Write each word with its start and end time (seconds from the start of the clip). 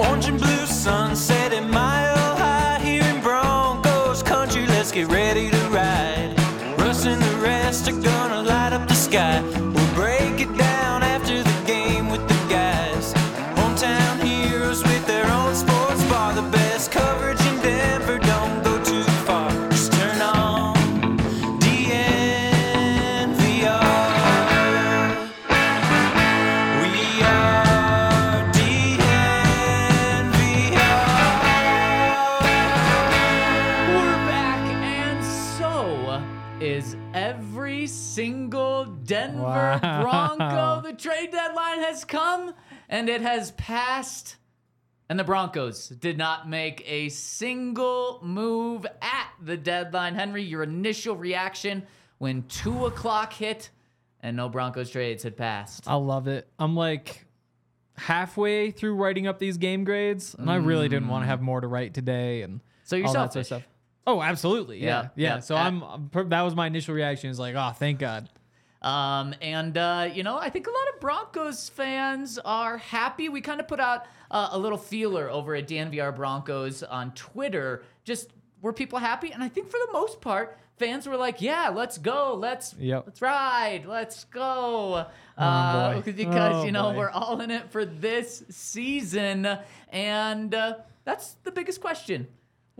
Orange 0.00 0.28
and 0.28 0.40
blue 0.40 0.66
sunset 0.66 1.52
in 1.52 1.70
mile 1.70 1.99
has 41.90 42.04
come, 42.04 42.54
and 42.88 43.08
it 43.08 43.20
has 43.20 43.50
passed. 43.52 44.36
And 45.08 45.18
the 45.18 45.24
Broncos 45.24 45.88
did 45.88 46.16
not 46.16 46.48
make 46.48 46.84
a 46.86 47.08
single 47.08 48.20
move 48.22 48.86
at 49.02 49.28
the 49.42 49.56
deadline. 49.56 50.14
Henry, 50.14 50.42
your 50.42 50.62
initial 50.62 51.16
reaction 51.16 51.82
when 52.18 52.44
two 52.44 52.86
o'clock 52.86 53.32
hit 53.32 53.70
and 54.20 54.36
no 54.36 54.48
Broncos 54.48 54.90
trades 54.90 55.24
had 55.24 55.36
passed. 55.36 55.84
I 55.88 55.94
love 55.94 56.28
it. 56.28 56.46
I'm 56.60 56.76
like 56.76 57.26
halfway 57.96 58.70
through 58.70 58.94
writing 58.94 59.26
up 59.26 59.38
these 59.40 59.56
game 59.56 59.82
grades, 59.82 60.34
and 60.34 60.48
I 60.48 60.56
really 60.56 60.88
didn't 60.88 61.08
want 61.08 61.24
to 61.24 61.26
have 61.26 61.40
more 61.40 61.60
to 61.60 61.66
write 61.66 61.92
today 61.92 62.42
and 62.42 62.60
So 62.84 62.94
you're 62.94 63.06
all 63.08 63.12
that 63.14 63.32
sort 63.32 63.40
of 63.40 63.46
stuff. 63.46 63.62
Oh, 64.06 64.22
absolutely. 64.22 64.78
Yeah. 64.78 64.86
Yeah, 64.86 65.08
Yeah. 65.16 65.34
yeah. 65.36 65.40
So 65.40 65.56
I'm, 65.56 65.82
I'm 65.82 66.28
that 66.28 66.42
was 66.42 66.54
my 66.54 66.66
initial 66.68 66.94
reaction 66.94 67.30
is 67.30 67.38
like, 67.38 67.56
oh, 67.56 67.72
thank 67.76 67.98
God. 67.98 68.28
Um, 68.82 69.34
and 69.42 69.76
uh, 69.76 70.08
you 70.12 70.22
know, 70.22 70.38
I 70.38 70.48
think 70.50 70.66
a 70.66 70.70
lot 70.70 70.94
of 70.94 71.00
Broncos 71.00 71.68
fans 71.68 72.38
are 72.38 72.78
happy. 72.78 73.28
We 73.28 73.40
kind 73.40 73.60
of 73.60 73.68
put 73.68 73.80
out 73.80 74.06
uh, 74.30 74.48
a 74.52 74.58
little 74.58 74.78
feeler 74.78 75.28
over 75.30 75.54
at 75.54 75.68
DNVR 75.68 76.14
Broncos 76.16 76.82
on 76.82 77.12
Twitter. 77.12 77.82
Just 78.04 78.30
were 78.62 78.72
people 78.72 78.98
happy? 78.98 79.32
And 79.32 79.42
I 79.42 79.48
think 79.48 79.66
for 79.70 79.78
the 79.86 79.92
most 79.92 80.20
part, 80.22 80.58
fans 80.78 81.06
were 81.06 81.16
like, 81.18 81.42
"Yeah, 81.42 81.68
let's 81.74 81.98
go, 81.98 82.34
let's 82.38 82.74
Yep. 82.78 83.02
let's 83.06 83.20
ride, 83.22 83.84
let's 83.86 84.24
go." 84.24 85.06
uh, 85.36 86.00
because 86.04 86.54
Oh, 86.56 86.64
you 86.64 86.72
know 86.72 86.92
boy. 86.92 86.98
we're 86.98 87.10
all 87.10 87.40
in 87.42 87.50
it 87.50 87.70
for 87.70 87.84
this 87.84 88.44
season, 88.48 89.46
and 89.90 90.54
uh, 90.54 90.74
that's 91.04 91.32
the 91.44 91.50
biggest 91.52 91.80
question. 91.82 92.28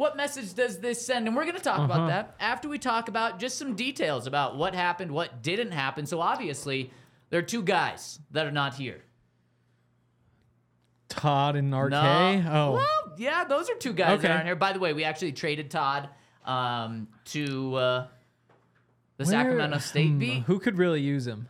What 0.00 0.16
message 0.16 0.54
does 0.54 0.78
this 0.78 1.04
send? 1.04 1.26
And 1.26 1.36
we're 1.36 1.44
going 1.44 1.56
to 1.56 1.62
talk 1.62 1.84
about 1.84 2.08
that 2.08 2.34
after 2.40 2.70
we 2.70 2.78
talk 2.78 3.08
about 3.08 3.38
just 3.38 3.58
some 3.58 3.76
details 3.76 4.26
about 4.26 4.56
what 4.56 4.74
happened, 4.74 5.10
what 5.10 5.42
didn't 5.42 5.72
happen. 5.72 6.06
So 6.06 6.22
obviously, 6.22 6.90
there 7.28 7.40
are 7.40 7.42
two 7.42 7.62
guys 7.62 8.18
that 8.30 8.46
are 8.46 8.50
not 8.50 8.72
here. 8.72 9.02
Todd 11.10 11.54
and 11.54 11.70
RK. 11.78 11.90
No. 11.90 12.44
Oh, 12.48 12.72
Well, 12.72 13.14
yeah, 13.18 13.44
those 13.44 13.68
are 13.68 13.74
two 13.74 13.92
guys 13.92 14.22
that 14.22 14.30
aren't 14.30 14.46
here. 14.46 14.56
By 14.56 14.72
the 14.72 14.78
way, 14.78 14.94
we 14.94 15.04
actually 15.04 15.32
traded 15.32 15.70
Todd 15.70 16.08
um, 16.46 17.06
to 17.26 17.74
uh, 17.74 18.06
the 19.18 19.24
Where- 19.24 19.26
Sacramento 19.26 19.78
State 19.80 20.12
hmm, 20.12 20.18
beat. 20.18 20.42
Who 20.44 20.60
could 20.60 20.78
really 20.78 21.02
use 21.02 21.26
him? 21.26 21.46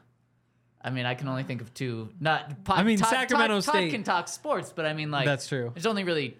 I 0.82 0.90
mean, 0.90 1.06
I 1.06 1.14
can 1.14 1.28
only 1.28 1.44
think 1.44 1.60
of 1.60 1.72
two. 1.72 2.08
Not. 2.18 2.64
Po- 2.64 2.72
I 2.72 2.82
mean, 2.82 2.98
Todd, 2.98 3.10
Sacramento 3.10 3.60
Todd, 3.60 3.64
Todd 3.64 3.74
State- 3.74 3.90
can 3.92 4.02
talk 4.02 4.26
sports, 4.26 4.72
but 4.74 4.86
I 4.86 4.92
mean, 4.92 5.12
like 5.12 5.24
That's 5.24 5.46
true. 5.46 5.70
There's 5.72 5.86
only 5.86 6.02
really 6.02 6.36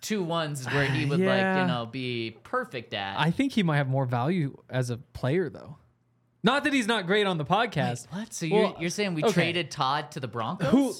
two 0.00 0.22
ones 0.22 0.64
where 0.66 0.84
he 0.84 1.04
uh, 1.04 1.08
would 1.08 1.20
like 1.20 1.40
you 1.60 1.66
know 1.66 1.88
be 1.90 2.36
perfect 2.44 2.94
at. 2.94 3.18
I 3.18 3.30
think 3.30 3.52
he 3.52 3.62
might 3.62 3.76
have 3.78 3.88
more 3.88 4.06
value 4.06 4.56
as 4.70 4.90
a 4.90 4.96
player, 4.96 5.48
though. 5.50 5.76
Not 6.42 6.64
that 6.64 6.72
he's 6.72 6.86
not 6.86 7.06
great 7.06 7.26
on 7.26 7.36
the 7.36 7.44
podcast. 7.44 8.06
what? 8.12 8.32
So 8.32 8.46
Well, 8.50 8.60
you're, 8.60 8.74
you're 8.82 8.90
saying 8.90 9.14
we 9.14 9.24
okay. 9.24 9.32
traded 9.32 9.70
Todd 9.70 10.12
to 10.12 10.20
the 10.20 10.28
Broncos? 10.28 10.70
Who? 10.70 10.94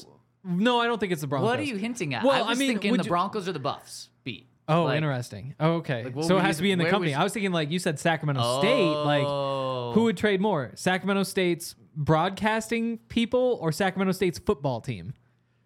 No, 0.44 0.80
I 0.80 0.86
don't 0.86 0.98
think 0.98 1.12
it's 1.12 1.20
the 1.20 1.26
Broncos. 1.26 1.48
What 1.48 1.58
are 1.58 1.62
you 1.62 1.76
hinting 1.76 2.14
at? 2.14 2.24
Well, 2.24 2.32
I 2.32 2.48
was 2.48 2.56
I 2.56 2.60
mean, 2.60 2.68
thinking 2.72 2.96
the 2.96 3.04
you- 3.04 3.08
Broncos 3.08 3.48
or 3.48 3.52
the 3.52 3.58
Buffs 3.60 4.08
beat. 4.24 4.48
Oh, 4.66 4.84
Like, 4.84 4.96
interesting. 4.96 5.54
Oh, 5.60 5.74
okay. 5.76 6.04
like, 6.04 6.24
so 6.24 6.36
it 6.36 6.40
has 6.42 6.56
you- 6.56 6.58
to 6.58 6.62
be 6.64 6.72
in 6.72 6.78
the 6.78 6.86
company. 6.90 7.12
was- 7.12 7.20
I 7.20 7.22
was 7.24 7.32
thinking 7.32 7.52
like 7.52 7.70
you 7.70 7.78
said 7.78 7.98
Sacramento 7.98 8.42
oh. 8.44 8.58
State. 8.60 9.04
Like 9.04 9.24
Oh. 9.24 9.92
who 9.94 10.02
would 10.04 10.16
trade 10.16 10.40
more? 10.40 10.72
Sacramento 10.74 11.22
State's 11.22 11.74
broadcasting 11.96 12.98
people 13.08 13.58
or 13.60 13.72
Sacramento 13.72 14.12
State's 14.12 14.38
football 14.38 14.80
team? 14.80 15.14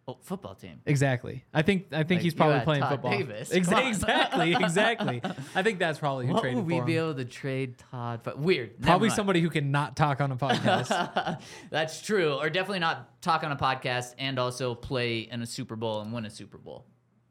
Oh, 0.08 0.18
football 0.20 0.56
team. 0.56 0.80
Exactly. 0.84 1.44
I 1.54 1.62
think 1.62 1.86
I 1.92 1.98
think 2.02 2.10
Like, 2.18 2.20
he's 2.22 2.34
probably 2.34 2.60
playing 2.62 2.82
Todd 2.82 2.90
football. 2.90 3.12
Davis. 3.12 3.52
Ex- 3.52 3.68
exactly, 3.70 4.52
exactly. 4.52 5.22
I 5.54 5.62
think 5.62 5.78
that's 5.78 6.00
probably 6.00 6.26
who 6.26 6.32
What 6.32 6.40
traded 6.40 6.56
would 6.56 6.66
we 6.66 6.80
for 6.80 6.84
be 6.84 6.96
able 6.96 7.14
to 7.14 7.24
trade 7.24 7.78
Todd? 7.78 8.24
For? 8.24 8.34
Weird. 8.34 8.80
Probably 8.82 9.10
somebody 9.10 9.40
who 9.40 9.48
can 9.48 9.70
not 9.70 9.94
talk 9.96 10.20
on 10.20 10.32
a 10.32 10.36
podcast. 10.36 11.40
That's 11.70 12.02
true. 12.02 12.32
Or 12.34 12.50
definitely 12.50 12.80
not 12.80 13.22
talk 13.22 13.44
on 13.44 13.52
a 13.52 13.56
podcast 13.56 14.14
and 14.18 14.40
also 14.40 14.74
play 14.74 15.20
in 15.20 15.40
a 15.40 15.46
Super 15.46 15.76
Bowl 15.76 16.00
and 16.00 16.12
win 16.12 16.26
a 16.26 16.30
Super 16.30 16.58
Bowl. 16.58 16.84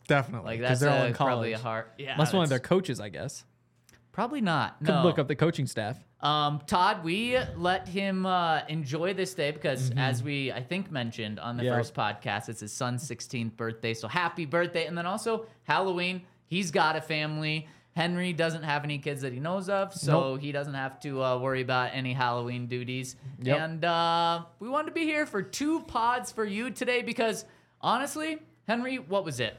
Definitely, 0.08 0.52
Like 0.52 0.62
that's 0.62 0.80
they're 0.80 0.90
all 0.90 1.04
a- 1.04 1.08
in 1.08 1.14
probably 1.14 1.52
a 1.54 1.58
college. 1.58 1.64
hard. 1.64 1.86
Yeah, 1.98 2.16
That's 2.18 2.34
one 2.34 2.44
of 2.44 2.50
their 2.50 2.60
coaches, 2.60 3.00
I 3.00 3.10
guess. 3.10 3.46
Probably 4.12 4.42
not. 4.42 4.78
Could 4.80 4.90
No. 4.90 5.04
look 5.04 5.18
up 5.20 5.28
the 5.28 5.36
coaching 5.36 5.66
staff. 5.66 5.98
Um, 6.20 6.62
Todd, 6.68 7.04
we 7.04 7.38
let 7.56 7.88
him 7.88 8.26
uh, 8.26 8.62
enjoy 8.68 9.14
this 9.14 9.34
day 9.34 9.52
because, 9.52 9.90
Mm-hmm. 9.90 10.00
as 10.00 10.22
we 10.22 10.52
I 10.52 10.62
think 10.62 10.92
mentioned 10.92 11.40
on 11.40 11.58
the 11.58 11.64
Yeah. 11.64 11.78
first 11.78 11.94
podcast, 11.96 12.50
it's 12.50 12.60
his 12.60 12.74
son's 12.74 13.08
16th 13.08 13.56
birthday. 13.58 13.94
So 13.94 14.08
happy 14.08 14.46
birthday! 14.46 14.86
And 14.86 14.98
then 14.98 15.06
also 15.06 15.46
Halloween. 15.64 16.24
He's 16.48 16.70
got 16.72 16.96
a 16.96 17.02
family. 17.02 17.68
Henry 17.94 18.32
doesn't 18.34 18.64
have 18.64 18.84
any 18.84 18.98
kids 19.00 19.22
that 19.22 19.34
he 19.34 19.40
knows 19.40 19.68
of, 19.68 19.94
so 19.94 20.12
Nope. 20.34 20.42
he 20.42 20.52
doesn't 20.54 20.74
have 20.76 21.00
to 21.02 21.22
uh, 21.24 21.38
worry 21.40 21.62
about 21.62 21.90
any 21.94 22.14
Halloween 22.14 22.68
duties. 22.68 23.16
Yep. 23.42 23.60
And 23.60 23.86
uh, 23.86 24.44
we 24.60 24.70
wanted 24.70 24.88
to 24.88 24.94
be 24.94 25.04
here 25.04 25.26
for 25.26 25.42
two 25.42 25.82
pods 25.82 26.32
for 26.32 26.46
you 26.46 26.70
today 26.72 27.02
because 27.02 27.44
honestly, 27.82 28.40
Henry, 28.68 28.98
what 29.00 29.26
was 29.26 29.40
it? 29.42 29.58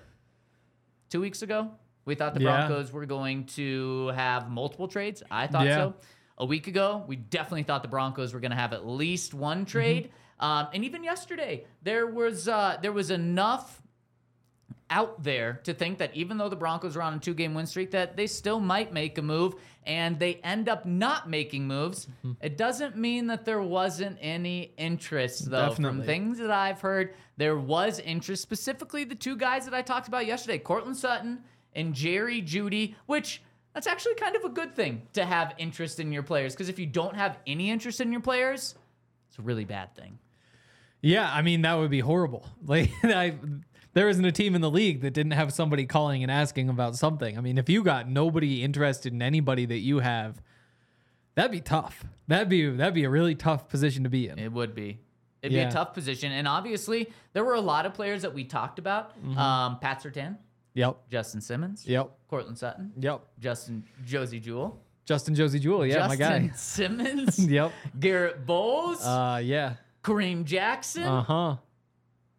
Two 1.11 1.21
weeks 1.21 1.43
ago, 1.43 1.71
we 2.05 2.15
thought 2.15 2.35
the 2.35 2.41
Yeah. 2.41 2.67
Broncos 2.67 2.93
were 2.93 3.07
going 3.07 3.45
to 3.47 4.09
have 4.09 4.51
multiple 4.51 4.89
trades. 4.89 5.23
I 5.31 5.47
thought 5.47 5.67
Yeah. 5.67 5.77
so. 5.77 5.95
A 6.39 6.47
week 6.47 6.67
ago, 6.67 7.05
we 7.07 7.17
definitely 7.17 7.63
thought 7.63 7.83
the 7.83 7.89
Broncos 7.89 8.33
were 8.35 8.41
going 8.41 8.51
to 8.51 8.57
have 8.57 8.73
at 8.73 8.87
least 8.87 9.35
one 9.35 9.65
trade. 9.65 10.11
Um, 10.41 10.67
and 10.75 10.85
even 10.85 11.05
yesterday, 11.05 11.67
there 11.83 12.07
was 12.07 12.49
uh, 12.49 12.79
there 12.83 12.91
was 12.91 13.11
enough 13.11 13.81
out 14.91 15.23
there 15.23 15.61
to 15.65 15.73
think 15.73 15.99
that 15.99 16.15
even 16.15 16.37
though 16.37 16.49
the 16.49 16.57
Broncos 16.57 16.97
are 16.97 17.03
on 17.03 17.15
a 17.15 17.19
two 17.19 17.35
game 17.35 17.55
win 17.55 17.67
streak, 17.67 17.93
that 17.93 18.17
they 18.17 18.27
still 18.27 18.61
might 18.61 18.93
make 18.93 19.17
a 19.19 19.23
move 19.23 19.55
and 19.85 20.19
they 20.19 20.35
end 20.37 20.69
up 20.69 20.85
not 20.87 21.29
making 21.29 21.67
moves. 21.67 22.07
Mm-hmm. 22.07 22.33
It 22.45 22.57
doesn't 22.57 22.97
mean 22.97 23.27
that 23.29 23.45
there 23.45 23.63
wasn't 23.63 24.19
any 24.21 24.75
interest, 24.77 25.51
though. 25.51 25.71
From 25.71 26.03
things 26.03 26.39
that 26.39 26.51
I've 26.51 26.81
heard, 26.81 27.15
there 27.37 27.57
was 27.59 27.99
interest, 28.01 28.43
specifically 28.43 29.05
the 29.05 29.15
two 29.15 29.37
guys 29.37 29.65
that 29.65 29.75
I 29.75 29.83
talked 29.83 30.09
about 30.09 30.27
yesterday 30.27 30.59
Courtland 30.59 30.97
Sutton 30.97 31.43
in 31.75 31.93
Jerry 31.93 32.43
Jeudy, 32.43 32.95
which 33.07 33.43
that's 33.75 33.87
actually 33.87 34.15
kind 34.15 34.37
of 34.37 34.45
a 34.45 34.49
good 34.49 34.75
thing 34.75 35.03
to 35.15 35.25
have 35.25 35.55
interest 35.59 35.99
in 36.01 36.13
your 36.13 36.23
players 36.23 36.55
because 36.55 36.69
if 36.69 36.79
you 36.79 36.87
don't 36.87 37.17
have 37.17 37.39
any 37.47 37.71
interest 37.71 38.01
in 38.01 38.13
your 38.13 38.21
players, 38.21 38.75
it's 39.29 39.39
a 39.39 39.43
really 39.43 39.65
bad 39.65 39.95
thing. 39.95 40.19
Yeah, 41.01 41.31
I 41.33 41.43
mean 41.43 41.63
that 41.63 41.75
would 41.75 41.91
be 41.91 42.01
horrible. 42.01 42.47
Like 42.65 42.91
I, 43.03 43.35
there 43.95 44.09
isn't 44.09 44.25
a 44.25 44.33
team 44.33 44.55
in 44.55 44.61
the 44.61 44.71
league 44.71 45.03
that 45.03 45.13
didn't 45.13 45.33
have 45.33 45.53
somebody 45.53 45.85
calling 45.87 46.23
and 46.23 46.31
asking 46.31 46.69
about 46.69 46.97
something. 46.97 47.37
I 47.37 47.41
mean, 47.41 47.59
if 47.59 47.69
you 47.69 47.83
got 47.83 48.09
nobody 48.09 48.63
interested 48.63 49.13
in 49.13 49.21
anybody 49.21 49.67
that 49.67 49.79
you 49.79 49.99
have, 49.99 50.41
that'd 51.35 51.51
be 51.51 51.61
tough. 51.61 52.05
That'd 52.29 52.49
be 52.49 52.69
that'd 52.71 52.95
be 52.95 53.05
a 53.05 53.11
really 53.11 53.35
tough 53.35 53.69
position 53.69 54.05
to 54.05 54.11
be 54.11 54.29
in. 54.29 54.39
It 54.39 54.53
would 54.53 54.75
be. 54.75 55.01
It'd 55.43 55.53
be 55.53 55.59
a 55.59 55.71
tough 55.71 55.93
position. 55.93 56.31
And 56.31 56.47
obviously, 56.47 57.11
there 57.33 57.45
were 57.45 57.55
a 57.55 57.61
lot 57.61 57.85
of 57.85 57.95
players 57.95 58.23
that 58.23 58.33
we 58.33 58.45
talked 58.45 58.79
about. 58.79 59.13
Um, 59.37 59.81
Pat 59.81 60.01
Surtain, 60.01 60.37
Yep. 60.75 60.97
Justin 61.11 61.41
Simmons, 61.41 61.87
Yep. 61.87 62.11
Courtland 62.29 62.57
Sutton, 62.59 62.93
Yep. 62.99 63.21
Justin 63.39 63.85
Josey 64.07 64.41
Jewell, 64.41 64.81
Justin 65.05 65.35
Josey 65.35 65.59
Jewell, 65.61 65.85
yeah, 65.85 66.07
my 66.07 66.17
guy. 66.17 66.49
Justin. 66.49 66.97
Simmons, 67.07 67.39
Yep. 67.39 67.73
Garett 68.01 68.47
Bolles, 68.47 69.05
Uh 69.05 69.41
yeah. 69.43 69.75
Kareem 70.03 70.45
Jackson. 70.45 71.03
Uh-huh. 71.05 71.57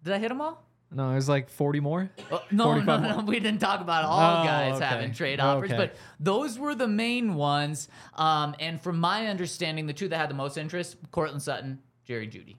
Did 0.04 0.14
I 0.14 0.20
hit 0.20 0.30
them 0.30 0.42
all? 0.42 0.62
No, 0.92 1.10
it 1.12 1.16
was 1.16 1.28
like 1.30 1.50
40 1.50 1.80
more. 1.80 2.10
Oh, 2.32 2.44
no, 2.52 2.66
no, 2.66 2.86
45 2.86 3.02
no, 3.02 3.16
more. 3.16 3.24
we 3.26 3.40
didn't 3.40 3.60
talk 3.60 3.82
about 3.82 4.06
all 4.06 4.42
Oh, 4.42 4.46
guys 4.46 4.76
okay. 4.76 4.86
having 4.86 5.12
trade 5.12 5.40
offers, 5.40 5.72
Okay. 5.72 5.78
but 5.78 5.96
those 6.20 6.60
were 6.60 6.76
the 6.76 6.88
main 6.88 7.34
ones. 7.34 7.88
Um, 8.16 8.54
and 8.60 8.80
from 8.80 9.00
my 9.00 9.26
understanding, 9.28 9.88
the 9.88 9.94
two 9.94 10.08
that 10.10 10.18
had 10.18 10.30
the 10.30 10.36
most 10.36 10.56
interest: 10.58 10.98
Courtland 11.12 11.42
Sutton, 11.42 11.80
Jerry 12.06 12.28
Jeudy. 12.28 12.58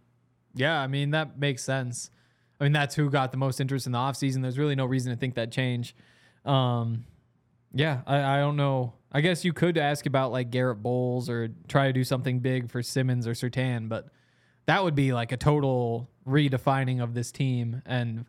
Yeah, 0.55 0.81
I 0.81 0.89
mean 0.89 1.11
that 1.11 1.39
makes 1.39 1.63
sense. 1.63 2.11
I 2.65 2.67
mean 2.67 2.73
that's 2.73 2.95
who 2.95 3.11
got 3.11 3.31
the 3.31 3.37
most 3.37 3.61
interest 3.61 3.85
in 3.85 3.93
the 3.93 3.99
offseason. 3.99 4.41
There's 4.41 4.57
really 4.57 4.75
no 4.75 4.87
reason 4.87 5.13
to 5.13 5.19
think 5.19 5.35
that 5.35 5.53
change. 5.53 5.95
Um, 6.47 7.05
yeah, 7.75 8.01
I, 8.07 8.37
I 8.37 8.39
don't 8.39 8.57
know. 8.57 8.95
I 9.13 9.21
guess 9.21 9.45
you 9.45 9.53
could 9.53 9.77
ask 9.77 10.07
about 10.07 10.33
like 10.33 10.51
Garett 10.51 10.83
Bolles 10.83 11.29
or 11.29 11.51
try 11.69 11.89
to 11.89 11.93
do 11.93 12.05
something 12.05 12.39
big 12.39 12.71
for 12.71 12.83
Simmons 12.83 13.27
or 13.27 13.33
Surtain, 13.33 13.91
but 13.91 14.09
that 14.65 14.83
would 14.83 14.95
be 14.95 15.13
like 15.13 15.31
a 15.31 15.37
total 15.37 16.09
redefining 16.27 17.03
of 17.03 17.13
this 17.13 17.31
team. 17.31 17.83
And 17.85 18.25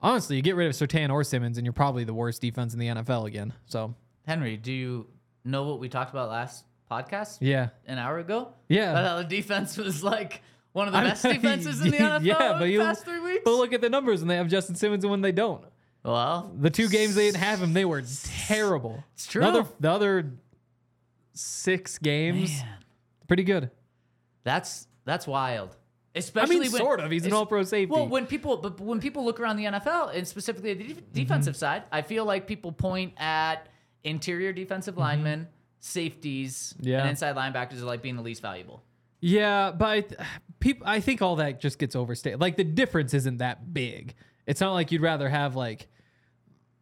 honestly, 0.00 0.36
you 0.36 0.42
get 0.42 0.56
rid 0.56 0.68
of 0.68 0.72
Surtain 0.72 1.10
or 1.10 1.22
Simmons, 1.22 1.58
and 1.58 1.66
you're 1.66 1.74
probably 1.74 2.04
the 2.04 2.14
worst 2.14 2.40
defense 2.40 2.72
in 2.72 2.78
the 2.78 2.86
NFL 2.86 3.26
again. 3.26 3.52
So 3.66 3.94
Henry, 4.26 4.56
do 4.56 4.72
you 4.72 5.08
know 5.44 5.64
what 5.64 5.78
we 5.78 5.90
talked 5.90 6.10
about 6.10 6.30
last 6.30 6.64
podcast? 6.90 7.36
yeah, 7.42 7.68
An 7.86 7.98
hour 7.98 8.18
ago? 8.18 8.54
Yeah. 8.68 8.92
About 8.92 9.04
how 9.04 9.16
the 9.18 9.24
defense 9.24 9.76
was 9.76 10.02
like 10.02 10.40
one 10.76 10.88
of 10.88 10.92
the 10.92 10.98
I- 11.00 11.04
best 11.04 11.22
defenses 11.22 11.80
in 11.80 11.90
the 11.90 11.96
NFL 11.96 12.22
yeah, 12.24 12.32
in 12.34 12.38
but 12.52 12.58
the 12.58 12.68
you 12.70 12.80
past 12.80 13.04
three 13.04 13.20
weeks. 13.20 13.42
but 13.44 13.52
look 13.54 13.72
at 13.72 13.80
the 13.80 13.88
numbers, 13.90 14.20
and 14.22 14.30
they 14.30 14.36
have 14.36 14.48
Justin 14.48 14.74
Simmons, 14.74 15.04
and 15.04 15.10
when 15.10 15.22
they 15.22 15.32
don't. 15.32 15.64
well, 16.04 16.52
The 16.58 16.70
two 16.70 16.88
games 16.88 17.14
they 17.14 17.26
didn't 17.26 17.42
have 17.42 17.62
him, 17.62 17.72
they 17.72 17.84
were 17.84 18.02
terrible. 18.46 19.02
It's 19.14 19.26
true. 19.26 19.40
The 19.42 19.48
other, 19.48 19.64
the 19.80 19.90
other 19.90 20.32
six 21.32 21.98
games, 21.98 22.50
man, 22.50 22.68
pretty 23.28 23.44
good. 23.44 23.70
that's 24.44 24.86
that's 25.04 25.26
wild. 25.26 25.70
I 26.14 26.18
Especially 26.20 26.60
mean, 26.60 26.72
when, 26.72 26.80
sort 26.80 27.00
of. 27.00 27.10
He's 27.10 27.26
an 27.26 27.34
all-pro 27.34 27.62
safety. 27.64 27.92
Well, 27.92 28.08
when 28.08 28.26
people, 28.26 28.56
but 28.56 28.80
when 28.80 29.00
people 29.00 29.24
look 29.26 29.38
around 29.38 29.56
the 29.58 29.64
NFL 29.66 30.14
and 30.16 30.26
specifically 30.26 30.72
the 30.72 30.84
def- 30.94 31.12
defensive 31.12 31.54
Mm-hmm. 31.54 31.58
side, 31.60 31.82
I 31.92 32.00
feel 32.00 32.24
like 32.24 32.46
people 32.46 32.72
point 32.72 33.12
at 33.18 33.66
interior 34.02 34.52
defensive 34.54 34.96
linemen, 34.96 35.46
safeties, 35.80 36.72
Mm-hmm. 36.78 36.88
Yeah. 36.88 37.00
and 37.00 37.10
inside 37.10 37.36
linebackers 37.36 37.74
as 37.74 37.82
like 37.82 38.00
being 38.00 38.16
the 38.16 38.22
least 38.22 38.40
valuable. 38.40 38.82
yeah, 39.20 39.72
but 39.72 39.86
I, 40.18 40.24
people, 40.60 40.86
I 40.86 41.00
think 41.00 41.22
all 41.22 41.36
that 41.36 41.60
just 41.60 41.78
gets 41.78 41.94
overstated. 41.96 42.40
Like 42.40 42.56
the 42.56 42.64
difference 42.64 43.14
isn't 43.14 43.38
that 43.38 43.72
big. 43.74 44.14
It's 44.46 44.60
not 44.60 44.72
like 44.72 44.92
you'd 44.92 45.02
rather 45.02 45.28
have 45.28 45.56
like 45.56 45.88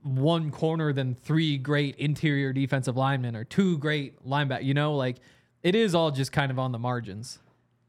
one 0.02 0.50
corner 0.50 0.92
than 0.92 1.14
three 1.14 1.56
great 1.56 1.96
interior 1.96 2.52
defensive 2.52 2.96
linemen 2.96 3.34
or 3.36 3.44
two 3.44 3.78
great 3.78 4.22
linebacker. 4.26 4.64
You 4.64 4.74
know, 4.74 4.94
like 4.96 5.16
it 5.62 5.74
is 5.74 5.94
all 5.94 6.10
just 6.10 6.30
kind 6.32 6.50
of 6.50 6.58
on 6.58 6.72
the 6.72 6.78
margins. 6.78 7.38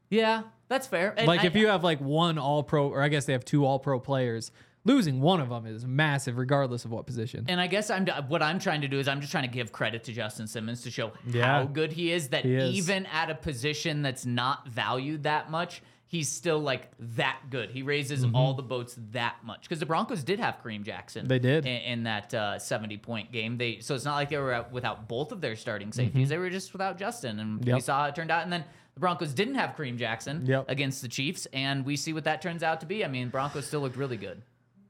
Yeah, 0.08 0.44
that's 0.68 0.86
fair. 0.86 1.14
And 1.16 1.26
like 1.26 1.42
I- 1.42 1.46
if 1.46 1.54
you 1.56 1.68
have 1.68 1.84
like 1.84 2.00
one 2.00 2.38
all 2.38 2.62
pro, 2.62 2.88
or 2.88 3.02
I 3.02 3.08
guess 3.08 3.26
they 3.26 3.32
have 3.34 3.44
two 3.44 3.64
all 3.66 3.78
pro 3.78 4.00
players, 4.00 4.50
losing 4.86 5.20
one 5.20 5.40
of 5.40 5.48
them 5.50 5.66
is 5.66 5.84
massive, 5.84 6.38
regardless 6.38 6.84
of 6.84 6.90
what 6.92 7.06
position. 7.06 7.44
And 7.48 7.60
I 7.60 7.66
guess 7.66 7.90
I'm 7.90 8.06
what 8.28 8.42
I'm 8.42 8.58
trying 8.58 8.80
to 8.82 8.88
do 8.88 8.98
is 8.98 9.08
I'm 9.08 9.20
just 9.20 9.30
trying 9.32 9.44
to 9.44 9.50
give 9.54 9.72
credit 9.72 10.04
to 10.04 10.12
Justin 10.12 10.46
Simmons 10.46 10.82
to 10.82 10.90
show 10.90 11.12
Yeah. 11.26 11.44
how 11.46 11.64
good 11.64 11.92
he 11.92 12.12
is. 12.12 12.28
That 12.28 12.44
He 12.44 12.54
is. 12.54 12.74
even 12.76 13.06
at 13.06 13.28
a 13.30 13.34
position 13.34 14.02
that's 14.02 14.24
not 14.24 14.68
valued 14.68 15.24
that 15.24 15.50
much, 15.50 15.82
he's 16.08 16.28
still 16.28 16.60
like 16.60 16.90
that 16.98 17.40
good. 17.50 17.70
He 17.70 17.82
raises 17.82 18.24
all 18.32 18.54
the 18.54 18.62
boats 18.62 18.96
that 19.12 19.36
much 19.44 19.62
because 19.62 19.80
the 19.80 19.86
Broncos 19.86 20.22
did 20.22 20.38
have 20.38 20.58
Kareem 20.62 20.82
Jackson. 20.84 21.22
Mm-hmm. 21.22 21.28
They 21.28 21.38
did. 21.40 21.66
in, 21.66 21.76
in 21.82 22.02
that 22.04 22.32
uh, 22.32 22.58
70 22.58 22.96
point 22.98 23.32
game. 23.32 23.58
They 23.58 23.80
so 23.80 23.94
it's 23.94 24.04
not 24.04 24.14
like 24.14 24.30
they 24.30 24.38
were 24.38 24.52
out 24.52 24.70
without 24.72 25.08
both 25.08 25.32
of 25.32 25.40
their 25.40 25.56
starting 25.56 25.92
safeties. 25.92 26.28
They 26.28 26.38
were 26.38 26.48
just 26.50 26.72
without 26.72 26.96
Justin, 26.98 27.40
and 27.40 27.58
we 27.58 27.72
Mm-hmm. 27.72 27.80
Saw 27.80 28.02
how 28.02 28.08
it 28.08 28.14
turned 28.14 28.30
out. 28.30 28.44
And 28.44 28.52
then 28.52 28.64
the 28.94 29.00
Broncos 29.00 29.34
didn't 29.34 29.56
have 29.56 29.76
Kareem 29.76 29.96
Jackson 29.98 30.46
Yep. 30.46 30.66
against 30.68 31.02
the 31.02 31.08
Chiefs, 31.08 31.46
and 31.52 31.84
we 31.84 31.96
see 31.96 32.12
what 32.14 32.24
that 32.24 32.40
turns 32.40 32.62
out 32.62 32.80
to 32.80 32.86
be. 32.86 33.04
I 33.04 33.08
mean, 33.08 33.28
Broncos 33.28 33.66
still 33.66 33.80
looked 33.80 33.96
really 33.96 34.16
good. 34.16 34.40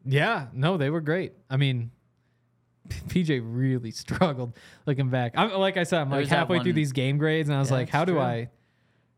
Yeah, 0.06 0.46
no, 0.52 0.76
they 0.76 0.90
were 0.90 1.00
great. 1.00 1.32
I 1.50 1.56
mean, 1.56 1.90
PJ 2.88 3.40
really 3.44 3.90
struggled 3.92 4.56
looking 4.86 5.10
back. 5.10 5.32
I'm 5.36 5.52
like 5.52 5.76
I 5.76 5.82
said, 5.82 6.00
I'm 6.00 6.10
like 6.10 6.28
halfway 6.28 6.60
through 6.60 6.74
these 6.74 6.92
game 6.92 7.18
grades, 7.18 7.48
and 7.48 7.56
I 7.56 7.58
was 7.60 7.70
Yeah, 7.70 7.76
like, 7.76 7.88
how 7.88 8.04
do 8.04 8.12
true. 8.12 8.20
I, 8.20 8.50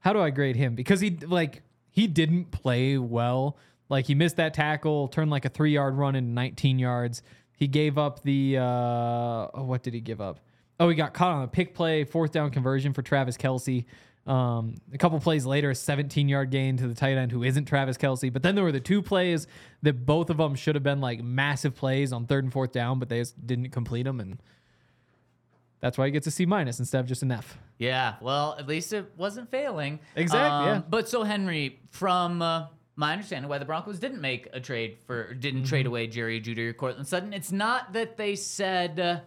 how 0.01 0.13
do 0.13 0.21
I 0.21 0.31
grade 0.31 0.57
him? 0.57 0.75
Because 0.75 1.01
he 1.01 1.11
like 1.11 1.63
he 1.91 2.07
didn't 2.07 2.47
play 2.51 2.99
well. 2.99 3.57
Like 3.91 4.07
he 4.07 4.15
missed 4.15 4.37
that 4.37 4.55
tackle, 4.55 5.09
turned 5.09 5.31
like 5.31 5.45
a 5.45 5.49
three 5.49 5.73
yard 5.73 5.97
run 5.97 6.15
into 6.15 6.31
19 6.31 6.79
yards. 6.79 7.23
He 7.57 7.67
gave 7.67 7.99
up 7.99 8.23
the 8.23 8.57
uh, 8.59 8.63
oh, 8.63 9.51
what 9.65 9.83
did 9.83 9.95
he 9.95 10.01
give 10.01 10.21
up? 10.21 10.41
Oh, 10.81 10.89
he 10.89 10.95
got 10.95 11.13
caught 11.13 11.33
on 11.33 11.43
a 11.43 11.49
pick 11.49 11.75
play, 11.75 12.05
fourth 12.05 12.31
down 12.31 12.51
conversion 12.51 12.93
for 12.93 13.03
Travis 13.03 13.37
Kelce. 13.37 13.85
Um, 14.29 14.75
a 14.93 14.99
couple 14.99 15.19
plays 15.21 15.47
later, 15.47 15.71
a 15.71 15.75
17 15.75 16.29
yard 16.29 16.51
gain 16.51 16.77
to 16.77 16.87
the 16.87 16.95
tight 16.95 17.17
end 17.17 17.33
who 17.33 17.43
isn't 17.43 17.65
Travis 17.65 17.97
Kelce. 17.97 18.31
But 18.33 18.43
then 18.43 18.55
there 18.55 18.63
were 18.65 18.73
the 18.73 18.79
two 18.81 19.01
plays 19.01 19.47
that 19.83 20.05
both 20.05 20.29
of 20.29 20.37
them 20.37 20.55
should 20.55 20.75
have 20.75 20.83
been 20.85 21.01
like 21.01 21.23
massive 21.23 21.75
plays 21.75 22.13
on 22.13 22.27
third 22.27 22.45
and 22.45 22.53
fourth 22.53 22.73
down, 22.73 22.99
but 22.99 23.09
they 23.09 23.21
just 23.21 23.47
didn't 23.47 23.71
complete 23.71 24.03
them. 24.03 24.21
And 24.21 24.39
that's 25.81 25.97
why 25.97 26.07
he 26.07 26.11
gets 26.13 26.27
a 26.27 26.31
C 26.31 26.45
minus 26.45 26.79
instead 26.79 27.01
of 27.01 27.07
just 27.07 27.23
an 27.23 27.31
F. 27.33 27.57
Yeah, 27.79 28.17
well, 28.21 28.57
at 28.59 28.67
least 28.67 28.93
it 28.93 29.11
wasn't 29.17 29.51
failing. 29.51 30.01
Exactly, 30.17 30.73
yeah. 30.73 30.83
But 30.89 31.09
so 31.09 31.23
Henry, 31.23 31.79
from 31.91 32.43
uh, 32.43 32.67
my 32.97 33.13
understanding, 33.13 33.49
why 33.49 33.59
the 33.59 33.65
Broncos 33.65 33.99
didn't 34.01 34.21
make 34.21 34.49
a 34.53 34.61
trade 34.61 34.99
for, 35.07 35.33
didn't 35.33 35.65
trade 35.65 35.83
Mm-hmm. 35.87 35.89
away 35.89 36.07
Jerry 36.09 36.41
Jeudy 36.41 36.67
or 36.69 36.73
Courtland 36.73 37.07
Sutton, 37.07 37.33
it's 37.33 37.53
not 37.53 37.93
that 37.93 38.17
they 38.17 38.35
said 38.35 38.99
uh, 38.99 39.21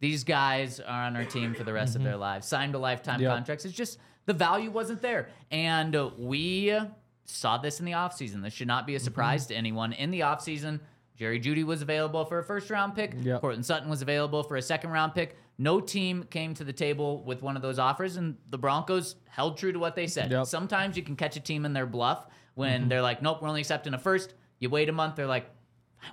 these 0.00 0.24
guys 0.24 0.80
are 0.80 1.04
on 1.04 1.14
our 1.16 1.24
team 1.24 1.54
for 1.54 1.62
the 1.62 1.72
rest 1.72 1.94
of 1.94 2.02
their 2.02 2.16
lives, 2.16 2.46
signed 2.48 2.74
a 2.74 2.78
lifetime 2.78 3.14
Mm-hmm. 3.14 3.22
Yep. 3.22 3.32
contracts. 3.34 3.64
It's 3.64 3.74
just 3.74 3.98
the 4.26 4.34
value 4.34 4.70
wasn't 4.70 5.02
there, 5.02 5.28
and 5.50 5.96
we 6.18 6.78
saw 7.24 7.58
this 7.58 7.80
in 7.80 7.86
the 7.86 7.92
offseason. 7.92 8.42
This 8.42 8.52
should 8.52 8.68
not 8.68 8.86
be 8.86 8.94
a 8.94 8.98
Mm-hmm. 8.98 9.04
surprise 9.04 9.46
to 9.46 9.54
anyone. 9.54 9.92
In 9.92 10.10
the 10.10 10.20
offseason, 10.20 10.80
Jerry 11.16 11.40
Jeudy 11.40 11.64
was 11.64 11.82
available 11.82 12.24
for 12.24 12.38
a 12.38 12.44
first 12.44 12.70
round 12.70 12.94
pick. 12.94 13.14
Yep. 13.20 13.40
Courtland 13.40 13.64
Sutton 13.66 13.88
was 13.88 14.02
available 14.02 14.42
for 14.42 14.56
a 14.56 14.62
second 14.62 14.90
round 14.90 15.14
pick. 15.14 15.36
No 15.58 15.80
team 15.80 16.24
came 16.24 16.54
to 16.54 16.64
the 16.64 16.72
table 16.72 17.22
with 17.24 17.42
one 17.42 17.54
of 17.56 17.62
those 17.62 17.78
offers, 17.78 18.16
and 18.16 18.36
the 18.50 18.58
Broncos 18.58 19.16
held 19.28 19.56
true 19.58 19.72
to 19.72 19.78
what 19.78 19.94
they 19.94 20.06
said. 20.06 20.30
Yep. 20.30 20.40
Mm-hmm. 20.42 20.48
Sometimes 20.48 20.96
you 20.96 21.02
can 21.02 21.14
catch 21.16 21.36
a 21.36 21.40
team 21.40 21.64
in 21.64 21.72
their 21.72 21.86
bluff 21.86 22.26
when 22.54 22.88
they're 22.88 23.02
like, 23.02 23.22
nope, 23.22 23.40
we're 23.42 23.48
only 23.48 23.60
accepting 23.60 23.94
a 23.94 23.98
first. 23.98 24.34
You 24.58 24.68
wait 24.70 24.88
a 24.88 24.92
month, 24.92 25.16
they're 25.16 25.26
like, 25.26 25.46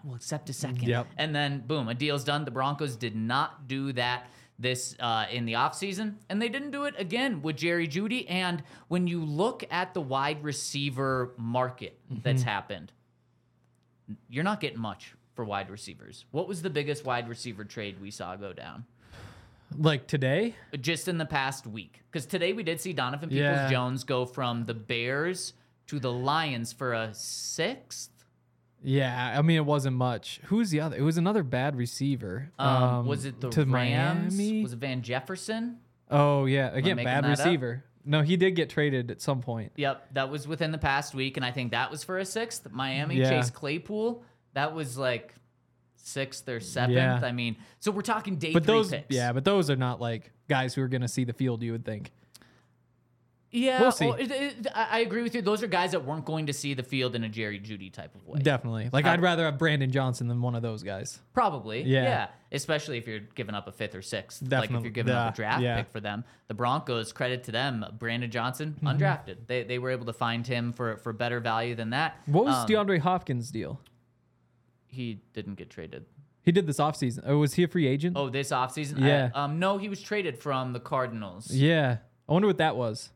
we'll 0.04 0.16
accept 0.16 0.50
a 0.50 0.54
second. 0.54 0.84
Yep. 0.88 1.08
And 1.18 1.34
then, 1.36 1.63
boom, 1.66 1.88
a 1.88 1.94
deal's 1.96 2.24
done. 2.24 2.46
The 2.46 2.51
Broncos 2.51 2.96
did 2.96 3.16
not 3.16 3.68
do 3.68 3.92
that 3.94 4.30
this 4.60 4.94
uh, 5.00 5.25
in 5.32 5.46
the 5.46 5.54
offseason, 5.54 6.16
and 6.30 6.42
they 6.42 6.50
didn't 6.50 6.72
do 6.72 6.84
it 6.84 6.94
again 6.98 7.42
with 7.42 7.56
Jerry 7.56 7.88
Jeudy. 7.88 8.25
And 8.30 8.62
when 8.89 9.08
you 9.08 9.24
look 9.24 9.63
at 9.72 9.94
the 9.94 10.01
wide 10.01 10.44
receiver 10.44 11.32
market 11.38 11.98
that's 12.24 12.42
Mm-hmm. 12.42 12.50
happened, 12.50 12.92
you're 14.30 14.44
not 14.44 14.60
getting 14.60 14.80
much 14.80 15.13
for 15.36 15.46
wide 15.46 15.70
receivers. 15.70 16.25
What 16.32 16.48
was 16.48 16.62
the 16.62 16.70
biggest 16.70 17.06
wide 17.06 17.30
receiver 17.30 17.63
trade 17.63 18.01
we 18.01 18.12
saw 18.12 18.36
go 18.36 18.51
down? 18.54 18.86
Like 19.78 20.08
today, 20.08 20.56
Just 20.82 21.08
in 21.08 21.18
the 21.20 21.25
past 21.25 21.66
week. 21.68 22.01
Because 22.12 22.25
today 22.25 22.54
we 22.54 22.63
did 22.63 22.82
see 22.82 22.92
Donovan 22.92 23.30
Peoples 23.30 23.44
Yeah. 23.46 23.70
Jones 23.70 24.04
go 24.04 24.25
from 24.25 24.66
the 24.66 24.74
Bears 24.74 25.54
to 25.88 26.00
the 26.00 26.12
Lions 26.12 26.74
for 26.74 26.94
a 26.94 27.13
sixth. 27.13 28.10
Yeah. 28.83 29.36
I 29.38 29.41
mean, 29.41 29.57
it 29.57 29.65
wasn't 29.65 29.95
much. 29.98 30.39
Who's 30.45 30.69
the 30.69 30.81
other? 30.81 30.95
It 30.98 31.01
was 31.01 31.17
another 31.17 31.43
bad 31.43 31.75
receiver. 31.75 32.51
Um, 32.59 33.05
was 33.05 33.25
it 33.25 33.39
the 33.41 33.50
to 33.50 33.65
Rams? 33.65 34.38
Miami? 34.38 34.63
Was 34.63 34.74
it 34.74 34.79
Van 34.79 35.01
Jefferson? 35.01 35.77
oh 36.12 36.45
yeah, 36.45 36.71
again, 36.74 36.98
bad 36.98 37.24
that 37.24 37.31
up? 37.31 37.38
receiver. 37.38 37.83
No, 38.05 38.21
he 38.21 38.38
did 38.38 38.51
get 38.55 38.69
traded 38.69 39.12
at 39.12 39.21
some 39.21 39.41
point. 39.41 39.74
Yep, 39.75 40.13
that 40.13 40.29
was 40.31 40.48
within 40.48 40.71
the 40.71 40.77
past 40.77 41.13
week, 41.13 41.38
and 41.38 41.45
I 41.45 41.51
think 41.51 41.71
that 41.71 41.91
was 41.91 42.03
for 42.03 42.17
a 42.17 42.25
sixth. 42.25 42.67
Miami 42.71 43.17
Yeah. 43.17 43.29
Chase 43.29 43.50
Claypool, 43.51 44.24
that 44.53 44.74
was 44.74 44.98
like 44.98 45.36
sixth 45.98 46.48
or 46.50 46.59
seventh. 46.59 46.95
Yeah. 46.95 47.19
I 47.24 47.31
mean, 47.31 47.57
so 47.79 47.91
we're 47.91 48.01
talking 48.01 48.38
day 48.38 48.53
But 48.53 48.63
three 48.63 48.74
those, 48.74 48.89
picks. 48.89 49.13
yeah, 49.15 49.33
but 49.33 49.43
those 49.43 49.69
are 49.69 49.75
not 49.75 50.01
like 50.01 50.31
guys 50.48 50.74
who 50.74 50.81
are 50.81 50.88
going 50.88 51.01
to 51.01 51.07
see 51.07 51.24
the 51.25 51.33
field. 51.33 51.62
You 51.62 51.74
would 51.74 51.86
think. 51.86 52.12
Yeah, 53.51 53.82
We'll 53.82 53.91
see. 53.91 54.08
it- 54.08 54.32
it- 54.32 54.68
I 54.75 54.88
I 54.91 55.00
agree 55.00 55.24
with 55.24 55.34
you. 55.34 55.41
Those 55.41 55.63
are 55.63 55.68
guys 55.68 55.91
that 55.94 56.06
weren't 56.06 56.24
going 56.25 56.46
to 56.46 56.53
see 56.53 56.75
the 56.75 56.84
field 56.84 57.15
in 57.15 57.24
a 57.24 57.29
Jerry 57.29 57.60
Jeudy 57.60 57.91
type 57.91 58.13
of 58.13 58.27
way. 58.27 58.39
Definitely. 58.41 58.89
Like 58.94 59.06
I'd 59.06 59.22
rather 59.24 59.46
have 59.46 59.58
Brandon 59.58 59.89
Johnson 59.91 60.27
than 60.27 60.39
one 60.41 60.53
of 60.53 60.62
those 60.62 60.84
guys. 60.84 61.18
Probably. 61.34 61.82
Yeah. 61.82 62.03
Yeah. 62.03 62.27
Especially 62.51 63.00
if 63.00 63.08
you're 63.08 63.22
giving 63.34 63.56
up 63.56 63.68
a 63.68 63.72
fifth 63.72 63.96
or 63.96 64.03
sixth. 64.03 64.39
Definitely. 64.48 64.68
Like 64.75 64.79
if 64.82 64.84
you're 64.86 64.91
giving 64.94 65.13
up 65.15 65.34
a 65.34 65.36
draft 65.36 65.63
yeah. 65.63 65.77
pick 65.77 65.89
for 65.91 66.00
them. 66.00 66.24
The 66.48 66.53
Broncos, 66.53 67.12
credit 67.12 67.44
to 67.46 67.51
them, 67.51 67.84
Brandon 67.98 68.29
Johnson, 68.29 68.75
Mm-hmm. 68.84 68.88
undrafted. 68.88 69.38
They, 69.48 69.63
they 69.63 69.79
were 69.79 69.89
able 69.89 70.06
to 70.06 70.13
find 70.13 70.46
him 70.46 70.72
for, 70.72 70.98
for 70.98 71.12
better 71.12 71.39
value 71.39 71.74
than 71.74 71.89
that. 71.89 72.18
What 72.27 72.46
was 72.46 72.56
Um, 72.56 72.68
DeAndre 72.68 73.00
Hopkins' 73.00 73.50
deal? 73.50 73.79
He 74.88 75.22
didn't 75.34 75.56
get 75.56 75.70
traded. 75.70 76.06
He 76.44 76.51
did 76.51 76.65
this 76.68 76.77
offseason. 76.77 77.24
Oh, 77.25 77.38
was 77.39 77.53
he 77.56 77.63
a 77.63 77.68
free 77.68 77.86
agent? 77.88 78.15
Oh, 78.18 78.29
this 78.29 78.50
offseason? 78.51 79.00
Yeah. 79.00 79.29
I- 79.34 79.44
um, 79.46 79.60
no, 79.60 79.77
he 79.77 79.89
was 79.89 80.01
traded 80.01 80.38
from 80.39 80.74
the 80.74 80.79
Cardinals. 80.79 81.51
Yeah. 81.51 81.98
I 82.27 82.32
wonder 82.34 82.48
what 82.48 82.58
that 82.58 82.75
was. 82.75 83.10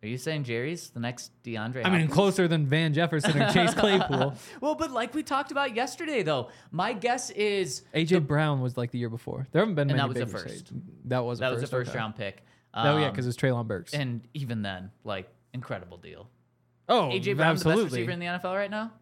Are 0.00 0.06
you 0.06 0.16
saying 0.16 0.44
Jerry's 0.44 0.90
the 0.90 1.00
next 1.00 1.32
DeAndre? 1.42 1.82
I 1.84 1.90
mean, 1.90 2.00
Hopkins? 2.02 2.12
closer 2.14 2.46
than 2.46 2.66
Van 2.66 2.94
Jefferson 2.94 3.40
or 3.42 3.50
Chase 3.52 3.74
Claypool. 3.76 4.34
Well, 4.60 4.74
but 4.76 4.92
like 4.92 5.12
we 5.12 5.24
talked 5.24 5.50
about 5.50 5.74
yesterday, 5.74 6.22
though, 6.22 6.50
my 6.70 6.92
guess 6.92 7.30
is 7.30 7.82
AJ 7.94 8.26
Brown 8.28 8.60
was 8.60 8.76
like 8.76 8.92
the 8.92 8.98
year 8.98 9.08
before. 9.10 9.48
There 9.50 9.60
haven't 9.60 9.74
been 9.74 9.90
And 9.90 9.96
many 9.98 10.14
that 10.14 10.20
was 10.20 10.30
a 10.30 10.32
first. 10.32 10.44
trades. 10.68 10.72
That 11.06 11.24
was 11.24 11.38
a 11.38 11.40
that 11.40 11.48
first. 11.50 11.60
was 11.62 11.68
a 11.68 11.72
first 11.72 11.90
okay. 11.90 11.98
round 11.98 12.14
pick. 12.16 12.44
Oh 12.74 12.98
yeah, 12.98 13.06
Um, 13.06 13.10
because 13.12 13.26
it's 13.26 13.36
Treylon 13.36 13.66
Burks. 13.66 13.92
and 13.92 14.20
even 14.34 14.62
then, 14.62 14.92
like 15.02 15.28
incredible 15.52 15.96
deal. 15.96 16.28
oh, 16.88 17.08
AJ 17.08 17.36
Brown, 17.36 17.56
the 17.56 17.64
best 17.64 17.82
receiver 17.82 18.12
in 18.12 18.20
the 18.20 18.26
NFL 18.26 18.54
right 18.54 18.70
now. 18.70 18.92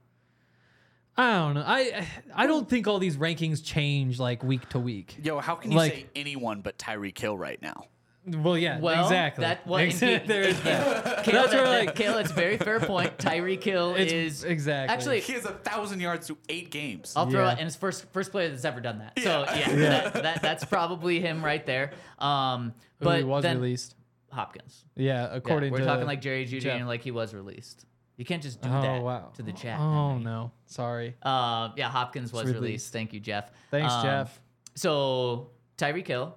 I 1.18 1.30
don't 1.32 1.54
know. 1.54 1.64
I 1.66 2.06
I 2.34 2.46
don't 2.46 2.68
think 2.68 2.86
all 2.86 2.98
these 2.98 3.16
rankings 3.18 3.62
change 3.64 4.18
like 4.18 4.42
week 4.42 4.66
to 4.70 4.78
week. 4.78 5.16
Yo, 5.22 5.40
how 5.40 5.54
can 5.56 5.72
you 5.72 5.76
Like- 5.76 5.92
say 5.92 6.06
anyone 6.14 6.60
but 6.62 6.78
Tyreek 6.78 7.18
Hill 7.18 7.36
right 7.36 7.60
now? 7.60 7.86
Well, 8.28 8.58
yeah, 8.58 8.80
Well, 8.80 9.04
exactly. 9.04 9.42
That 9.42 9.64
well, 9.66 9.78
Ex- 9.78 10.02
indeed, 10.02 10.26
there's 10.26 10.60
that. 10.62 11.04
Kayla, 11.24 11.32
That's 11.32 11.50
that, 11.52 11.62
where, 11.62 11.84
like- 11.86 11.94
Kayla, 11.94 12.20
it's 12.22 12.32
very 12.32 12.56
fair 12.56 12.80
point. 12.80 13.16
Tyreek 13.18 13.62
Hill 13.62 13.90
It's- 13.94 14.12
is 14.12 14.42
exactly. 14.44 14.92
Actually, 14.94 15.20
He 15.20 15.32
has 15.34 15.44
a 15.44 15.52
thousand 15.52 16.00
yards 16.00 16.26
through 16.26 16.38
eight 16.48 16.70
games. 16.70 17.12
I'll 17.14 17.30
throw 17.30 17.44
Yeah. 17.44 17.52
it, 17.52 17.58
and 17.58 17.68
it's 17.68 17.76
first 17.76 18.06
first 18.12 18.32
player 18.32 18.48
that's 18.48 18.64
ever 18.64 18.80
done 18.80 18.98
that. 18.98 19.12
So 19.22 19.44
yeah, 19.54 19.74
That, 19.76 20.12
that, 20.22 20.42
that's 20.42 20.64
probably 20.64 21.20
him 21.20 21.44
right 21.44 21.64
there. 21.64 21.92
Um, 22.18 22.74
Who 22.98 23.04
but 23.04 23.18
he 23.18 23.24
was 23.24 23.42
then 23.44 23.58
released. 23.60 23.94
Hopkins. 24.32 24.84
Yeah, 24.96 25.28
Yeah, 25.28 25.34
according 25.36 25.72
we're 25.72 25.78
to 25.78 25.84
talking 25.84 26.06
like 26.06 26.20
Jerry 26.20 26.46
Jeudy 26.46 26.60
Jeff. 26.62 26.78
and 26.80 26.88
like 26.88 27.02
he 27.02 27.10
was 27.12 27.32
released. 27.32 27.86
You 28.16 28.24
can't 28.24 28.42
just 28.42 28.60
do 28.60 28.68
Oh 28.68 28.82
that 28.82 29.02
wow. 29.02 29.30
to 29.36 29.42
the 29.42 29.52
chat. 29.52 29.78
Oh 29.78 30.08
Henry. 30.08 30.24
no, 30.24 30.50
sorry. 30.66 31.14
Uh, 31.22 31.68
yeah, 31.76 31.88
Hopkins 31.90 32.32
was 32.32 32.42
released. 32.46 32.60
released. 32.60 32.92
Thank 32.92 33.12
you, 33.12 33.20
Jeff. 33.20 33.50
Thanks, 33.70 33.92
Um, 33.92 34.02
Jeff. 34.04 34.40
So 34.74 35.50
Tyreek 35.78 36.06
Hill, 36.08 36.36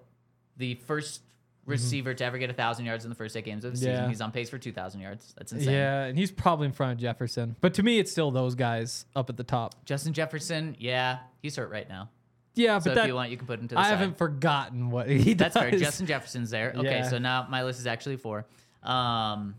the 0.57 0.75
first 0.75 1.21
receiver 1.69 2.13
to 2.13 2.23
ever 2.25 2.37
get 2.37 2.49
a 2.49 2.53
thousand 2.53 2.85
yards 2.85 3.05
in 3.05 3.09
the 3.09 3.15
first 3.15 3.37
eight 3.37 3.45
games 3.45 3.63
of 3.63 3.71
the 3.71 3.77
season. 3.77 3.93
Mm-hmm. 3.93 4.03
Yeah. 4.03 4.09
He's 4.09 4.21
on 4.21 4.31
pace 4.31 4.49
for 4.49 4.57
two 4.57 4.71
thousand 4.71 5.01
yards. 5.01 5.33
That's 5.37 5.51
insane. 5.53 5.73
Yeah, 5.73 6.03
and 6.05 6.17
he's 6.17 6.31
probably 6.31 6.65
in 6.67 6.71
front 6.73 6.93
of 6.93 6.97
Jefferson. 6.99 7.55
But 7.61 7.73
to 7.75 7.83
me, 7.83 7.99
it's 7.99 8.11
still 8.11 8.31
those 8.31 8.55
guys 8.55 9.05
up 9.15 9.29
at 9.29 9.37
the 9.37 9.43
top. 9.43 9.85
Justin 9.85 10.13
Jefferson, 10.13 10.75
yeah, 10.79 11.19
he's 11.41 11.55
hurt 11.55 11.69
right 11.71 11.87
now. 11.87 12.09
Yeah, 12.55 12.79
So 12.79 12.85
but 12.85 12.89
if 12.91 12.95
that 13.03 13.07
you 13.07 13.15
want, 13.15 13.31
you 13.31 13.37
can 13.37 13.47
put 13.47 13.59
him 13.59 13.67
to 13.69 13.75
the 13.75 13.79
I 13.79 13.83
side. 13.85 13.89
haven't 13.99 14.17
forgotten 14.17 14.89
what 14.89 15.07
he 15.07 15.33
That's 15.33 15.53
does. 15.53 15.63
fair. 15.63 15.71
Justin 15.79 16.07
Jefferson's 16.07 16.49
there. 16.49 16.73
Okay, 16.75 16.97
Yeah. 16.97 17.09
so 17.09 17.17
now 17.17 17.47
my 17.49 17.63
list 17.63 17.79
is 17.79 17.87
actually 17.87 18.17
four. 18.17 18.45
Um, 18.83 19.55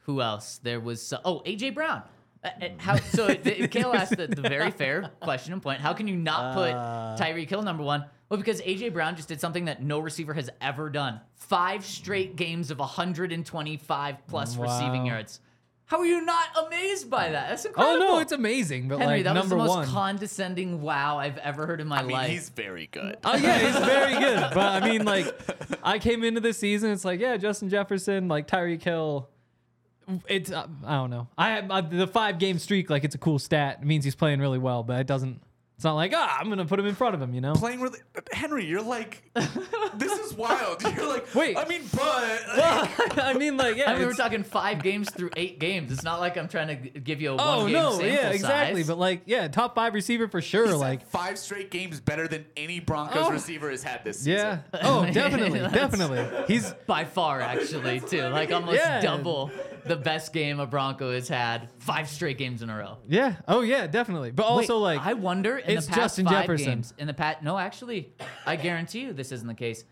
who 0.00 0.20
else? 0.20 0.58
There 0.62 0.80
was 0.80 1.14
oh 1.24 1.40
AJ 1.46 1.74
Brown. 1.74 2.02
Uh, 2.44 2.48
uh, 2.60 2.68
How 2.78 2.96
so? 2.96 3.32
Kale 3.70 3.94
asked 3.94 4.16
the, 4.16 4.26
the 4.26 4.42
very 4.42 4.70
fair 4.72 5.10
question 5.20 5.52
and 5.52 5.62
point. 5.62 5.80
How 5.80 5.92
can 5.92 6.08
you 6.08 6.16
not 6.16 6.54
put 6.54 6.72
Uh. 6.72 7.16
Tyreek 7.18 7.48
Hill 7.48 7.62
number 7.62 7.84
one? 7.84 8.04
Well, 8.32 8.38
because 8.38 8.62
AJ 8.62 8.94
Brown 8.94 9.14
just 9.14 9.28
did 9.28 9.42
something 9.42 9.66
that 9.66 9.82
no 9.82 9.98
receiver 9.98 10.32
has 10.32 10.48
ever 10.62 10.88
done: 10.88 11.20
five 11.34 11.84
straight 11.84 12.34
games 12.34 12.70
of 12.70 12.78
125 12.78 14.26
plus 14.26 14.56
receiving 14.56 15.04
yards. 15.04 15.40
How 15.84 15.98
are 15.98 16.06
you 16.06 16.24
not 16.24 16.46
amazed 16.66 17.10
by 17.10 17.28
that? 17.28 17.50
That's 17.50 17.66
incredible. 17.66 18.02
Oh 18.02 18.14
no, 18.14 18.18
it's 18.20 18.32
amazing. 18.32 18.88
But 18.88 19.00
Henry, 19.00 19.16
like 19.16 19.24
that 19.24 19.34
was 19.34 19.50
the 19.50 19.56
most 19.56 19.68
one. 19.68 19.86
condescending 19.86 20.80
wow 20.80 21.18
I've 21.18 21.36
ever 21.36 21.66
heard 21.66 21.82
in 21.82 21.88
my 21.88 21.98
I 21.98 22.02
mean, 22.04 22.12
life. 22.12 22.30
he's 22.30 22.48
very 22.48 22.86
good. 22.86 23.18
Oh 23.22 23.36
yeah, 23.36 23.58
he's 23.58 23.78
very 23.84 24.14
good. 24.18 24.40
But 24.54 24.82
I 24.82 24.88
mean, 24.88 25.04
like, 25.04 25.26
I 25.82 25.98
came 25.98 26.24
into 26.24 26.40
this 26.40 26.56
season. 26.56 26.90
It's 26.90 27.04
like, 27.04 27.20
yeah, 27.20 27.36
Justin 27.36 27.68
Jefferson, 27.68 28.28
like 28.28 28.48
Tyreek 28.48 28.82
Hill. 28.82 29.28
It's 30.26 30.50
uh, 30.50 30.68
I 30.86 30.94
don't 30.94 31.10
know. 31.10 31.28
I 31.36 31.50
have 31.50 31.70
uh, 31.70 31.82
the 31.82 32.06
five 32.06 32.38
game 32.38 32.58
streak. 32.58 32.88
Like, 32.88 33.04
it's 33.04 33.14
a 33.14 33.18
cool 33.18 33.38
stat. 33.38 33.80
It 33.82 33.86
means 33.86 34.06
he's 34.06 34.14
playing 34.14 34.40
really 34.40 34.58
well, 34.58 34.82
but 34.82 35.00
it 35.00 35.06
doesn't. 35.06 35.42
It's 35.76 35.84
not 35.84 35.94
like 35.94 36.12
ah, 36.14 36.36
I'm 36.38 36.48
gonna 36.48 36.64
put 36.64 36.78
him 36.78 36.86
in 36.86 36.94
front 36.94 37.14
of 37.16 37.20
him. 37.22 37.34
You 37.34 37.40
know. 37.40 37.54
Playing 37.54 37.80
with 37.80 38.00
Henry, 38.32 38.64
you're 38.64 38.82
like, 38.82 39.22
this 39.96 40.12
is 40.12 40.32
wild. 40.34 40.80
You're 40.96 41.08
like, 41.08 41.34
Wait. 41.34 41.56
I 41.56 41.66
mean, 41.66 41.82
but 41.92 42.40
Well, 42.56 42.88
I 43.16 43.34
mean, 43.36 43.56
like, 43.56 43.76
yeah. 43.76 43.90
I 43.90 43.94
mean, 43.94 44.02
we're 44.02 44.10
it's- 44.10 44.16
talking 44.16 44.44
five 44.44 44.82
games 44.82 45.10
through 45.10 45.30
eight 45.36 45.58
games. 45.58 45.90
It's 45.90 46.04
not 46.04 46.20
like 46.20 46.36
I'm 46.36 46.46
trying 46.48 46.68
to 46.68 46.76
g- 46.76 47.00
give 47.00 47.20
you 47.20 47.32
a 47.32 47.36
Oh 47.36 47.58
one 47.62 47.66
game 47.66 47.72
no, 47.74 47.90
sample 47.92 48.06
yeah, 48.06 48.28
exactly. 48.30 48.82
size. 48.82 48.88
But 48.88 48.98
like, 48.98 49.22
yeah, 49.26 49.48
top 49.48 49.74
five 49.74 49.94
receiver 49.94 50.28
for 50.28 50.40
sure. 50.40 50.66
he's 50.66 50.74
like, 50.76 51.06
five 51.08 51.36
straight 51.38 51.70
games 51.70 51.98
better 52.00 52.28
than 52.28 52.44
any 52.56 52.78
Broncos 52.78 53.26
Oh. 53.26 53.30
receiver 53.32 53.70
has 53.70 53.82
had 53.82 54.04
this 54.04 54.18
season. 54.18 54.32
yeah. 54.34 54.58
Oh, 54.82 55.04
definitely, 55.12 55.58
That's- 55.60 55.74
definitely. 55.98 56.44
He's 56.46 56.72
by 56.86 57.04
far, 57.06 57.40
actually, 57.40 58.00
too. 58.00 58.22
Like 58.28 58.52
almost 58.52 58.76
Yeah. 58.78 59.00
double 59.00 59.50
the 59.84 59.96
best 59.96 60.32
game 60.32 60.60
a 60.60 60.66
Bronco 60.66 61.12
has 61.12 61.28
had 61.28 61.68
five 61.78 62.08
straight 62.08 62.38
games 62.38 62.62
in 62.62 62.70
a 62.70 62.76
row. 62.76 62.98
yeah. 63.08 63.36
Oh 63.48 63.60
yeah, 63.62 63.86
definitely. 63.86 64.30
But 64.30 64.44
also 64.44 64.76
Wait, 64.76 64.96
like, 64.96 65.06
I 65.06 65.14
wonder 65.14 65.58
in 65.58 65.76
it's 65.76 65.86
the 65.86 65.92
past 65.92 66.00
Justin 66.02 66.26
five 66.26 66.42
Jefferson. 66.42 66.66
games. 66.66 66.94
In 66.98 67.06
the 67.06 67.14
past, 67.14 67.42
no, 67.42 67.58
actually, 67.58 68.12
I 68.46 68.56
guarantee 68.56 69.00
you 69.00 69.12
this 69.12 69.32
isn't 69.32 69.46
the 69.46 69.54
case. 69.54 69.84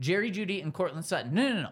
Jerry 0.00 0.30
Jeudy 0.30 0.62
and 0.62 0.74
Courtland 0.74 1.04
Sutton. 1.04 1.32
No, 1.34 1.48
no, 1.48 1.62
no. 1.62 1.70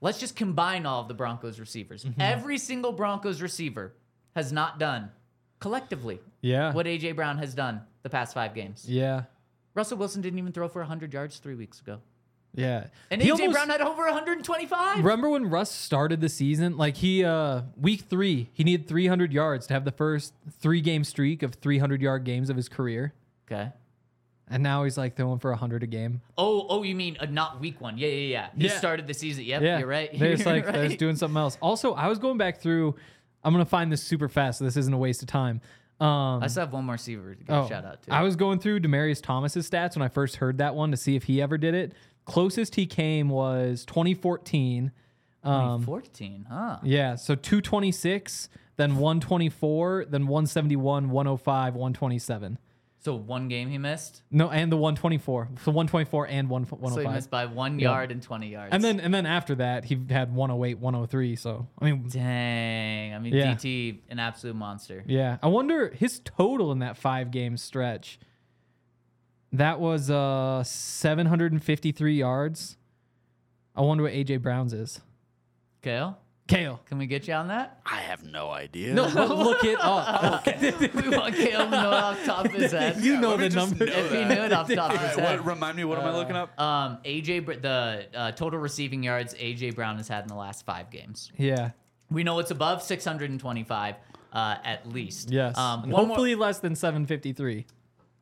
Let's 0.00 0.18
just 0.18 0.36
combine 0.36 0.86
all 0.86 1.02
of 1.02 1.08
the 1.08 1.14
Broncos 1.14 1.60
receivers. 1.60 2.04
Mm-hmm. 2.04 2.20
Every 2.20 2.56
single 2.58 2.92
Broncos 2.92 3.42
receiver 3.42 3.92
has 4.34 4.52
not 4.52 4.78
done 4.78 5.10
collectively 5.58 6.20
yeah, 6.40 6.72
what 6.72 6.86
AJ 6.86 7.16
Brown 7.16 7.36
has 7.38 7.54
done 7.54 7.82
the 8.02 8.08
past 8.08 8.32
five 8.32 8.54
games. 8.54 8.86
yeah, 8.88 9.24
Russell 9.74 9.98
Wilson 9.98 10.22
didn't 10.22 10.38
even 10.38 10.52
throw 10.52 10.68
for 10.68 10.80
100 10.80 11.12
yards 11.12 11.38
three 11.38 11.54
weeks 11.54 11.80
ago. 11.80 12.00
Yeah. 12.54 12.86
And 13.10 13.22
He 13.22 13.28
AJ 13.28 13.32
almost- 13.42 13.52
Brown 13.52 13.68
had 13.68 13.80
over 13.80 14.04
125. 14.04 14.98
Remember 14.98 15.28
when 15.30 15.46
Russ 15.48 15.70
started 15.70 16.20
the 16.20 16.28
season? 16.28 16.76
Like 16.76 16.96
he 16.96 17.24
uh 17.24 17.62
week 17.76 18.02
3, 18.10 18.50
he 18.52 18.64
needed 18.64 18.88
300 18.88 19.32
yards 19.32 19.66
to 19.68 19.74
have 19.74 19.84
the 19.84 19.92
first 19.92 20.34
3 20.60 20.80
game 20.80 21.04
streak 21.04 21.42
of 21.42 21.54
300 21.54 22.02
yard 22.02 22.24
games 22.24 22.50
of 22.50 22.56
his 22.56 22.68
career. 22.68 23.14
Okay. 23.50 23.70
And 24.52 24.64
now 24.64 24.82
he's 24.82 24.98
like 24.98 25.16
throwing 25.16 25.38
for 25.38 25.50
100 25.50 25.84
a 25.84 25.86
game. 25.86 26.22
Oh, 26.36 26.66
oh, 26.68 26.82
you 26.82 26.96
mean 26.96 27.16
uh, 27.20 27.26
not 27.26 27.60
week 27.60 27.80
one? 27.80 27.96
Yeah, 27.98 28.08
yeah, 28.08 28.14
yeah. 28.14 28.48
He 28.56 28.64
Yeah. 28.66 28.78
started 28.78 29.06
the 29.06 29.14
season. 29.14 29.44
Yep, 29.44 29.62
Yeah. 29.62 29.78
you're 29.78 29.86
right. 29.88 30.10
They're 30.18 30.34
just 30.34 30.46
like 30.54 30.66
they're 30.66 30.88
just 30.88 30.98
doing 30.98 31.14
something 31.14 31.36
else. 31.36 31.56
Also, 31.60 31.94
I 31.94 32.08
was 32.08 32.18
going 32.18 32.36
back 32.38 32.58
through 32.60 32.96
I'm 33.44 33.54
going 33.54 33.64
to 33.64 33.70
find 33.70 33.90
this 33.92 34.02
super 34.02 34.28
fast 34.28 34.58
so 34.58 34.64
this 34.64 34.76
isn't 34.76 34.92
a 34.92 34.98
waste 34.98 35.22
of 35.22 35.28
time. 35.28 35.60
Um 36.00 36.42
I 36.42 36.46
still 36.48 36.62
have 36.62 36.72
one 36.72 36.84
more 36.84 36.94
receiver 36.94 37.34
to 37.34 37.44
give 37.44 37.54
Oh, 37.54 37.64
a 37.64 37.68
shout 37.68 37.84
out 37.84 38.02
to. 38.04 38.12
I 38.14 38.22
was 38.22 38.34
going 38.34 38.58
through 38.58 38.80
Demaryius 38.80 39.22
Thomas's 39.22 39.68
stats 39.70 39.94
when 39.94 40.02
I 40.02 40.08
first 40.08 40.36
heard 40.36 40.58
that 40.58 40.74
one 40.74 40.90
to 40.90 40.96
see 40.96 41.14
if 41.14 41.24
he 41.24 41.40
ever 41.42 41.56
did 41.58 41.74
it. 41.74 41.92
Closest 42.24 42.74
he 42.76 42.86
came 42.86 43.28
was 43.28 43.84
2014. 43.86 44.92
Um, 45.42 45.82
14, 45.82 46.46
huh? 46.50 46.78
yeah, 46.82 47.14
so 47.14 47.34
226, 47.34 48.50
then 48.76 48.96
124, 48.96 50.04
then 50.10 50.26
171, 50.26 51.08
105, 51.10 51.74
127. 51.74 52.58
So 53.02 53.14
one 53.14 53.48
game 53.48 53.70
he 53.70 53.78
missed. 53.78 54.20
No, 54.30 54.50
and 54.50 54.70
the 54.70 54.76
124. 54.76 55.48
So 55.64 55.70
124 55.72 56.26
and 56.28 56.50
one, 56.50 56.66
So 56.66 57.00
he 57.00 57.08
missed 57.08 57.30
by 57.30 57.46
one 57.46 57.78
Yeah. 57.78 57.88
yard 57.88 58.12
and 58.12 58.22
20 58.22 58.48
yards. 58.50 58.74
and 58.74 58.84
then 58.84 59.00
and 59.00 59.14
then 59.14 59.24
after 59.24 59.54
that, 59.54 59.86
he 59.86 59.98
had 60.10 60.34
108, 60.34 60.78
103. 60.78 61.34
So 61.36 61.66
I 61.78 61.84
mean, 61.86 62.06
dang, 62.10 63.14
I 63.14 63.18
mean 63.18 63.32
Yeah. 63.32 63.54
DT, 63.54 64.00
an 64.10 64.18
absolute 64.18 64.54
monster. 64.56 65.02
yeah. 65.06 65.38
I 65.42 65.46
wonder 65.46 65.88
his 65.94 66.20
total 66.22 66.70
in 66.72 66.80
that 66.80 66.98
five 66.98 67.30
game 67.30 67.56
stretch. 67.56 68.18
That 69.52 69.80
was 69.80 70.10
uh 70.10 70.62
753 70.64 72.14
yards. 72.14 72.76
I 73.74 73.82
wonder 73.82 74.04
what 74.04 74.12
AJ 74.12 74.42
Brown's 74.42 74.72
is. 74.72 75.00
Kale, 75.82 76.18
Kale. 76.46 76.80
can 76.86 76.98
we 76.98 77.06
get 77.06 77.26
you 77.26 77.34
on 77.34 77.48
that? 77.48 77.80
I 77.86 78.00
have 78.00 78.22
no 78.24 78.50
idea. 78.50 78.92
No, 78.92 79.10
but 79.14 79.28
look 79.36 79.64
it 79.64 79.78
up. 79.80 80.44
we 80.94 81.08
want 81.08 81.34
Kale 81.34 81.64
to 81.64 81.70
know 81.70 81.90
it 81.90 81.94
off 81.94 82.20
the 82.20 82.26
top 82.26 82.44
of 82.46 82.52
his 82.52 82.72
head. 82.72 82.98
you 83.00 83.18
know 83.18 83.30
let 83.30 83.38
me 83.40 83.48
the 83.48 83.54
just 83.54 83.70
number. 83.70 83.86
know 83.86 83.92
if 83.92 84.10
he 84.10 84.16
that. 84.18 84.28
knew 84.28 84.42
it 84.44 84.52
off 84.52 84.66
the 84.68 84.76
top 84.76 84.90
All 84.90 84.96
of 84.96 85.02
his 85.02 85.16
right, 85.16 85.26
head. 85.28 85.38
what, 85.40 85.46
remind 85.54 85.76
me, 85.76 85.84
what 85.84 85.98
am 85.98 86.04
I 86.06 86.14
looking 86.16 86.36
up? 86.36 86.58
Um, 86.60 86.98
AJ, 87.04 87.44
Br- 87.46 87.54
the 87.54 88.06
uh, 88.14 88.32
total 88.32 88.58
receiving 88.60 89.02
yards 89.02 89.34
AJ 89.34 89.74
Brown 89.74 89.96
has 89.96 90.08
had 90.08 90.22
in 90.22 90.28
the 90.28 90.34
last 90.34 90.66
five 90.66 90.90
games. 90.90 91.32
Yeah. 91.38 91.70
We 92.10 92.24
know 92.24 92.38
it's 92.40 92.50
above 92.50 92.82
625 92.82 93.94
uh, 94.32 94.56
at 94.64 94.86
least. 94.88 95.30
Yes. 95.30 95.56
Um, 95.56 95.84
And 95.84 95.92
one 95.92 96.02
more- 96.02 96.08
hopefully 96.08 96.34
less 96.34 96.58
than 96.58 96.74
753. 96.76 97.66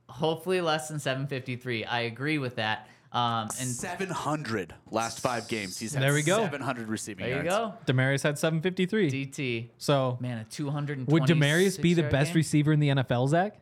Hopefully 0.09 0.61
less 0.61 0.89
than 0.89 0.99
753. 0.99 1.85
I 1.85 2.01
agree 2.01 2.39
with 2.39 2.57
that. 2.57 2.89
Um, 3.11 3.49
and 3.59 3.69
700 3.71 4.75
last 4.91 5.21
five 5.21 5.49
games. 5.49 5.79
He's 5.79 5.95
had 5.95 6.03
There 6.03 6.13
we 6.13 6.23
go. 6.23 6.41
700 6.43 6.89
receiving 6.89 7.25
there 7.27 7.43
you 7.43 7.49
yards. 7.51 7.75
go. 7.87 7.93
Demaryius 7.93 8.23
had 8.23 8.39
753. 8.39 9.11
DT. 9.11 9.69
so 9.79 10.19
Man, 10.21 10.39
a 10.39 10.45
220. 10.45 11.11
would 11.13 11.23
Demaryius 11.29 11.81
be 11.81 11.95
the 11.95 12.03
best 12.03 12.35
receiver 12.35 12.73
in 12.73 12.81
the 12.81 12.89
NFL, 12.89 13.29
Zach? 13.31 13.57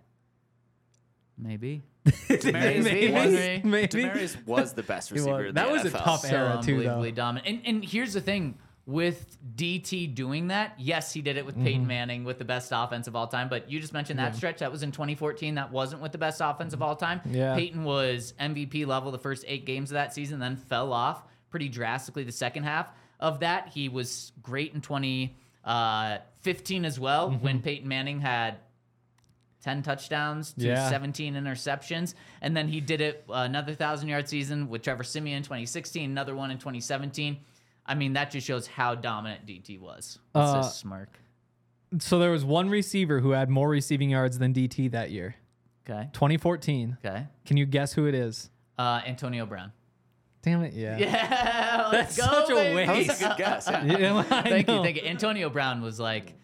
Maybe. 1.39 1.83
Demaryius, 2.07 2.85
Maybe. 2.85 3.13
was, 3.13 3.33
Maybe. 3.33 3.69
Maybe. 3.69 3.89
Demaryius 3.89 4.47
was 4.47 4.73
the 4.73 4.83
best 4.83 5.11
He 5.11 5.15
was. 5.15 5.23
receiver 5.27 5.47
in 5.47 5.55
the 5.55 5.61
NFL. 5.61 5.65
That 5.65 5.71
was 5.73 5.85
a 5.85 5.91
tough 5.91 6.21
So 6.23 6.29
era 6.37 6.61
too, 6.63 6.73
though. 6.73 6.79
unbelievably 6.91 7.13
dominant. 7.13 7.47
And, 7.47 7.63
and 7.77 7.85
here's 7.85 8.15
the 8.15 8.21
thing. 8.21 8.57
With 8.87 9.37
DT 9.57 10.15
doing 10.15 10.47
that, 10.49 10.75
yes, 10.79 11.13
he 11.13 11.21
did 11.21 11.37
it 11.37 11.45
with 11.45 11.57
Mm-hmm. 11.57 11.65
Peyton 11.65 11.87
Manning 11.89 12.23
with 12.25 12.39
the 12.39 12.45
best 12.45 12.71
offense 12.73 13.09
of 13.09 13.17
all 13.17 13.27
time. 13.27 13.49
But 13.49 13.69
you 13.69 13.81
just 13.81 13.93
mentioned 13.93 14.21
that 14.21 14.37
stretch. 14.37 14.61
That 14.61 14.71
was 14.71 14.85
in 14.85 14.93
2014. 14.93 15.57
That 15.57 15.73
wasn't 15.73 16.03
with 16.03 16.13
the 16.13 16.19
best 16.19 16.41
offense 16.41 16.73
of 16.73 16.83
all 16.83 16.95
time. 16.95 17.21
Yeah. 17.29 17.57
Peyton 17.57 17.83
was 17.83 18.33
MVP 18.41 18.87
level 18.87 19.11
the 19.11 19.19
first 19.19 19.45
eight 19.49 19.67
games 19.67 19.91
of 19.91 19.95
that 19.95 20.15
season, 20.15 20.39
then 20.39 20.55
fell 20.55 20.93
off 20.93 21.25
pretty 21.51 21.69
drastically 21.69 22.23
the 22.23 22.31
second 22.31 22.63
half 22.63 22.89
of 23.19 23.41
that. 23.41 23.71
He 23.75 23.89
was 23.89 24.31
great 24.41 24.73
in 24.73 24.81
2015 24.81 26.85
as 26.85 27.01
well 27.01 27.31
Mm-hmm. 27.31 27.45
when 27.45 27.61
Peyton 27.63 27.89
Manning 27.89 28.21
had 28.21 28.59
10 29.65 29.83
touchdowns 29.83 30.53
to 30.53 30.65
Yeah. 30.67 30.89
17 30.89 31.35
interceptions. 31.35 32.15
And 32.41 32.57
then 32.57 32.69
he 32.69 32.81
did 32.81 33.01
it 33.01 33.25
uh, 33.29 33.33
another 33.33 33.73
1,000 33.73 34.09
yard 34.09 34.29
season 34.29 34.69
with 34.69 34.83
Trevor 34.83 35.03
Siemian 35.03 35.39
in 35.39 35.43
2016, 35.43 36.09
another 36.09 36.37
one 36.37 36.53
in 36.53 36.59
2017. 36.59 37.39
I 37.87 37.95
mean, 37.95 38.15
that 38.15 38.31
just 38.31 38.47
shows 38.47 38.67
how 38.67 38.95
dominant 38.95 39.47
DT 39.47 39.79
was. 39.81 40.19
It's 40.35 40.37
Uh, 40.55 40.63
a 40.65 40.69
smirk. 40.69 41.19
So 42.01 42.19
there 42.19 42.31
was 42.33 42.45
one 42.45 42.69
receiver 42.69 43.21
who 43.21 43.31
had 43.31 43.49
more 43.49 43.69
receiving 43.69 44.11
yards 44.11 44.39
than 44.39 44.53
DT 44.53 44.91
that 44.91 45.11
year. 45.11 45.37
Okay. 45.89 46.11
2014. 46.13 46.99
Okay. 47.05 47.27
Can 47.45 47.57
you 47.57 47.65
guess 47.65 47.93
who 47.93 48.07
it 48.07 48.15
is? 48.15 48.51
Uh, 48.77 49.01
Antonio 49.07 49.47
Brown. 49.47 49.73
Damn 50.43 50.63
it, 50.63 50.75
yeah. 50.75 50.99
Yeah. 50.99 51.89
Let's 51.93 52.17
That's 52.17 52.29
go, 52.31 52.41
such 52.41 52.51
a 52.51 52.55
baby. 52.55 52.89
waste. 52.89 53.09
That's 53.09 53.23
a 53.23 53.29
good 53.29 53.37
guess. 53.39 53.69
Yeah. 53.71 53.85
Yeah, 53.99 54.19
I 54.19 54.43
thank 54.43 54.69
you. 54.69 54.83
Thank 54.83 54.97
you. 54.97 55.03
Antonio 55.09 55.49
Brown 55.49 55.81
was 55.81 55.99
like 56.01 56.35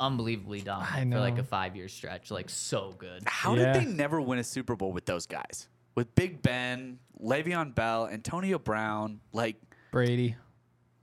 unbelievably 0.00 0.62
dominant 0.62 1.12
for 1.12 1.20
like 1.20 1.38
a 1.38 1.44
five 1.44 1.76
year 1.76 1.88
stretch. 1.88 2.30
Like, 2.30 2.48
so 2.50 2.94
good. 2.98 3.22
How 3.26 3.54
Yeah. 3.54 3.72
did 3.74 3.82
they 3.82 3.86
never 3.86 4.20
win 4.20 4.38
a 4.38 4.44
Super 4.44 4.76
Bowl 4.76 4.92
with 4.92 5.04
those 5.06 5.26
guys? 5.26 5.68
With 5.94 6.14
Big 6.14 6.42
Ben, 6.42 6.98
Le'Veon 7.22 7.74
Bell, 7.74 8.08
Antonio 8.08 8.58
Brown, 8.58 9.20
like 9.32 9.56
Brady. 9.92 10.36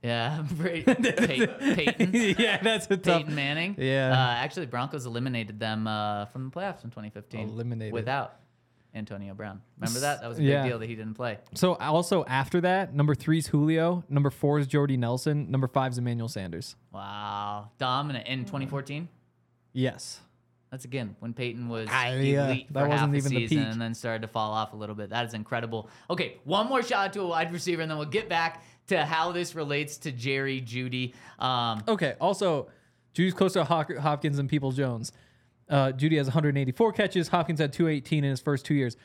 Yeah. 0.02 0.44
Brady, 0.52 0.82
Pey- 0.94 1.46
Peyton. 1.46 2.10
yeah, 2.38 2.60
that's 2.62 2.86
a 2.90 2.96
tough. 2.96 3.18
Peyton 3.18 3.34
Manning. 3.34 3.76
Yeah. 3.78 4.12
Uh, 4.12 4.32
actually, 4.34 4.66
Broncos 4.66 5.06
eliminated 5.06 5.60
them 5.60 5.86
uh, 5.86 6.24
from 6.26 6.44
the 6.44 6.50
playoffs 6.50 6.84
in 6.84 6.90
2015. 6.90 7.48
Eliminated. 7.50 7.92
without 7.92 8.36
Antonio 8.94 9.32
Brown. 9.32 9.62
Remember 9.80 10.00
that? 10.00 10.20
That 10.20 10.28
was 10.28 10.38
a 10.38 10.40
big 10.40 10.48
Yeah. 10.50 10.66
deal 10.66 10.78
that 10.80 10.88
he 10.88 10.94
didn't 10.96 11.14
play. 11.14 11.38
So 11.54 11.74
also 11.76 12.24
after 12.24 12.60
that, 12.62 12.94
number 12.94 13.14
three 13.14 13.38
is 13.38 13.46
Julio. 13.46 14.04
Number 14.08 14.28
four 14.30 14.58
is 14.58 14.66
Jordy 14.66 14.96
Nelson. 14.96 15.50
Number 15.50 15.68
five 15.68 15.92
is 15.92 15.98
Emmanuel 15.98 16.28
Sanders. 16.28 16.76
Wow, 16.92 17.70
dominant 17.78 18.26
in 18.26 18.40
2014. 18.44 19.08
Yes. 19.72 20.20
That's 20.72 20.84
again 20.86 21.14
when 21.20 21.34
Peyton 21.34 21.68
was 21.68 21.86
Ah, 21.90 22.08
yeah, 22.12 22.46
elite 22.48 22.72
that 22.72 22.80
for 22.84 22.88
half 22.88 23.08
wasn't 23.10 23.14
a 23.14 23.16
even 23.18 23.32
the 23.34 23.38
season 23.46 23.64
peak. 23.64 23.72
and 23.72 23.80
then 23.80 23.94
started 23.94 24.22
to 24.22 24.28
fall 24.28 24.52
off 24.52 24.72
a 24.72 24.76
little 24.76 24.94
bit. 24.96 25.10
That 25.10 25.26
is 25.26 25.34
incredible. 25.34 25.88
Okay, 26.08 26.38
one 26.44 26.66
more 26.66 26.82
shot 26.82 27.12
to 27.12 27.20
a 27.20 27.26
wide 27.26 27.52
receiver, 27.52 27.82
and 27.82 27.90
then 27.90 27.98
we'll 27.98 28.06
get 28.08 28.28
back 28.30 28.64
to 28.86 29.04
how 29.04 29.32
this 29.32 29.54
relates 29.54 29.98
to 29.98 30.10
Jerry 30.12 30.60
Jeudy. 30.62 31.12
Um, 31.38 31.84
Okay. 31.86 32.14
Also, 32.20 32.68
Jeudy's 33.14 33.34
closer 33.34 33.60
to 33.60 33.64
Hop- 33.64 33.94
Hopkins 33.98 34.38
and 34.38 34.48
People 34.48 34.72
Jones. 34.72 35.12
Uh, 35.68 35.92
Jeudy 35.92 36.16
has 36.16 36.26
184 36.26 36.92
catches. 36.92 37.28
Hopkins 37.28 37.60
had 37.60 37.72
218 37.74 38.24
in 38.24 38.30
his 38.30 38.40
first 38.40 38.64
two 38.64 38.74
years. 38.74 38.96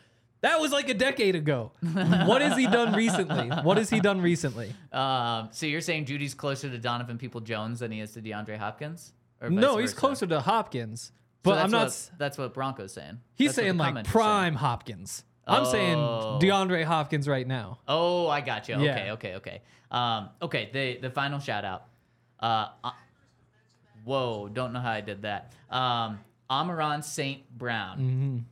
That 0.42 0.62
was 0.62 0.72
like 0.72 0.88
a 0.88 0.94
decade 0.94 1.36
ago. 1.36 1.74
what 1.82 2.42
has 2.42 2.58
he 2.58 2.66
done 2.68 2.94
recently? 2.94 3.50
What 3.50 3.76
has 3.78 3.90
he 3.90 4.00
done 4.00 4.22
recently? 4.22 4.74
um, 4.94 5.50
so 5.52 5.66
you're 5.66 5.82
saying 5.82 6.06
Jeudy's 6.06 6.34
closer 6.34 6.70
to 6.70 6.78
Donovan 6.78 7.18
People 7.18 7.42
Jones 7.42 7.80
than 7.80 7.92
he 7.92 8.00
is 8.00 8.14
to 8.14 8.22
DeAndre 8.22 8.58
Hopkins? 8.58 9.12
Or 9.42 9.50
vice 9.50 9.60
No, 9.60 9.78
he's 9.78 9.92
versa? 9.92 10.00
closer 10.00 10.28
to 10.28 10.40
Hopkins. 10.40 11.12
So 11.48 11.52
But 11.54 11.56
that's 11.56 11.66
I'm 11.66 11.72
not. 11.72 11.86
What, 11.88 12.12
that's 12.18 12.38
what 12.38 12.54
Broncos 12.54 12.94
saying. 12.94 13.20
he's 13.36 13.50
That's 13.50 13.56
saying 13.58 13.78
like 13.78 14.04
prime 14.06 14.56
Hopkins. 14.56 15.24
I'm 15.48 15.66
saying 15.66 15.98
Oh. 15.98 16.40
DeAndre 16.42 16.84
Hopkins 16.84 17.28
right 17.28 17.48
now. 17.48 17.80
Oh, 17.88 18.28
I 18.28 18.42
got 18.42 18.68
you. 18.68 18.76
Yeah. 18.82 18.92
Okay, 18.92 19.12
okay, 19.12 19.36
okay. 19.36 19.62
Um, 19.90 20.30
okay, 20.42 20.70
the 20.74 20.98
the 21.08 21.10
final 21.10 21.40
shout 21.40 21.64
out. 21.64 21.86
Uh, 22.40 22.68
uh, 22.84 22.92
whoa, 24.04 24.50
don't 24.50 24.74
know 24.74 24.82
how 24.82 24.92
I 24.92 25.02
did 25.02 25.22
that. 25.22 25.54
Um, 25.70 26.20
Amon-Ra 26.50 27.00
St. 27.00 27.50
Brown. 27.58 28.46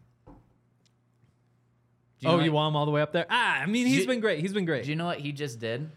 Do 2.21 2.27
oh, 2.29 2.39
you 2.39 2.51
want 2.51 2.71
him 2.71 2.75
all 2.77 2.85
the 2.85 2.91
way 2.91 3.01
up 3.01 3.11
there? 3.11 3.25
Ah, 3.29 3.61
I 3.61 3.65
mean, 3.65 3.85
he's 3.87 4.01
Ju- 4.01 4.07
been 4.07 4.21
great. 4.21 4.39
He's 4.39 4.53
been 4.53 4.65
great. 4.65 4.85
Do 4.85 4.89
you 4.89 4.95
know 4.95 5.05
what 5.05 5.19
he 5.19 5.31
just 5.33 5.59
did? 5.59 5.89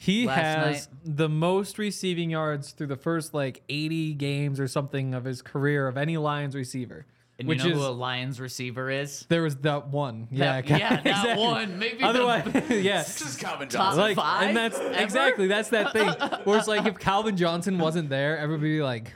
He 0.00 0.26
last 0.26 0.38
has 0.38 0.88
the 1.04 1.28
most 1.28 1.76
receiving 1.78 2.30
yards 2.30 2.70
through 2.70 2.86
the 2.86 2.96
first 2.96 3.34
like 3.34 3.62
80 3.68 4.14
games 4.14 4.60
or 4.60 4.68
something 4.68 5.12
of 5.12 5.24
his 5.24 5.42
career 5.42 5.88
of 5.88 5.96
any 5.96 6.16
Lions 6.16 6.54
receiver. 6.54 7.04
And 7.40 7.46
which 7.46 7.62
you 7.64 7.70
know 7.70 7.76
is 7.76 7.82
who 7.82 7.88
a 7.88 7.92
Lions 7.92 8.40
receiver 8.40 8.90
is? 8.90 9.24
there 9.28 9.42
was 9.42 9.56
that 9.58 9.88
one. 9.88 10.28
Yeah, 10.30 10.60
That- 10.60 10.68
yeah, 10.70 10.88
that 11.02 11.06
exactly. 11.06 11.44
one. 11.44 11.78
Maybe 11.78 11.98
the- 11.98 12.04
Otherwise, 12.06 12.44
yeah. 12.70 12.98
this 13.02 13.20
is 13.22 13.36
Calvin 13.36 13.68
Top 13.68 13.94
Johnson. 13.94 14.00
like 14.00 14.16
five 14.16 14.48
and 14.48 14.56
that's 14.56 14.78
ever? 14.78 14.92
exactly 14.94 15.46
that's 15.48 15.68
that 15.70 15.92
thing 15.92 16.08
where 16.44 16.58
it's 16.58 16.68
like 16.68 16.86
if 16.86 16.98
Calvin 16.98 17.36
Johnson 17.36 17.78
wasn't 17.78 18.08
there, 18.08 18.38
everybody 18.38 18.70
would 18.72 18.76
be 18.78 18.82
like, 18.82 19.12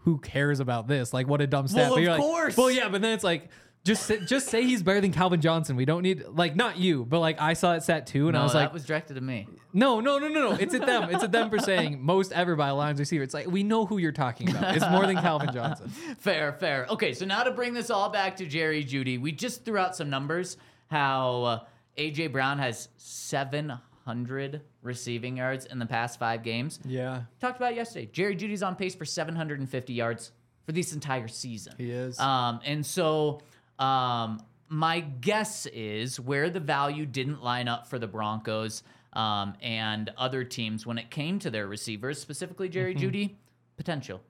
"Who 0.00 0.18
cares 0.18 0.60
about 0.60 0.88
this? 0.88 1.12
Like, 1.14 1.26
what 1.26 1.40
a 1.40 1.46
dumb 1.46 1.66
stat." 1.68 1.84
Well, 1.88 1.94
but 1.96 2.02
you're 2.02 2.12
of 2.12 2.18
like, 2.18 2.26
course. 2.26 2.56
Well, 2.56 2.70
yeah, 2.70 2.88
but 2.88 3.00
then 3.02 3.12
it's 3.12 3.24
like. 3.24 3.48
Just 3.84 4.06
say, 4.06 4.20
just 4.20 4.48
say 4.48 4.62
he's 4.62 4.82
better 4.82 5.02
than 5.02 5.12
Calvin 5.12 5.42
Johnson. 5.42 5.76
We 5.76 5.84
don't 5.84 6.02
need 6.02 6.24
like 6.28 6.56
not 6.56 6.78
you, 6.78 7.04
but 7.04 7.20
like 7.20 7.38
I 7.38 7.52
saw 7.52 7.74
that 7.74 7.82
stat 7.82 8.06
too, 8.06 8.28
and 8.28 8.34
no, 8.34 8.40
I 8.40 8.42
was 8.42 8.54
like. 8.54 8.60
that 8.60 8.64
like, 8.68 8.72
was 8.72 8.86
directed 8.86 9.14
to 9.14 9.20
me. 9.20 9.46
no, 9.74 10.00
no, 10.00 10.18
no, 10.18 10.28
no, 10.28 10.50
no. 10.50 10.52
It's 10.52 10.74
at 10.74 10.86
them. 10.86 11.10
It's 11.14 11.22
at 11.22 11.32
them 11.32 11.50
for 11.50 11.58
saying 11.58 12.02
most 12.02 12.32
ever 12.32 12.56
by 12.56 12.68
a 12.68 12.74
Lions 12.74 12.98
receiver. 12.98 13.22
It's 13.22 13.34
like 13.34 13.46
we 13.46 13.62
know 13.62 13.84
who 13.84 13.98
you're 13.98 14.10
talking 14.10 14.48
about. 14.48 14.74
It's 14.74 14.88
more 14.88 15.06
than 15.06 15.16
Calvin 15.16 15.52
Johnson. 15.52 15.88
Fair, 16.18 16.52
fair. 16.54 16.86
Okay, 16.88 17.12
so 17.12 17.26
now 17.26 17.42
to 17.42 17.50
bring 17.50 17.74
this 17.74 17.90
all 17.90 18.08
back 18.08 18.36
to 18.36 18.46
Jerry 18.46 18.82
Jeudy, 18.82 19.20
we 19.20 19.32
just 19.32 19.66
threw 19.66 19.76
out 19.76 19.94
some 19.94 20.08
numbers. 20.08 20.56
How 20.86 21.42
uh, 21.42 21.64
AJ 21.98 22.32
Brown 22.32 22.58
has 22.60 22.88
700 22.96 24.62
receiving 24.82 25.36
yards 25.36 25.66
in 25.66 25.78
the 25.78 25.86
past 25.86 26.18
five 26.18 26.42
games. 26.42 26.78
Yeah, 26.84 27.22
Talked 27.40 27.58
about 27.58 27.72
it 27.72 27.76
yesterday. 27.76 28.08
Jerry 28.12 28.36
Jeudy's 28.36 28.62
on 28.62 28.76
pace 28.76 28.94
for 28.94 29.04
750 29.04 29.92
yards 29.92 30.32
for 30.64 30.72
this 30.72 30.92
entire 30.92 31.28
season. 31.28 31.74
He 31.76 31.90
is. 31.90 32.18
Um, 32.18 32.60
and 32.64 32.84
so 32.84 33.40
um, 33.84 34.42
my 34.68 35.00
guess 35.00 35.66
is 35.66 36.18
where 36.18 36.50
the 36.50 36.60
value 36.60 37.06
didn't 37.06 37.42
line 37.42 37.68
up 37.68 37.86
for 37.86 37.98
the 37.98 38.06
Broncos 38.06 38.82
um, 39.12 39.54
and 39.62 40.10
other 40.16 40.42
teams 40.44 40.86
when 40.86 40.98
it 40.98 41.10
came 41.10 41.38
to 41.40 41.50
their 41.50 41.66
receivers, 41.66 42.20
specifically 42.20 42.68
Jerry 42.68 42.94
Jeudy, 42.94 43.36
potential. 43.76 44.20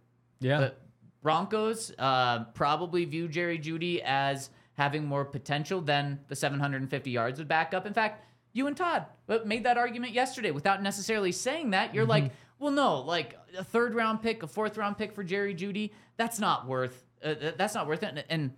yeah. 0.40 0.58
But 0.58 0.80
Broncos 1.22 1.92
uh, 1.98 2.44
probably 2.52 3.06
view 3.06 3.28
Jerry 3.28 3.58
Jeudy 3.58 4.02
as 4.04 4.50
having 4.74 5.06
more 5.06 5.24
potential 5.24 5.80
than 5.80 6.20
the 6.28 6.36
750 6.36 7.10
yards 7.10 7.38
would 7.38 7.48
back 7.48 7.72
up. 7.72 7.86
In 7.86 7.94
fact, 7.94 8.26
you 8.52 8.66
and 8.66 8.76
Todd 8.76 9.06
uh, 9.28 9.38
made 9.46 9.64
that 9.64 9.78
argument 9.78 10.12
yesterday 10.12 10.50
without 10.50 10.82
necessarily 10.82 11.32
saying 11.32 11.70
that. 11.70 11.94
You're 11.94 12.04
like, 12.04 12.32
well, 12.58 12.72
no, 12.72 13.00
like 13.00 13.38
a 13.56 13.64
third 13.64 13.94
round 13.94 14.22
pick, 14.22 14.42
a 14.42 14.46
fourth 14.46 14.76
round 14.76 14.98
pick 14.98 15.14
for 15.14 15.24
Jerry 15.24 15.54
Jeudy, 15.54 15.92
that's 16.16 16.38
not 16.38 16.66
worth. 16.66 17.04
Uh, 17.24 17.34
that's 17.56 17.74
not 17.74 17.86
worth 17.86 18.02
it. 18.02 18.10
And, 18.10 18.24
and 18.28 18.52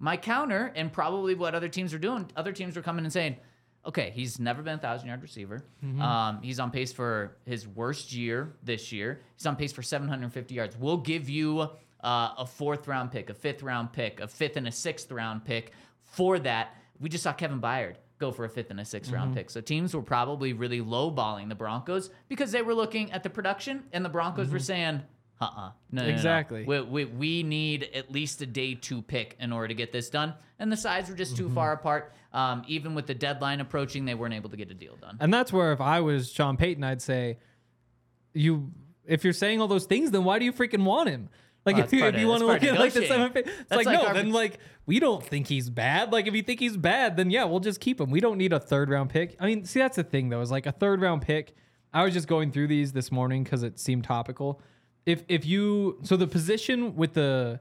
my 0.00 0.16
counter, 0.16 0.72
and 0.74 0.92
probably 0.92 1.34
what 1.36 1.54
other 1.54 1.68
teams 1.68 1.94
are 1.94 1.98
doing, 1.98 2.28
other 2.34 2.52
teams 2.52 2.74
were 2.74 2.82
coming 2.82 3.04
and 3.04 3.12
saying, 3.12 3.36
okay, 3.86 4.10
he's 4.14 4.38
never 4.40 4.62
been 4.62 4.74
a 4.74 4.78
thousand 4.78 5.06
yard 5.08 5.22
receiver. 5.22 5.62
Um, 6.00 6.42
he's 6.42 6.58
on 6.58 6.70
pace 6.70 6.92
for 6.92 7.36
his 7.46 7.68
worst 7.68 8.12
year 8.12 8.52
this 8.62 8.90
year. 8.92 9.20
He's 9.36 9.46
on 9.46 9.56
pace 9.56 9.72
for 9.72 9.82
750 9.82 10.54
yards. 10.54 10.76
We'll 10.76 10.96
give 10.96 11.28
you 11.30 11.60
uh, 11.60 11.68
a 12.38 12.46
fourth 12.46 12.88
round 12.88 13.12
pick, 13.12 13.30
a 13.30 13.34
fifth 13.34 13.62
round 13.62 13.92
pick, 13.92 14.20
a 14.20 14.26
fifth 14.28 14.56
and 14.56 14.66
a 14.66 14.72
sixth 14.72 15.12
round 15.12 15.44
pick 15.44 15.72
for 16.02 16.38
that. 16.40 16.74
We 16.98 17.08
just 17.08 17.22
saw 17.24 17.32
Kevin 17.32 17.60
Byard 17.60 17.96
go 18.18 18.30
for 18.30 18.44
a 18.44 18.48
fifth 18.50 18.70
and 18.70 18.78
a 18.78 18.82
6th 18.82 19.10
round 19.12 19.34
pick. 19.34 19.48
So 19.48 19.62
teams 19.62 19.94
were 19.94 20.02
probably 20.02 20.52
really 20.52 20.80
lowballing 20.82 21.48
the 21.48 21.54
Broncos 21.54 22.10
because 22.28 22.52
they 22.52 22.60
were 22.60 22.74
looking 22.74 23.10
at 23.12 23.22
the 23.22 23.30
production, 23.30 23.84
and 23.94 24.04
the 24.04 24.10
Broncos 24.10 24.50
were 24.50 24.58
saying, 24.58 25.00
uh-uh. 25.40 25.70
No, 25.90 26.02
no, 26.02 26.02
no, 26.02 26.08
no. 26.08 26.14
Exactly. 26.14 26.64
We, 26.64 26.80
we, 26.82 27.04
we 27.06 27.42
need 27.42 27.88
at 27.94 28.10
least 28.10 28.42
a 28.42 28.46
day 28.46 28.74
to 28.74 29.02
pick 29.02 29.36
in 29.40 29.52
order 29.52 29.68
to 29.68 29.74
get 29.74 29.92
this 29.92 30.10
done. 30.10 30.34
And 30.58 30.70
the 30.70 30.76
sides 30.76 31.08
were 31.08 31.16
just 31.16 31.36
too 31.36 31.48
far 31.48 31.72
apart. 31.72 32.12
Um, 32.32 32.62
even 32.68 32.94
with 32.94 33.06
the 33.06 33.14
deadline 33.14 33.60
approaching, 33.60 34.04
they 34.04 34.14
weren't 34.14 34.34
able 34.34 34.50
to 34.50 34.56
get 34.56 34.70
a 34.70 34.74
deal 34.74 34.96
done. 34.96 35.16
And 35.18 35.32
that's 35.32 35.52
where 35.52 35.72
if 35.72 35.80
I 35.80 36.00
was 36.00 36.30
Sean 36.30 36.56
Payton, 36.56 36.84
I'd 36.84 37.02
say, 37.02 37.38
you 38.34 38.70
if 39.06 39.24
you're 39.24 39.32
saying 39.32 39.60
all 39.60 39.68
those 39.68 39.86
things, 39.86 40.10
then 40.10 40.24
why 40.24 40.38
do 40.38 40.44
you 40.44 40.52
freaking 40.52 40.84
want 40.84 41.08
him? 41.08 41.30
Like 41.66 41.76
Well, 41.76 41.84
if 41.86 41.92
you, 41.92 42.04
if 42.04 42.18
you 42.18 42.28
want 42.28 42.40
to 42.40 42.46
look 42.46 42.62
at 42.62 42.78
like 42.78 42.92
the 42.92 43.06
seven, 43.06 43.32
it's 43.34 43.70
like, 43.70 43.86
like 43.86 44.00
no, 44.00 44.12
then 44.12 44.30
like 44.30 44.58
we 44.86 45.00
don't 45.00 45.24
think 45.24 45.46
he's 45.46 45.68
bad. 45.68 46.12
Like 46.12 46.26
if 46.26 46.34
you 46.34 46.42
think 46.42 46.60
he's 46.60 46.76
bad, 46.76 47.16
then 47.16 47.30
yeah, 47.30 47.44
we'll 47.44 47.60
just 47.60 47.80
keep 47.80 48.00
him. 48.00 48.10
We 48.10 48.20
don't 48.20 48.38
need 48.38 48.52
a 48.52 48.60
third 48.60 48.90
round 48.90 49.10
pick. 49.10 49.36
I 49.40 49.46
mean, 49.46 49.64
see 49.64 49.80
that's 49.80 49.96
the 49.96 50.04
thing 50.04 50.28
though, 50.28 50.40
is 50.40 50.50
like 50.50 50.66
a 50.66 50.72
third 50.72 51.00
round 51.00 51.22
pick. 51.22 51.54
I 51.92 52.04
was 52.04 52.14
just 52.14 52.28
going 52.28 52.52
through 52.52 52.68
these 52.68 52.92
this 52.92 53.10
morning 53.10 53.42
because 53.42 53.62
it 53.62 53.80
seemed 53.80 54.04
topical. 54.04 54.62
If 55.10 55.24
if 55.28 55.44
you 55.46 55.98
so 56.02 56.16
the 56.16 56.26
position 56.26 56.94
with 56.96 57.14
the 57.14 57.60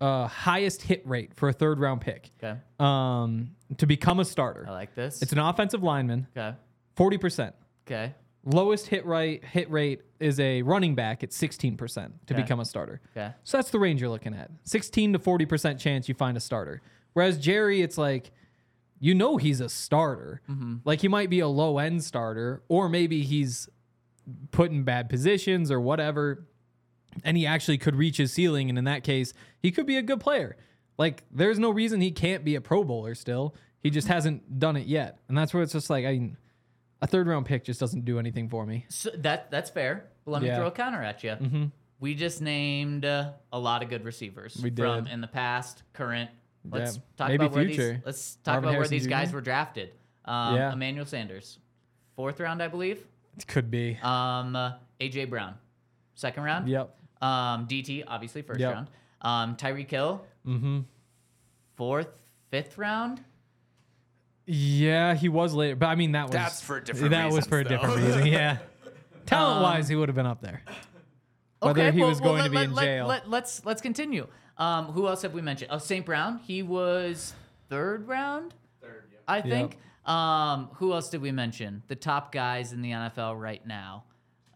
uh, 0.00 0.26
highest 0.26 0.82
hit 0.82 1.06
rate 1.06 1.34
for 1.34 1.48
a 1.48 1.52
third 1.52 1.78
round 1.78 2.00
pick, 2.00 2.30
Okay. 2.42 2.58
um, 2.78 3.50
to 3.76 3.86
become 3.86 4.18
a 4.20 4.24
starter, 4.24 4.64
I 4.68 4.72
like 4.72 4.94
this. 4.94 5.22
it's 5.22 5.32
an 5.32 5.38
offensive 5.38 5.82
lineman, 5.82 6.26
okay. 6.36 6.56
forty 6.96 7.18
percent. 7.18 7.54
Okay. 7.86 8.14
Lowest 8.44 8.86
hit 8.86 9.04
rate 9.06 9.44
hit 9.44 9.70
rate 9.70 10.00
is 10.18 10.40
a 10.40 10.62
running 10.62 10.94
back 10.94 11.22
at 11.22 11.30
16% 11.30 11.76
to 11.76 12.34
Okay. 12.34 12.42
become 12.42 12.58
a 12.60 12.64
starter. 12.64 13.00
Okay. 13.16 13.32
So 13.44 13.58
that's 13.58 13.70
the 13.70 13.78
range 13.78 14.00
you're 14.00 14.10
looking 14.10 14.32
at. 14.34 14.50
16 14.64 15.14
to 15.14 15.18
40% 15.18 15.78
chance 15.78 16.08
you 16.08 16.14
find 16.14 16.36
a 16.36 16.40
starter. 16.40 16.80
Whereas 17.14 17.36
Jerry, 17.38 17.82
it's 17.82 17.98
like 17.98 18.30
you 18.98 19.14
know 19.14 19.36
he's 19.36 19.60
a 19.60 19.68
starter. 19.68 20.40
Mm-hmm. 20.48 20.76
Like 20.84 21.00
he 21.02 21.08
might 21.08 21.28
be 21.30 21.40
a 21.40 21.48
low 21.48 21.78
end 21.78 22.02
starter 22.04 22.62
or 22.68 22.88
maybe 22.88 23.22
he's 23.22 23.68
put 24.52 24.70
in 24.70 24.84
bad 24.84 25.08
positions 25.10 25.70
or 25.70 25.80
whatever, 25.80 26.46
and 27.24 27.36
he 27.36 27.46
actually 27.46 27.78
could 27.78 27.96
reach 27.96 28.16
his 28.16 28.32
ceiling. 28.32 28.68
And 28.68 28.78
in 28.78 28.84
that 28.84 29.04
case, 29.04 29.32
he 29.60 29.70
could 29.70 29.86
be 29.86 29.96
a 29.96 30.02
good 30.02 30.20
player. 30.20 30.56
Like, 30.98 31.24
there's 31.30 31.58
no 31.58 31.70
reason 31.70 32.00
he 32.00 32.10
can't 32.10 32.44
be 32.44 32.54
a 32.56 32.60
Pro 32.60 32.84
Bowler 32.84 33.14
still. 33.14 33.54
He 33.82 33.88
just 33.90 34.08
hasn't 34.08 34.58
done 34.58 34.76
it 34.76 34.86
yet. 34.86 35.18
And 35.28 35.36
that's 35.38 35.54
where 35.54 35.62
it's 35.62 35.72
just 35.72 35.88
like, 35.88 36.04
I 36.04 36.12
mean, 36.12 36.36
a 37.00 37.06
third 37.06 37.26
round 37.26 37.46
pick 37.46 37.64
just 37.64 37.80
doesn't 37.80 38.04
do 38.04 38.18
anything 38.18 38.48
for 38.48 38.66
me. 38.66 38.84
So 38.90 39.10
that 39.18 39.50
that's 39.50 39.70
fair. 39.70 40.04
But 40.24 40.32
let 40.32 40.42
me 40.42 40.48
Yeah. 40.48 40.56
throw 40.58 40.66
a 40.66 40.70
counter 40.70 41.02
at 41.02 41.24
you. 41.24 41.30
Mm-hmm. 41.30 41.64
We 42.00 42.14
just 42.14 42.42
named 42.42 43.04
uh, 43.06 43.32
a 43.52 43.58
lot 43.58 43.82
of 43.82 43.88
good 43.88 44.04
receivers 44.04 44.58
We 44.62 44.70
from 44.70 45.06
in 45.06 45.20
the 45.22 45.26
past, 45.26 45.82
current. 45.94 46.30
Let's 46.70 46.96
Yeah. 46.96 47.02
talk 47.16 47.28
Maybe 47.28 47.44
about 47.46 47.54
where 47.56 47.64
these. 47.64 47.94
Let's 48.04 48.34
talk 48.36 48.46
Marvin 48.54 48.64
about 48.64 48.64
where 48.68 48.72
Harrison 48.74 48.98
these 48.98 49.06
guys 49.06 49.32
were 49.32 49.40
drafted. 49.40 49.92
Um, 50.26 50.56
Yeah. 50.56 50.72
Emmanuel 50.74 51.06
Sanders, 51.06 51.58
fourth 52.16 52.38
round, 52.40 52.62
I 52.62 52.68
believe. 52.68 53.06
It 53.38 53.46
could 53.46 53.70
be. 53.70 53.98
Um, 54.02 54.54
uh, 54.54 54.72
AJ 55.00 55.30
Brown, 55.30 55.54
second 56.14 56.42
round. 56.42 56.68
Yep. 56.68 56.94
Um, 57.20 57.66
DT, 57.66 58.04
obviously 58.06 58.42
first 58.42 58.60
Yep. 58.60 58.74
round. 58.74 58.88
Um, 59.22 59.56
Tyreek 59.56 59.90
Hill, 59.90 60.24
Mm-hmm. 60.46 60.80
fourth, 61.76 62.08
fifth 62.50 62.78
round. 62.78 63.22
Yeah, 64.46 65.14
he 65.14 65.28
was 65.28 65.54
later, 65.54 65.76
but 65.76 65.86
I 65.86 65.94
mean 65.94 66.12
that 66.12 66.26
was 66.26 66.32
That's 66.32 66.60
for 66.62 66.78
a 66.78 66.84
different 66.84 67.10
That 67.10 67.30
was 67.30 67.46
for 67.46 67.56
a 67.60 67.62
reasons, 67.62 67.80
different 67.80 68.02
reason. 68.04 68.26
Yeah, 68.26 68.58
talent 69.26 69.62
wise, 69.62 69.88
he 69.88 69.94
would 69.96 70.08
have 70.08 70.16
been 70.16 70.26
up 70.26 70.40
there. 70.40 70.62
Whether 71.60 71.82
Okay, 71.82 71.92
he 71.92 72.00
well- 72.00 72.08
was 72.08 72.20
well, 72.20 72.30
going 72.30 72.38
let- 72.40 72.44
to 72.44 72.50
be 72.50 72.56
let- 72.56 72.68
in 72.68 72.74
jail. 72.96 73.06
Let, 73.06 73.28
let's 73.30 73.64
let's 73.64 73.82
continue. 73.82 74.26
Um, 74.56 74.86
who 74.86 75.06
else 75.06 75.22
have 75.22 75.32
we 75.34 75.40
mentioned? 75.42 75.70
Oh, 75.72 75.78
St. 75.78 76.04
Brown. 76.04 76.38
He 76.40 76.62
was 76.62 77.32
third 77.68 78.08
round. 78.08 78.54
Third, 78.82 79.04
yeah. 79.12 79.18
I 79.28 79.40
think. 79.40 79.76
Um, 80.06 80.70
who 80.74 80.92
else 80.94 81.08
did 81.10 81.20
we 81.22 81.30
mention? 81.32 81.82
The 81.88 81.94
top 81.96 82.32
guys 82.32 82.72
in 82.72 82.82
the 82.82 82.90
NFL 82.90 83.40
right 83.40 83.64
now. 83.66 84.04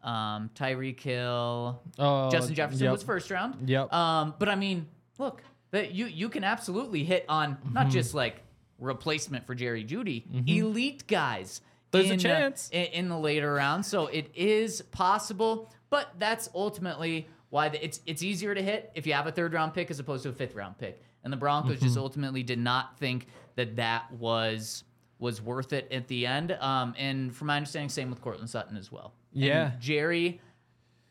Um, 0.04 0.50
Tyreek 0.54 1.00
Hill. 1.00 1.82
Oh, 1.98 2.30
Justin 2.30 2.54
Jefferson 2.54 2.84
yep. 2.84 2.92
was 2.92 3.02
first 3.02 3.30
round. 3.30 3.68
Yep. 3.68 3.92
Um, 3.92 4.34
but 4.38 4.48
I 4.48 4.54
mean, 4.54 4.86
look, 5.18 5.42
that 5.70 5.92
you 5.92 6.06
you 6.06 6.28
can 6.28 6.44
absolutely 6.44 7.04
hit 7.04 7.24
on 7.28 7.54
Mm-hmm. 7.56 7.72
not 7.72 7.88
just 7.88 8.14
like 8.14 8.42
replacement 8.78 9.46
for 9.46 9.54
Jerry 9.54 9.84
Jeudy, 9.84 10.24
elite 10.48 11.06
guys. 11.06 11.60
There's 11.90 12.10
a 12.10 12.14
in, 12.14 12.18
uh, 12.18 12.22
chance. 12.22 12.68
in, 12.72 12.84
in 12.86 13.08
the 13.08 13.18
later 13.18 13.54
rounds, 13.54 13.86
so 13.86 14.08
it 14.08 14.30
is 14.34 14.82
possible. 14.82 15.70
But 15.90 16.10
that's 16.18 16.48
ultimately 16.54 17.28
why 17.50 17.68
the, 17.68 17.82
it's 17.84 18.00
it's 18.04 18.22
easier 18.22 18.54
to 18.54 18.60
hit 18.62 18.90
if 18.94 19.06
you 19.06 19.12
have 19.14 19.26
a 19.26 19.32
third 19.32 19.52
round 19.54 19.74
pick 19.74 19.90
as 19.90 19.98
opposed 20.00 20.24
to 20.24 20.28
a 20.28 20.32
fifth 20.32 20.54
round 20.54 20.76
pick. 20.78 21.00
And 21.22 21.32
the 21.32 21.36
Broncos 21.38 21.80
just 21.80 21.94
Mm-hmm. 21.94 22.02
ultimately 22.02 22.42
did 22.42 22.58
not 22.58 22.98
think 22.98 23.28
that 23.56 23.76
that 23.76 24.12
was 24.12 24.84
was 25.20 25.40
worth 25.40 25.72
it 25.72 25.90
at 25.92 26.08
the 26.08 26.26
end. 26.26 26.52
Um, 26.52 26.94
and 26.98 27.34
from 27.34 27.46
my 27.46 27.56
understanding, 27.56 27.88
same 27.88 28.10
with 28.10 28.20
Courtland 28.20 28.50
Sutton 28.50 28.76
as 28.76 28.90
well. 28.92 29.14
And 29.34 29.42
Yeah. 29.42 29.72
Jerry 29.80 30.40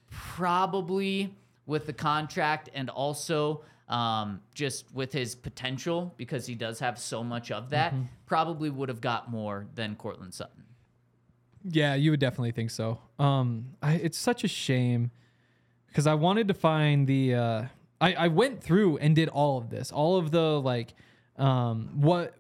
probably 0.09 1.33
with 1.65 1.85
the 1.85 1.93
contract 1.93 2.69
and 2.73 2.89
also 2.89 3.63
um, 3.89 4.41
just 4.53 4.85
with 4.93 5.11
his 5.11 5.35
potential 5.35 6.13
because 6.17 6.45
he 6.45 6.55
does 6.55 6.79
have 6.79 6.97
so 6.97 7.23
much 7.23 7.51
of 7.51 7.69
that, 7.71 7.93
Mm-hmm. 7.93 8.03
probably 8.25 8.69
would 8.69 8.89
have 8.89 9.01
got 9.01 9.29
more 9.29 9.67
than 9.75 9.95
Courtland 9.95 10.33
Sutton. 10.33 10.63
Yeah, 11.65 11.93
you 11.95 12.11
would 12.11 12.19
definitely 12.19 12.51
think 12.51 12.71
so. 12.71 12.99
Um, 13.19 13.67
I, 13.81 13.93
it's 13.95 14.17
such 14.17 14.43
a 14.43 14.47
shame 14.47 15.11
because 15.87 16.07
I 16.07 16.13
wanted 16.15 16.47
to 16.49 16.53
find 16.53 17.07
the. 17.07 17.35
Uh, 17.35 17.65
I 18.01 18.13
I 18.13 18.27
went 18.29 18.61
through 18.63 18.97
and 18.97 19.15
did 19.15 19.29
all 19.29 19.57
of 19.59 19.69
this, 19.69 19.91
all 19.91 20.17
of 20.17 20.31
the 20.31 20.59
like, 20.59 20.93
um, 21.37 21.89
what 22.01 22.33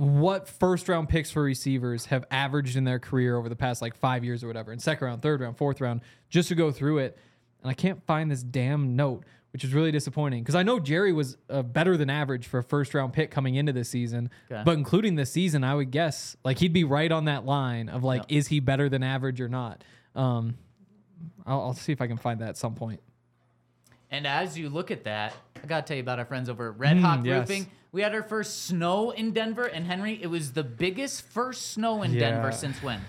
what 0.00 0.48
first 0.48 0.88
round 0.88 1.08
picks 1.08 1.30
for 1.30 1.42
receivers 1.42 2.06
have 2.06 2.24
averaged 2.30 2.76
in 2.76 2.84
their 2.84 2.98
career 2.98 3.36
over 3.36 3.48
the 3.48 3.56
past 3.56 3.82
like 3.82 3.94
five 3.94 4.24
years 4.24 4.42
or 4.42 4.46
whatever, 4.46 4.72
in 4.72 4.78
second 4.78 5.06
round, 5.06 5.20
third 5.22 5.40
round, 5.40 5.56
fourth 5.58 5.80
round, 5.80 6.00
just 6.30 6.48
to 6.48 6.54
go 6.54 6.70
through 6.72 6.98
it, 6.98 7.18
and 7.62 7.70
I 7.70 7.74
can't 7.74 8.02
find 8.06 8.30
this 8.30 8.42
damn 8.42 8.96
note. 8.96 9.24
Which 9.52 9.64
is 9.64 9.74
really 9.74 9.90
disappointing 9.90 10.44
because 10.44 10.54
I 10.54 10.62
know 10.62 10.78
Jerry 10.78 11.12
was 11.12 11.36
uh, 11.48 11.62
better 11.62 11.96
than 11.96 12.08
average 12.08 12.46
for 12.46 12.58
a 12.58 12.62
first 12.62 12.94
round 12.94 13.12
pick 13.12 13.32
coming 13.32 13.56
into 13.56 13.72
this 13.72 13.88
season, 13.88 14.30
Okay. 14.48 14.62
but 14.64 14.74
including 14.78 15.16
this 15.16 15.32
season, 15.32 15.64
I 15.64 15.74
would 15.74 15.90
guess 15.90 16.36
like 16.44 16.58
he'd 16.60 16.72
be 16.72 16.84
right 16.84 17.10
on 17.10 17.24
that 17.24 17.44
line 17.44 17.88
of 17.88 18.04
like, 18.04 18.22
is 18.28 18.46
he 18.46 18.60
better 18.60 18.88
than 18.88 19.02
average 19.02 19.40
or 19.40 19.48
not? 19.48 19.82
Um, 20.14 20.56
I'll, 21.44 21.62
I'll 21.62 21.74
see 21.74 21.90
if 21.90 22.00
I 22.00 22.06
can 22.06 22.16
find 22.16 22.38
that 22.42 22.50
at 22.50 22.56
some 22.58 22.76
point. 22.76 23.00
And 24.10 24.26
as 24.26 24.58
you 24.58 24.68
look 24.68 24.90
at 24.90 25.04
that, 25.04 25.32
I 25.62 25.66
gotta 25.66 25.86
tell 25.86 25.96
you 25.96 26.02
about 26.02 26.18
our 26.18 26.24
friends 26.24 26.48
over 26.48 26.70
at 26.70 26.78
Red 26.78 26.96
Mm, 26.96 27.00
Hawk 27.02 27.24
yes. 27.24 27.48
Roofing. 27.48 27.66
We 27.92 28.02
had 28.02 28.14
our 28.14 28.22
first 28.22 28.64
snow 28.66 29.10
in 29.10 29.32
Denver, 29.32 29.64
and 29.66 29.86
Henry, 29.86 30.20
it 30.22 30.28
was 30.28 30.52
the 30.52 30.62
biggest 30.64 31.22
first 31.22 31.72
snow 31.72 32.02
in 32.02 32.12
Yeah. 32.12 32.20
Denver 32.30 32.52
since 32.52 32.82
when? 32.82 33.00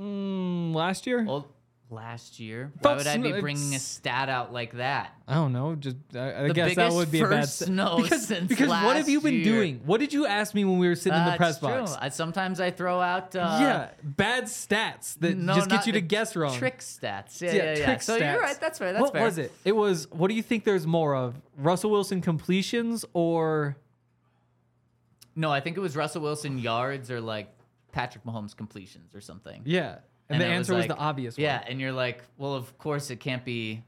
Mm, 0.00 0.74
last 0.74 1.06
year, 1.06 1.24
Well, 1.24 1.46
last 1.90 2.38
year. 2.40 2.72
Why 2.80 2.94
would 2.96 3.06
I 3.06 3.16
be 3.16 3.30
snow- 3.30 3.40
bringing 3.40 3.74
a 3.74 3.78
stat 3.78 4.28
out 4.28 4.52
like 4.52 4.74
that? 4.76 5.12
I 5.26 5.34
don't 5.34 5.52
know. 5.52 5.74
Just 5.74 5.96
I, 6.14 6.44
I 6.44 6.48
The 6.48 6.54
guess 6.54 6.68
that 6.70 6.76
biggest 6.76 6.96
would 6.96 7.10
be 7.10 7.20
a 7.20 7.22
bad 7.28 7.40
first 7.42 7.56
st- 7.58 7.66
snow 7.68 7.98
because 8.02 8.26
since 8.26 8.48
because 8.48 8.68
what 8.68 8.96
have 8.96 9.08
you 9.08 9.20
been 9.20 9.34
year. 9.34 9.44
doing? 9.44 9.80
What 9.84 10.00
did 10.00 10.12
you 10.12 10.26
ask 10.26 10.54
me 10.54 10.64
when 10.64 10.78
we 10.78 10.88
were 10.88 10.94
sitting 10.96 11.18
in 11.18 11.24
the 11.24 11.36
press 11.36 11.58
box? 11.58 11.96
I, 12.00 12.08
sometimes 12.08 12.60
I 12.60 12.70
throw 12.70 13.00
out 13.00 13.34
uh, 13.36 13.58
yeah, 13.60 13.90
bad 14.02 14.44
stats 14.44 15.18
that 15.20 15.36
no, 15.36 15.54
just 15.54 15.68
get 15.70 15.86
you 15.86 15.92
to 15.92 16.00
the 16.00 16.06
guess 16.06 16.34
wrong. 16.36 16.56
Trick 16.56 16.78
stats. 16.78 17.40
Yeah, 17.40 17.52
yeah, 17.52 17.74
yeah. 17.76 17.84
trick 17.84 18.02
So 18.02 18.18
stats. 18.18 18.32
you're 18.32 18.40
right. 18.42 18.60
That's 18.60 18.78
fair. 18.78 18.92
That's 18.92 19.02
what 19.02 19.12
fair. 19.12 19.24
was 19.24 19.38
it? 19.38 19.52
It 19.64 19.76
was. 19.76 20.10
What 20.10 20.28
do 20.28 20.34
you 20.34 20.42
think? 20.42 20.64
There's 20.64 20.86
more 20.86 21.14
of 21.14 21.40
Russell 21.56 21.90
Wilson 21.90 22.20
completions 22.20 23.04
or 23.12 23.76
No, 25.36 25.50
I 25.50 25.60
think 25.60 25.76
it 25.76 25.80
was 25.80 25.96
Russell 25.96 26.22
Wilson 26.22 26.58
yards 26.58 27.10
or 27.10 27.20
like 27.20 27.48
Patrick 27.92 28.24
Mahomes 28.24 28.56
completions 28.56 29.14
or 29.14 29.20
something. 29.20 29.62
yeah? 29.64 29.96
And, 30.30 30.40
the 30.40 30.46
answer 30.46 30.74
was, 30.74 30.86
like- 30.86 30.96
the 30.96 31.02
obvious 31.02 31.36
one. 31.36 31.42
Yeah, 31.44 31.62
and 31.66 31.80
you're 31.80 31.92
like, 31.92 32.22
well, 32.38 32.54
of 32.54 32.76
course 32.78 33.10
it 33.10 33.20
can't 33.20 33.44
be 33.44 33.82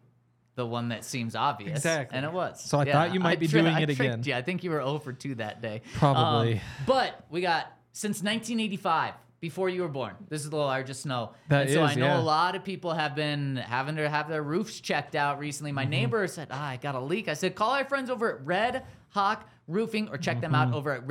the 0.55 0.67
one 0.67 0.89
that 0.91 1.05
seems 1.05 1.35
obvious. 1.35 1.79
Exactly. 1.79 2.17
And 2.17 2.27
it 2.27 2.33
was. 2.33 2.63
So 2.63 2.79
I 2.79 2.85
Yeah, 2.85 2.93
thought 2.93 3.15
you 3.15 3.21
might 3.21 3.41
be 3.41 3.49
tri- 3.49 3.63
doing 3.63 3.75
I 3.75 3.81
it 3.83 3.89
again. 3.91 4.23
Yeah, 4.25 4.37
I 4.37 4.43
think 4.43 4.63
you 4.65 4.71
were 4.71 4.79
0 4.83 4.99
for 4.99 5.13
2 5.13 5.37
that 5.37 5.63
day. 5.63 5.81
Probably. 5.95 6.55
Um, 6.55 6.61
but 6.87 7.25
we 7.31 7.41
got 7.41 7.73
since 7.93 8.23
1985, 8.23 9.15
before 9.41 9.69
you 9.69 9.83
were 9.83 9.89
born. 9.89 10.15
This 10.29 10.45
is 10.45 10.51
the 10.51 10.57
largest 10.57 11.03
snow. 11.03 11.33
That 11.49 11.63
and 11.63 11.71
so 11.73 11.83
I 11.83 11.95
know 11.97 12.05
yeah. 12.07 12.21
a 12.21 12.23
lot 12.23 12.55
of 12.55 12.63
people 12.63 12.93
have 12.93 13.17
been 13.17 13.57
having 13.57 13.97
to 13.97 14.09
have 14.09 14.29
their 14.29 14.43
roofs 14.43 14.79
checked 14.79 15.17
out 15.17 15.41
recently. 15.41 15.71
Mm-hmm. 15.71 15.75
My 15.77 15.85
neighbor 15.85 16.27
said, 16.29 16.47
ah, 16.53 16.69
I 16.69 16.77
got 16.77 16.95
a 16.95 17.01
leak. 17.01 17.27
I 17.29 17.35
said, 17.35 17.55
call 17.57 17.71
our 17.73 17.85
friends 17.85 18.09
over 18.09 18.37
at 18.37 18.47
Red 18.47 18.85
Hawk 19.09 19.49
Roofing 19.67 20.09
or 20.11 20.17
check 20.19 20.41
them 20.41 20.53
Mm-hmm. 20.53 20.71
out 20.71 20.75
over 20.75 20.93
at 20.93 21.07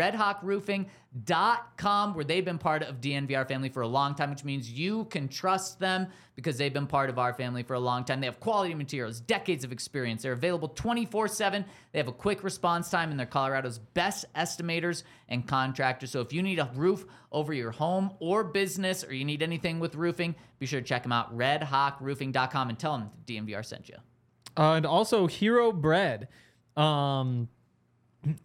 redhawkroofing.com 1.20 2.14
where 2.14 2.24
they've 2.24 2.46
been 2.46 2.58
part 2.58 2.84
of 2.84 3.02
DNVR 3.02 3.48
family 3.48 3.70
for 3.70 3.82
a 3.82 3.88
long 3.88 4.16
time, 4.16 4.30
which 4.30 4.44
means 4.44 4.72
you 4.72 5.06
can 5.06 5.28
trust 5.28 5.80
them 5.80 6.08
because 6.36 6.58
they've 6.58 6.74
been 6.74 6.88
part 6.88 7.10
of 7.10 7.20
our 7.20 7.34
family 7.34 7.64
for 7.64 7.74
a 7.74 7.80
long 7.80 8.04
time. 8.04 8.20
They 8.22 8.28
have 8.28 8.40
quality 8.40 8.74
materials, 8.74 9.20
decades 9.20 9.64
of 9.64 9.72
experience. 9.72 10.24
They're 10.24 10.32
available 10.32 10.70
24 10.70 11.28
7. 11.28 11.66
They 11.92 12.00
have 12.00 12.08
a 12.08 12.14
quick 12.14 12.44
response 12.44 12.90
time, 12.90 13.12
and 13.12 13.20
they're 13.20 13.28
Colorado's 13.28 13.80
best 13.80 14.26
estimators 14.36 15.04
and 15.30 15.48
contractors. 15.48 16.12
So 16.12 16.22
if 16.22 16.34
you 16.34 16.42
need 16.42 16.60
a 16.60 16.70
roof 16.76 17.06
over 17.32 17.54
your 17.54 17.72
home 17.72 18.12
or 18.20 18.44
business, 18.44 19.04
or 19.04 19.14
you 19.14 19.26
need 19.26 19.44
anything 19.44 19.80
with 19.80 19.96
roofing, 19.96 20.36
be 20.60 20.66
sure 20.66 20.82
to 20.82 20.88
check 20.88 21.04
them 21.04 21.12
out, 21.12 21.36
redhawkroofing.com, 21.38 22.70
and 22.70 22.80
tell 22.80 22.98
them 22.98 23.10
the 23.26 23.36
DNVR 23.36 23.66
sent 23.66 23.90
you. 23.90 23.96
Uh, 24.58 24.74
and 24.74 24.86
also 24.86 25.28
Hero 25.28 25.72
Bread. 25.72 26.28
Um, 26.78 27.50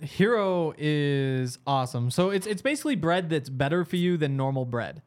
Hero 0.01 0.75
is 0.79 1.59
awesome. 1.67 2.11
So 2.11 2.31
it's 2.31 2.47
it's 2.47 2.63
basically 2.63 2.97
bread 2.97 3.29
that's 3.29 3.49
better 3.49 3.85
for 3.85 3.97
you 3.97 4.17
than 4.17 4.37
normal 4.37 4.65
bread. 4.65 5.03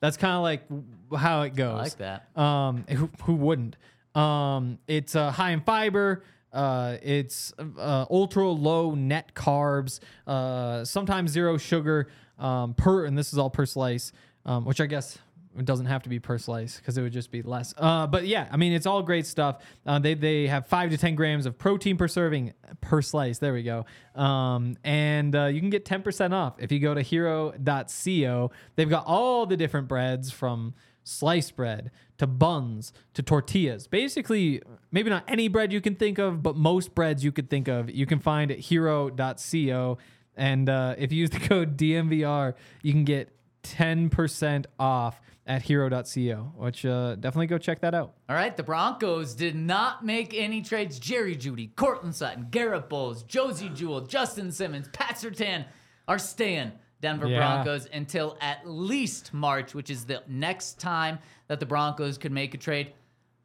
That's 0.00 0.16
kind 0.16 0.34
of 0.36 0.42
like 0.42 1.20
how 1.20 1.42
it 1.42 1.54
goes. 1.54 1.78
like 1.78 1.96
that. 1.98 2.28
Um, 2.38 2.84
who, 2.88 3.10
who 3.24 3.34
wouldn't? 3.34 3.76
Um, 4.14 4.78
it's 4.86 5.14
uh, 5.14 5.30
high 5.30 5.50
in 5.50 5.60
fiber. 5.60 6.22
Uh, 6.52 6.96
it's 7.02 7.52
uh, 7.58 8.06
ultra 8.10 8.48
low 8.48 8.94
net 8.94 9.34
carbs. 9.34 10.00
Uh, 10.26 10.84
sometimes 10.84 11.30
zero 11.30 11.58
sugar. 11.58 12.08
Um, 12.38 12.74
per 12.74 13.04
and 13.04 13.18
this 13.18 13.32
is 13.32 13.38
all 13.38 13.50
per 13.50 13.66
slice. 13.66 14.12
Um, 14.46 14.64
which 14.64 14.80
I 14.80 14.86
guess 14.86 15.18
it 15.58 15.64
doesn't 15.64 15.86
have 15.86 16.02
to 16.04 16.08
be 16.08 16.18
per 16.18 16.38
slice 16.38 16.76
because 16.76 16.96
it 16.98 17.02
would 17.02 17.12
just 17.12 17.30
be 17.30 17.42
less. 17.42 17.74
Uh, 17.76 18.06
but 18.06 18.26
yeah, 18.26 18.48
I 18.50 18.56
mean 18.56 18.72
it's 18.72 18.86
all 18.86 19.02
great 19.02 19.26
stuff. 19.26 19.62
Uh, 19.86 19.98
they 19.98 20.14
they 20.14 20.46
have 20.46 20.66
five 20.66 20.90
to 20.90 20.98
ten 20.98 21.14
grams 21.14 21.46
of 21.46 21.58
protein 21.58 21.96
per 21.96 22.08
serving 22.08 22.52
per 22.80 23.02
slice. 23.02 23.38
There 23.38 23.52
we 23.52 23.62
go. 23.62 23.86
Um, 24.14 24.76
and 24.84 25.34
uh, 25.34 25.46
you 25.46 25.60
can 25.60 25.70
get 25.70 25.84
ten 25.84 26.02
percent 26.02 26.34
off 26.34 26.54
if 26.58 26.72
you 26.72 26.80
go 26.80 26.94
to 26.94 27.02
hero.co. 27.02 28.50
They've 28.76 28.90
got 28.90 29.04
all 29.06 29.46
the 29.46 29.56
different 29.56 29.88
breads 29.88 30.30
from 30.30 30.74
sliced 31.08 31.56
bread 31.56 31.90
to 32.18 32.26
buns 32.26 32.92
to 33.14 33.22
tortillas. 33.22 33.86
Basically, 33.86 34.62
maybe 34.92 35.10
not 35.10 35.24
any 35.26 35.48
bread 35.48 35.72
you 35.72 35.80
can 35.80 35.94
think 35.94 36.18
of, 36.18 36.42
but 36.42 36.56
most 36.56 36.94
breads 36.94 37.24
you 37.24 37.32
could 37.32 37.48
think 37.48 37.68
of, 37.68 37.90
you 37.90 38.06
can 38.06 38.18
find 38.18 38.50
at 38.50 38.58
hero.co. 38.58 39.98
And 40.36 40.68
uh, 40.68 40.94
if 40.98 41.12
you 41.12 41.18
use 41.18 41.30
the 41.30 41.40
code 41.48 41.76
DNVR, 41.76 42.54
you 42.82 42.92
can 42.92 43.04
get 43.04 43.30
10% 43.76 44.66
off 44.78 45.20
at 45.46 45.62
hero.co, 45.62 46.52
which 46.56 46.84
uh, 46.84 47.14
definitely 47.16 47.46
go 47.46 47.56
check 47.58 47.80
that 47.80 47.94
out. 47.94 48.14
All 48.28 48.36
right, 48.36 48.54
the 48.56 48.62
Broncos 48.62 49.34
did 49.34 49.54
not 49.56 50.04
make 50.04 50.34
any 50.34 50.60
trades. 50.62 50.98
Jerry 50.98 51.34
Jeudy, 51.36 51.74
Courtland 51.74 52.14
Sutton, 52.14 52.48
Garett 52.50 52.88
Bolles, 52.88 53.22
Josey 53.22 53.70
Jewell, 53.70 54.02
Justin 54.02 54.52
Simmons, 54.52 54.88
Pat 54.92 55.16
Surtain 55.16 55.64
are 56.06 56.18
staying 56.18 56.72
Denver 57.00 57.28
Yeah. 57.28 57.38
Broncos 57.38 57.86
until 57.92 58.36
at 58.40 58.68
least 58.68 59.32
March, 59.32 59.74
which 59.74 59.88
is 59.88 60.04
the 60.04 60.22
next 60.28 60.78
time 60.80 61.18
that 61.46 61.60
the 61.60 61.66
Broncos 61.66 62.18
could 62.18 62.32
make 62.32 62.52
a 62.54 62.58
trade. 62.58 62.92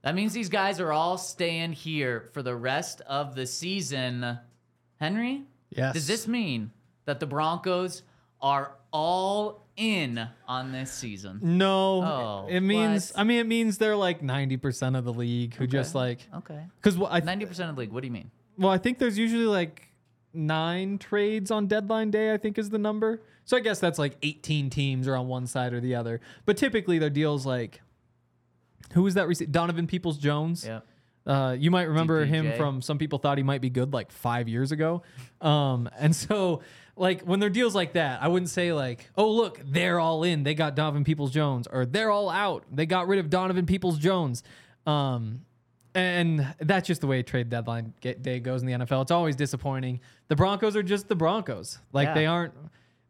That 0.01 0.15
means 0.15 0.33
these 0.33 0.49
guys 0.49 0.81
are 0.81 0.91
all 0.91 1.17
staying 1.17 1.71
here 1.71 2.29
for 2.33 2.43
the 2.43 2.55
rest 2.55 2.99
of 3.07 3.35
the 3.35 3.45
season. 3.45 4.39
Henry, 4.99 5.43
Yes. 5.69 5.93
does 5.93 6.07
this 6.07 6.27
mean 6.27 6.71
that 7.05 7.19
the 7.21 7.25
Broncos 7.27 8.03
are 8.41 8.75
all 8.91 9.62
in 9.77 10.27
on 10.47 10.71
this 10.71 10.91
season? 10.91 11.39
No, 11.41 12.03
Oh, 12.03 12.47
it 12.49 12.61
means. 12.61 13.11
what? 13.11 13.19
I 13.19 13.23
mean, 13.23 13.39
it 13.39 13.47
means 13.47 13.77
they're 13.77 13.95
like 13.95 14.21
ninety 14.21 14.57
percent 14.57 14.95
of 14.95 15.03
the 15.05 15.13
league 15.13 15.55
who 15.55 15.65
just 15.67 15.95
like 15.95 16.19
Okay. 16.35 16.59
because 16.81 16.99
I 17.09 17.19
Ninety 17.21 17.45
percent 17.45 17.69
of 17.69 17.75
the 17.75 17.81
league. 17.81 17.91
What 17.91 18.01
do 18.01 18.07
you 18.07 18.13
mean? 18.13 18.29
well, 18.57 18.71
I 18.71 18.77
think 18.77 18.99
there's 18.99 19.17
usually 19.17 19.45
like 19.45 19.87
nine 20.33 20.97
trades 20.97 21.51
on 21.51 21.67
deadline 21.67 22.11
day. 22.11 22.33
I 22.33 22.37
think 22.37 22.57
is 22.57 22.69
the 22.69 22.77
number. 22.79 23.21
So 23.45 23.57
I 23.57 23.59
guess 23.59 23.79
that's 23.79 23.99
like 23.99 24.17
eighteen 24.21 24.69
teams 24.69 25.07
are 25.07 25.15
on 25.15 25.27
one 25.27 25.47
side 25.47 25.73
or 25.73 25.79
the 25.79 25.95
other. 25.95 26.21
But 26.45 26.57
typically 26.57 26.99
their 26.99 27.09
deals 27.09 27.45
like 27.45 27.81
who 28.93 29.03
was 29.03 29.15
that? 29.15 29.27
Donovan 29.51 29.87
Peoples 29.87 30.17
Jones. 30.17 30.65
Yeah. 30.65 30.81
Uh, 31.25 31.55
you 31.57 31.71
might 31.71 31.83
remember 31.83 32.25
him 32.25 32.45
DPJ. 32.47 32.57
from 32.57 32.81
some 32.81 32.97
people 32.97 33.17
thought 33.17 33.37
he 33.37 33.43
might 33.45 33.61
be 33.61 33.69
good 33.69 33.93
like 33.93 34.11
five 34.11 34.47
years 34.49 34.71
ago. 34.73 35.03
Um, 35.41 35.89
and 35.97 36.13
so 36.15 36.61
like 36.95 37.21
when 37.21 37.39
there 37.39 37.47
are 37.47 37.51
deals 37.51 37.73
like 37.75 37.93
that, 37.93 38.21
I 38.21 38.27
wouldn't 38.27 38.49
say 38.49 38.71
like, 38.73 39.09
oh 39.17 39.31
look, 39.31 39.59
they're 39.65 39.99
all 39.99 40.23
in, 40.23 40.43
they 40.43 40.53
got 40.53 40.75
Donovan 40.75 41.03
Peoples 41.03 41.31
Jones, 41.31 41.67
or 41.71 41.85
they're 41.85 42.11
all 42.11 42.29
out, 42.29 42.65
they 42.71 42.85
got 42.85 43.07
rid 43.07 43.19
of 43.19 43.29
Donovan 43.29 43.65
Peoples 43.65 43.97
Jones. 43.97 44.43
Um, 44.85 45.41
and 45.95 46.53
that's 46.59 46.87
just 46.87 47.01
the 47.01 47.07
way 47.07 47.21
trade 47.23 47.49
deadline 47.49 47.93
get- 48.01 48.21
day 48.23 48.39
goes 48.39 48.61
in 48.63 48.67
the 48.67 48.73
NFL. 48.73 49.03
It's 49.03 49.11
always 49.11 49.35
disappointing. 49.35 49.99
The 50.27 50.35
Broncos 50.35 50.75
are 50.75 50.83
just 50.83 51.07
the 51.07 51.15
Broncos. 51.15 51.77
Like 51.91 52.07
Yeah. 52.09 52.13
they 52.15 52.25
aren't 52.25 52.53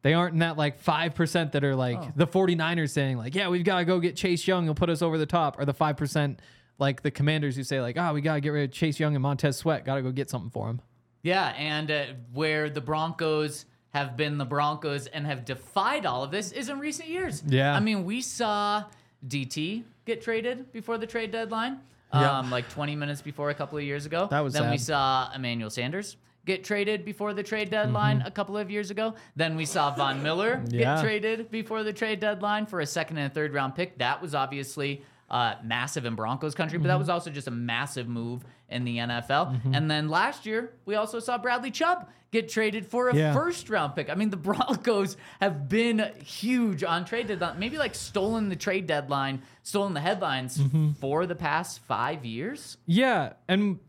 they 0.01 0.13
aren't 0.13 0.33
in 0.33 0.39
that 0.39 0.57
like 0.57 0.81
5% 0.83 1.53
that 1.53 1.63
are 1.63 1.77
like 1.77 1.97
Oh. 1.97 2.11
the 2.13 2.27
49ers 2.27 2.89
saying 2.91 3.17
like, 3.17 3.35
yeah, 3.35 3.47
we've 3.47 3.63
got 3.63 3.77
to 3.79 3.85
go 3.85 4.01
get 4.01 4.17
Chase 4.17 4.45
Young. 4.45 4.65
He'll 4.65 4.75
put 4.75 4.89
us 4.89 5.01
over 5.01 5.17
the 5.17 5.25
top. 5.25 5.57
Or 5.57 5.63
the 5.63 5.73
5% 5.73 6.39
like 6.77 7.01
the 7.03 7.11
commanders 7.11 7.55
who 7.55 7.63
say 7.63 7.79
like, 7.79 7.97
oh, 7.97 8.13
we 8.13 8.19
got 8.19 8.33
to 8.35 8.41
get 8.41 8.49
rid 8.49 8.65
of 8.69 8.71
Chase 8.75 8.99
Young 8.99 9.15
and 9.15 9.23
Montez 9.23 9.55
Sweat. 9.55 9.85
Got 9.85 9.95
to 9.95 10.01
go 10.01 10.11
get 10.11 10.29
something 10.29 10.49
for 10.49 10.69
him. 10.69 10.81
Yeah, 11.21 11.53
and 11.57 11.89
uh, 11.89 12.05
where 12.33 12.69
the 12.69 12.81
Broncos 12.81 13.65
have 13.93 14.17
been 14.17 14.37
the 14.37 14.45
Broncos 14.45 15.07
and 15.07 15.25
have 15.25 15.45
defied 15.45 16.05
all 16.05 16.23
of 16.23 16.31
this 16.31 16.51
is 16.51 16.69
in 16.69 16.79
recent 16.79 17.09
years. 17.09 17.43
Yeah. 17.45 17.75
I 17.75 17.79
mean, 17.79 18.05
we 18.05 18.21
saw 18.21 18.85
DT 19.27 19.83
get 20.05 20.21
traded 20.21 20.71
before 20.73 20.97
the 20.97 21.05
trade 21.07 21.31
deadline, 21.31 21.79
Yeah. 22.13 22.39
um, 22.39 22.49
like 22.49 22.67
20 22.69 22.95
minutes 22.95 23.21
before 23.21 23.51
a 23.51 23.53
couple 23.53 23.77
of 23.77 23.83
years 23.83 24.05
ago. 24.05 24.27
That 24.31 24.41
was 24.43 24.53
Then 24.53 24.69
we 24.71 24.77
saw 24.77 25.31
Emmanuel 25.33 25.69
Sanders 25.69 26.17
get 26.45 26.63
traded 26.63 27.05
before 27.05 27.33
the 27.33 27.43
trade 27.43 27.69
deadline 27.69 28.21
a 28.25 28.31
couple 28.31 28.57
of 28.57 28.69
years 28.69 28.89
ago. 28.91 29.13
Then 29.35 29.55
we 29.55 29.65
saw 29.65 29.93
Von 29.95 30.21
Miller 30.23 30.57
Mm-hmm. 30.65 30.73
Yeah. 30.75 30.95
get 30.95 31.01
traded 31.01 31.51
before 31.51 31.83
the 31.83 31.93
trade 31.93 32.19
deadline 32.19 32.65
for 32.65 32.79
a 32.81 32.85
second 32.85 33.17
and 33.17 33.31
a 33.31 33.33
third 33.33 33.53
round 33.53 33.75
pick. 33.75 33.99
That 33.99 34.21
was 34.21 34.33
obviously 34.35 35.03
uh, 35.33 35.55
massive 35.63 36.05
in 36.05 36.13
Broncos 36.15 36.53
country, 36.55 36.77
but 36.77 36.83
that 36.87 36.93
Mm-hmm. 36.93 36.99
was 36.99 37.09
also 37.09 37.29
just 37.31 37.47
a 37.47 37.51
massive 37.51 38.07
move 38.07 38.45
in 38.69 38.85
the 38.85 38.97
NFL. 38.97 39.59
And 39.75 39.89
then 39.91 40.07
last 40.07 40.45
year, 40.45 40.71
we 40.85 40.93
also 40.95 41.19
saw 41.19 41.37
Bradley 41.37 41.71
Chubb 41.71 42.07
get 42.31 42.47
traded 42.49 42.85
for 42.87 43.09
a 43.09 43.15
Yeah. 43.15 43.33
first 43.33 43.69
round 43.69 43.95
pick. 43.95 44.09
I 44.09 44.15
mean, 44.15 44.29
the 44.29 44.37
Broncos 44.49 45.17
have 45.41 45.67
been 45.67 46.11
huge 46.23 46.83
on 46.83 47.03
trade 47.05 47.27
deadline, 47.27 47.59
maybe 47.59 47.77
like 47.77 47.95
stolen 47.95 48.49
the 48.49 48.55
trade 48.55 48.87
deadline, 48.87 49.41
stolen 49.63 49.93
the 49.93 49.99
headlines 50.01 50.57
Mm-hmm. 50.57 50.91
for 50.93 51.25
the 51.25 51.35
past 51.35 51.79
five 51.79 52.23
years. 52.25 52.77
Yeah, 52.85 53.33
and 53.47 53.79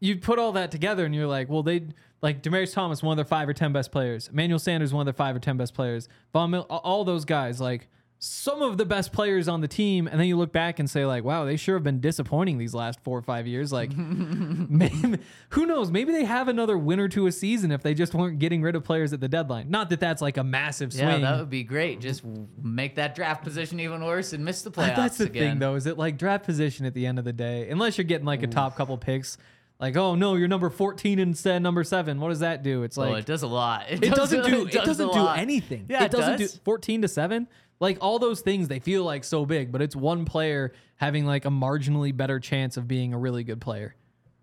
you 0.00 0.16
put 0.18 0.38
all 0.38 0.52
that 0.52 0.70
together, 0.70 1.04
and 1.04 1.14
you're 1.14 1.26
like, 1.26 1.48
well, 1.48 1.62
they 1.62 1.86
like 2.20 2.42
Demaryius 2.42 2.72
Thomas, 2.74 3.02
one 3.02 3.12
of 3.12 3.16
their 3.16 3.24
five 3.28 3.48
or 3.48 3.52
ten 3.54 3.72
best 3.72 3.90
players. 3.92 4.28
Emmanuel 4.28 4.58
Sanders, 4.58 4.92
one 4.92 5.00
of 5.02 5.06
their 5.06 5.18
five 5.26 5.34
or 5.36 5.38
ten 5.40 5.56
best 5.56 5.74
players. 5.74 6.08
Von 6.32 6.50
Mil- 6.50 6.66
all- 6.70 6.78
all 6.80 7.04
those 7.04 7.24
guys, 7.24 7.60
like 7.60 7.88
some 8.24 8.62
of 8.62 8.78
the 8.78 8.84
best 8.84 9.12
players 9.12 9.48
on 9.48 9.62
the 9.62 9.66
team, 9.66 10.06
and 10.06 10.20
then 10.20 10.28
you 10.28 10.36
look 10.36 10.52
back 10.52 10.78
and 10.78 10.88
say, 10.88 11.04
like, 11.04 11.24
wow, 11.24 11.44
they 11.44 11.56
sure 11.56 11.74
have 11.74 11.82
been 11.82 11.98
disappointing 11.98 12.56
these 12.56 12.72
last 12.72 13.00
four 13.00 13.18
or 13.18 13.22
five 13.22 13.48
years. 13.48 13.72
Like, 13.72 13.90
maybe, 13.96 15.18
who 15.48 15.66
knows? 15.66 15.90
Maybe 15.90 16.12
they 16.12 16.24
have 16.24 16.46
another 16.46 16.78
win 16.78 17.00
or 17.00 17.08
two 17.08 17.26
a 17.26 17.32
season 17.32 17.72
if 17.72 17.82
they 17.82 17.94
just 17.94 18.14
weren't 18.14 18.38
getting 18.38 18.62
rid 18.62 18.76
of 18.76 18.84
players 18.84 19.12
at 19.12 19.18
the 19.18 19.26
deadline. 19.26 19.70
Not 19.70 19.90
that 19.90 19.98
that's 19.98 20.22
like 20.22 20.36
a 20.36 20.44
massive 20.44 20.92
swing. 20.92 21.08
Yeah, 21.08 21.18
that 21.18 21.40
would 21.40 21.50
be 21.50 21.64
great. 21.64 22.00
Just 22.00 22.22
make 22.62 22.94
that 22.94 23.16
draft 23.16 23.42
position 23.42 23.80
even 23.80 24.04
worse 24.04 24.32
and 24.32 24.44
miss 24.44 24.62
the 24.62 24.70
ah, 24.70 24.72
playoffs 24.74 24.96
That's 24.96 25.18
the 25.18 25.24
again. 25.24 25.50
thing, 25.50 25.58
though, 25.58 25.74
is 25.74 25.86
it 25.86 25.98
like 25.98 26.16
draft 26.16 26.44
position 26.44 26.86
at 26.86 26.94
the 26.94 27.06
end 27.06 27.18
of 27.18 27.24
the 27.24 27.32
day, 27.32 27.70
unless 27.70 27.98
you're 27.98 28.04
getting 28.04 28.26
like 28.26 28.44
a 28.44 28.46
top 28.46 28.76
couple 28.76 28.96
picks, 28.98 29.36
like, 29.82 29.96
oh 29.96 30.14
no, 30.14 30.36
you're 30.36 30.46
number 30.46 30.70
14 30.70 31.18
instead 31.18 31.56
of 31.56 31.62
number 31.62 31.82
seven. 31.82 32.20
What 32.20 32.28
does 32.28 32.38
that 32.38 32.62
do? 32.62 32.84
It's 32.84 32.96
Well, 32.96 33.10
like, 33.10 33.22
it 33.22 33.26
does 33.26 33.42
a 33.42 33.48
lot. 33.48 33.86
it 33.90 34.00
doesn't 34.00 34.44
do, 34.44 34.66
it 34.68 34.72
does 34.72 34.86
doesn't 34.86 35.12
do 35.12 35.26
anything. 35.26 35.86
Yeah, 35.88 36.04
it 36.04 36.12
doesn't 36.12 36.38
does. 36.38 36.52
do 36.52 36.60
14 36.64 37.02
to 37.02 37.08
seven. 37.08 37.48
Like 37.82 37.98
all 38.00 38.20
those 38.20 38.40
things, 38.42 38.68
they 38.68 38.78
feel 38.78 39.02
like 39.02 39.24
so 39.24 39.44
big, 39.44 39.72
but 39.72 39.82
it's 39.82 39.96
one 39.96 40.24
player 40.24 40.72
having 40.96 41.26
like 41.26 41.44
a 41.44 41.50
marginally 41.50 42.16
better 42.16 42.38
chance 42.38 42.76
of 42.76 42.86
being 42.86 43.12
a 43.12 43.18
really 43.18 43.42
good 43.42 43.60
player. 43.60 43.96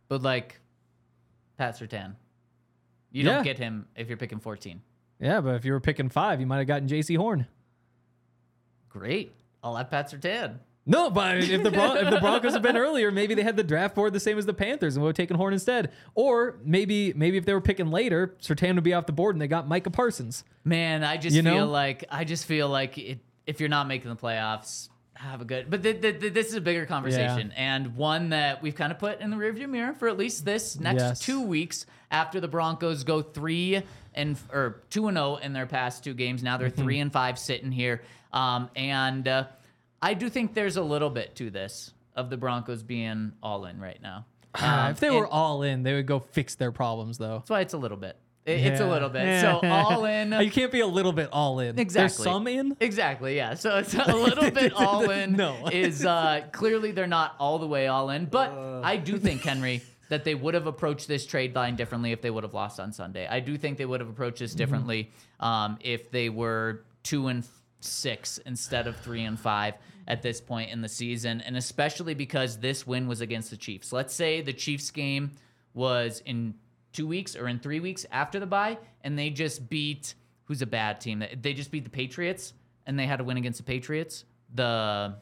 But 0.10 0.22
like 0.22 0.60
Pat 1.58 1.80
Surtain, 1.80 2.16
you 3.12 3.24
Yeah. 3.24 3.36
don't 3.36 3.44
get 3.46 3.58
him 3.58 3.88
if 3.96 4.10
you're 4.10 4.18
picking 4.18 4.40
14. 4.40 4.82
Yeah, 5.22 5.40
but 5.40 5.56
if 5.56 5.64
you 5.64 5.72
were 5.72 5.80
picking 5.80 6.10
five, 6.10 6.42
you 6.42 6.48
might 6.48 6.58
have 6.58 6.68
gotten 6.68 6.90
Jaycee 6.90 7.16
Horn. 7.16 7.48
Great. 8.90 9.32
I'll 9.64 9.76
have 9.76 9.90
Pat 9.90 10.12
Surtain. 10.12 10.56
No, 10.86 11.10
but 11.12 11.38
if 11.38 11.62
the 11.62 11.70
Bron- 11.72 11.98
if 11.98 12.10
the 12.10 12.20
Broncos 12.22 12.54
had 12.54 12.62
been 12.64 12.76
earlier, 12.78 13.12
maybe 13.12 13.36
they 13.36 13.44
had 13.44 13.56
the 13.56 13.64
draft 13.64 13.94
board 13.96 14.12
the 14.12 14.20
same 14.20 14.38
as 14.38 14.46
the 14.48 14.54
Panthers 14.54 14.96
and 14.96 15.04
would 15.04 15.10
have 15.10 15.16
taken 15.16 15.38
Horn 15.38 15.54
instead. 15.54 15.92
Or 16.16 16.58
maybe 16.64 17.14
maybe 17.16 17.38
if 17.38 17.46
they 17.46 17.54
were 17.54 17.62
picking 17.62 17.92
later, 17.92 18.36
Surtain 18.42 18.76
would 18.76 18.84
be 18.84 18.94
off 18.94 19.06
the 19.06 19.12
board 19.14 19.36
and 19.36 19.42
they 19.42 19.48
got 19.48 19.68
Micah 19.68 19.92
Parsons. 19.92 20.44
Man, 20.64 21.04
I 21.04 21.18
just 21.18 21.36
You 21.36 21.42
know? 21.44 21.54
feel 21.54 21.68
like 21.68 22.06
I 22.10 22.24
just 22.24 22.46
feel 22.46 22.70
like 22.70 22.98
it, 22.98 23.20
if 23.50 23.60
you're 23.60 23.70
not 23.70 23.88
making 23.88 24.10
the 24.10 24.16
playoffs, 24.16 24.90
have 25.16 25.42
a 25.42 25.46
good. 25.46 25.70
But 25.70 25.84
th- 25.84 26.02
th- 26.02 26.20
th- 26.22 26.34
this 26.34 26.48
is 26.48 26.54
a 26.54 26.62
bigger 26.62 26.86
conversation 26.86 27.52
and 27.58 27.96
one 27.98 28.30
that 28.30 28.62
we've 28.62 28.76
kind 28.76 28.92
of 28.92 29.00
put 29.00 29.20
in 29.20 29.32
the 29.32 29.38
rearview 29.38 29.68
mirror 29.68 29.94
for 29.94 30.08
at 30.08 30.18
least 30.18 30.46
this 30.46 30.80
next 30.80 31.02
Yes. 31.02 31.20
two 31.20 31.42
weeks 31.42 31.86
after 32.12 32.40
the 32.40 32.48
Broncos 32.48 33.04
go 33.04 33.22
three 33.22 33.82
and 34.14 34.38
or 34.54 34.82
two 34.90 35.08
and 35.08 35.18
zero 35.18 35.36
in 35.38 35.52
their 35.54 35.66
past 35.66 36.04
two 36.04 36.14
games. 36.14 36.42
Now 36.44 36.58
they're 36.58 36.70
Mm-hmm. 36.70 36.82
three 36.84 37.00
and 37.00 37.12
five 37.12 37.38
sitting 37.38 37.72
here, 37.72 38.02
um, 38.32 38.70
and 38.76 39.28
uh, 39.28 39.44
I 40.02 40.14
do 40.14 40.30
think 40.30 40.54
there's 40.54 40.78
a 40.78 40.84
little 40.84 41.10
bit 41.10 41.36
to 41.38 41.50
this 41.50 41.92
of 42.16 42.30
the 42.30 42.38
Broncos 42.38 42.82
being 42.84 43.34
all 43.44 43.66
in 43.66 43.80
right 43.80 44.02
now. 44.02 44.26
Um, 44.56 44.92
if 44.92 45.00
they 45.02 45.08
and 45.08 45.18
were 45.18 45.28
all 45.28 45.64
in, 45.64 45.84
they 45.84 45.94
would 45.96 46.06
go 46.08 46.20
fix 46.20 46.56
their 46.56 46.72
problems 46.72 47.18
though. 47.18 47.40
that's 47.40 47.50
why 47.50 47.60
it's 47.62 47.74
a 47.74 47.78
little 47.78 47.98
bit. 47.98 48.16
It- 48.50 48.66
It's 48.68 48.82
a 48.82 48.88
little 48.88 49.10
bit. 49.10 49.42
So 49.42 49.60
all 49.64 50.06
in. 50.06 50.32
You 50.42 50.52
can't 50.52 50.72
be 50.72 50.80
a 50.82 50.88
little 50.88 51.12
bit 51.14 51.30
all 51.32 51.60
in. 51.60 51.78
Exactly. 51.80 52.24
There's 52.24 52.34
some 52.34 52.48
in. 52.48 52.76
Exactly, 52.80 53.36
yeah. 53.36 53.54
So 53.54 53.78
it's 53.78 53.94
a 53.94 54.06
little 54.16 54.52
bit 54.52 54.74
all 54.74 55.10
in. 55.10 55.34
No. 55.38 55.68
Is 55.72 56.06
uh, 56.06 56.42
clearly 56.52 56.92
they're 56.92 57.08
not 57.08 57.36
all 57.40 57.60
the 57.60 57.68
way 57.68 57.88
all 57.88 58.10
in. 58.10 58.26
But 58.26 58.52
Uh. 58.52 58.82
I 58.84 58.98
do 58.98 59.18
think, 59.18 59.42
Henry, 59.44 59.82
that 60.10 60.24
they 60.24 60.34
would 60.36 60.54
have 60.56 60.66
approached 60.68 61.08
this 61.08 61.26
trade 61.26 61.54
line 61.56 61.76
differently 61.76 62.12
if 62.12 62.22
they 62.22 62.32
would 62.32 62.44
have 62.44 62.54
lost 62.54 62.80
on 62.80 62.92
Sunday. 62.92 63.28
I 63.28 63.40
do 63.40 63.58
think 63.58 63.78
they 63.78 63.86
would 63.86 64.00
have 64.00 64.10
approached 64.10 64.38
Mm-hmm. 64.38 64.44
this 64.46 64.56
differently 64.56 65.12
um, 65.40 65.78
if 65.82 66.10
they 66.12 66.30
were 66.30 66.84
two 67.04 67.28
and 67.28 67.46
six 67.82 68.40
instead 68.46 68.88
of 68.88 68.98
three 68.98 69.24
and 69.24 69.40
five 69.40 69.76
at 70.08 70.22
this 70.24 70.42
point 70.42 70.72
in 70.72 70.82
the 70.82 70.90
season. 70.90 71.40
And 71.42 71.56
especially 71.56 72.14
because 72.16 72.58
this 72.58 72.86
win 72.88 73.08
was 73.08 73.22
against 73.22 73.52
the 73.52 73.58
Chiefs. 73.58 73.94
Let's 73.94 74.14
say 74.14 74.42
the 74.42 74.52
Chiefs 74.54 74.90
game 74.92 75.32
was 75.74 76.22
in 76.26 76.56
two 76.94 77.08
weeks 77.08 77.36
or 77.36 77.48
in 77.48 77.60
three 77.60 77.80
weeks 77.80 78.06
after 78.12 78.40
the 78.40 78.46
bye, 78.46 78.78
and 79.04 79.18
they 79.18 79.30
just 79.30 79.70
beat 79.70 80.16
who's 80.46 80.62
a 80.62 80.68
bad 80.68 81.00
team. 81.00 81.24
They 81.42 81.54
just 81.54 81.72
beat 81.72 81.84
the 81.84 81.90
Patriots, 81.90 82.54
and 82.86 82.98
they 82.98 83.06
had 83.06 83.18
to 83.18 83.24
win 83.24 83.38
against 83.38 83.58
the 83.58 83.64
Patriots. 83.64 84.26
The 84.54 85.16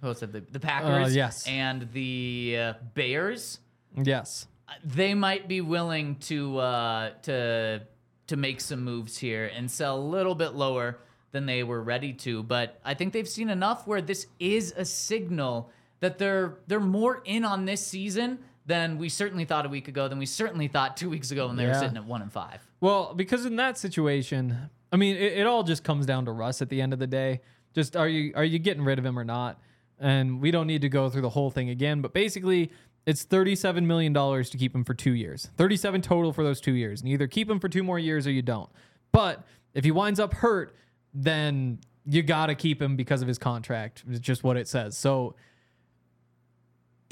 who 0.00 0.08
else 0.08 0.18
said 0.18 0.32
the, 0.32 0.40
the 0.40 0.60
Packers? 0.60 1.12
Uh, 1.12 1.14
yes. 1.14 1.46
and 1.46 1.88
the 1.92 2.56
uh, 2.58 2.72
Bears. 2.94 3.60
Yes. 3.96 4.46
They 4.84 5.14
might 5.14 5.48
be 5.48 5.60
willing 5.60 6.16
to 6.20 6.58
uh, 6.58 7.10
to 7.22 7.82
to 8.28 8.36
make 8.36 8.60
some 8.60 8.82
moves 8.82 9.18
here 9.18 9.50
and 9.54 9.70
sell 9.70 9.98
a 9.98 10.00
little 10.00 10.34
bit 10.34 10.54
lower 10.54 10.98
than 11.32 11.46
they 11.46 11.62
were 11.62 11.82
ready 11.82 12.12
to. 12.12 12.42
But 12.42 12.80
I 12.84 12.94
think 12.94 13.12
they've 13.12 13.28
seen 13.28 13.50
enough 13.50 13.86
where 13.86 14.00
this 14.00 14.26
is 14.38 14.72
a 14.76 14.84
signal 14.84 15.70
that 16.00 16.18
they're 16.18 16.58
they're 16.66 16.80
more 16.80 17.22
in 17.24 17.44
on 17.44 17.66
this 17.66 17.86
season 17.86 18.38
than 18.66 18.98
we 18.98 19.08
certainly 19.08 19.44
thought 19.44 19.66
a 19.66 19.68
week 19.68 19.88
ago, 19.88 20.08
than 20.08 20.18
we 20.18 20.26
certainly 20.26 20.68
thought 20.68 20.96
two 20.96 21.10
weeks 21.10 21.30
ago 21.30 21.48
when 21.48 21.56
they 21.56 21.66
were 21.66 21.74
sitting 21.74 21.96
at 21.96 22.04
one 22.04 22.22
and 22.22 22.32
five. 22.32 22.60
Well, 22.80 23.14
because 23.14 23.44
in 23.44 23.56
that 23.56 23.78
situation, 23.78 24.70
I 24.92 24.96
mean, 24.96 25.16
it, 25.16 25.38
it 25.38 25.46
all 25.46 25.62
just 25.62 25.84
comes 25.84 26.06
down 26.06 26.26
to 26.26 26.32
Russ 26.32 26.62
at 26.62 26.68
the 26.68 26.80
end 26.80 26.92
of 26.92 26.98
the 26.98 27.06
day. 27.06 27.40
Just 27.74 27.96
are 27.96 28.08
you 28.08 28.32
are 28.36 28.44
you 28.44 28.58
getting 28.58 28.84
rid 28.84 28.98
of 28.98 29.06
him 29.06 29.18
or 29.18 29.24
not? 29.24 29.60
And 29.98 30.40
we 30.40 30.50
don't 30.50 30.66
need 30.66 30.82
to 30.82 30.88
go 30.88 31.08
through 31.08 31.22
the 31.22 31.30
whole 31.30 31.50
thing 31.50 31.70
again. 31.70 32.02
But 32.02 32.12
basically, 32.12 32.70
it's 33.06 33.22
thirty-seven 33.22 33.86
million 33.86 34.12
dollars 34.12 34.50
to 34.50 34.58
keep 34.58 34.74
him 34.74 34.84
for 34.84 34.94
two 34.94 35.12
years. 35.12 35.50
Thirty-seven 35.56 36.02
total 36.02 36.32
for 36.32 36.44
those 36.44 36.60
two 36.60 36.72
years. 36.72 37.00
And 37.00 37.08
you 37.08 37.14
either 37.14 37.28
keep 37.28 37.48
him 37.48 37.60
for 37.60 37.68
two 37.68 37.82
more 37.82 37.98
years 37.98 38.26
or 38.26 38.30
you 38.30 38.42
don't. 38.42 38.70
But 39.10 39.44
if 39.74 39.84
he 39.84 39.90
winds 39.90 40.20
up 40.20 40.34
hurt, 40.34 40.74
then 41.14 41.78
you 42.04 42.22
gotta 42.22 42.54
keep 42.54 42.82
him 42.82 42.96
because 42.96 43.22
of 43.22 43.28
his 43.28 43.38
contract. 43.38 44.04
It's 44.08 44.20
just 44.20 44.44
what 44.44 44.56
it 44.56 44.68
says. 44.68 44.96
So 44.96 45.34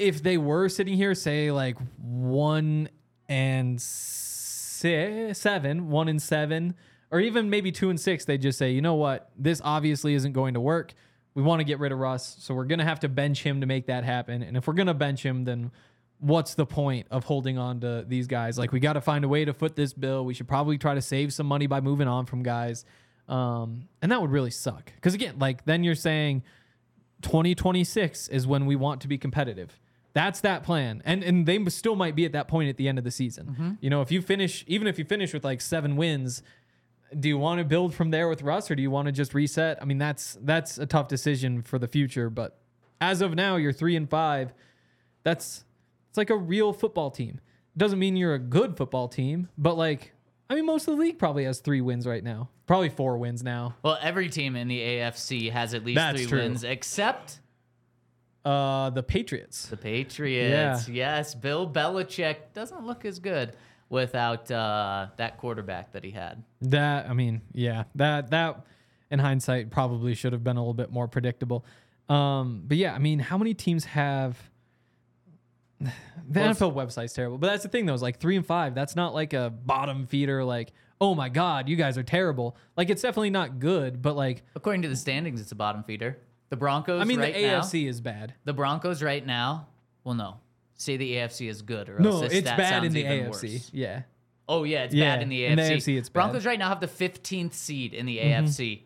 if 0.01 0.23
they 0.23 0.37
were 0.37 0.67
sitting 0.67 0.95
here, 0.95 1.13
say 1.13 1.51
like 1.51 1.77
one 1.97 2.89
and 3.29 3.79
six, 3.79 5.39
seven, 5.39 5.89
one 5.89 6.07
and 6.07 6.21
seven, 6.21 6.75
or 7.11 7.19
even 7.19 7.49
maybe 7.49 7.71
two 7.71 7.89
and 7.89 7.99
six, 7.99 8.25
they'd 8.25 8.41
just 8.41 8.57
say, 8.57 8.71
you 8.71 8.81
know 8.81 8.95
what, 8.95 9.29
this 9.37 9.61
obviously 9.63 10.15
isn't 10.15 10.33
going 10.33 10.55
to 10.55 10.59
work. 10.59 10.93
We 11.35 11.43
want 11.43 11.59
to 11.59 11.63
get 11.63 11.79
rid 11.79 11.91
of 11.91 11.99
Russ, 11.99 12.35
so 12.39 12.53
we're 12.53 12.65
gonna 12.65 12.83
have 12.83 12.99
to 13.01 13.09
bench 13.09 13.43
him 13.43 13.61
to 13.61 13.67
make 13.67 13.85
that 13.85 14.03
happen. 14.03 14.43
And 14.43 14.57
if 14.57 14.67
we're 14.67 14.73
gonna 14.73 14.93
bench 14.93 15.23
him, 15.23 15.45
then 15.45 15.71
what's 16.19 16.55
the 16.55 16.65
point 16.65 17.07
of 17.09 17.23
holding 17.23 17.57
on 17.57 17.79
to 17.81 18.03
these 18.07 18.27
guys? 18.27 18.57
Like 18.57 18.71
we 18.71 18.79
got 18.79 18.93
to 18.93 19.01
find 19.01 19.25
a 19.25 19.27
way 19.27 19.43
to 19.45 19.53
foot 19.53 19.75
this 19.75 19.91
bill. 19.91 20.23
We 20.23 20.33
should 20.33 20.47
probably 20.47 20.77
try 20.77 20.93
to 20.93 21.01
save 21.01 21.33
some 21.33 21.47
money 21.47 21.67
by 21.67 21.81
moving 21.81 22.07
on 22.07 22.25
from 22.25 22.43
guys. 22.43 22.85
Um, 23.27 23.87
and 24.01 24.11
that 24.11 24.21
would 24.21 24.31
really 24.31 24.51
suck. 24.51 24.91
Because 24.93 25.13
again, 25.13 25.39
like 25.39 25.65
then 25.65 25.83
you're 25.83 25.95
saying 25.95 26.43
2026 27.21 28.27
is 28.27 28.45
when 28.45 28.65
we 28.65 28.75
want 28.75 29.01
to 29.01 29.07
be 29.07 29.17
competitive. 29.17 29.80
That's 30.13 30.41
that 30.41 30.63
plan. 30.63 31.01
And 31.05 31.23
and 31.23 31.45
they 31.45 31.63
still 31.65 31.95
might 31.95 32.15
be 32.15 32.25
at 32.25 32.33
that 32.33 32.47
point 32.47 32.69
at 32.69 32.77
the 32.77 32.87
end 32.87 32.97
of 32.97 33.03
the 33.03 33.11
season. 33.11 33.47
Mm-hmm. 33.47 33.71
You 33.81 33.89
know, 33.89 34.01
if 34.01 34.11
you 34.11 34.21
finish 34.21 34.63
even 34.67 34.87
if 34.87 34.99
you 34.99 35.05
finish 35.05 35.33
with 35.33 35.43
like 35.43 35.61
7 35.61 35.95
wins, 35.95 36.43
do 37.17 37.27
you 37.29 37.37
want 37.37 37.59
to 37.59 37.65
build 37.65 37.93
from 37.93 38.11
there 38.11 38.27
with 38.27 38.41
Russ 38.41 38.69
or 38.69 38.75
do 38.75 38.81
you 38.81 38.91
want 38.91 39.05
to 39.07 39.11
just 39.11 39.33
reset? 39.33 39.77
I 39.81 39.85
mean, 39.85 39.97
that's 39.97 40.37
that's 40.41 40.77
a 40.77 40.85
tough 40.85 41.07
decision 41.07 41.61
for 41.61 41.79
the 41.79 41.87
future, 41.87 42.29
but 42.29 42.57
as 42.99 43.21
of 43.21 43.33
now, 43.33 43.55
you're 43.55 43.73
3 43.73 43.95
and 43.95 44.09
5. 44.09 44.53
That's 45.23 45.63
it's 46.09 46.17
like 46.17 46.29
a 46.29 46.37
real 46.37 46.73
football 46.73 47.09
team. 47.09 47.39
Doesn't 47.77 47.99
mean 47.99 48.17
you're 48.17 48.33
a 48.33 48.39
good 48.39 48.75
football 48.75 49.07
team, 49.07 49.47
but 49.57 49.77
like 49.77 50.13
I 50.49 50.55
mean, 50.55 50.65
most 50.65 50.85
of 50.89 50.97
the 50.97 51.01
league 51.01 51.17
probably 51.17 51.45
has 51.45 51.59
three 51.59 51.79
wins 51.79 52.05
right 52.05 52.21
now. 52.21 52.49
Probably 52.67 52.89
four 52.89 53.17
wins 53.17 53.41
now. 53.41 53.75
Well, 53.83 53.97
every 54.01 54.27
team 54.27 54.57
in 54.57 54.67
the 54.67 54.79
AFC 54.81 55.49
has 55.49 55.73
at 55.73 55.85
least 55.85 55.95
That's 55.95 56.19
three 56.19 56.27
true. 56.27 56.39
wins, 56.39 56.65
except 56.65 57.39
Uh, 58.43 58.89
the 58.89 59.03
Patriots. 59.03 59.67
the 59.67 59.77
Patriots. 59.77 60.89
Yes, 60.89 61.35
Bill 61.35 61.69
Belichick 61.69 62.37
doesn't 62.53 62.85
look 62.85 63.05
as 63.05 63.19
good 63.19 63.53
without 63.89 64.49
uh, 64.49 65.07
that 65.17 65.37
quarterback 65.37 65.91
that 65.91 66.03
he 66.03 66.11
had. 66.11 66.43
That 66.61 67.07
I 67.09 67.13
mean, 67.13 67.41
yeah, 67.53 67.83
that 67.95 68.31
that 68.31 68.65
in 69.11 69.19
hindsight 69.19 69.69
probably 69.69 70.15
should 70.15 70.33
have 70.33 70.43
been 70.43 70.57
a 70.57 70.59
little 70.61 70.73
bit 70.73 70.89
more 70.91 71.07
predictable. 71.07 71.65
Um, 72.09 72.63
but 72.65 72.77
yeah, 72.77 72.93
I 72.93 72.99
mean, 72.99 73.19
how 73.19 73.37
many 73.37 73.53
teams 73.53 73.85
have 73.85 74.37
the 75.79 75.91
Well, 76.33 76.53
NFL 76.53 76.73
website's 76.73 77.13
terrible. 77.13 77.37
But 77.37 77.47
that's 77.47 77.63
the 77.63 77.69
thing 77.69 77.85
though, 77.85 77.93
is 77.93 78.01
like 78.01 78.19
three 78.19 78.35
and 78.37 78.45
five. 78.45 78.73
That's 78.75 78.95
not 78.95 79.13
like 79.13 79.33
a 79.33 79.49
bottom 79.49 80.07
feeder. 80.07 80.43
Like, 80.43 80.71
oh 80.99 81.15
my 81.15 81.29
god, 81.29 81.69
you 81.69 81.75
guys 81.75 81.97
are 81.97 82.03
terrible. 82.03 82.55
Like, 82.77 82.89
it's 82.89 83.01
definitely 83.01 83.29
not 83.31 83.59
good. 83.59 84.01
But 84.01 84.15
like, 84.15 84.43
According 84.55 84.83
to 84.83 84.87
the 84.87 84.95
standings, 84.95 85.41
it's 85.41 85.51
a 85.51 85.55
bottom 85.55 85.83
feeder. 85.83 86.17
The 86.51 86.57
Broncos. 86.57 87.01
I 87.01 87.05
mean, 87.05 87.19
right 87.19 87.33
the 87.33 87.41
now, 87.41 87.61
AFC 87.61 87.87
is 87.87 87.99
bad. 88.01 88.35
The 88.45 88.53
Broncos 88.53 89.01
right 89.01 89.25
now. 89.25 89.67
Well, 90.03 90.13
no. 90.15 90.35
Say 90.75 90.97
the 90.97 91.13
AFC 91.15 91.49
is 91.49 91.61
good, 91.63 91.89
or 91.89 91.97
No, 91.99 92.21
it's 92.23 92.41
bad 92.41 92.83
in 92.83 92.91
the 92.93 93.03
AFC. 93.03 93.29
worse. 93.29 93.69
Yeah, 93.73 94.01
Oh 94.49 94.63
yeah, 94.63 94.83
it's 94.83 94.93
Yeah, 94.93 95.15
bad 95.15 95.23
in 95.23 95.29
the 95.29 95.41
AFC. 95.43 95.49
in 95.51 95.55
the 95.57 95.63
AFC 95.63 95.97
it's 95.97 96.09
bad. 96.09 96.13
Broncos 96.13 96.45
right 96.45 96.59
now 96.59 96.69
have 96.69 96.79
the 96.81 96.87
15th 96.87 97.53
seed 97.53 97.93
in 97.93 98.05
the 98.05 98.17
AFC. 98.19 98.81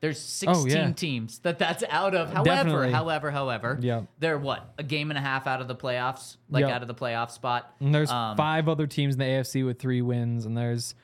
There's 0.00 0.18
16 0.20 0.48
Oh, 0.54 0.66
yeah. 0.66 0.92
teams 0.92 1.38
that 1.40 1.58
that's 1.58 1.84
out 1.88 2.14
of. 2.14 2.32
However, 2.32 2.44
Definitely. 2.44 2.92
however, 2.92 3.30
however, 3.30 3.78
Yeah. 3.80 4.02
they're 4.18 4.38
what 4.38 4.74
a 4.78 4.82
game 4.82 5.10
and 5.10 5.18
a 5.18 5.20
half 5.22 5.46
out 5.46 5.60
of 5.60 5.68
the 5.68 5.76
playoffs, 5.76 6.36
like 6.50 6.62
Yeah. 6.62 6.74
out 6.74 6.82
of 6.82 6.88
the 6.88 6.94
playoff 6.94 7.30
spot. 7.30 7.74
and 7.80 7.94
there's 7.94 8.10
Um, 8.10 8.36
five 8.36 8.68
other 8.68 8.86
teams 8.86 9.14
in 9.14 9.18
the 9.20 9.24
AFC 9.26 9.62
with 9.64 9.78
three 9.78 10.02
wins, 10.02 10.44
and 10.44 10.56
there's 10.56 10.94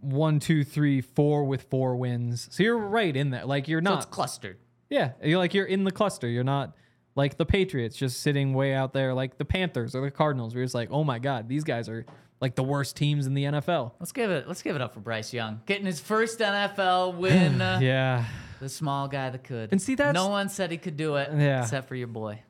one, 0.00 0.38
two, 0.38 0.62
three, 0.64 1.00
four 1.00 1.44
with 1.44 1.62
four 1.62 1.96
wins. 1.96 2.48
So 2.52 2.62
you're 2.62 2.78
right 2.78 3.14
in 3.16 3.30
there. 3.30 3.44
Like 3.44 3.66
you're 3.68 3.80
So 3.80 3.84
not 3.90 3.96
it's 3.98 4.06
clustered. 4.06 4.58
Yeah, 4.90 5.12
you're 5.22 5.38
like 5.38 5.54
you're 5.54 5.66
in 5.66 5.84
the 5.84 5.90
cluster. 5.90 6.28
You're 6.28 6.44
not 6.44 6.74
like 7.14 7.36
the 7.38 7.46
Patriots 7.46 7.96
just 7.96 8.20
sitting 8.20 8.54
way 8.54 8.74
out 8.74 8.92
there, 8.92 9.14
like 9.14 9.38
the 9.38 9.44
Panthers 9.44 9.94
or 9.94 10.02
the 10.02 10.10
Cardinals. 10.10 10.54
Where 10.54 10.62
it's 10.62 10.74
like, 10.74 10.90
oh 10.90 11.04
my 11.04 11.18
god, 11.18 11.48
these 11.48 11.64
guys 11.64 11.88
are 11.88 12.06
like 12.40 12.54
the 12.54 12.62
worst 12.62 12.96
teams 12.96 13.26
in 13.26 13.34
the 13.34 13.44
NFL. 13.44 13.92
Let's 13.98 14.12
give 14.12 14.30
it. 14.30 14.46
Let's 14.46 14.62
give 14.62 14.76
it 14.76 14.82
up 14.82 14.94
for 14.94 15.00
Bryce 15.00 15.32
Young 15.32 15.60
getting 15.66 15.86
his 15.86 16.00
first 16.00 16.38
NFL 16.38 17.16
win. 17.16 17.60
uh, 17.60 17.80
Yeah. 17.82 18.24
The 18.60 18.68
small 18.68 19.06
guy 19.08 19.30
that 19.30 19.44
could. 19.44 19.70
And 19.72 19.82
see, 19.82 19.96
that 19.96 20.14
no 20.14 20.28
one 20.28 20.48
said 20.48 20.70
he 20.70 20.78
could 20.78 20.96
do 20.96 21.16
it. 21.16 21.30
Yeah. 21.36 21.62
Except 21.62 21.88
for 21.88 21.94
your 21.94 22.06
boy. 22.06 22.42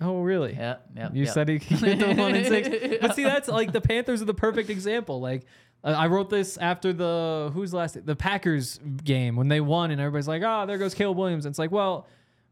Oh 0.00 0.20
really? 0.20 0.54
Yeah, 0.54 0.76
Yep. 0.96 1.14
You 1.14 1.24
yep. 1.24 1.34
said 1.34 1.48
he 1.48 1.58
could 1.58 1.78
get 1.80 1.98
the 1.98 2.14
one 2.14 2.34
and 2.34 2.46
six, 2.46 2.98
but 3.00 3.14
see, 3.14 3.22
that's 3.22 3.48
like 3.48 3.72
the 3.72 3.82
Panthers 3.82 4.22
are 4.22 4.24
the 4.24 4.34
perfect 4.34 4.70
example. 4.70 5.20
Like 5.20 5.44
Uh, 5.84 5.88
I 5.88 6.06
wrote 6.06 6.30
this 6.30 6.56
after 6.56 6.92
the 6.92 7.50
who's 7.52 7.74
last 7.74 8.04
the 8.06 8.16
Packers 8.16 8.80
game 9.04 9.36
when 9.36 9.48
they 9.48 9.60
won, 9.60 9.90
and 9.90 10.00
everybody's 10.00 10.28
like, 10.28 10.42
"Oh, 10.44 10.64
there 10.66 10.78
goes 10.78 10.94
Caleb 10.94 11.18
Williams." 11.18 11.44
And 11.44 11.52
it's 11.52 11.58
like, 11.58 11.70
well, 11.70 12.06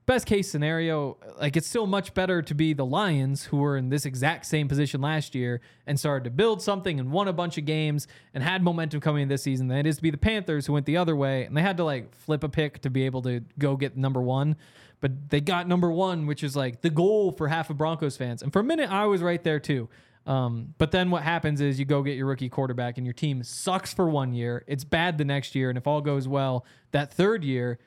best 0.06 0.26
case 0.26 0.50
scenario, 0.50 1.16
like 1.40 1.56
it's 1.56 1.66
still 1.66 1.86
much 1.86 2.12
better 2.14 2.42
to 2.42 2.54
be 2.54 2.72
the 2.72 2.84
Lions 2.84 3.44
who 3.44 3.56
were 3.58 3.76
in 3.76 3.88
this 3.88 4.04
exact 4.04 4.46
same 4.46 4.68
position 4.68 5.00
last 5.00 5.34
year 5.34 5.60
and 5.86 5.98
started 5.98 6.24
to 6.24 6.30
build 6.30 6.60
something 6.60 6.98
and 6.98 7.10
won 7.12 7.28
a 7.28 7.32
bunch 7.32 7.56
of 7.56 7.64
games 7.64 8.08
and 8.34 8.42
had 8.42 8.62
momentum 8.62 9.00
coming 9.00 9.22
in 9.22 9.28
this 9.28 9.42
season 9.42 9.68
than 9.68 9.78
it 9.78 9.86
is 9.86 9.96
to 9.96 10.02
be 10.02 10.10
the 10.10 10.18
Panthers 10.18 10.66
who 10.66 10.72
went 10.72 10.86
the 10.86 10.96
other 10.96 11.14
way 11.14 11.44
and 11.44 11.56
they 11.56 11.62
had 11.62 11.76
to 11.76 11.84
like 11.84 12.14
flip 12.14 12.42
a 12.42 12.48
pick 12.48 12.80
to 12.82 12.90
be 12.90 13.04
able 13.04 13.22
to 13.22 13.40
go 13.58 13.76
get 13.76 13.96
number 13.96 14.20
one. 14.20 14.56
But 15.00 15.30
they 15.30 15.40
got 15.40 15.66
number 15.66 15.90
one, 15.90 16.26
which 16.26 16.44
is 16.44 16.54
like 16.54 16.80
the 16.80 16.90
goal 16.90 17.32
for 17.32 17.48
half 17.48 17.70
of 17.70 17.76
Broncos 17.76 18.16
fans. 18.16 18.42
And 18.42 18.52
for 18.52 18.60
a 18.60 18.64
minute, 18.64 18.90
I 18.90 19.06
was 19.06 19.20
right 19.20 19.42
there 19.42 19.58
too. 19.58 19.88
Um, 20.26 20.74
but 20.78 20.92
then 20.92 21.10
what 21.10 21.22
happens 21.22 21.60
is 21.60 21.78
you 21.80 21.84
go 21.84 22.02
get 22.02 22.16
your 22.16 22.26
rookie 22.26 22.48
quarterback 22.48 22.96
and 22.96 23.06
your 23.06 23.12
team 23.14 23.42
sucks 23.42 23.92
for 23.92 24.08
one 24.08 24.32
year. 24.32 24.64
It's 24.68 24.84
bad 24.84 25.18
the 25.18 25.24
next 25.24 25.54
year. 25.54 25.68
And 25.68 25.76
if 25.76 25.86
all 25.86 26.00
goes 26.00 26.28
well, 26.28 26.64
that 26.92 27.12
third 27.12 27.42
year, 27.42 27.78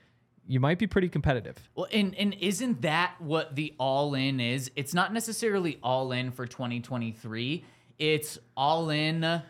you 0.47 0.59
might 0.59 0.77
be 0.77 0.85
pretty 0.85 1.09
competitive. 1.09 1.57
Well, 1.75 1.87
and 1.91 2.13
and 2.15 2.35
isn't 2.39 2.81
that 2.83 3.15
what 3.19 3.55
the 3.55 3.73
all 3.79 4.13
in 4.13 4.39
is? 4.39 4.69
It's 4.75 4.93
not 4.93 5.11
necessarily 5.13 5.79
all 5.81 6.11
in 6.11 6.31
for 6.31 6.45
2023. 6.45 7.63
It's 7.97 8.37
all 8.55 8.89
in 8.89 9.41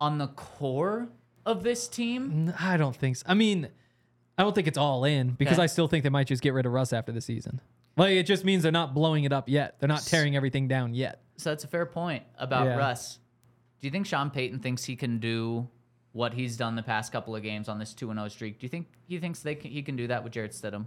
on 0.00 0.18
the 0.18 0.26
core 0.28 1.08
of 1.46 1.62
this 1.62 1.88
team. 1.88 2.52
I 2.60 2.76
don't 2.76 2.94
think 2.94 3.16
so. 3.16 3.24
I 3.26 3.34
mean, 3.34 3.68
I 4.38 4.42
don't 4.42 4.54
think 4.54 4.66
it's 4.68 4.78
all 4.78 5.04
in 5.04 5.30
because 5.30 5.54
Okay. 5.54 5.62
I 5.64 5.66
still 5.66 5.88
think 5.88 6.04
they 6.04 6.10
might 6.10 6.26
just 6.26 6.42
get 6.42 6.52
rid 6.54 6.66
of 6.66 6.72
Russ 6.72 6.92
after 6.92 7.10
the 7.10 7.20
season. 7.20 7.60
Like 7.96 8.12
it 8.12 8.24
just 8.24 8.44
means 8.44 8.62
they're 8.62 8.70
not 8.72 8.94
blowing 8.94 9.24
it 9.24 9.32
up 9.32 9.48
yet. 9.48 9.76
They're 9.80 9.88
not 9.88 10.02
tearing 10.02 10.36
everything 10.36 10.68
down 10.68 10.94
yet. 10.94 11.20
So 11.36 11.50
that's 11.50 11.64
a 11.64 11.68
fair 11.68 11.86
point 11.86 12.22
about 12.38 12.66
Yeah. 12.66 12.76
Russ. 12.76 13.18
Do 13.80 13.86
you 13.88 13.90
think 13.90 14.06
Sean 14.06 14.30
Payton 14.30 14.60
thinks 14.60 14.84
he 14.84 14.96
can 14.96 15.18
do 15.18 15.68
what 16.12 16.32
he's 16.34 16.56
done 16.56 16.76
the 16.76 16.82
past 16.82 17.10
couple 17.12 17.34
of 17.34 17.42
games 17.42 17.68
on 17.68 17.78
this 17.78 17.92
2 17.92 18.12
0 18.12 18.28
streak? 18.28 18.58
Do 18.60 18.64
you 18.64 18.68
think 18.70 18.86
he 19.06 19.18
thinks 19.18 19.40
they 19.40 19.54
can, 19.54 19.70
he 19.70 19.82
can 19.82 19.96
do 19.96 20.06
that 20.06 20.22
with 20.24 20.32
Jarrett 20.32 20.52
Stidham? 20.52 20.86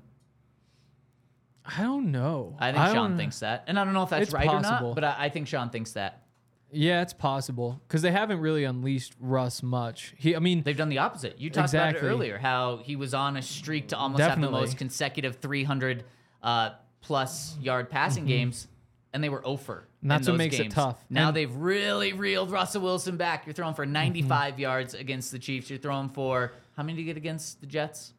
I 1.65 1.81
don't 1.83 2.12
know. 2.12 2.55
I 2.60 2.71
think 2.71 2.86
Sean 2.95 3.17
thinks 3.17 3.39
that. 3.39 3.65
And 3.67 3.77
I 3.77 3.83
don't 3.83 3.93
know 3.93 4.03
if 4.03 4.10
that's 4.10 4.31
right 4.31 4.47
or 4.47 4.62
possible. 4.62 4.88
not, 4.89 4.95
but 4.95 5.03
I, 5.03 5.15
I 5.25 5.29
think 5.29 5.47
Sean 5.47 5.69
thinks 5.69 5.91
that. 5.93 6.23
Yeah, 6.71 7.01
it's 7.01 7.13
possible 7.13 7.81
because 7.88 8.01
they 8.01 8.12
haven't 8.12 8.39
really 8.39 8.63
unleashed 8.65 9.15
Russ 9.19 9.63
much. 9.63 10.13
He, 10.17 10.36
I 10.36 10.39
mean, 10.39 10.63
They've 10.63 10.75
done 10.75 10.89
the 10.89 10.97
opposite. 10.99 11.39
You 11.39 11.49
talked 11.49 11.65
Exactly. 11.65 11.99
about 11.99 12.10
it 12.10 12.13
earlier, 12.13 12.38
how 12.38 12.77
he 12.77 12.95
was 12.95 13.13
on 13.13 13.38
a 13.38 13.41
streak 13.41 13.89
to 13.89 13.97
almost 13.97 14.21
have 14.23 14.39
the 14.39 14.49
most 14.51 14.77
consecutive 14.77 15.38
300 15.38 16.03
uh, 16.43 16.71
plus 17.01 17.57
yard 17.62 17.89
passing 17.89 18.25
games, 18.25 18.67
and 19.13 19.24
they 19.24 19.30
were 19.30 19.46
over. 19.46 19.88
And 20.02 20.12
that's 20.12 20.28
what 20.28 20.38
makes 20.38 20.60
it 20.60 20.70
tough. 20.72 21.04
Now 21.10 21.30
And- 21.30 21.38
they've 21.38 21.54
really 21.56 22.13
reeled 22.13 22.52
Russell 22.52 22.82
Wilson 22.82 23.17
back. 23.17 23.46
You're 23.46 23.54
throwing 23.54 23.74
for 23.74 23.86
Mm-hmm. 23.86 23.93
95 23.93 24.60
yards 24.60 24.93
against 24.93 25.32
the 25.32 25.39
Chiefs. 25.39 25.70
You're 25.70 25.80
throwing 25.80 26.10
for 26.10 26.52
how 26.76 26.84
many 26.84 26.96
did 26.98 27.02
you 27.02 27.06
get 27.08 27.17
against 27.17 27.62
the 27.62 27.67
Jets? 27.67 28.13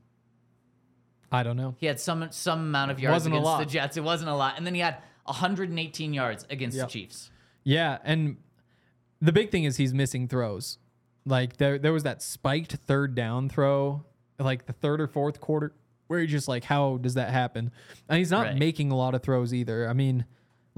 I 1.30 1.42
don't 1.42 1.56
know. 1.56 1.74
He 1.78 1.86
had 1.86 2.00
some 2.00 2.26
some 2.30 2.60
amount 2.60 2.90
of 2.90 2.98
yards 3.00 3.14
Wasn't 3.26 3.34
a 3.34 3.38
against 3.38 3.58
the 3.58 3.66
Jets. 3.66 3.96
It 3.98 4.04
wasn't 4.04 4.30
a 4.30 4.34
lot, 4.34 4.56
and 4.56 4.66
then 4.66 4.74
he 4.74 4.80
had 4.80 4.96
118 5.24 6.14
yards 6.14 6.46
against 6.48 6.76
Yep. 6.76 6.86
the 6.86 6.92
Chiefs. 6.92 7.30
Yeah, 7.64 7.98
and 8.02 8.38
the 9.20 9.32
big 9.32 9.50
thing 9.50 9.64
is 9.64 9.76
he's 9.76 9.92
missing 9.92 10.26
throws. 10.26 10.78
Like 11.26 11.58
there, 11.58 11.78
there 11.78 11.92
was 11.92 12.04
that 12.04 12.22
spiked 12.22 12.72
third 12.76 13.14
down 13.14 13.50
throw, 13.50 14.04
like 14.38 14.64
the 14.64 14.72
third 14.72 15.02
or 15.02 15.06
fourth 15.06 15.38
quarter, 15.40 15.74
where 16.06 16.18
you're 16.20 16.26
just 16.28 16.48
like, 16.48 16.64
how 16.64 16.96
does 16.96 17.12
that 17.14 17.28
happen? 17.30 17.70
And 18.08 18.18
he's 18.18 18.30
not 18.30 18.46
Right. 18.46 18.56
making 18.56 18.90
a 18.90 18.96
lot 18.96 19.14
of 19.14 19.22
throws 19.22 19.52
either. 19.52 19.86
I 19.86 19.92
mean, 19.92 20.24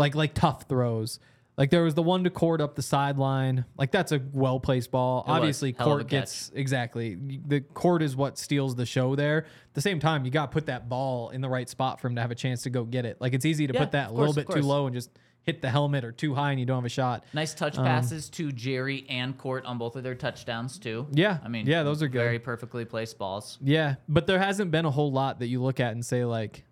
like 0.01 0.17
like 0.17 0.35
tough 0.35 0.65
throws. 0.69 1.21
Like 1.57 1.69
there 1.69 1.83
was 1.83 1.95
the 1.95 2.03
one 2.03 2.25
to 2.25 2.31
Court 2.31 2.63
up 2.63 2.75
the 2.75 2.83
sideline. 2.83 3.67
Like 3.77 3.91
that's 3.93 4.13
a 4.13 4.21
well 4.33 4.59
placed 4.59 4.91
ball. 4.91 5.25
was. 5.27 5.37
Obviously, 5.37 5.75
Hell 5.77 5.89
of 5.89 5.93
a 5.93 5.97
Court 6.01 6.09
gets 6.09 6.51
exactly 6.55 7.19
the 7.47 7.61
Court 7.61 8.03
is 8.03 8.17
what 8.17 8.39
steals 8.39 8.75
the 8.75 8.87
show 8.87 9.15
there. 9.15 9.41
At 9.43 9.75
the 9.75 9.83
same 9.83 10.01
time, 10.01 10.25
you 10.25 10.31
got 10.31 10.47
to 10.47 10.53
put 10.53 10.67
that 10.67 10.89
ball 10.89 11.29
in 11.31 11.43
the 11.43 11.51
right 11.51 11.69
spot 11.69 12.01
for 12.01 12.09
him 12.09 12.15
to 12.15 12.23
have 12.23 12.31
a 12.31 12.35
chance 12.35 12.63
to 12.63 12.71
go 12.71 12.85
get 12.85 13.05
it. 13.05 13.21
Like 13.21 13.35
it's 13.35 13.45
easy 13.45 13.67
to 13.67 13.75
Yeah, 13.75 13.81
put 13.81 13.93
that 13.93 14.09
a 14.11 14.13
little 14.13 14.33
course, 14.33 14.47
bit 14.47 14.55
too 14.63 14.67
low 14.67 14.87
and 14.87 14.95
just 14.95 15.11
hit 15.43 15.61
the 15.61 15.69
helmet 15.71 16.05
or 16.05 16.13
too 16.13 16.35
high 16.35 16.51
and 16.51 16.61
you 16.61 16.65
don't 16.67 16.79
have 16.79 16.85
a 16.85 16.89
shot. 16.89 17.25
Nice 17.35 17.53
touch 17.55 17.77
um, 17.77 17.85
passes 17.85 18.31
to 18.31 18.53
Jerry 18.53 19.05
and 19.11 19.37
Court 19.37 19.65
on 19.67 19.77
both 19.77 19.97
of 19.97 20.03
their 20.03 20.15
touchdowns 20.15 20.79
too. 20.79 21.07
Yeah. 21.13 21.39
I 21.45 21.49
mean, 21.49 21.67
Yeah, 21.67 21.83
those 21.83 22.03
are 22.03 22.09
good. 22.09 22.19
Very 22.21 22.39
perfectly 22.39 22.85
placed 22.87 23.19
balls. 23.19 23.59
Yeah, 23.63 23.97
but 24.09 24.27
there 24.27 24.39
hasn't 24.39 24.71
been 24.71 24.85
a 24.87 24.91
whole 24.91 25.13
lot 25.13 25.41
that 25.41 25.49
you 25.49 25.63
look 25.63 25.79
at 25.81 25.93
and 25.93 26.05
say 26.05 26.25
like, 26.25 26.65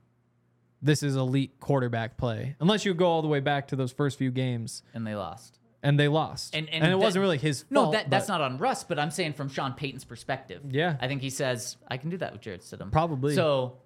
this 0.82 1.02
is 1.02 1.16
elite 1.16 1.58
quarterback 1.60 2.16
play, 2.16 2.54
unless 2.60 2.84
you 2.84 2.94
go 2.94 3.06
all 3.06 3.22
the 3.22 3.28
way 3.28 3.40
back 3.40 3.68
to 3.68 3.76
those 3.76 3.92
first 3.92 4.18
few 4.18 4.30
games 4.30 4.82
and 4.94 5.06
they 5.06 5.14
lost. 5.14 5.58
and 5.82 5.98
they 5.98 6.08
lost, 6.08 6.54
And, 6.54 6.66
and, 6.68 6.76
and, 6.82 6.84
it 6.92 6.96
that- 6.96 6.98
wasn't 6.98 7.22
really 7.22 7.38
his 7.38 7.64
No, 7.70 7.82
fault. 7.84 7.92
that, 7.94 8.10
that's 8.10 8.28
not 8.28 8.40
on 8.40 8.58
Russ, 8.58 8.84
but 8.84 8.98
I'm 8.98 9.10
saying 9.10 9.32
from 9.34 9.48
Sean 9.48 9.72
Payton's 9.72 10.04
perspective. 10.04 10.62
Yeah. 10.70 10.96
I 11.00 11.08
think 11.08 11.20
he 11.22 11.30
says, 11.30 11.76
I 11.88 11.96
can 11.96 12.10
do 12.10 12.16
that 12.18 12.32
with 12.32 12.40
Jarrett 12.42 12.62
Stidham. 12.62 12.90
Probably. 12.92 13.30
Mm-hmm. 13.32 13.36
So 13.38 13.78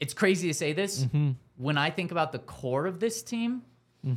it's 0.00 0.14
crazy 0.14 0.48
to 0.48 0.54
say 0.54 0.72
this. 0.72 1.06
When 1.56 1.76
I 1.78 1.90
think 1.90 2.10
about 2.10 2.32
the 2.32 2.38
core 2.38 2.86
of 2.86 3.00
this 3.00 3.22
team, 3.22 3.62
I 4.06 4.08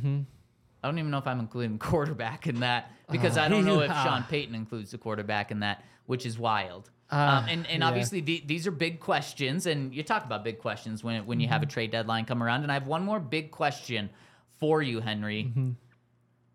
don't 0.88 0.98
even 0.98 1.10
know 1.10 1.18
if 1.18 1.26
I'm 1.26 1.40
including 1.40 1.78
quarterback 1.90 2.46
in 2.46 2.60
that 2.60 2.90
because 3.10 3.36
I 3.38 3.48
don't 3.48 3.64
know 3.64 3.80
if. 3.86 3.90
Sean 3.90 4.22
Payton 4.24 4.54
includes 4.54 4.90
the 4.92 4.98
quarterback 4.98 5.50
in 5.50 5.60
that, 5.60 5.82
which 6.06 6.24
is 6.26 6.38
wild. 6.38 6.90
Ah, 7.10 7.42
um, 7.42 7.48
and 7.48 7.66
and 7.66 7.80
yeah. 7.80 7.88
obviously 7.88 8.20
the, 8.20 8.42
these 8.46 8.66
are 8.66 8.70
big 8.70 8.98
questions, 9.00 9.66
and 9.66 9.94
you 9.94 10.02
talk 10.02 10.24
about 10.24 10.42
big 10.42 10.58
questions 10.58 11.04
when 11.04 11.26
when 11.26 11.40
you 11.40 11.48
have 11.48 11.62
a 11.62 11.66
trade 11.66 11.90
deadline 11.90 12.24
come 12.24 12.42
around. 12.42 12.62
And 12.62 12.70
I 12.70 12.74
have 12.74 12.86
one 12.86 13.04
more 13.04 13.20
big 13.20 13.50
question 13.50 14.10
for 14.58 14.82
you, 14.82 15.00
Henry. 15.00 15.52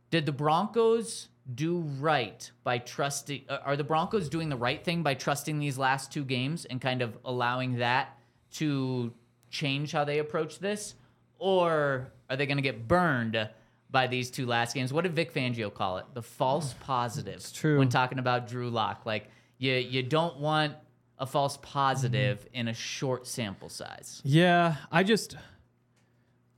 Did 0.10 0.26
the 0.26 0.32
Broncos 0.32 1.28
do 1.54 1.80
right 2.00 2.50
by 2.64 2.80
trusting? 2.80 3.44
uh, 3.48 3.60
Are 3.64 3.76
the 3.76 3.84
Broncos 3.84 4.28
doing 4.30 4.50
the 4.50 4.58
right 4.58 4.84
thing 4.84 5.04
by 5.04 5.14
trusting 5.14 5.60
these 5.60 5.78
last 5.78 6.12
two 6.12 6.26
games 6.26 6.66
and 6.66 6.82
kind 6.82 7.02
of 7.02 7.18
allowing 7.26 7.78
that 7.78 8.18
to 8.54 9.14
change 9.52 9.92
how 9.92 10.04
they 10.04 10.20
approach 10.20 10.60
this, 10.60 10.96
or 11.38 12.12
are 12.30 12.36
they 12.36 12.46
going 12.48 12.58
to 12.58 12.64
get 12.64 12.88
burned 12.88 13.50
by 13.92 14.08
these 14.08 14.30
two 14.32 14.46
last 14.46 14.74
games? 14.74 14.92
What 14.94 15.04
did 15.04 15.14
Vic 15.14 15.34
Fangio 15.34 15.74
call 15.74 15.98
it? 16.00 16.06
The 16.14 16.22
false 16.24 16.74
positive. 16.82 17.36
It's 17.36 17.52
true. 17.52 17.78
When 17.80 17.90
talking 17.90 18.20
about 18.20 18.48
Drew 18.48 18.70
Lock, 18.70 19.06
like 19.06 19.30
you 19.60 19.74
you 19.74 20.02
don't 20.02 20.40
want 20.40 20.74
a 21.20 21.26
false 21.26 21.58
positive 21.62 22.40
mm-hmm. 22.40 22.56
in 22.56 22.68
a 22.70 22.74
short 22.74 23.28
sample 23.28 23.70
size. 23.70 24.22
Yeah, 24.24 24.78
I 24.92 25.04
just 25.04 25.36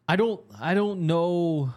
I 0.07 0.15
don't 0.15 0.41
I 0.59 0.73
don't 0.73 1.01
know 1.01 1.73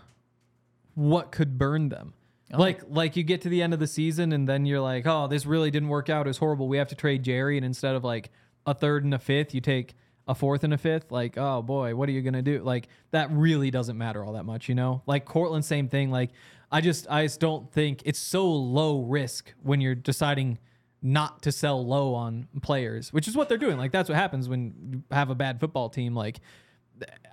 what 0.94 1.32
could 1.32 1.58
burn 1.58 1.88
them. 1.88 2.14
Oh. 2.52 2.58
Like 2.58 2.82
like 2.88 3.16
you 3.16 3.24
get 3.24 3.40
to 3.42 3.48
the 3.48 3.62
end 3.62 3.72
of 3.72 3.80
the 3.80 3.86
season 3.86 4.32
and 4.32 4.48
then 4.48 4.66
you're 4.66 4.80
like, 4.80 5.06
"Oh, 5.06 5.26
this 5.26 5.46
really 5.46 5.70
didn't 5.70 5.88
work 5.88 6.08
out. 6.08 6.28
It's 6.28 6.38
horrible. 6.38 6.68
We 6.68 6.76
have 6.76 6.88
to 6.88 6.94
trade 6.94 7.22
Jerry." 7.22 7.56
And 7.56 7.64
instead 7.64 7.96
of 7.96 8.04
like 8.04 8.30
a 8.66 8.74
third 8.74 9.02
and 9.04 9.14
a 9.14 9.18
fifth, 9.18 9.54
you 9.54 9.60
take 9.60 9.94
a 10.28 10.34
fourth 10.34 10.62
and 10.62 10.74
a 10.74 10.78
fifth. 10.78 11.10
Like, 11.10 11.38
"Oh 11.38 11.62
boy, 11.62 11.94
what 11.94 12.08
are 12.08 12.12
you 12.12 12.20
going 12.20 12.34
to 12.34 12.42
do?" 12.42 12.62
Like 12.62 12.88
that 13.12 13.30
really 13.30 13.70
doesn't 13.70 13.96
matter 13.96 14.22
all 14.24 14.34
that 14.34 14.44
much, 14.44 14.68
you 14.68 14.74
know? 14.74 15.02
Like 15.06 15.24
Courtland 15.24 15.64
same 15.64 15.88
thing. 15.88 16.10
Like 16.10 16.30
I 16.70 16.82
just 16.82 17.06
I 17.08 17.24
just 17.24 17.40
don't 17.40 17.72
think 17.72 18.02
it's 18.04 18.18
so 18.18 18.46
low 18.50 19.00
risk 19.00 19.54
when 19.62 19.80
you're 19.80 19.94
deciding 19.94 20.58
not 21.06 21.42
to 21.42 21.52
sell 21.52 21.86
low 21.86 22.14
on 22.14 22.48
players, 22.62 23.12
which 23.12 23.28
is 23.28 23.36
what 23.36 23.48
they're 23.50 23.58
doing. 23.58 23.76
Like 23.76 23.92
that's 23.92 24.08
what 24.08 24.16
happens 24.16 24.48
when 24.48 24.74
you 24.90 25.02
have 25.14 25.28
a 25.30 25.34
bad 25.34 25.60
football 25.60 25.90
team. 25.90 26.14
Like 26.16 26.40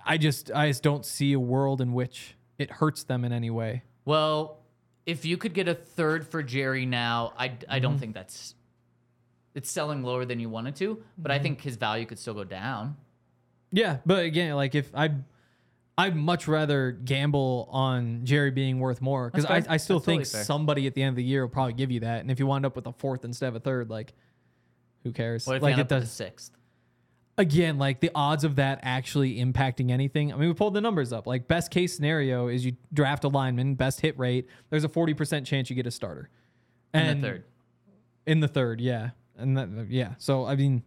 I 0.04 0.18
just 0.18 0.50
I 0.52 0.68
just 0.68 0.82
don't 0.82 1.04
see 1.06 1.32
a 1.32 1.40
world 1.40 1.80
in 1.80 1.94
which 1.94 2.36
it 2.58 2.70
hurts 2.70 3.02
them 3.04 3.24
in 3.24 3.32
any 3.32 3.48
way. 3.50 3.82
Well, 4.04 4.58
if 5.06 5.24
you 5.24 5.36
could 5.38 5.54
get 5.54 5.68
a 5.68 5.74
third 5.74 6.28
for 6.28 6.42
Jerry 6.42 6.84
now, 6.86 7.32
I, 7.38 7.46
I 7.46 7.48
Mm-hmm. 7.48 7.80
don't 7.82 7.98
think 7.98 8.14
that's 8.14 8.54
it's 9.54 9.70
selling 9.70 10.02
lower 10.02 10.24
than 10.26 10.38
you 10.38 10.48
wanted 10.50 10.76
to, 10.76 11.02
but 11.16 11.30
Mm-hmm. 11.30 11.40
I 11.40 11.42
think 11.42 11.60
his 11.62 11.76
value 11.76 12.04
could 12.06 12.18
still 12.18 12.34
go 12.34 12.44
down. 12.44 12.96
Yeah, 13.70 13.98
but 14.04 14.24
again, 14.26 14.54
like 14.54 14.74
if 14.74 14.94
I 14.94 15.12
I'd 15.98 16.16
much 16.16 16.48
rather 16.48 16.90
gamble 16.92 17.68
on 17.70 18.24
Jerry 18.24 18.50
being 18.50 18.80
worth 18.80 19.00
more 19.02 19.30
because 19.30 19.44
I, 19.44 19.54
That's 19.54 19.66
fair. 19.66 19.74
I 19.74 19.76
still 19.76 19.98
That's 19.98 20.06
totally 20.06 20.24
think 20.24 20.32
fair. 20.32 20.44
somebody 20.44 20.86
at 20.86 20.94
the 20.94 21.02
end 21.02 21.10
of 21.10 21.16
the 21.16 21.24
year 21.24 21.42
will 21.42 21.52
probably 21.52 21.74
give 21.74 21.90
you 21.90 22.00
that. 22.00 22.20
And 22.20 22.30
if 22.30 22.38
you 22.38 22.46
wind 22.46 22.64
up 22.64 22.74
with 22.76 22.86
a 22.86 22.92
fourth 22.92 23.24
instead 23.24 23.48
of 23.48 23.56
a 23.56 23.60
third, 23.60 23.90
like 23.90 24.14
who 25.04 25.12
cares? 25.12 25.46
What 25.46 25.56
if 25.56 25.62
like 25.62 25.76
you 25.76 25.80
it 25.80 25.92
up 25.92 26.00
does 26.00 26.10
sixth? 26.10 26.52
again, 27.38 27.78
like 27.78 28.00
the 28.00 28.10
odds 28.14 28.44
of 28.44 28.56
that 28.56 28.78
actually 28.82 29.36
impacting 29.36 29.90
anything. 29.90 30.32
I 30.32 30.36
mean, 30.36 30.48
we 30.48 30.54
pulled 30.54 30.74
the 30.74 30.80
numbers 30.80 31.12
up. 31.12 31.26
Like 31.26 31.48
best 31.48 31.70
case 31.70 31.94
scenario 31.96 32.48
is 32.48 32.64
you 32.64 32.76
draft 32.92 33.24
a 33.24 33.28
lineman, 33.28 33.74
best 33.74 34.00
hit 34.00 34.18
rate. 34.18 34.48
There's 34.70 34.84
a 34.84 34.88
forty 34.88 35.14
percent 35.14 35.46
chance 35.46 35.68
you 35.70 35.76
get 35.76 35.86
a 35.86 35.90
starter. 35.90 36.30
In 36.94 37.00
And 37.00 37.22
the 37.24 37.28
third. 37.28 37.44
in 38.26 38.40
the 38.40 38.48
third, 38.48 38.80
yeah, 38.80 39.10
and 39.36 39.56
that, 39.56 39.68
yeah. 39.88 40.14
So 40.18 40.44
I 40.46 40.56
mean, 40.56 40.82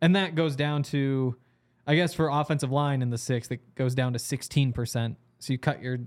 and 0.00 0.14
that 0.16 0.34
goes 0.34 0.54
down 0.56 0.82
to, 0.84 1.36
I 1.90 1.96
guess 1.96 2.14
for 2.14 2.28
offensive 2.28 2.70
line 2.70 3.02
in 3.02 3.10
the 3.10 3.18
sixth, 3.18 3.50
it 3.50 3.74
goes 3.74 3.96
down 3.96 4.12
to 4.12 4.20
sixteen 4.20 4.72
percent. 4.72 5.16
So 5.40 5.52
you 5.52 5.58
cut 5.58 5.82
your 5.82 5.98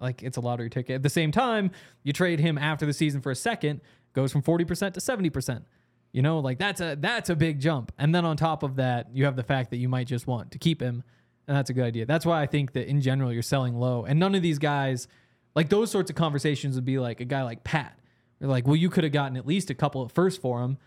like 0.00 0.24
it's 0.24 0.36
a 0.36 0.40
lottery 0.40 0.68
ticket. 0.68 0.96
At 0.96 1.04
the 1.04 1.10
same 1.10 1.30
time, 1.30 1.70
you 2.02 2.12
trade 2.12 2.40
him 2.40 2.58
after 2.58 2.84
the 2.84 2.92
season 2.92 3.20
for 3.20 3.30
a 3.30 3.36
second, 3.36 3.80
goes 4.14 4.32
from 4.32 4.42
forty 4.42 4.64
percent 4.64 4.94
to 4.94 5.00
seventy 5.00 5.30
percent. 5.30 5.64
You 6.10 6.22
know, 6.22 6.40
like 6.40 6.58
that's 6.58 6.80
a 6.80 6.96
that's 6.98 7.30
a 7.30 7.36
big 7.36 7.60
jump. 7.60 7.92
And 7.98 8.12
then 8.12 8.24
on 8.24 8.36
top 8.36 8.64
of 8.64 8.74
that, 8.76 9.14
you 9.14 9.26
have 9.26 9.36
the 9.36 9.44
fact 9.44 9.70
that 9.70 9.76
you 9.76 9.88
might 9.88 10.08
just 10.08 10.26
want 10.26 10.50
to 10.50 10.58
keep 10.58 10.82
him, 10.82 11.04
and 11.46 11.56
that's 11.56 11.70
a 11.70 11.72
good 11.72 11.84
idea. 11.84 12.04
That's 12.04 12.26
why 12.26 12.42
I 12.42 12.46
think 12.46 12.72
that 12.72 12.88
in 12.88 13.00
general 13.00 13.32
you're 13.32 13.42
selling 13.42 13.76
low, 13.76 14.06
and 14.06 14.18
none 14.18 14.34
of 14.34 14.42
these 14.42 14.58
guys, 14.58 15.06
like 15.54 15.68
those 15.68 15.88
sorts 15.88 16.10
of 16.10 16.16
conversations, 16.16 16.74
would 16.74 16.84
be 16.84 16.98
like 16.98 17.20
a 17.20 17.24
guy 17.24 17.44
like 17.44 17.62
Pat. 17.62 17.96
They're 18.40 18.48
like, 18.48 18.66
well, 18.66 18.74
you 18.74 18.90
could 18.90 19.04
have 19.04 19.12
gotten 19.12 19.36
at 19.36 19.46
least 19.46 19.70
a 19.70 19.74
couple 19.74 20.02
of 20.02 20.10
firsts 20.10 20.40
for 20.40 20.62
him. 20.62 20.78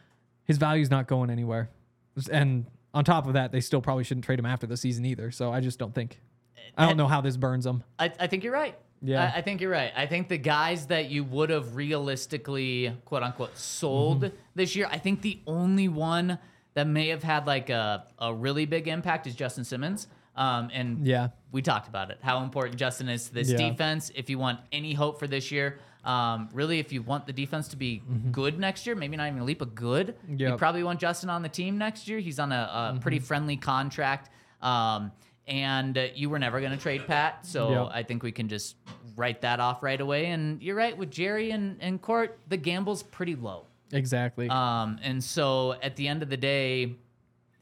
His 0.43 0.58
value's 0.58 0.91
not 0.91 1.08
going 1.08 1.30
anywhere, 1.30 1.70
and 2.30 2.66
on 2.94 3.04
top 3.06 3.28
of 3.28 3.34
that, 3.34 3.52
they 3.52 3.62
still 3.62 3.82
probably 3.82 4.04
shouldn't 4.04 4.26
trade 4.26 4.39
him 4.39 4.46
after 4.46 4.68
the 4.68 4.78
season 4.78 5.06
either. 5.06 5.32
So 5.32 5.52
I 5.52 5.60
just 5.62 5.80
don't 5.80 5.94
think. 5.96 6.20
I 6.78 6.86
don't 6.88 6.98
know 6.98 7.08
how 7.08 7.22
this 7.22 7.38
burns 7.38 7.66
them. 7.66 7.84
I, 8.00 8.12
I 8.20 8.28
think 8.28 8.44
you're 8.44 8.54
right. 8.54 8.78
Yeah. 9.02 9.32
I, 9.34 9.39
I 9.39 9.42
think 9.42 9.62
you're 9.62 9.72
right. 9.72 9.92
I 9.96 10.06
think 10.06 10.30
the 10.30 10.38
guys 10.38 10.86
that 10.88 11.10
you 11.10 11.24
would 11.24 11.50
have 11.50 11.76
realistically, 11.76 12.96
quote 13.06 13.24
unquote, 13.24 13.58
sold 13.58 14.22
Mm-hmm. 14.24 14.36
this 14.56 14.76
year, 14.76 14.88
I 14.89 14.98
think 14.98 15.22
the 15.22 15.39
only 15.48 15.88
one 15.88 16.38
that 16.74 16.88
may 16.88 17.08
have 17.10 17.24
had 17.24 17.48
like 17.48 17.70
a, 17.70 18.06
a 18.20 18.34
really 18.34 18.66
big 18.66 18.88
impact 18.88 19.28
is 19.28 19.36
Justin 19.36 19.64
Simmons. 19.64 20.08
Um, 20.36 20.70
and 20.72 21.06
Yeah. 21.06 21.30
we 21.52 21.62
talked 21.62 21.88
about 21.89 22.10
it, 22.12 22.20
how 22.22 22.44
important 22.44 22.78
Justin 22.78 23.10
is 23.10 23.28
to 23.28 23.34
this 23.34 23.50
Yeah. 23.52 23.58
defense. 23.70 24.12
If 24.16 24.30
you 24.30 24.38
want 24.39 24.60
any 24.72 24.94
hope 24.94 25.20
for 25.20 25.28
this 25.28 25.52
year, 25.52 25.80
um, 26.04 26.49
really, 26.54 26.80
if 26.80 26.91
you 26.91 27.02
want 27.04 27.26
the 27.28 27.34
defense 27.34 27.68
to 27.70 27.76
be 27.78 28.02
good 28.32 28.58
next 28.60 28.86
year, 28.88 28.95
maybe 28.95 29.18
not 29.18 29.28
even 29.28 29.39
a 29.39 29.43
leap 29.43 29.62
of 29.62 29.76
good, 29.76 30.16
you 30.28 30.38
Mm-hmm. 30.47 30.56
Probably 30.58 30.84
want 30.84 30.99
Justin 30.99 31.30
on 31.30 31.41
the 31.43 31.49
team 31.49 31.78
next 31.78 32.08
year. 32.08 32.20
He's 32.20 32.39
on 32.39 32.52
a, 32.52 32.95
a 32.95 32.99
pretty 32.99 33.20
friendly 33.20 33.58
contract. 33.58 34.30
Um, 34.62 35.12
and 35.47 35.97
uh, 35.97 36.08
you 36.16 36.30
were 36.30 36.39
never 36.39 36.60
going 36.60 36.72
to 36.72 36.78
trade 36.78 37.06
Pat. 37.08 37.45
So 37.45 37.70
Yep. 37.70 37.88
I 37.93 38.04
think 38.04 38.24
we 38.24 38.32
can 38.32 38.47
just 38.47 38.76
write 39.16 39.41
that 39.41 39.60
off 39.60 39.84
right 39.84 39.99
away. 39.99 40.28
And 40.28 40.62
you're 40.62 40.76
right, 40.76 40.95
with 40.97 41.12
Jerry 41.12 41.52
and, 41.52 41.78
and 41.82 42.02
Court, 42.02 42.39
the 42.47 42.58
gamble's 42.58 43.04
pretty 43.04 43.36
low. 43.36 43.66
Exactly. 43.91 44.47
Um, 44.49 44.99
and 45.04 45.22
so 45.24 45.74
at 45.84 45.95
the 45.97 46.08
end 46.08 46.24
of 46.24 46.30
the 46.30 46.38
day, 46.38 46.95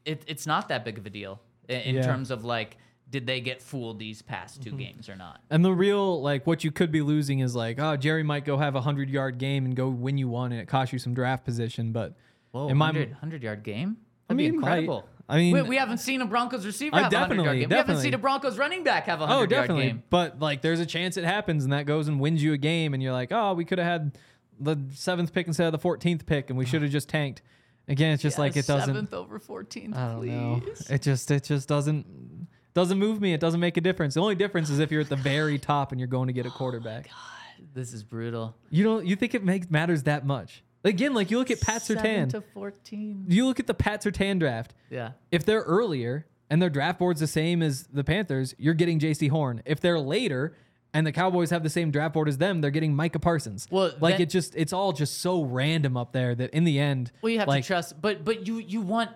it, 0.04 0.22
it's 0.26 0.46
not 0.46 0.68
that 0.68 0.84
big 0.84 0.96
of 0.98 1.04
a 1.06 1.10
deal 1.10 1.40
in, 1.68 1.80
in 1.80 1.94
Yeah. 1.96 2.02
terms 2.02 2.30
of 2.30 2.44
like, 2.44 2.76
did 3.10 3.26
they 3.26 3.40
get 3.40 3.60
fooled 3.60 3.98
these 3.98 4.22
past 4.22 4.60
Mm-hmm. 4.60 4.70
2 4.70 4.82
games 4.84 5.08
or 5.08 5.16
not? 5.16 5.40
And 5.50 5.64
the 5.64 5.72
real 5.72 6.22
like 6.22 6.46
what 6.46 6.62
you 6.64 6.70
could 6.70 6.92
be 6.92 7.02
losing 7.02 7.40
is 7.40 7.54
like, 7.56 7.78
oh, 7.80 7.96
Jerry 7.96 8.22
might 8.22 8.44
go 8.44 8.56
have 8.56 8.74
a 8.76 8.80
hundred 8.80 9.10
yard 9.10 9.38
game 9.38 9.64
and 9.64 9.74
go 9.74 9.88
win 9.88 10.16
you 10.18 10.28
one, 10.28 10.52
and 10.52 10.60
it 10.60 10.66
costs 10.66 10.92
you 10.92 10.98
some 10.98 11.14
draft 11.14 11.44
position. 11.44 11.92
But 11.92 12.14
Whoa, 12.52 12.68
in 12.68 12.76
my 12.76 12.86
100, 12.86 13.10
100 13.10 13.42
yard 13.42 13.62
game? 13.62 13.96
I 14.28 14.34
That'd 14.34 14.38
be 14.38 14.44
mean, 14.44 14.54
incredible. 14.54 15.08
I 15.28 15.36
mean- 15.36 15.54
we, 15.54 15.62
we 15.62 15.76
haven't 15.76 15.98
seen 15.98 16.20
a 16.22 16.26
Broncos 16.26 16.64
receiver 16.66 16.94
Uh, 16.96 17.02
have 17.04 17.12
a 17.12 17.16
100 17.16 17.42
yard 17.44 17.58
game. 17.58 17.68
definitely. 17.68 17.68
We 17.68 17.76
haven't 17.78 18.02
seen 18.02 18.14
a 18.14 18.18
Broncos 18.18 18.58
running 18.58 18.84
back 18.84 19.04
have 19.06 19.20
a 19.20 19.26
100 19.26 19.34
oh, 19.34 19.38
yard 19.38 19.50
definitely. 19.50 19.86
game. 19.86 20.02
But 20.10 20.38
like, 20.40 20.60
there's 20.62 20.80
a 20.80 20.86
chance 20.86 21.16
it 21.16 21.24
happens, 21.24 21.64
and 21.64 21.72
that 21.72 21.86
goes 21.86 22.08
and 22.08 22.18
wins 22.20 22.42
you 22.42 22.52
a 22.52 22.58
game, 22.58 22.94
and 22.94 23.02
you're 23.02 23.12
like, 23.12 23.30
oh, 23.32 23.54
we 23.54 23.64
could 23.64 23.78
have 23.78 23.86
had 23.86 24.18
the 24.58 24.76
seventh 24.94 25.32
pick 25.32 25.46
instead 25.46 25.66
of 25.66 25.72
the 25.72 25.78
fourteenth 25.78 26.26
pick, 26.26 26.50
and 26.50 26.58
we 26.58 26.64
should 26.66 26.82
have 26.82 26.90
just 26.90 27.08
tanked. 27.08 27.42
Again, 27.88 28.12
it's 28.12 28.22
just 28.22 28.38
like 28.38 28.56
it 28.56 28.66
doesn't. 28.68 28.88
Seventh 28.94 29.12
over 29.14 29.40
14th, 29.40 29.96
I 29.96 30.08
don't 30.12 30.18
please. 30.20 30.30
know. 30.30 30.62
It 30.94 31.02
just 31.02 31.30
it 31.30 31.42
just 31.44 31.66
doesn't 31.68 32.39
doesn't 32.74 32.98
move 32.98 33.20
me. 33.20 33.32
It 33.34 33.40
doesn't 33.40 33.60
make 33.60 33.76
a 33.76 33.80
difference. 33.80 34.14
The 34.14 34.20
only 34.20 34.34
difference 34.36 34.70
is 34.70 34.78
if 34.78 34.90
you're 34.90 35.00
at 35.00 35.08
the 35.08 35.16
very 35.16 35.58
top 35.58 35.90
and 35.92 36.00
you're 36.00 36.08
going 36.08 36.28
to 36.28 36.32
get 36.32 36.46
a 36.46 36.50
oh 36.50 36.52
quarterback. 36.52 37.04
God, 37.08 37.66
This 37.74 37.92
is 37.92 38.02
brutal. 38.02 38.54
You 38.70 38.84
don't 38.84 39.06
you 39.06 39.16
think 39.16 39.34
it 39.34 39.42
makes 39.44 39.70
matters 39.70 40.04
that 40.04 40.24
much? 40.26 40.62
Again, 40.84 41.12
like 41.12 41.30
you 41.30 41.38
look 41.38 41.50
at 41.50 41.60
Pat 41.60 41.82
Seven 41.82 42.02
Surtain. 42.04 42.30
to 42.30 42.40
14. 42.54 43.26
You 43.28 43.46
look 43.46 43.60
at 43.60 43.66
the 43.66 43.74
Pat 43.74 44.02
Surtain 44.02 44.38
draft. 44.38 44.72
Yeah. 44.88 45.10
If 45.30 45.44
they're 45.44 45.60
earlier 45.62 46.26
and 46.48 46.62
their 46.62 46.70
draft 46.70 46.98
board's 46.98 47.20
the 47.20 47.26
same 47.26 47.62
as 47.62 47.84
the 47.92 48.02
Panthers, 48.04 48.54
you're 48.58 48.74
getting 48.74 48.98
Jaycee 48.98 49.28
Horn. 49.30 49.62
If 49.66 49.80
they're 49.80 50.00
later 50.00 50.56
and 50.94 51.06
the 51.06 51.12
Cowboys 51.12 51.50
have 51.50 51.62
the 51.62 51.70
same 51.70 51.90
draft 51.90 52.14
board 52.14 52.28
as 52.28 52.38
them, 52.38 52.60
they're 52.62 52.70
getting 52.70 52.96
Micah 52.96 53.18
Parsons. 53.18 53.68
Well, 53.70 53.92
like 54.00 54.14
then- 54.14 54.22
it 54.22 54.30
just 54.30 54.56
it's 54.56 54.72
all 54.72 54.92
just 54.92 55.18
so 55.20 55.42
random 55.44 55.96
up 55.98 56.12
there 56.12 56.34
that 56.34 56.50
in 56.50 56.64
the 56.64 56.78
end, 56.78 57.12
Well, 57.20 57.30
you 57.30 57.40
have 57.40 57.48
like, 57.48 57.62
to 57.64 57.66
trust, 57.66 58.00
but 58.00 58.24
but 58.24 58.46
you 58.46 58.56
you 58.58 58.80
want. 58.80 59.10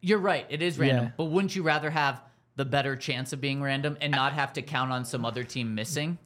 You're 0.00 0.18
right. 0.20 0.46
It 0.48 0.62
is 0.62 0.78
random, 0.78 1.06
Yeah. 1.06 1.10
but 1.16 1.24
wouldn't 1.24 1.56
you 1.56 1.62
rather 1.62 1.90
have 1.90 2.20
the 2.58 2.66
better 2.66 2.94
chance 2.94 3.32
of 3.32 3.40
being 3.40 3.62
random 3.62 3.96
and 4.02 4.12
not 4.12 4.34
have 4.34 4.52
to 4.52 4.62
count 4.62 4.92
on 4.92 5.06
some 5.06 5.24
other 5.24 5.42
team 5.42 5.74
missing? 5.74 6.18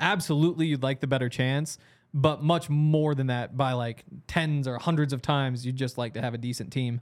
absolutely 0.00 0.66
you'd 0.66 0.82
like 0.82 1.00
the 1.00 1.06
better 1.06 1.30
chance 1.30 1.78
but 2.14 2.42
much 2.42 2.70
more 2.70 3.14
than 3.14 3.26
that 3.26 3.56
by 3.56 3.72
like 3.72 4.04
tens 4.26 4.66
or 4.66 4.78
hundreds 4.78 5.12
of 5.12 5.22
times 5.22 5.66
you'd 5.66 5.76
just 5.76 5.98
like 5.98 6.14
to 6.14 6.20
have 6.20 6.34
a 6.34 6.38
decent 6.38 6.72
team. 6.72 7.00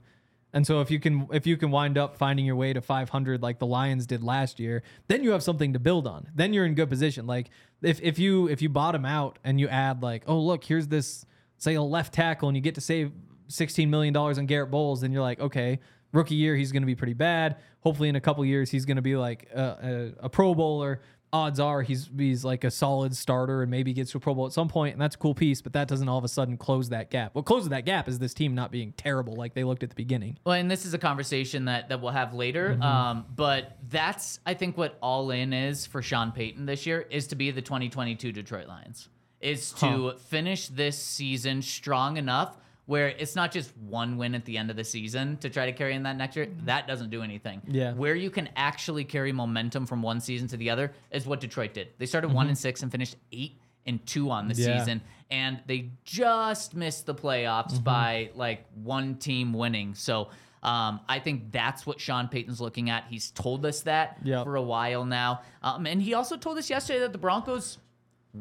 And 0.53 0.65
so 0.65 0.81
if 0.81 0.89
you 0.89 0.99
can 0.99 1.27
if 1.31 1.45
you 1.45 1.55
can 1.57 1.71
wind 1.71 1.97
up 1.97 2.17
finding 2.17 2.45
your 2.45 2.55
way 2.55 2.73
to 2.73 2.81
500 2.81 3.41
like 3.41 3.59
the 3.59 3.65
lions 3.65 4.05
did 4.05 4.23
last 4.23 4.59
year 4.59 4.83
then 5.07 5.23
you 5.23 5.31
have 5.31 5.43
something 5.43 5.73
to 5.73 5.79
build 5.79 6.07
on. 6.07 6.29
Then 6.35 6.53
you're 6.53 6.65
in 6.65 6.73
good 6.73 6.89
position. 6.89 7.27
Like 7.27 7.49
if, 7.81 8.01
if 8.01 8.19
you 8.19 8.47
if 8.47 8.61
you 8.61 8.69
bottom 8.69 9.05
out 9.05 9.39
and 9.43 9.59
you 9.59 9.67
add 9.67 10.01
like 10.01 10.23
oh 10.27 10.39
look 10.39 10.63
here's 10.63 10.87
this 10.87 11.25
say 11.57 11.75
a 11.75 11.81
left 11.81 12.13
tackle 12.13 12.49
and 12.49 12.57
you 12.57 12.61
get 12.61 12.75
to 12.75 12.81
save 12.81 13.11
16 13.49 13.89
million 13.89 14.13
dollars 14.13 14.37
on 14.37 14.45
Garett 14.45 14.71
Bolles 14.71 15.01
then 15.01 15.11
you're 15.11 15.21
like 15.21 15.39
okay 15.39 15.79
rookie 16.11 16.35
year 16.35 16.55
he's 16.55 16.71
going 16.71 16.83
to 16.83 16.87
be 16.87 16.95
pretty 16.95 17.13
bad 17.13 17.57
hopefully 17.87 18.09
in 18.09 18.17
a 18.17 18.21
couple 18.21 18.43
years 18.43 18.69
he's 18.69 18.83
going 18.83 18.97
to 18.97 19.01
be 19.01 19.15
like 19.15 19.47
a, 19.55 20.13
a, 20.21 20.25
a 20.25 20.29
pro 20.29 20.53
bowler 20.53 20.99
odds 21.33 21.59
are 21.59 21.81
he's 21.81 22.09
he's 22.17 22.43
like 22.45 22.63
a 22.63 22.71
solid 22.71 23.15
starter 23.15 23.61
and 23.61 23.71
maybe 23.71 23.93
gets 23.93 24.11
to 24.11 24.17
a 24.17 24.19
Pro 24.19 24.33
Bowl 24.33 24.45
at 24.45 24.53
some 24.53 24.67
point, 24.67 24.93
and 24.93 25.01
that's 25.01 25.15
a 25.15 25.17
cool 25.17 25.35
piece. 25.35 25.61
But 25.61 25.73
that 25.73 25.87
doesn't 25.87 26.07
all 26.07 26.17
of 26.17 26.23
a 26.23 26.29
sudden 26.29 26.57
close 26.57 26.89
that 26.89 27.09
gap. 27.09 27.35
What 27.35 27.45
closes 27.45 27.69
that 27.69 27.85
gap 27.85 28.07
is 28.07 28.19
this 28.19 28.33
team 28.33 28.55
not 28.55 28.71
being 28.71 28.93
terrible 28.93 29.35
like 29.35 29.53
they 29.53 29.63
looked 29.63 29.83
at 29.83 29.89
the 29.89 29.95
beginning. 29.95 30.37
Well, 30.45 30.55
and 30.55 30.69
this 30.69 30.85
is 30.85 30.93
a 30.93 30.97
conversation 30.97 31.65
that, 31.65 31.89
that 31.89 32.01
we'll 32.01 32.11
have 32.11 32.33
later. 32.33 32.71
Mm-hmm. 32.71 32.81
Um, 32.81 33.25
but 33.35 33.77
that's 33.89 34.39
I 34.45 34.53
think 34.53 34.77
what 34.77 34.97
all 35.01 35.31
in 35.31 35.53
is 35.53 35.85
for 35.85 36.01
Sean 36.01 36.31
Payton 36.31 36.65
this 36.65 36.85
year 36.85 37.05
is 37.09 37.27
to 37.27 37.35
be 37.35 37.51
the 37.51 37.61
2022 37.61 38.31
Detroit 38.31 38.67
Lions. 38.67 39.09
Is 39.39 39.71
to 39.73 40.13
finish 40.29 40.67
this 40.67 40.97
season 40.97 41.61
strong 41.61 42.17
enough 42.17 42.57
where 42.87 43.09
it's 43.09 43.35
not 43.35 43.51
just 43.51 43.75
one 43.77 44.17
win 44.17 44.33
at 44.33 44.45
the 44.45 44.57
end 44.57 44.69
of 44.71 44.75
the 44.77 44.83
season 44.83 45.37
to 45.37 45.49
try 45.49 45.65
to 45.65 45.73
carry 45.73 45.93
in 45.93 46.03
that 46.03 46.15
next 46.15 46.35
year. 46.35 46.47
That 46.65 46.87
doesn't 46.87 47.09
do 47.09 47.21
anything. 47.21 47.61
Yeah. 47.67 47.93
Where 47.93 48.15
you 48.15 48.31
can 48.31 48.49
actually 48.55 49.03
carry 49.03 49.31
momentum 49.31 49.85
from 49.85 50.01
one 50.01 50.19
season 50.21 50.47
to 50.49 50.57
the 50.57 50.69
other 50.69 50.93
is 51.11 51.27
what 51.27 51.39
Detroit 51.41 51.73
did. 51.73 51.89
They 51.99 52.05
started 52.05 52.31
one 52.33 52.47
and 52.47 52.57
six 52.57 52.81
and 52.83 52.91
finished 52.91 53.17
eight 53.31 53.59
and 53.85 54.03
two 54.05 54.31
on 54.31 54.47
the 54.47 54.53
Mm-hmm. 54.53 54.69
Yeah. 54.69 54.79
season 54.79 55.01
and 55.29 55.59
they 55.67 55.91
just 56.05 56.75
missed 56.75 57.05
the 57.05 57.13
playoffs 57.13 57.73
Mm-hmm. 57.73 57.83
by 57.83 58.31
like 58.35 58.65
one 58.81 59.15
team 59.15 59.51
winning. 59.53 59.93
So 59.93 60.29
um, 60.63 61.01
I 61.09 61.19
think 61.19 61.51
that's 61.51 61.85
what 61.85 61.99
Sean 61.99 62.29
Payton's 62.29 62.59
looking 62.61 62.89
at. 62.89 63.03
He's 63.09 63.31
told 63.31 63.65
us 63.65 63.81
that 63.81 64.17
Yep. 64.23 64.45
for 64.45 64.55
a 64.55 64.61
while 64.61 65.03
now, 65.05 65.41
um, 65.61 65.85
and 65.85 66.01
he 66.01 66.13
also 66.13 66.35
told 66.37 66.57
us 66.57 66.69
yesterday 66.69 66.99
that 66.99 67.11
the 67.11 67.17
Broncos 67.19 67.77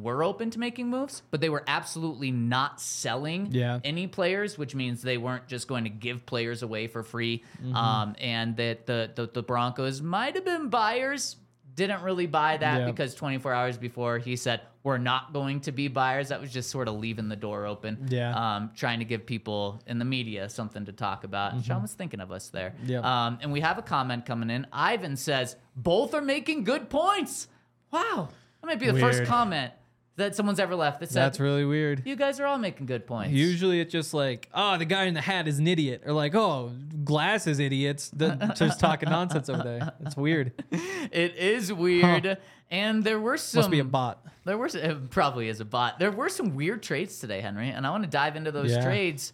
were 0.02 0.22
open 0.22 0.50
to 0.50 0.58
making 0.58 0.88
moves, 0.88 1.22
but 1.30 1.40
they 1.40 1.48
were 1.48 1.64
absolutely 1.66 2.30
not 2.30 2.80
selling 2.80 3.48
Yeah. 3.52 3.80
any 3.84 4.06
players, 4.06 4.56
which 4.58 4.74
means 4.74 5.02
they 5.02 5.18
weren't 5.18 5.46
just 5.48 5.68
going 5.68 5.84
to 5.84 5.90
give 5.90 6.26
players 6.26 6.62
away 6.62 6.86
for 6.86 7.02
free. 7.02 7.42
Mm-hmm. 7.62 7.74
Um, 7.76 8.16
and 8.20 8.56
that 8.56 8.86
the, 8.86 9.10
the 9.14 9.26
the 9.26 9.42
Broncos 9.42 10.00
might 10.02 10.34
have 10.34 10.44
been 10.44 10.68
buyers. 10.68 11.36
Didn't 11.74 12.02
really 12.02 12.26
buy 12.26 12.56
that 12.56 12.80
Yeah. 12.80 12.86
because 12.86 13.14
24 13.14 13.52
hours 13.52 13.76
before 13.76 14.16
he 14.18 14.36
said 14.36 14.62
we're 14.82 14.96
not 14.98 15.32
going 15.34 15.60
to 15.60 15.72
be 15.72 15.88
buyers. 15.88 16.28
That 16.28 16.40
was 16.40 16.50
just 16.50 16.70
sort 16.70 16.88
of 16.88 16.94
leaving 16.94 17.28
the 17.28 17.36
door 17.36 17.66
open. 17.66 18.06
Yeah. 18.08 18.32
Um, 18.56 18.70
trying 18.74 19.00
to 19.00 19.04
give 19.04 19.26
people 19.26 19.82
in 19.86 19.98
the 19.98 20.04
media 20.06 20.48
something 20.48 20.86
to 20.86 20.92
talk 20.92 21.24
about. 21.24 21.52
And 21.52 21.62
Sean 21.64 21.82
was 21.82 21.92
thinking 21.92 22.20
of 22.20 22.30
us 22.32 22.48
there. 22.48 22.74
Yep. 22.86 23.04
Um, 23.04 23.38
and 23.42 23.52
we 23.52 23.60
have 23.60 23.76
a 23.78 23.82
comment 23.82 24.24
coming 24.24 24.48
in. 24.48 24.66
Ivan 24.72 25.16
says 25.16 25.56
both 25.76 26.14
are 26.14 26.22
making 26.22 26.64
good 26.64 26.88
points. 26.88 27.48
Wow, 27.92 28.28
that 28.60 28.66
might 28.66 28.78
be 28.80 28.90
the 28.90 28.98
first 28.98 29.24
comment 29.24 29.72
that 30.16 30.34
someone's 30.34 30.58
ever 30.60 30.74
left 30.74 31.00
that 31.00 31.10
said 31.10 31.22
That's 31.22 31.38
really 31.40 31.64
weird. 31.64 32.02
you 32.06 32.16
guys 32.16 32.40
are 32.40 32.46
all 32.46 32.58
making 32.58 32.86
good 32.86 33.06
points. 33.06 33.32
Usually 33.32 33.80
it's 33.80 33.92
just 33.92 34.14
like, 34.14 34.48
oh, 34.54 34.78
the 34.78 34.84
guy 34.84 35.04
in 35.04 35.14
the 35.14 35.20
hat 35.20 35.46
is 35.46 35.58
an 35.58 35.66
idiot, 35.66 36.02
or 36.06 36.12
like, 36.12 36.34
oh, 36.34 36.72
glass 37.04 37.46
is 37.46 37.58
idiots. 37.58 38.08
The- 38.10 38.34
just 38.56 38.80
talking 38.80 39.10
nonsense 39.10 39.48
over 39.48 39.62
there. 39.62 39.92
It's 40.00 40.16
weird. 40.16 40.52
it 40.70 41.36
is 41.36 41.72
weird. 41.72 42.38
And 42.70 43.04
there 43.04 43.20
were 43.20 43.36
some 43.36 43.60
Must 43.60 43.70
be 43.70 43.78
a 43.78 43.84
bot. 43.84 44.24
There 44.44 44.58
were 44.58 44.66
it 44.66 45.10
probably 45.10 45.48
is 45.48 45.60
a 45.60 45.64
bot. 45.64 45.98
There 45.98 46.10
were 46.10 46.28
some 46.28 46.54
weird 46.54 46.82
trades 46.82 47.18
today, 47.20 47.40
Henry, 47.40 47.68
and 47.68 47.86
I 47.86 47.90
want 47.90 48.04
to 48.04 48.10
dive 48.10 48.36
into 48.36 48.50
those 48.50 48.72
Yeah. 48.72 48.82
trades 48.84 49.32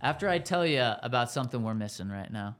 after 0.00 0.28
I 0.28 0.38
tell 0.38 0.66
you 0.66 0.80
about 1.02 1.30
something 1.30 1.62
we're 1.62 1.74
missing 1.74 2.08
right 2.08 2.30
now. 2.32 2.56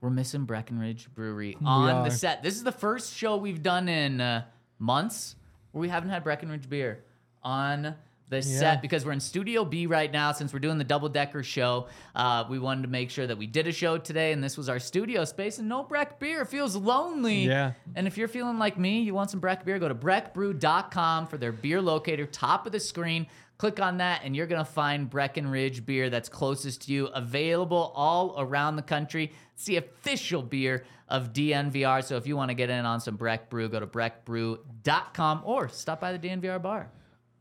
We're 0.00 0.10
missing 0.10 0.44
Breckenridge 0.44 1.08
Brewery 1.14 1.56
on 1.64 1.90
are. 1.90 2.04
the 2.04 2.10
set. 2.10 2.42
This 2.42 2.54
is 2.56 2.62
the 2.64 2.70
first 2.72 3.14
show 3.16 3.36
we've 3.38 3.62
done 3.62 3.88
in 3.88 4.20
uh, 4.20 4.44
months 4.78 5.34
where 5.72 5.80
we 5.80 5.88
haven't 5.88 6.10
had 6.10 6.22
Breckenridge 6.22 6.68
beer 6.68 7.02
on 7.44 7.94
the 8.30 8.42
set 8.42 8.82
because 8.82 9.04
we're 9.04 9.12
in 9.12 9.20
Studio 9.20 9.64
B 9.64 9.86
right 9.86 10.10
now. 10.10 10.32
Since 10.32 10.52
we're 10.52 10.58
doing 10.58 10.78
the 10.78 10.84
double 10.84 11.08
decker 11.08 11.42
show, 11.42 11.88
uh, 12.14 12.44
we 12.48 12.58
wanted 12.58 12.82
to 12.82 12.88
make 12.88 13.10
sure 13.10 13.26
that 13.26 13.36
we 13.36 13.46
did 13.46 13.66
a 13.66 13.72
show 13.72 13.98
today, 13.98 14.32
and 14.32 14.42
this 14.42 14.56
was 14.56 14.68
our 14.68 14.78
studio 14.78 15.24
space. 15.24 15.58
And 15.58 15.68
no 15.68 15.82
Breck 15.82 16.18
beer 16.18 16.42
It 16.42 16.48
feels 16.48 16.74
lonely. 16.76 17.44
Yeah. 17.46 17.72
And 17.94 18.06
if 18.06 18.16
you're 18.16 18.28
feeling 18.28 18.58
like 18.58 18.78
me, 18.78 19.00
you 19.00 19.14
want 19.14 19.30
some 19.30 19.40
Breck 19.40 19.64
beer, 19.64 19.78
go 19.78 19.88
to 19.88 19.94
breckbrew.com 19.94 21.26
for 21.26 21.36
their 21.36 21.52
beer 21.52 21.80
locator, 21.80 22.26
top 22.26 22.66
of 22.66 22.72
the 22.72 22.80
screen. 22.80 23.26
Click 23.56 23.78
on 23.78 23.98
that, 23.98 24.22
and 24.24 24.34
you're 24.34 24.48
going 24.48 24.64
to 24.64 24.70
find 24.70 25.08
Breckenridge 25.08 25.86
beer 25.86 26.10
that's 26.10 26.28
closest 26.28 26.82
to 26.82 26.92
you, 26.92 27.06
available 27.06 27.92
all 27.94 28.34
around 28.36 28.74
the 28.74 28.82
country. 28.82 29.32
It's 29.54 29.64
the 29.64 29.76
official 29.76 30.42
beer 30.42 30.84
of 31.08 31.32
DNVR. 31.32 32.02
So 32.02 32.16
if 32.16 32.26
you 32.26 32.36
want 32.36 32.48
to 32.48 32.54
get 32.54 32.68
in 32.68 32.84
on 32.84 33.00
some 33.00 33.14
Breck 33.14 33.50
Brew, 33.50 33.68
go 33.68 33.78
to 33.78 33.86
breckbrew.com 33.86 35.42
or 35.44 35.68
stop 35.68 36.00
by 36.00 36.16
the 36.16 36.18
DNVR 36.18 36.60
bar. 36.60 36.90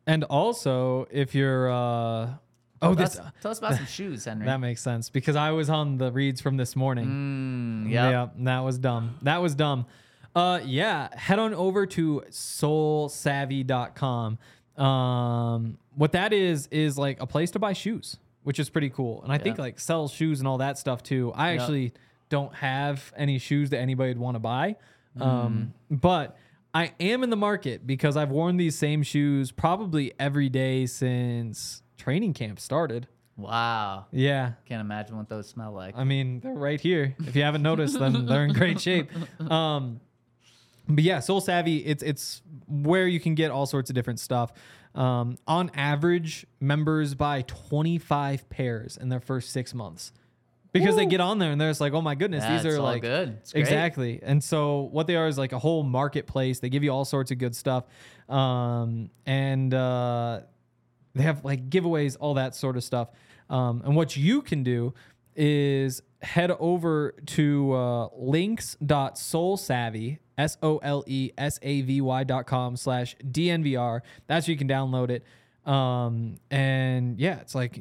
And 0.06 0.24
also, 0.26 1.08
if 1.12 1.34
you're, 1.34 1.72
uh, 1.72 1.76
oh, 1.76 2.38
Tell 2.82 2.96
this 2.96 3.18
us, 3.18 3.32
tell 3.42 3.52
us 3.52 3.60
about 3.60 3.76
some 3.76 3.86
shoes, 3.86 4.26
Henry. 4.26 4.46
that 4.46 4.60
makes 4.60 4.82
sense 4.82 5.10
because 5.10 5.38
I 5.38 5.52
was 5.52 5.70
on 5.70 5.98
the 5.98 6.12
reads 6.12 6.42
from 6.42 6.58
this 6.58 6.76
morning. 6.76 7.86
Mm, 7.88 7.92
yep. 7.92 8.12
Yeah, 8.12 8.28
that 8.44 8.60
was 8.60 8.78
dumb. 8.78 9.18
That 9.22 9.42
was 9.42 9.56
dumb. 9.56 9.86
Uh, 10.36 10.60
yeah, 10.66 11.08
head 11.16 11.40
on 11.40 11.54
over 11.54 11.86
to 11.86 12.24
solesavy.com. 12.30 14.38
Um, 14.78 15.78
what 15.96 16.12
that 16.14 16.34
is 16.34 16.68
is 16.72 16.98
like 16.98 17.22
a 17.22 17.28
place 17.28 17.52
to 17.52 17.60
buy 17.60 17.74
shoes, 17.74 18.18
which 18.44 18.60
is 18.60 18.70
pretty 18.70 18.90
cool. 18.90 19.22
And 19.24 19.32
I 19.32 19.38
think 19.38 19.58
like 19.60 19.80
sells 19.80 20.12
shoes 20.12 20.40
and 20.40 20.48
all 20.48 20.58
that 20.58 20.78
stuff 20.78 21.04
too. 21.04 21.32
I 21.36 21.52
Yep. 21.52 21.62
actually 21.62 21.94
don't 22.30 22.54
have 22.56 23.14
any 23.16 23.38
shoes 23.38 23.70
that 23.70 23.80
anybody 23.80 24.10
would 24.10 24.18
want 24.20 24.36
to 24.36 24.40
buy. 24.40 24.76
Mm. 25.18 25.22
Um, 25.26 25.74
but 25.92 26.36
I 26.74 26.94
am 27.00 27.24
in 27.24 27.30
the 27.30 27.36
market 27.36 27.86
because 27.86 28.18
I've 28.18 28.32
worn 28.32 28.58
these 28.58 28.78
same 28.78 29.04
shoes 29.04 29.52
probably 29.52 30.14
every 30.20 30.50
day 30.50 30.86
since 30.88 31.84
training 31.98 32.34
camp 32.34 32.60
started. 32.60 33.08
Wow. 33.38 34.08
Yeah. 34.12 34.54
Can't 34.66 34.82
imagine 34.82 35.18
what 35.18 35.30
those 35.30 35.48
smell 35.48 35.72
like. 35.72 35.96
I 35.96 36.04
mean, 36.04 36.40
they're 36.40 36.54
right 36.54 36.80
here. 36.80 37.16
If 37.28 37.36
you 37.36 37.44
haven't 37.44 37.62
noticed, 37.62 38.00
then 38.00 38.26
they're 38.26 38.46
in 38.46 38.54
great 38.54 38.80
shape. 38.80 39.10
Um, 39.40 40.00
but 40.88 41.04
yeah, 41.04 41.20
SoleSavy, 41.20 41.84
it's 41.86 42.04
it's 42.04 42.42
where 42.68 43.08
you 43.08 43.20
can 43.20 43.36
get 43.36 43.52
all 43.52 43.66
sorts 43.66 43.90
of 43.90 43.94
different 43.94 44.20
stuff. 44.20 44.52
Um, 44.96 45.38
on 45.48 45.72
average, 45.76 46.46
members 46.60 47.16
buy 47.16 47.44
25 47.44 48.50
pairs 48.50 48.98
in 48.98 49.10
their 49.10 49.22
first 49.22 49.52
six 49.52 49.74
months 49.74 50.12
because 50.74 50.96
they 50.96 51.06
get 51.06 51.22
on 51.22 51.38
there 51.40 51.52
and 51.52 51.62
they're 51.62 51.70
just 51.70 51.80
like, 51.82 51.94
oh 51.94 52.02
my 52.02 52.16
goodness, 52.16 52.44
Yeah, 52.44 52.58
these 52.58 52.66
it's 52.66 52.76
are 52.76 52.80
all 52.80 52.84
like 52.86 53.02
good. 53.04 53.38
It's 53.42 53.54
great. 53.54 53.62
exactly. 53.62 54.20
And 54.22 54.44
so 54.44 54.90
what 54.92 55.08
they 55.08 55.16
are 55.16 55.28
is 55.28 55.38
like 55.38 55.54
a 55.54 55.60
whole 55.60 55.84
marketplace. 55.84 56.60
They 56.60 56.70
give 56.70 56.84
you 56.84 56.92
all 56.92 57.06
sorts 57.06 57.32
of 57.32 57.38
good 57.38 57.56
stuff, 57.56 57.86
um, 58.28 59.10
and 59.26 59.74
uh, 59.74 60.42
they 61.16 61.24
have 61.24 61.46
like 61.46 61.70
giveaways, 61.70 62.18
all 62.20 62.34
that 62.34 62.56
sort 62.56 62.76
of 62.76 62.84
stuff. 62.84 63.08
Um, 63.50 63.82
and 63.86 63.96
what 63.96 64.18
you 64.18 64.42
can 64.42 64.64
do 64.64 64.94
is 65.36 66.02
head 66.22 66.52
over 66.60 67.14
to 67.26 67.74
uh, 67.74 68.08
links.solesavy, 68.16 70.20
S 70.38 70.58
O 70.64 70.78
L 70.78 71.04
E 71.08 71.32
S 71.38 71.60
A 71.62 71.82
V 71.82 72.02
Y 72.02 72.24
dot 72.24 72.48
com 72.48 72.76
slash 72.76 73.16
DNVR. 73.18 74.02
That's 74.28 74.48
where 74.48 74.52
you 74.54 74.58
can 74.58 74.68
download 74.68 75.10
it. 75.10 75.24
Um, 75.70 76.38
and 76.52 77.20
yeah, 77.20 77.40
it's 77.40 77.56
like 77.56 77.80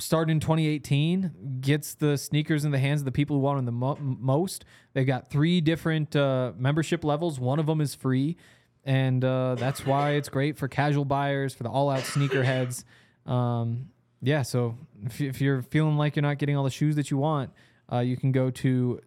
started 0.00 0.32
in 0.32 0.40
2018 0.40 1.58
gets 1.60 1.94
the 1.94 2.16
sneakers 2.16 2.64
in 2.64 2.70
the 2.70 2.78
hands 2.78 3.00
of 3.00 3.04
the 3.04 3.12
people 3.12 3.36
who 3.36 3.42
want 3.42 3.58
them 3.58 3.66
the 3.66 3.72
mo- 3.72 3.98
most. 4.00 4.64
They've 4.92 5.06
got 5.06 5.30
three 5.30 5.60
different 5.60 6.16
uh, 6.16 6.52
membership 6.56 7.04
levels. 7.04 7.38
One 7.38 7.58
of 7.58 7.66
them 7.66 7.80
is 7.80 7.94
free. 7.94 8.36
And 8.84 9.24
uh, 9.24 9.56
that's 9.56 9.84
why 9.84 10.12
it's 10.12 10.28
great 10.28 10.56
for 10.56 10.66
casual 10.66 11.04
buyers 11.04 11.54
for 11.54 11.62
the 11.62 11.68
all-out 11.68 12.00
sneakerheads. 12.00 12.84
Um, 13.26 13.90
yeah 14.22 14.42
so 14.42 14.76
if, 15.04 15.20
if 15.20 15.40
you're 15.40 15.62
feeling 15.62 15.96
like 15.96 16.16
you're 16.16 16.22
not 16.22 16.38
getting 16.38 16.56
all 16.56 16.64
the 16.64 16.70
shoes 16.70 16.96
that 16.96 17.10
you 17.10 17.16
want 17.16 17.50
uh, 17.92 17.98
you 17.98 18.16
can 18.16 18.32
go 18.32 18.50
to 18.50 19.00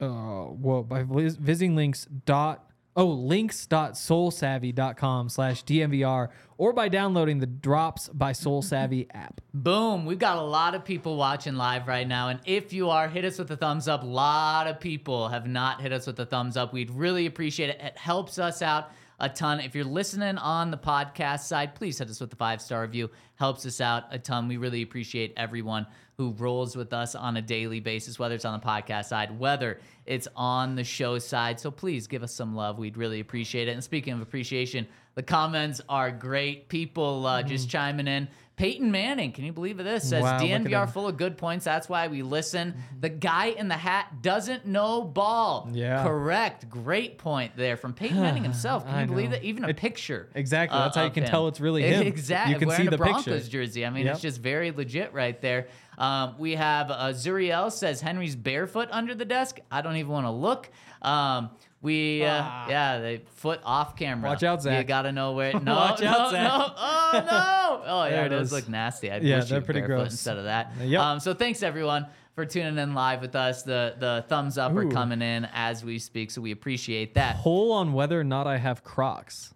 uh, 0.00 0.46
well 0.50 0.82
by 0.82 1.02
vis- 1.02 1.36
visiting 1.36 1.76
links 1.76 2.06
dot 2.24 2.65
oh 2.96 3.06
links.solesavy.com 3.06 5.28
slash 5.28 5.64
dnvr 5.64 6.28
or 6.58 6.72
by 6.72 6.88
downloading 6.88 7.38
the 7.38 7.46
drops 7.46 8.08
by 8.08 8.32
SoleSavy 8.32 9.06
app 9.14 9.40
Boom. 9.54 10.04
We've 10.04 10.18
got 10.18 10.36
a 10.36 10.42
lot 10.42 10.74
of 10.74 10.84
people 10.84 11.16
watching 11.16 11.54
live 11.54 11.88
right 11.88 12.06
now. 12.06 12.28
And 12.28 12.40
if 12.44 12.74
you 12.74 12.90
are, 12.90 13.08
hit 13.08 13.24
us 13.24 13.38
with 13.38 13.50
a 13.50 13.56
thumbs 13.56 13.88
up. 13.88 14.02
A 14.02 14.06
lot 14.06 14.66
of 14.66 14.80
people 14.80 15.28
have 15.28 15.46
not 15.46 15.80
hit 15.80 15.92
us 15.92 16.06
with 16.06 16.20
a 16.20 16.26
thumbs 16.26 16.58
up. 16.58 16.74
We'd 16.74 16.90
really 16.90 17.24
appreciate 17.24 17.70
it. 17.70 17.80
It 17.80 17.96
helps 17.96 18.38
us 18.38 18.60
out 18.60 18.90
a 19.18 19.28
ton. 19.28 19.60
If 19.60 19.74
you're 19.74 19.84
listening 19.84 20.38
on 20.38 20.70
the 20.70 20.76
podcast 20.76 21.40
side, 21.40 21.74
please 21.74 21.98
hit 21.98 22.10
us 22.10 22.20
with 22.20 22.32
a 22.32 22.36
five 22.36 22.60
star 22.60 22.82
review. 22.82 23.10
Helps 23.36 23.64
us 23.66 23.80
out 23.80 24.04
a 24.10 24.18
ton. 24.18 24.48
We 24.48 24.56
really 24.56 24.82
appreciate 24.82 25.32
everyone 25.36 25.86
who 26.16 26.32
rolls 26.32 26.76
with 26.76 26.92
us 26.92 27.14
on 27.14 27.36
a 27.36 27.42
daily 27.42 27.80
basis, 27.80 28.18
whether 28.18 28.34
it's 28.34 28.44
on 28.44 28.58
the 28.58 28.66
podcast 28.66 29.06
side, 29.06 29.38
whether 29.38 29.80
it's 30.06 30.28
on 30.34 30.74
the 30.74 30.84
show 30.84 31.18
side. 31.18 31.60
So 31.60 31.70
please 31.70 32.06
give 32.06 32.22
us 32.22 32.32
some 32.32 32.54
love. 32.54 32.78
We'd 32.78 32.96
really 32.96 33.20
appreciate 33.20 33.68
it. 33.68 33.72
And 33.72 33.84
speaking 33.84 34.14
of 34.14 34.22
appreciation, 34.22 34.86
the 35.14 35.22
comments 35.22 35.80
are 35.88 36.10
great. 36.10 36.68
People 36.68 37.26
uh, 37.26 37.42
just 37.42 37.68
chiming 37.68 38.06
in. 38.06 38.28
Peyton 38.56 38.90
Manning, 38.90 39.32
can 39.32 39.44
you 39.44 39.52
believe 39.52 39.76
this? 39.76 40.08
Says 40.08 40.22
Wow, 40.22 40.38
DNVR 40.40 40.90
full 40.90 41.06
of 41.06 41.18
good 41.18 41.36
points. 41.36 41.66
That's 41.66 41.90
why 41.90 42.08
we 42.08 42.22
listen. 42.22 42.74
The 42.98 43.10
guy 43.10 43.48
in 43.48 43.68
the 43.68 43.74
hat 43.76 44.22
doesn't 44.22 44.64
know 44.64 45.02
ball. 45.02 45.68
Yeah. 45.72 46.02
Correct. 46.02 46.70
Great 46.70 47.18
point 47.18 47.52
there 47.54 47.76
from 47.76 47.92
Peyton 47.92 48.18
Manning 48.18 48.42
himself. 48.42 48.86
Can 48.86 49.00
you 49.00 49.06
believe 49.14 49.30
that? 49.32 49.44
Even 49.44 49.64
a 49.64 49.68
It- 49.68 49.76
picture. 49.76 50.30
exactly. 50.34 50.78
uh, 50.78 50.84
That's 50.84 50.96
how 50.96 51.04
you 51.04 51.10
can 51.10 51.24
him. 51.24 51.28
tell 51.30 51.48
it's 51.48 51.60
really 51.60 51.82
him. 51.82 52.06
Exactly. 52.06 52.54
You 52.54 52.58
can 52.58 52.68
Wearing 52.68 52.84
see 52.84 52.88
a 52.88 52.90
the 52.90 52.96
Broncos 52.96 53.24
picture. 53.24 53.48
jersey. 53.50 53.84
I 53.84 53.90
mean, 53.90 54.06
Yep. 54.06 54.14
it's 54.14 54.22
just 54.22 54.40
very 54.40 54.70
legit 54.70 55.12
right 55.12 55.38
there. 55.42 55.66
Um, 55.98 56.34
we 56.38 56.54
have 56.56 56.90
uh, 56.90 57.08
Zuriel 57.12 57.70
says 57.70 58.00
Henry's 58.00 58.36
barefoot 58.36 58.88
under 58.90 59.14
the 59.14 59.24
desk. 59.26 59.58
I 59.70 59.82
don't 59.82 59.96
even 59.96 60.10
want 60.12 60.24
to 60.26 60.30
look. 60.30 60.70
Um, 61.02 61.50
we 61.82 62.22
uh, 62.24 62.42
yeah, 62.68 62.98
they 62.98 63.18
foot 63.36 63.60
off 63.64 63.96
camera. 63.96 64.28
Ah. 64.30 64.32
Watch 64.32 64.42
out, 64.42 64.62
Zach. 64.62 64.78
You 64.78 64.84
gotta 64.88 65.12
know 65.12 65.32
where. 65.32 65.52
No, 65.60 65.74
Watch 65.74 66.00
no, 66.00 66.08
out, 66.08 66.30
Zach. 66.32 66.42
no. 66.42 66.72
Oh 66.76 67.22
no! 67.26 67.82
Oh 67.88 68.04
yeah, 68.06 68.24
it 68.24 68.28
those 68.30 68.50
look 68.52 68.68
nasty. 68.68 69.10
I'd 69.10 69.22
Yeah, 69.22 69.40
they're 69.40 69.60
pretty 69.60 69.82
gross. 69.82 70.10
instead 70.10 70.38
of 70.38 70.44
that. 70.44 70.72
Yep. 70.80 71.00
Um, 71.00 71.20
so 71.20 71.34
thanks 71.34 71.62
everyone 71.62 72.06
for 72.34 72.44
tuning 72.44 72.78
in 72.78 72.94
live 72.94 73.20
with 73.20 73.36
us. 73.36 73.62
The 73.62 73.94
the 73.98 74.24
thumbs 74.28 74.58
up 74.58 74.74
are 74.76 74.88
coming 74.88 75.22
in 75.22 75.46
as 75.52 75.84
we 75.84 75.98
speak, 75.98 76.30
so 76.30 76.40
we 76.40 76.50
appreciate 76.52 77.14
that. 77.14 77.36
Poll 77.36 77.72
on 77.72 77.92
whether 77.92 78.18
or 78.18 78.24
not 78.24 78.46
I 78.46 78.56
have 78.58 78.82
Crocs. 78.82 79.52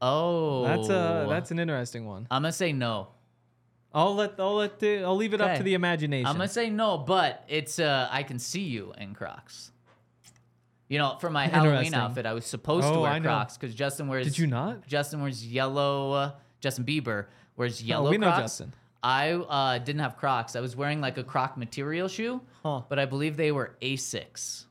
Oh, 0.00 0.64
That's 0.64 0.88
a 0.88 1.26
that's 1.28 1.50
an 1.50 1.58
interesting 1.58 2.06
one. 2.06 2.26
I'm 2.30 2.42
gonna 2.42 2.52
say 2.52 2.72
no. 2.72 3.08
I'll 3.94 4.14
let 4.14 4.34
I'll 4.38 4.54
let 4.54 4.78
the, 4.80 5.02
I'll 5.04 5.16
leave 5.16 5.34
it 5.34 5.40
up 5.40 5.58
to 5.58 5.62
the 5.62 5.74
imagination. 5.74 6.26
I'm 6.26 6.36
gonna 6.36 6.48
say 6.48 6.70
no, 6.70 6.98
but 6.98 7.44
it's 7.48 7.78
uh 7.78 8.08
I 8.10 8.22
can 8.22 8.38
see 8.38 8.62
you 8.62 8.92
in 8.98 9.14
Crocs. 9.14 9.70
You 10.92 10.98
know, 10.98 11.16
for 11.18 11.30
my 11.30 11.46
Halloween 11.46 11.94
outfit, 11.94 12.26
I 12.26 12.34
was 12.34 12.44
supposed 12.44 12.86
to 12.86 12.92
Oh, 12.92 13.00
wear 13.00 13.12
I. 13.12 13.20
Crocs 13.20 13.56
because 13.56 13.74
Justin 13.74 14.08
wears. 14.08 14.26
Did 14.26 14.36
you 14.36 14.46
not? 14.46 14.86
Justin 14.86 15.22
wears 15.22 15.46
yellow. 15.46 16.12
Uh, 16.12 16.30
Justin 16.60 16.84
Bieber 16.84 17.26
wears 17.56 17.82
yellow 17.82 18.08
Oh, 18.08 18.10
we 18.10 18.18
know 18.18 18.28
Justin. 18.28 18.74
I 19.02 19.30
uh, 19.32 19.78
didn't 19.78 20.02
have 20.02 20.18
Crocs. 20.18 20.54
I 20.54 20.60
was 20.60 20.76
wearing 20.76 21.00
like 21.00 21.16
a 21.16 21.24
Croc 21.24 21.56
material 21.56 22.08
shoe, 22.08 22.42
Huh. 22.62 22.82
but 22.90 22.98
I 22.98 23.06
believe 23.06 23.38
they 23.38 23.52
were 23.52 23.74
Asics. 23.80 24.66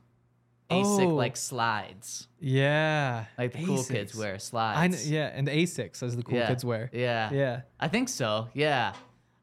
Asic 0.70 1.06
Oh. 1.06 1.14
like 1.16 1.36
slides, 1.36 2.28
Yeah. 2.40 3.24
like 3.36 3.52
the 3.52 3.64
cool 3.64 3.82
kids 3.82 4.14
wear 4.14 4.34
I 4.34 4.38
slides. 4.38 5.02
kn- 5.02 5.12
yeah, 5.12 5.26
and 5.34 5.48
Asics 5.48 6.04
as 6.04 6.14
the 6.16 6.22
cool 6.22 6.38
yeah. 6.38 6.46
kids 6.46 6.64
wear. 6.64 6.88
Yeah, 6.92 7.30
Yeah. 7.32 7.60
I 7.80 7.88
think 7.88 8.08
so. 8.08 8.46
Yeah. 8.54 8.92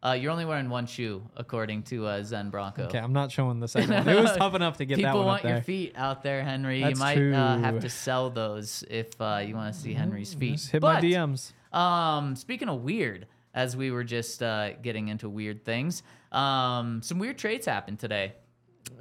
Uh, 0.02 0.14
you're 0.14 0.32
only 0.32 0.46
wearing 0.46 0.70
one 0.70 0.86
shoe, 0.86 1.22
according 1.36 1.84
to 1.84 2.06
uh, 2.08 2.24
Zen 2.24 2.50
Bronco. 2.50 2.84
Okay, 2.84 3.00
I'm 3.00 3.12
not 3.12 3.32
showing 3.32 3.60
the 3.60 3.68
second 3.68 3.94
one. 4.06 4.08
It 4.08 4.22
was 4.22 4.36
tough 4.38 4.56
enough 4.56 4.78
to 4.78 4.86
get 4.86 4.96
People 4.96 5.12
that 5.12 5.18
one 5.18 5.26
want 5.26 5.40
up 5.40 5.44
there. 5.44 5.56
your 5.56 5.64
feet 5.64 5.94
out 5.98 6.24
there, 6.24 6.42
Henry. 6.42 6.82
That's 6.82 6.98
you 6.98 7.04
might 7.04 7.34
uh, 7.34 7.58
have 7.58 7.80
to 7.82 7.90
sell 7.90 8.30
those 8.30 8.86
if 8.90 9.10
uh, 9.20 9.42
you 9.46 9.56
want 9.56 9.74
to 9.74 9.80
see 9.80 9.94
Henry's 9.94 10.34
feet. 10.34 10.54
Just 10.54 10.72
hit 10.72 10.82
but, 10.82 11.02
my 11.04 11.10
DMs. 11.10 11.52
Um, 11.74 12.38
speaking 12.38 12.70
of 12.70 12.82
weird, 12.82 13.28
as 13.54 13.76
we 13.76 13.92
were 13.92 14.06
just 14.06 14.42
uh, 14.42 14.74
getting 14.82 15.10
into 15.10 15.28
weird 15.28 15.66
things, 15.66 16.02
um, 16.32 17.02
some 17.02 17.20
weird 17.20 17.38
trades 17.38 17.66
happened 17.66 18.00
today. 18.00 18.36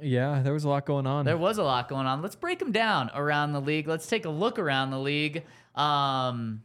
Yeah, 0.01 0.41
there 0.41 0.53
was 0.53 0.65
a 0.65 0.69
lot 0.69 0.85
going 0.85 1.07
on. 1.07 1.23
There 1.23 1.37
was 1.37 1.59
a 1.59 1.63
lot 1.63 1.87
going 1.87 2.07
on. 2.07 2.21
Let's 2.21 2.35
break 2.35 2.59
them 2.59 2.73
down 2.73 3.09
around 3.15 3.53
the 3.53 3.61
league. 3.61 3.87
Let's 3.87 4.07
take 4.07 4.25
a 4.25 4.29
look 4.29 4.59
around 4.59 4.91
the 4.91 4.99
league. 4.99 5.45
Um, 5.75 6.61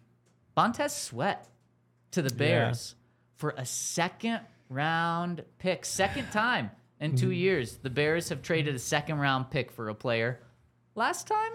Montez 0.57 0.95
Sweat 0.95 1.49
to 2.11 2.23
the 2.23 2.35
Bears 2.35 2.97
for 3.45 3.53
a 3.59 3.67
second 3.67 4.41
round 4.71 5.45
pick. 5.59 5.85
Second 5.85 6.33
time 6.33 6.71
in 6.99 7.15
two 7.15 7.27
mm-hmm. 7.27 7.35
years, 7.35 7.77
the 7.77 7.91
Bears 7.91 8.31
have 8.31 8.41
traded 8.41 8.75
a 8.75 8.79
second 8.79 9.19
round 9.19 9.51
pick 9.51 9.71
for 9.71 9.91
a 9.91 9.95
player. 9.95 10.41
Last 10.95 11.29
time 11.29 11.53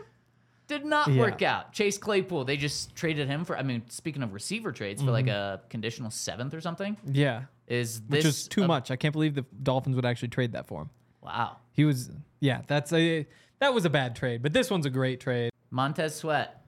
did 0.68 0.86
not 0.86 1.08
Yeah. 1.08 1.20
work 1.20 1.42
out. 1.42 1.74
Chase 1.74 1.98
Claypool, 1.98 2.46
they 2.46 2.58
just 2.58 2.94
traded 2.96 3.28
him 3.28 3.44
for. 3.44 3.58
I 3.58 3.64
mean, 3.64 3.82
speaking 3.90 4.22
of 4.22 4.34
receiver 4.34 4.72
trades, 4.72 5.02
for 5.02 5.10
like 5.10 5.26
mm-hmm. 5.26 5.64
a 5.64 5.68
conditional 5.70 6.12
seventh 6.12 6.54
or 6.54 6.62
something. 6.62 6.96
yeah, 7.08 7.46
Is 7.66 8.04
which 8.08 8.22
this 8.22 8.42
is 8.42 8.48
too 8.48 8.66
a- 8.66 8.68
much. 8.68 8.92
I 8.92 8.96
can't 8.96 9.12
believe 9.12 9.34
the 9.34 9.46
Dolphins 9.64 9.96
would 9.96 10.06
actually 10.06 10.28
trade 10.28 10.52
that 10.52 10.68
for 10.68 10.84
him. 10.84 10.92
Wow. 11.24 11.58
He 11.72 11.86
was 11.86 12.12
yeah, 12.40 12.62
that's 12.68 12.94
a 12.94 13.26
that 13.58 13.74
was 13.74 13.84
a 13.86 13.90
bad 13.90 14.16
trade, 14.16 14.44
but 14.44 14.54
this 14.54 14.70
one's 14.70 14.86
a 14.86 14.92
great 14.92 15.20
trade. 15.20 15.50
Montez 15.72 16.14
Sweat, 16.14 16.59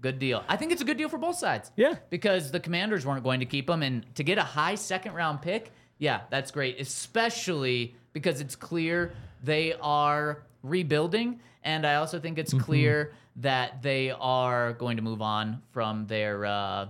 good 0.00 0.18
deal. 0.18 0.42
I 0.48 0.56
think 0.56 0.72
it's 0.72 0.82
a 0.82 0.84
good 0.84 0.96
deal 0.96 1.08
for 1.08 1.18
both 1.18 1.36
sides. 1.36 1.70
Yeah. 1.76 1.96
Because 2.10 2.50
the 2.50 2.60
Commanders 2.60 3.04
weren't 3.06 3.22
going 3.24 3.40
to 3.40 3.46
keep 3.46 3.68
him, 3.68 3.82
and 3.82 4.04
to 4.16 4.22
get 4.24 4.38
a 4.38 4.42
high 4.42 4.74
second 4.74 5.14
round 5.14 5.42
pick, 5.42 5.72
yeah, 5.98 6.22
that's 6.30 6.50
great. 6.50 6.80
Especially 6.80 7.94
because 8.12 8.40
it's 8.40 8.56
clear 8.56 9.12
they 9.42 9.74
are 9.80 10.42
rebuilding, 10.62 11.40
and 11.62 11.86
I 11.86 11.96
also 11.96 12.18
think 12.18 12.38
it's 12.38 12.52
clear 12.54 13.12
that 13.36 13.82
they 13.82 14.10
are 14.10 14.72
going 14.74 14.96
to 14.96 15.02
move 15.02 15.22
on 15.22 15.62
from 15.72 16.06
their 16.06 16.44
uh, 16.44 16.88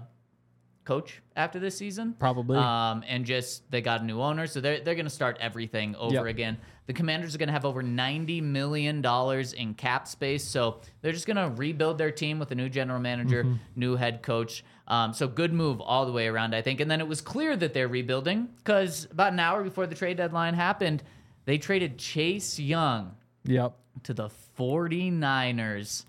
coach 0.85 1.21
after 1.37 1.59
this 1.59 1.77
season. 1.77 2.15
Probably. 2.19 2.57
Um, 2.57 3.05
and 3.07 3.25
just 3.25 3.71
they 3.71 3.81
got 3.83 4.01
a 4.01 4.05
new 4.05 4.21
owner, 4.21 4.47
so 4.47 4.61
they're 4.61 4.81
they're 4.81 4.95
going 4.95 5.05
to 5.07 5.11
start 5.11 5.37
everything 5.41 5.95
over 5.97 6.15
Yep. 6.15 6.27
again. 6.27 6.59
The 6.91 6.95
Commanders 6.95 7.37
are 7.37 7.39
going 7.39 7.47
to 7.47 7.53
have 7.53 7.65
over 7.65 7.85
ninety 7.85 8.41
million 8.41 9.01
dollars 9.01 9.53
in 9.53 9.75
cap 9.75 10.09
space, 10.09 10.43
so 10.43 10.81
they're 11.03 11.13
just 11.13 11.25
going 11.25 11.37
to 11.37 11.49
rebuild 11.57 11.99
their 11.99 12.11
team 12.11 12.41
with 12.41 12.51
a 12.51 12.57
new 12.57 12.69
general 12.69 12.99
manager, 12.99 13.45
Mm-hmm. 13.45 13.55
new 13.77 13.95
head 13.95 14.23
coach. 14.23 14.65
Um, 14.89 15.13
so 15.13 15.29
good 15.29 15.53
move 15.53 15.81
all 15.81 16.05
the 16.05 16.11
way 16.11 16.27
around, 16.27 16.53
I 16.53 16.63
think. 16.63 16.81
And 16.81 16.91
then 16.91 17.01
it 17.01 17.07
was 17.07 17.21
clear 17.21 17.57
that 17.57 17.75
they're 17.75 17.87
rebuilding 17.87 18.49
because 18.57 19.07
about 19.13 19.33
an 19.33 19.39
hour 19.39 19.63
before 19.63 19.87
the 19.87 19.95
trade 19.95 20.17
deadline 20.17 20.55
happened, 20.55 21.05
they 21.45 21.59
traded 21.59 21.97
Chase 21.97 22.59
Young 22.59 23.15
Yep. 23.45 23.73
to 24.03 24.13
the 24.13 24.29
49ers 24.59 26.07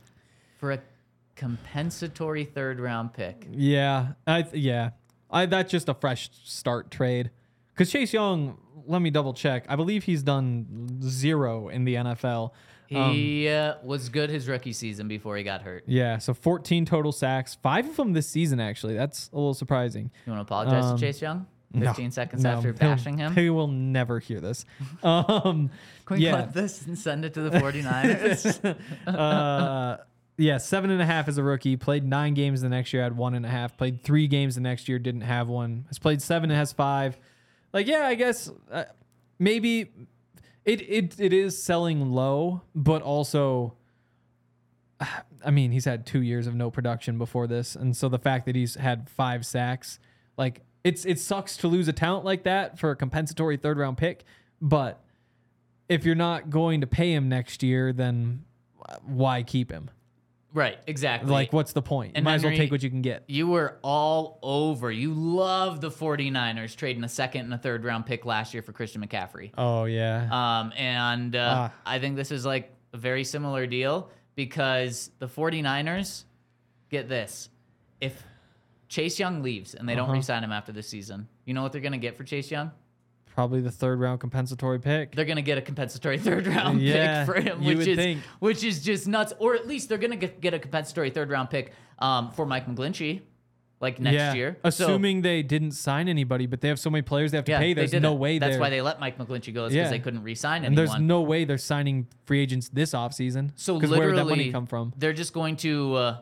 for 0.58 0.72
a 0.72 0.80
compensatory 1.36 2.44
third 2.46 2.80
round 2.80 3.14
pick. 3.14 3.46
Yeah, 3.52 4.14
I 4.26 4.42
th- 4.42 4.56
yeah, 4.64 4.90
I 5.30 5.46
that's 5.46 5.70
just 5.70 5.90
a 5.90 5.94
fresh 5.94 6.32
start 6.44 6.90
trade. 6.90 7.30
Because 7.76 7.92
Chase 7.92 8.14
Young, 8.14 8.58
let 8.88 9.02
me 9.02 9.10
double 9.10 9.34
check. 9.34 9.66
I 9.70 9.76
believe 9.76 10.04
he's 10.04 10.24
done 10.24 11.00
zero 11.02 11.70
in 11.70 11.84
the 11.86 11.96
NFL. 11.96 12.52
Um, 12.94 13.14
He 13.14 13.48
uh, 13.48 13.76
was 13.84 14.10
good 14.10 14.30
his 14.30 14.48
rookie 14.50 14.74
season 14.74 15.08
before 15.08 15.38
he 15.38 15.44
got 15.44 15.62
hurt. 15.62 15.84
yeah, 15.88 16.18
so 16.18 16.34
14 16.34 16.86
total 16.86 17.12
sacks, 17.14 17.56
five 17.64 17.88
of 17.90 17.96
them 17.96 18.14
this 18.14 18.28
season. 18.28 18.60
Actually, 18.60 18.96
that's 18.96 19.30
a 19.32 19.36
little 19.36 19.54
surprising. 19.54 20.12
You 20.26 20.34
want 20.34 20.40
to 20.46 20.54
apologize 20.54 20.86
Um, 20.86 20.98
to 20.98 21.02
Chase 21.06 21.22
Young? 21.22 21.48
No, 21.74 21.86
15 21.88 22.12
seconds 22.12 22.44
no, 22.44 22.50
after 22.50 22.74
bashing 22.74 23.18
him? 23.18 23.34
he 23.34 23.50
will 23.50 23.70
never 23.70 24.20
hear 24.20 24.42
this. 24.42 24.66
Um, 25.04 25.70
Can 26.06 26.18
we 26.18 26.26
yeah, 26.26 26.32
cut 26.32 26.54
this 26.54 26.86
and 26.86 27.00
send 27.00 27.24
it 27.24 27.34
to 27.36 27.42
the 27.44 27.52
49ers? 27.60 28.76
uh, 29.08 29.98
yeah, 30.38 30.58
seven 30.58 30.90
and 30.92 31.02
a 31.02 31.06
half 31.06 31.28
as 31.30 31.38
a 31.38 31.44
rookie. 31.44 31.78
Played 31.78 32.04
nine 32.04 32.34
games 32.34 32.62
the 32.62 32.68
next 32.70 32.92
year, 32.92 33.04
had 33.04 33.16
one 33.16 33.36
and 33.36 33.46
a 33.46 33.50
half. 33.50 33.78
Played 33.78 34.04
three 34.04 34.28
games 34.28 34.56
the 34.56 34.62
next 34.62 34.90
year, 34.90 35.00
didn't 35.00 35.22
have 35.22 35.48
one. 35.48 35.86
Has 35.88 35.98
played 36.00 36.22
seven 36.22 36.50
and 36.52 36.58
has 36.58 36.74
five. 36.74 37.18
Like, 37.74 37.88
yeah, 37.88 38.06
I 38.06 38.16
guess 38.16 38.52
uh, 38.72 38.86
maybe 39.40 39.92
it, 40.66 40.82
it 40.82 41.20
it 41.20 41.34
is 41.34 41.62
selling 41.62 42.12
low, 42.12 42.62
but 42.76 43.02
also, 43.02 43.74
I 45.46 45.52
mean, 45.52 45.72
he's 45.72 45.86
had 45.86 46.06
two 46.06 46.22
years 46.22 46.48
of 46.48 46.56
no 46.56 46.70
production 46.70 47.18
before 47.18 47.48
this, 47.48 47.76
and 47.76 47.96
so 47.96 48.10
the 48.10 48.20
fact 48.20 48.46
that 48.46 48.56
he's 48.56 48.76
had 48.76 49.10
five 49.10 49.46
sacks, 49.46 50.00
like 50.38 50.62
it's 50.84 51.06
it 51.06 51.20
sucks 51.20 51.58
to 51.58 51.68
lose 51.68 51.88
a 51.88 51.94
talent 51.94 52.26
like 52.26 52.44
that 52.44 52.78
for 52.78 52.92
a 52.92 52.96
compensatory 52.96 53.58
third 53.58 53.78
round 53.78 53.98
pick, 53.98 54.24
but 54.62 55.04
if 55.90 56.06
you're 56.06 56.16
not 56.16 56.50
going 56.50 56.82
to 56.82 56.88
pay 56.88 57.14
him 57.14 57.28
next 57.28 57.64
year, 57.64 57.92
then 57.92 58.46
why 59.04 59.44
keep 59.44 59.72
him? 59.72 59.90
Right, 60.54 60.78
exactly. 60.88 61.32
Like, 61.32 61.54
what's 61.54 61.74
the 61.74 61.82
point? 61.82 62.14
And 62.16 62.26
Might 62.26 62.36
as 62.36 62.44
well 62.44 62.52
Henry- 62.52 62.66
take 62.66 62.72
what 62.72 62.84
you 62.84 62.90
can 62.90 63.02
get. 63.02 63.24
You 63.28 63.48
were 63.48 63.78
all 63.82 64.40
over. 64.42 64.92
You 64.92 65.14
love 65.14 65.82
the 65.82 65.90
49ers 65.92 66.76
trading 66.76 67.04
a 67.04 67.10
second 67.10 67.42
and 67.46 67.54
a 67.54 67.58
third 67.58 67.84
round 67.84 68.06
pick 68.06 68.26
last 68.26 68.54
year 68.54 68.62
for 68.64 68.72
Christian 68.74 69.06
McCaffrey. 69.06 69.52
Oh 69.58 69.86
yeah, 69.86 70.28
Um, 70.32 70.74
and 70.78 71.36
uh, 71.36 71.70
Ah. 71.70 71.74
I 71.86 72.00
think 72.00 72.16
this 72.16 72.32
is 72.32 72.46
like 72.46 72.74
a 72.94 72.98
very 72.98 73.24
similar 73.24 73.66
deal 73.68 74.10
because 74.36 75.12
the 75.20 75.28
49ers 75.28 76.26
get 76.90 77.08
this. 77.10 77.50
If 78.00 78.22
Chase 78.90 79.20
Young 79.20 79.42
leaves 79.44 79.74
and 79.76 79.88
they 79.88 79.96
don't 79.96 80.06
Uh-huh. 80.06 80.14
re 80.14 80.22
sign 80.22 80.44
him 80.44 80.52
after 80.52 80.72
this 80.72 80.88
season, 80.90 81.28
you 81.46 81.54
know 81.54 81.62
what 81.64 81.72
they're 81.72 81.82
going 81.82 81.92
to 81.94 81.98
get 81.98 82.18
for 82.18 82.24
Chase 82.24 82.52
Young? 82.52 82.72
Probably 83.34 83.62
the 83.62 83.72
third 83.72 84.00
round 84.00 84.20
compensatory 84.20 84.80
pick. 84.80 85.16
They're 85.16 85.26
gonna 85.26 85.42
get 85.42 85.58
a 85.58 85.62
compensatory 85.62 86.18
third 86.18 86.48
round 86.48 86.82
Yeah, 86.82 87.26
pick 87.26 87.36
for 87.36 87.42
him, 87.42 87.64
which 87.64 87.88
is 87.88 87.98
think. 87.98 88.22
which 88.40 88.64
is 88.64 88.84
just 88.84 89.08
nuts. 89.08 89.34
Or 89.40 89.56
at 89.56 89.68
least 89.68 89.90
they're 89.90 89.98
gonna 89.98 90.16
get, 90.16 90.42
get 90.42 90.54
a 90.54 90.60
compensatory 90.60 91.10
third 91.10 91.30
round 91.30 91.50
pick 91.50 91.74
um, 92.00 92.32
for 92.32 92.46
Mike 92.46 92.68
McGlinchey, 92.68 93.22
like 93.80 94.00
next 94.00 94.16
yeah, 94.16 94.34
year. 94.34 94.58
So- 94.64 94.68
assuming 94.70 95.22
they 95.22 95.44
didn't 95.44 95.72
sign 95.72 96.08
anybody, 96.08 96.46
but 96.46 96.62
they 96.62 96.68
have 96.68 96.80
so 96.80 96.90
many 96.90 97.02
players 97.02 97.32
they 97.32 97.38
have 97.38 97.46
to 97.46 97.52
yeah, 97.52 97.60
pay. 97.60 97.74
There's 97.74 97.94
no 97.94 98.14
way. 98.14 98.40
That's 98.40 98.58
why 98.58 98.70
they 98.70 98.82
let 98.82 99.00
Mike 99.00 99.18
McGlinchey 99.18 99.54
go, 99.54 99.64
because 99.66 99.74
Yeah. 99.76 99.90
they 99.90 100.00
couldn't 100.00 100.24
re-sign 100.24 100.66
and 100.66 100.78
there's 100.78 100.98
no 101.00 101.22
way 101.22 101.46
they're 101.46 101.58
signing 101.58 102.08
free 102.26 102.42
agents 102.42 102.70
this 102.70 102.92
offseason. 102.94 103.52
so 103.56 103.76
literally, 103.76 103.98
where 104.00 104.08
would 104.10 104.18
that 104.18 104.26
money 104.26 104.52
come 104.52 104.66
from? 104.68 104.94
They're 104.98 105.14
just 105.14 105.34
going 105.34 105.56
to. 105.58 105.96
Uh, 105.96 106.18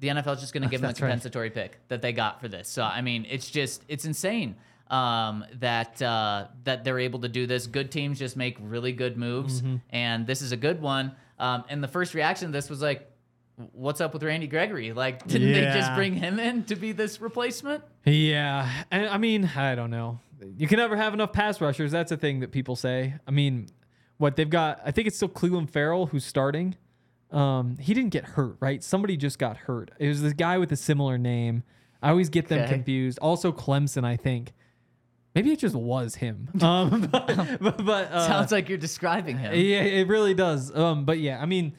the 0.00 0.08
NFL's 0.08 0.40
just 0.40 0.52
going 0.52 0.62
to 0.62 0.68
give 0.68 0.80
them 0.80 0.86
a 0.86 0.88
That's 0.90 1.00
right. 1.00 1.08
compensatory 1.08 1.50
pick 1.50 1.80
that 1.88 2.02
they 2.02 2.12
got 2.12 2.40
for 2.40 2.46
this. 2.46 2.68
So 2.68 2.84
I 2.84 3.00
mean, 3.00 3.26
it's 3.28 3.50
just 3.50 3.82
it's 3.88 4.04
insane 4.04 4.54
um, 4.90 5.44
that 5.60 6.00
uh, 6.00 6.46
that 6.64 6.84
they're 6.84 6.98
able 6.98 7.20
to 7.20 7.28
do 7.28 7.46
this. 7.46 7.66
Good 7.66 7.90
teams 7.92 8.18
just 8.18 8.36
make 8.36 8.56
really 8.60 8.92
good 8.92 9.16
moves, 9.16 9.60
Mm-hmm. 9.62 9.76
and 9.90 10.26
this 10.26 10.42
is 10.42 10.52
a 10.52 10.56
good 10.56 10.80
one. 10.80 11.12
Um, 11.38 11.64
and 11.68 11.82
the 11.82 11.88
first 11.88 12.14
reaction 12.14 12.48
to 12.48 12.52
this 12.52 12.68
was 12.70 12.80
like, 12.82 13.10
"What's 13.72 14.00
up 14.00 14.12
with 14.14 14.22
Randy 14.22 14.46
Gregory? 14.46 14.92
Like, 14.92 15.26
didn't 15.26 15.52
they 15.52 15.64
just 15.64 15.94
bring 15.94 16.14
him 16.14 16.38
in 16.40 16.64
to 16.64 16.76
be 16.76 16.92
this 16.92 17.20
replacement?" 17.20 17.84
Yeah, 18.04 18.70
and 18.90 19.08
I 19.08 19.18
mean, 19.18 19.50
I 19.56 19.74
don't 19.74 19.90
know. 19.90 20.20
You 20.56 20.66
can 20.68 20.78
never 20.78 20.96
have 20.96 21.14
enough 21.14 21.32
pass 21.32 21.60
rushers. 21.60 21.90
That's 21.92 22.12
a 22.12 22.16
thing 22.16 22.40
that 22.40 22.52
people 22.52 22.76
say. 22.76 23.14
I 23.26 23.30
mean, 23.32 23.66
what 24.18 24.36
they've 24.36 24.48
got, 24.48 24.80
I 24.84 24.90
think 24.92 25.08
it's 25.08 25.16
still 25.16 25.28
Cleveland 25.28 25.70
Ferrell 25.70 26.06
who's 26.06 26.24
starting. 26.24 26.76
Um, 27.30 27.76
he 27.78 27.92
didn't 27.92 28.10
get 28.10 28.24
hurt, 28.24 28.56
right? 28.60 28.82
Somebody 28.82 29.16
just 29.16 29.38
got 29.38 29.56
hurt. 29.56 29.90
It 29.98 30.08
was 30.08 30.22
this 30.22 30.32
guy 30.32 30.56
with 30.56 30.72
a 30.72 30.76
similar 30.76 31.18
name. 31.18 31.62
I 32.02 32.10
always 32.10 32.28
get 32.30 32.48
them 32.48 32.60
Okay. 32.60 32.72
confused. 32.72 33.18
Also, 33.20 33.52
Clemson, 33.52 34.04
I 34.04 34.16
think. 34.16 34.52
Maybe 35.38 35.52
it 35.52 35.60
just 35.60 35.76
was 35.76 36.16
him. 36.16 36.48
Um, 36.62 37.02
but 37.12 37.58
but, 37.60 37.84
but, 37.84 38.12
uh, 38.12 38.26
Sounds 38.26 38.50
like 38.50 38.68
you're 38.68 38.76
describing 38.76 39.38
him. 39.38 39.54
yeah, 39.54 39.82
it 39.82 40.08
really 40.08 40.34
does. 40.34 40.74
Um, 40.74 41.04
but 41.04 41.20
yeah, 41.20 41.40
I 41.40 41.46
mean, 41.46 41.74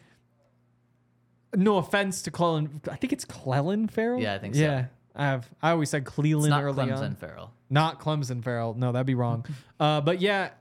no 1.53 1.77
offense 1.77 2.21
to 2.23 2.31
Clelin. 2.31 2.87
I 2.89 2.95
think 2.95 3.11
it's 3.11 3.25
Clelin 3.25 3.91
Ferrell. 3.91 4.21
Yeah, 4.21 4.35
I 4.35 4.39
think 4.39 4.55
so. 4.55 4.61
Yeah, 4.61 4.85
I 5.13 5.25
have. 5.25 5.49
I 5.61 5.71
always 5.71 5.89
said 5.89 6.05
Cleveland 6.05 6.45
It's 6.45 6.49
not 6.51 6.63
early 6.63 6.85
Clemson 6.85 7.01
on. 7.01 7.15
Ferrell. 7.15 7.53
Not 7.69 7.99
Clemson 7.99 8.41
Ferrell. 8.41 8.73
No, 8.75 8.93
that'd 8.93 9.05
be 9.05 9.15
wrong. 9.15 9.45
uh, 9.79 9.99
but 9.99 10.21
yeah, 10.21 10.51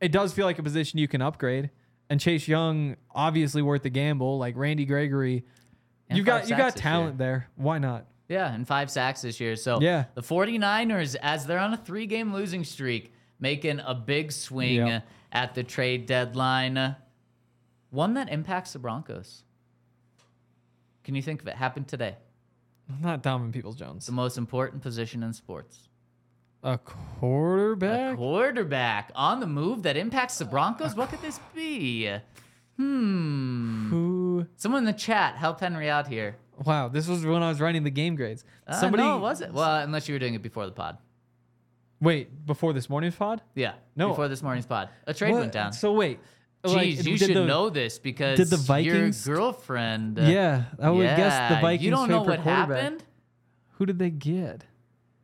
it 0.00 0.12
does 0.12 0.32
feel 0.32 0.46
like 0.46 0.60
a 0.60 0.62
position 0.62 1.00
you 1.00 1.08
can 1.08 1.20
upgrade. 1.20 1.70
And 2.08 2.20
Chase 2.20 2.46
Young, 2.46 2.96
obviously 3.12 3.62
worth 3.62 3.82
the 3.82 3.90
gamble. 3.90 4.38
Like 4.38 4.56
Randy 4.56 4.84
Gregory, 4.84 5.44
And 6.08 6.16
you 6.16 6.22
got 6.24 6.42
you 6.44 6.50
sacks 6.50 6.74
got 6.74 6.76
talent 6.76 7.18
there. 7.18 7.48
Why 7.56 7.78
not? 7.78 8.06
Yeah, 8.28 8.52
and 8.52 8.66
five 8.66 8.90
sacks 8.90 9.22
this 9.22 9.38
year. 9.40 9.54
So 9.56 9.80
Yeah. 9.80 10.06
the 10.14 10.22
49ers, 10.22 11.14
as 11.22 11.46
they're 11.46 11.58
on 11.60 11.72
a 11.72 11.76
three 11.76 12.06
game 12.06 12.32
losing 12.32 12.64
streak, 12.64 13.12
making 13.38 13.80
a 13.80 13.94
big 13.94 14.32
swing 14.32 14.86
Yep. 14.86 15.06
at 15.32 15.54
the 15.54 15.62
trade 15.62 16.06
deadline. 16.06 16.96
One 17.90 18.14
that 18.14 18.28
impacts 18.30 18.72
the 18.72 18.78
Broncos. 18.80 19.44
Can 21.04 21.14
you 21.14 21.22
think 21.22 21.40
of 21.40 21.46
it? 21.48 21.54
Happened 21.54 21.86
today. 21.88 22.16
Not 23.00 23.22
Donovan 23.22 23.52
Peoples 23.52 23.76
Jones. 23.76 24.06
The 24.06 24.12
most 24.12 24.38
important 24.38 24.82
position 24.82 25.22
in 25.22 25.32
sports. 25.32 25.88
A 26.62 26.78
quarterback? 26.78 28.14
A 28.14 28.16
quarterback. 28.16 28.16
quarterback 28.16 29.12
on 29.14 29.38
the 29.40 29.46
move 29.46 29.82
that 29.84 29.96
impacts 29.96 30.38
the 30.38 30.44
Broncos. 30.44 30.96
What 30.96 31.10
could 31.10 31.20
this 31.22 31.38
be? 31.54 32.10
Hmm. 32.76 33.88
Who? 33.90 34.46
Someone 34.56 34.80
in 34.80 34.84
the 34.86 34.92
chat 34.92 35.36
help 35.36 35.60
Henry 35.60 35.88
out 35.88 36.08
here. 36.08 36.36
Wow, 36.64 36.88
this 36.88 37.06
was 37.06 37.24
when 37.24 37.42
I 37.42 37.48
was 37.48 37.60
writing 37.60 37.84
the 37.84 37.90
game 37.90 38.14
grades. 38.16 38.44
Uh, 38.66 38.80
Somebody 38.80 39.02
no, 39.02 39.18
was 39.18 39.40
it? 39.40 39.52
Well, 39.52 39.76
unless 39.82 40.08
you 40.08 40.14
were 40.14 40.18
doing 40.18 40.34
it 40.34 40.42
before 40.42 40.66
the 40.66 40.72
pod. 40.72 40.98
Wait, 42.00 42.44
before 42.46 42.72
this 42.72 42.88
morning's 42.90 43.14
pod? 43.14 43.40
Yeah. 43.54 43.72
No. 43.94 44.08
Before 44.10 44.28
this 44.28 44.42
morning's 44.42 44.66
pod. 44.66 44.90
A 45.06 45.14
trade 45.14 45.32
What? 45.32 45.40
went 45.40 45.52
down. 45.52 45.72
So 45.72 45.92
wait. 45.92 46.18
Jeez, 46.64 46.74
like, 46.74 46.86
you 47.06 47.18
did 47.18 47.18
should 47.28 47.36
the- 47.36 47.44
know 47.44 47.70
this 47.70 47.98
because 47.98 48.36
did 48.38 48.48
the 48.48 48.56
Vikings- 48.56 49.26
your 49.26 49.36
girlfriend. 49.36 50.18
uh, 50.18 50.22
Yeah, 50.22 50.64
I 50.80 50.90
would 50.90 51.02
guess 51.04 51.54
the 51.54 51.60
Vikings. 51.60 51.84
You 51.84 51.90
don't 51.90 52.06
trade 52.08 52.16
know 52.16 52.24
for 52.24 52.30
what 52.30 52.42
quarterback. 52.42 52.82
happened? 52.82 53.04
Who 53.72 53.86
did 53.86 53.98
they 53.98 54.10
get? 54.10 54.64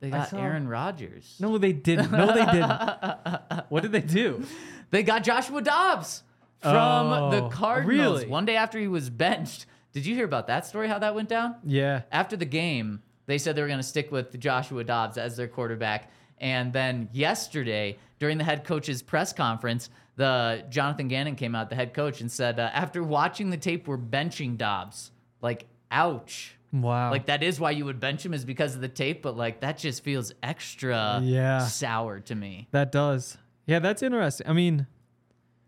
They 0.01 0.11
got 0.11 0.29
saw- 0.31 0.39
Aaron 0.39 0.69
Rodgers. 0.69 1.37
No, 1.41 1.59
they 1.59 1.73
didn't. 1.73 2.13
No, 2.13 2.27
they 2.27 2.45
didn't. 2.47 3.65
what 3.71 3.83
did 3.83 3.93
they 3.93 4.01
do? 4.01 4.45
They 4.91 5.03
got 5.03 5.25
Joshua 5.25 5.63
Dobbs 5.63 6.23
from 6.61 7.31
the 7.31 7.45
Oh, 7.45 7.49
Cardinals 7.51 8.21
really? 8.21 8.27
one 8.31 8.45
day 8.45 8.57
after 8.57 8.79
he 8.79 8.89
was 8.89 9.11
benched. 9.11 9.67
Did 9.93 10.07
you 10.07 10.15
hear 10.15 10.25
about 10.25 10.47
that 10.47 10.67
story? 10.67 10.89
How 10.89 10.99
that 10.99 11.15
went 11.15 11.29
down? 11.29 11.57
Yeah. 11.65 12.03
After 12.11 12.37
the 12.37 12.45
game, 12.47 13.03
they 13.27 13.39
said 13.39 13.57
they 13.57 13.63
were 13.63 13.69
going 13.69 13.79
to 13.81 13.83
stick 13.85 14.11
with 14.11 14.39
Joshua 14.41 14.85
Dobbs 14.85 15.19
as 15.19 15.37
their 15.37 15.49
quarterback. 15.49 16.11
And 16.39 16.73
then 16.73 17.09
yesterday, 17.13 17.99
during 18.19 18.39
the 18.39 18.45
head 18.45 18.65
coach's 18.65 19.03
press 19.03 19.33
conference, 19.33 19.91
the 20.17 20.65
Jonathan 20.71 21.09
Gannon 21.09 21.37
came 21.37 21.55
out, 21.55 21.69
the 21.71 21.77
head 21.77 21.95
coach, 21.95 22.21
and 22.21 22.31
said, 22.31 22.59
uh, 22.59 22.71
after 22.73 23.03
watching 23.03 23.51
the 23.51 23.57
tape, 23.57 23.87
we're 23.87 23.97
benching 23.99 24.57
Dobbs. 24.57 25.13
Like, 25.41 25.67
ouch. 25.91 26.57
Wow. 26.73 27.11
Like 27.11 27.27
that 27.27 27.43
is 27.43 27.61
why 27.61 27.73
you 27.73 27.85
would 27.85 28.01
bench 28.01 28.25
him 28.25 28.33
is 28.33 28.47
because 28.47 28.75
of 28.75 28.81
the 28.81 28.89
tape, 28.89 29.21
but 29.23 29.37
like 29.37 29.61
that 29.61 29.77
just 29.77 30.03
feels 30.03 30.33
extra 30.43 31.21
Yeah. 31.23 31.59
sour 31.67 32.19
to 32.21 32.35
me. 32.35 32.67
that 32.71 32.91
does. 32.91 33.37
Yeah, 33.67 33.79
that's 33.79 34.03
interesting. 34.03 34.47
I 34.49 34.55
mean, 34.55 34.87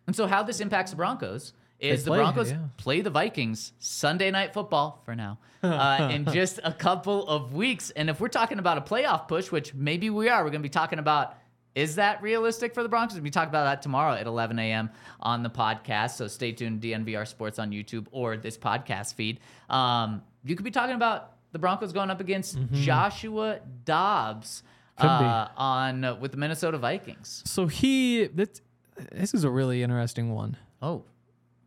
And 0.07 0.17
so 0.17 0.27
how 0.27 0.43
this 0.43 0.61
impacts 0.61 0.93
the 0.93 0.97
Broncos 0.97 1.53
is 1.79 2.05
the 2.05 2.11
play, 2.11 2.19
Broncos 2.19 2.51
yeah. 2.51 2.59
play 2.77 3.01
the 3.01 3.11
Vikings 3.11 3.73
Sunday 3.79 4.31
night 4.31 4.55
football 4.55 5.03
for 5.05 5.15
now 5.15 5.39
uh, 5.63 6.09
in 6.13 6.25
just 6.33 6.61
a 6.65 6.73
couple 6.73 7.27
of 7.29 7.55
weeks. 7.55 7.91
And 7.91 8.09
if 8.09 8.21
we're 8.21 8.29
talking 8.29 8.59
about 8.59 8.79
a 8.79 8.81
playoff 8.81 9.29
push, 9.29 9.51
which 9.51 9.75
maybe 9.75 10.11
we 10.11 10.29
are, 10.29 10.45
we're 10.45 10.51
going 10.51 10.63
to 10.63 10.69
be 10.69 10.71
talking 10.71 10.99
about 10.99 11.37
is 11.75 11.97
that 11.97 12.23
realistic 12.23 12.73
for 12.73 12.85
the 12.85 12.89
Broncos? 12.89 13.21
We 13.21 13.31
talk 13.31 13.49
about 13.49 13.65
that 13.65 13.83
tomorrow 13.83 14.15
at 14.15 14.29
11 14.29 14.59
a.m. 14.61 14.91
on 15.19 15.43
the 15.43 15.51
podcast. 15.51 16.13
So 16.13 16.29
stay 16.29 16.53
tuned, 16.53 16.81
DNVR 16.81 17.27
Sports 17.27 17.59
on 17.59 17.73
YouTube 17.73 18.07
or 18.13 18.37
this 18.37 18.57
podcast 18.57 19.15
feed. 19.15 19.41
Um, 19.69 20.23
you 20.45 20.55
could 20.55 20.65
be 20.65 20.71
talking 20.71 20.95
about 20.95 21.33
the 21.51 21.59
Broncos 21.59 21.93
going 21.93 22.11
up 22.11 22.21
against 22.21 22.57
Joshua 22.73 23.59
Dobbs 23.85 24.63
Mm-hmm. 24.99 25.09
Could 25.09 25.25
be. 25.25 25.29
uh, 25.29 25.49
on 25.57 26.05
uh, 26.05 26.15
with 26.17 26.31
the 26.31 26.37
Minnesota 26.37 26.79
Vikings. 26.79 27.43
so 27.47 27.67
he. 27.67 28.27
This 28.27 29.35
is 29.35 29.43
a 29.43 29.51
really 29.51 29.83
interesting 29.83 30.33
one. 30.33 30.57
Oh, 30.81 31.03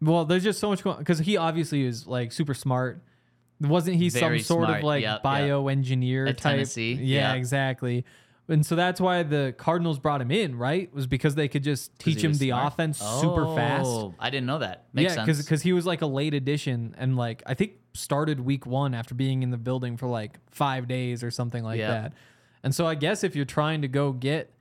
Well, 0.02 0.26
there's 0.26 0.44
just 0.44 0.60
so 0.60 0.70
much 0.70 0.84
going 0.84 0.98
because 1.00 1.20
he 1.20 1.38
obviously 1.38 1.84
is 1.84 2.06
like 2.08 2.32
super 2.32 2.54
smart. 2.54 3.02
Wasn't 3.60 3.96
he 3.98 4.10
Very 4.10 4.40
some 4.40 4.58
sort 4.58 4.66
smart. 4.68 4.80
of 4.80 4.84
like 4.84 5.02
Yep, 5.02 5.22
yep. 5.24 5.24
bioengineer 5.24 6.30
At 6.30 6.38
type? 6.38 6.54
Tennessee, 6.54 6.94
Yeah, 6.94 7.32
yeah. 7.32 7.34
exactly. 7.34 8.06
And 8.50 8.66
so 8.66 8.76
that's 8.76 9.02
why 9.02 9.24
the 9.24 9.54
Cardinals 9.58 10.00
brought 10.00 10.22
him 10.22 10.32
in, 10.32 10.56
right? 10.58 10.94
Was 10.94 11.06
because 11.08 11.36
they 11.36 11.48
could 11.50 11.64
just 11.64 11.98
teach 12.00 12.22
he 12.22 12.26
him 12.28 12.32
was 12.32 12.40
the 12.40 12.50
smart? 12.50 12.74
offense 12.74 13.00
oh, 13.04 13.22
super 13.22 13.46
fast. 13.56 13.88
Oh, 13.88 14.14
I 14.20 14.30
didn't 14.30 14.46
know 14.46 14.60
that. 14.60 14.86
Makes 14.94 15.16
yeah, 15.16 15.26
sense. 15.26 15.42
because 15.42 15.64
he 15.64 15.74
was 15.74 15.86
like 15.86 16.02
a 16.02 16.06
late 16.06 16.34
addition 16.34 16.96
and 16.98 17.18
like 17.18 17.42
I 17.46 17.56
think 17.56 17.74
started 17.94 18.40
week 18.40 18.66
one 18.66 18.94
after 18.94 19.16
being 19.16 19.42
in 19.44 19.50
the 19.50 19.58
building 19.58 19.98
for 19.98 20.08
like 20.08 20.38
five 20.52 20.88
days 20.88 21.24
or 21.24 21.32
something 21.32 21.64
like 21.64 21.80
Yeah. 21.80 21.88
that. 21.90 22.14
And 22.64 22.74
so 22.74 22.86
I 22.88 22.96
guess 22.96 23.24
if 23.24 23.36
you're 23.36 23.44
trying 23.46 23.82
to 23.82 23.88
go 23.88 24.12
get 24.14 24.54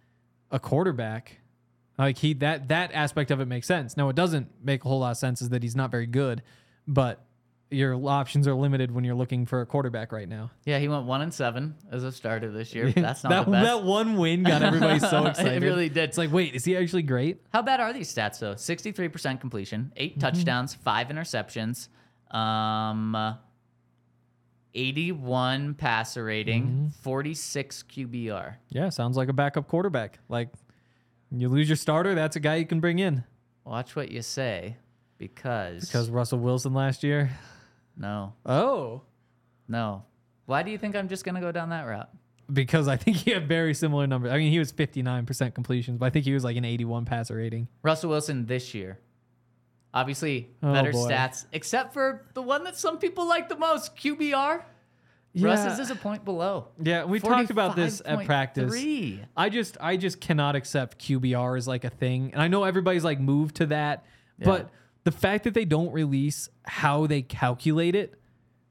a 0.50 0.58
quarterback, 0.58 1.38
like 1.98 2.18
he 2.18 2.34
that 2.34 2.68
that 2.68 2.92
aspect 2.92 3.30
of 3.30 3.40
it 3.40 3.46
makes 3.46 3.66
sense. 3.66 3.96
Now 3.96 4.08
it 4.08 4.16
doesn't 4.16 4.48
make 4.62 4.84
a 4.84 4.88
whole 4.88 5.00
lot 5.00 5.12
of 5.12 5.16
sense 5.16 5.40
is 5.42 5.48
that 5.50 5.62
he's 5.62 5.76
not 5.76 5.90
very 5.90 6.06
good, 6.06 6.42
but 6.86 7.22
your 7.68 7.94
options 8.08 8.46
are 8.46 8.54
limited 8.54 8.92
when 8.92 9.02
you're 9.02 9.16
looking 9.16 9.44
for 9.44 9.60
a 9.60 9.66
quarterback 9.66 10.12
right 10.12 10.28
now. 10.28 10.52
yeah, 10.64 10.78
he 10.78 10.86
went 10.86 11.04
one 11.04 11.20
and 11.20 11.34
seven 11.34 11.74
as 11.90 12.04
a 12.04 12.12
starter 12.12 12.48
this 12.52 12.72
year. 12.72 12.92
That's 12.96 13.24
not 13.24 13.30
that, 13.30 13.44
the 13.46 13.50
best. 13.50 13.64
that 13.64 13.82
one 13.82 14.16
win 14.16 14.44
got 14.44 14.62
everybody 14.62 15.00
so 15.00 15.26
excited. 15.26 15.62
it 15.62 15.66
really 15.66 15.88
did. 15.88 16.04
It's 16.10 16.16
like, 16.18 16.30
wait, 16.32 16.54
is 16.54 16.64
he 16.64 16.76
actually 16.76 17.02
great? 17.02 17.40
How 17.52 17.62
bad 17.62 17.80
are 17.80 17.92
these 17.92 18.14
stats 18.14 18.38
though? 18.38 18.54
Sixty-three 18.54 19.08
percent 19.08 19.40
completion, 19.40 19.92
8 19.96 20.12
Mm-hmm. 20.12 20.20
touchdowns, 20.20 20.74
five 20.74 21.08
interceptions, 21.08 21.88
um, 22.30 23.36
eighty-one 24.74 25.74
passer 25.74 26.24
rating, 26.24 26.64
Mm-hmm. 26.66 26.86
forty-six 27.02 27.82
QBR. 27.82 28.54
Yeah, 28.68 28.88
sounds 28.90 29.16
like 29.16 29.28
a 29.28 29.32
backup 29.32 29.66
quarterback. 29.68 30.18
Like 30.28 30.50
you 31.30 31.48
lose 31.48 31.68
your 31.68 31.76
starter, 31.76 32.14
that's 32.14 32.36
a 32.36 32.40
guy 32.40 32.56
you 32.56 32.66
can 32.66 32.80
bring 32.80 32.98
in. 32.98 33.24
Watch 33.64 33.96
what 33.96 34.10
you 34.10 34.22
say, 34.22 34.76
because 35.18 35.86
Because 35.86 36.08
Russell 36.10 36.38
Wilson 36.38 36.72
last 36.74 37.02
year. 37.02 37.30
no, 37.96 38.32
Oh. 38.44 39.02
no. 39.68 40.04
Why 40.46 40.62
do 40.62 40.70
you 40.70 40.78
think 40.78 40.94
I'm 40.94 41.08
just 41.08 41.24
gonna 41.24 41.40
go 41.40 41.50
down 41.50 41.70
that 41.70 41.82
route? 41.82 42.08
Because 42.52 42.86
I 42.86 42.96
think 42.96 43.16
he 43.16 43.32
had 43.32 43.48
very 43.48 43.74
similar 43.74 44.06
numbers. 44.06 44.30
I 44.30 44.38
mean, 44.38 44.52
he 44.52 44.60
was 44.60 44.70
59% 44.72 45.52
completions, 45.54 45.98
but 45.98 46.06
I 46.06 46.10
think 46.10 46.24
he 46.24 46.32
was 46.32 46.44
like 46.44 46.56
an 46.56 46.64
81 46.64 47.04
passer 47.04 47.34
rating. 47.34 47.66
Russell 47.82 48.10
Wilson 48.10 48.46
this 48.46 48.72
year. 48.72 49.00
Obviously, 49.92 50.50
Oh, 50.62 50.72
better 50.72 50.92
boy. 50.92 51.08
stats, 51.10 51.46
except 51.52 51.92
for 51.92 52.26
the 52.34 52.42
one 52.42 52.62
that 52.64 52.76
some 52.76 52.98
people 52.98 53.26
like 53.26 53.48
the 53.48 53.56
most, 53.56 53.96
QBR. 53.96 54.62
Russ's 55.44 55.78
is 55.78 55.90
a 55.90 55.96
point 55.96 56.24
below. 56.24 56.68
Yeah, 56.82 57.04
we 57.04 57.20
talked 57.20 57.50
about 57.50 57.76
this 57.76 58.00
at 58.04 58.24
practice. 58.24 58.74
45.3. 58.74 59.24
I 59.36 59.48
just 59.48 59.76
I 59.80 59.96
just 59.96 60.20
cannot 60.20 60.56
accept 60.56 60.98
QBR 60.98 61.58
as 61.58 61.68
like 61.68 61.84
a 61.84 61.90
thing. 61.90 62.30
And 62.32 62.42
I 62.42 62.48
know 62.48 62.64
everybody's 62.64 63.04
like 63.04 63.20
moved 63.20 63.56
to 63.56 63.66
that, 63.66 64.04
but 64.42 64.70
the 65.04 65.12
fact 65.12 65.44
that 65.44 65.54
they 65.54 65.64
don't 65.64 65.92
release 65.92 66.48
how 66.64 67.06
they 67.06 67.22
calculate 67.22 67.94
it, 67.94 68.18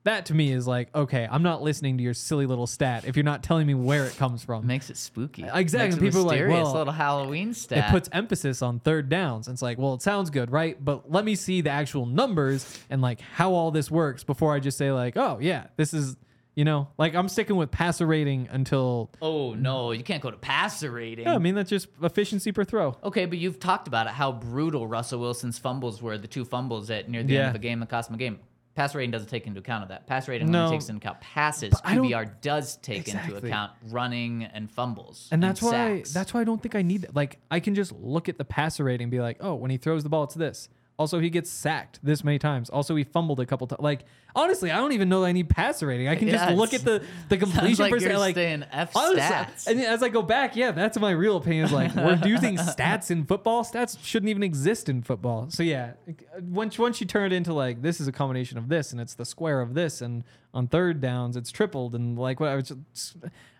that 0.04 0.28
to 0.28 0.34
me 0.36 0.52
is 0.52 0.68
like, 0.68 0.94
okay, 0.94 1.28
I'm 1.32 1.42
not 1.42 1.64
listening 1.64 1.98
to 1.98 2.04
your 2.04 2.14
silly 2.14 2.46
little 2.46 2.68
stat 2.68 3.06
if 3.08 3.16
you're 3.16 3.24
not 3.24 3.42
telling 3.42 3.66
me 3.66 3.74
where 3.74 4.06
it 4.06 4.16
comes 4.18 4.44
from. 4.44 4.68
Makes 4.68 4.90
it 4.92 4.98
spooky. 4.98 5.46
Exactly. 5.52 5.98
It 5.98 6.02
People 6.02 6.32
are 6.32 6.48
like, 6.48 6.48
well, 6.48 6.74
little 6.74 6.94
Halloween 6.94 7.54
stat. 7.56 7.90
it 7.90 7.92
puts 7.92 8.08
emphasis 8.12 8.62
on 8.62 8.80
third 8.80 9.10
downs. 9.10 9.48
And 9.48 9.56
It's 9.56 9.62
like, 9.64 9.80
well, 9.80 9.96
it 9.96 10.04
sounds 10.04 10.30
good, 10.30 10.52
right? 10.52 10.78
But 10.84 11.12
let 11.12 11.26
me 11.26 11.36
see 11.36 11.62
the 11.62 11.72
actual 11.72 12.06
numbers 12.06 12.80
and 12.90 13.02
like 13.02 13.20
how 13.20 13.54
all 13.54 13.72
this 13.72 13.90
works 13.90 14.24
before 14.24 14.54
I 14.54 14.60
just 14.60 14.78
say 14.78 14.92
like, 14.92 15.18
oh 15.18 15.40
yeah, 15.42 15.68
this 15.76 15.92
is, 15.94 16.18
you 16.56 16.64
know, 16.66 16.88
like 16.98 17.14
I'm 17.16 17.28
sticking 17.30 17.56
with 17.58 17.70
passer 17.70 18.06
rating 18.06 18.48
until. 18.50 19.12
oh 19.22 19.54
no, 19.54 19.92
you 19.92 20.04
can't 20.04 20.22
go 20.24 20.32
to 20.32 20.38
passer 20.38 20.90
rating. 20.92 21.26
Yeah, 21.26 21.36
I 21.36 21.38
mean 21.38 21.54
that's 21.56 21.70
just 21.70 21.88
efficiency 22.02 22.52
per 22.52 22.64
throw. 22.64 22.98
okay, 23.04 23.26
but 23.26 23.38
you've 23.38 23.60
talked 23.60 23.88
about 23.88 24.08
it, 24.08 24.14
how 24.14 24.32
brutal 24.32 24.88
Russell 24.88 25.20
Wilson's 25.20 25.60
fumbles 25.60 26.02
were, 26.02 26.18
the 26.18 26.28
two 26.28 26.46
fumbles 26.46 26.90
at 26.90 27.10
near 27.10 27.24
the 27.24 27.38
end 27.38 27.50
of 27.50 27.56
a 27.56 27.60
game 27.60 27.80
that 27.82 27.90
cost 27.90 28.10
him 28.10 28.16
a 28.16 28.18
game. 28.18 28.40
Passer 28.74 28.98
rating 28.98 29.12
doesn't 29.12 29.30
take 29.30 29.48
into 29.48 29.62
account 29.62 29.84
of 29.84 29.90
that. 29.90 30.06
Passer 30.06 30.34
rating 30.34 30.52
No. 30.52 30.66
only 30.66 30.76
takes 30.76 30.90
into 30.90 30.98
account 30.98 31.22
passes. 31.22 31.74
I 31.86 31.96
QBR 31.96 32.42
does 32.42 32.76
take 32.76 33.08
into 33.08 33.38
account 33.38 33.72
running 33.90 34.44
and 34.44 34.70
fumbles. 34.70 35.30
And 35.32 35.42
that's 35.42 35.62
why 35.62 35.72
sacks. 36.00 36.14
that's 36.14 36.34
why 36.34 36.42
I 36.42 36.44
don't 36.44 36.62
think 36.62 36.76
I 36.76 36.82
need 36.82 37.04
that. 37.04 37.16
Like 37.16 37.40
I 37.50 37.62
can 37.62 37.74
just 37.74 37.94
look 37.94 38.28
at 38.28 38.38
the 38.38 38.44
passer 38.44 38.84
rating 38.84 39.06
and 39.06 39.12
be 39.12 39.22
like, 39.22 39.38
oh, 39.40 39.56
when 39.56 39.72
he 39.72 39.78
throws 39.78 40.04
the 40.04 40.10
ball, 40.10 40.26
it's 40.26 40.36
this. 40.36 40.68
Also, 40.98 41.20
he 41.20 41.30
gets 41.30 41.50
sacked 41.50 42.00
this 42.02 42.24
many 42.24 42.40
times. 42.40 42.70
Also, 42.70 42.96
he 42.96 43.04
fumbled 43.04 43.42
a 43.42 43.46
couple 43.46 43.68
times. 43.68 43.82
Like 43.82 44.06
honestly, 44.34 44.72
I 44.72 44.78
don't 44.78 44.94
even 44.94 45.10
know 45.10 45.22
that 45.22 45.28
I 45.28 45.32
need 45.34 45.50
passer 45.50 45.88
rating. 45.88 46.08
I 46.08 46.16
can 46.16 46.28
Yeah, 46.30 46.46
just 46.46 46.56
look 46.56 46.74
at 46.74 46.86
the 46.86 47.04
the 47.28 47.38
completion 47.44 47.84
like 47.84 47.92
percent. 47.92 48.18
Like 48.18 48.38
F 48.38 48.96
honestly, 48.96 49.20
stats. 49.22 49.68
And 49.68 49.82
as 49.82 50.02
I 50.02 50.08
go 50.10 50.22
back, 50.22 50.56
yeah, 50.56 50.72
that's 50.72 50.98
my 50.98 51.12
real 51.12 51.36
opinion. 51.36 51.66
Is 51.66 51.74
like 51.74 51.94
we're 51.96 52.22
using 52.26 52.56
stats 52.58 53.12
in 53.12 53.26
football. 53.26 53.66
Stats 53.66 53.98
shouldn't 54.04 54.30
even 54.30 54.42
exist 54.44 54.88
in 54.88 55.02
football. 55.02 55.50
So 55.50 55.64
yeah, 55.64 55.94
once 56.42 56.80
once 56.80 57.02
you 57.02 57.08
turn 57.08 57.32
it 57.32 57.36
into 57.36 57.54
like 57.54 57.82
this 57.82 58.00
is 58.00 58.08
a 58.08 58.14
combination 58.14 58.58
of 58.58 58.70
this 58.70 58.92
and 58.94 59.02
it's 59.02 59.16
the 59.16 59.26
square 59.26 59.60
of 59.60 59.74
this 59.74 60.02
and 60.02 60.24
on 60.54 60.68
third 60.68 61.02
downs 61.02 61.36
it's 61.36 61.52
tripled 61.52 61.94
and 61.94 62.18
like 62.18 62.40
whatever. 62.40 62.62
Just- 62.62 63.18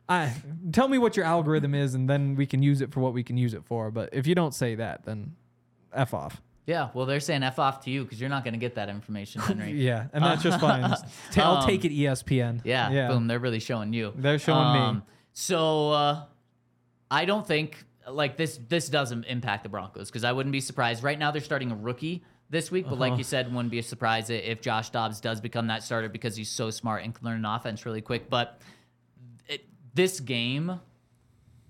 I 0.08 0.34
tell 0.72 0.88
me 0.88 1.00
what 1.00 1.18
your 1.18 1.26
algorithm 1.26 1.74
is, 1.74 1.96
and 1.96 2.08
then 2.08 2.36
we 2.36 2.46
can 2.46 2.62
use 2.62 2.80
it 2.80 2.92
for 2.94 3.00
what 3.00 3.12
we 3.14 3.24
can 3.24 3.38
use 3.38 3.56
it 3.56 3.66
for. 3.66 3.90
But 3.90 4.10
if 4.14 4.28
you 4.28 4.36
don't 4.36 4.54
say 4.54 4.76
that, 4.76 5.04
then 5.04 5.36
f 5.92 6.14
off. 6.14 6.42
Yeah, 6.68 6.90
well, 6.96 7.06
they're 7.06 7.20
saying 7.20 7.44
f 7.44 7.60
off 7.60 7.84
to 7.86 7.92
you 7.92 8.04
because 8.04 8.20
you're 8.20 8.30
not 8.30 8.44
going 8.44 8.54
to 8.56 8.60
get 8.60 8.76
that 8.76 8.90
information, 8.90 9.42
Henry. 9.42 9.72
Yeah, 9.82 10.08
and 10.14 10.24
that's 10.24 10.42
just 10.42 10.60
fine. 10.60 10.84
I'll 11.38 11.58
Um, 11.58 11.68
take 11.68 11.86
it, 11.86 11.92
ESPN. 11.92 12.62
Yeah, 12.64 12.90
yeah. 12.90 13.08
boom, 13.10 13.28
they're 13.28 13.38
really 13.40 13.60
showing 13.60 13.94
you. 13.94 14.08
Um, 14.08 14.14
They're 14.18 14.40
showing 14.40 14.96
me. 14.96 15.02
So 15.34 15.92
uh, 15.92 16.24
I 17.12 17.26
don't 17.26 17.46
think 17.46 17.84
like 18.10 18.36
this 18.38 18.60
this 18.70 18.90
doesn't 18.90 19.26
impact 19.26 19.64
the 19.64 19.70
Broncos 19.70 20.10
because 20.10 20.24
I 20.24 20.32
wouldn't 20.32 20.54
be 20.54 20.62
surprised. 20.62 21.04
Right 21.04 21.20
now 21.20 21.32
they're 21.32 21.42
starting 21.42 21.72
a 21.72 21.76
rookie 21.76 22.24
this 22.50 22.72
week, 22.72 22.86
but 22.86 22.94
Uh-huh. 22.94 23.02
like 23.10 23.18
you 23.18 23.24
said, 23.24 23.54
wouldn't 23.54 23.72
be 23.72 23.80
a 23.80 23.84
surprise 23.84 24.30
if 24.30 24.62
Josh 24.62 24.90
Dobbs 24.90 25.20
does 25.22 25.42
become 25.42 25.68
that 25.68 25.84
starter 25.84 26.10
because 26.10 26.36
he's 26.36 26.50
so 26.50 26.70
smart 26.72 27.04
and 27.04 27.14
can 27.14 27.26
learn 27.26 27.38
an 27.38 27.46
offense 27.46 27.86
really 27.86 28.02
quick. 28.02 28.30
But 28.30 28.60
it, 29.48 29.66
this 29.94 30.20
game, 30.20 30.80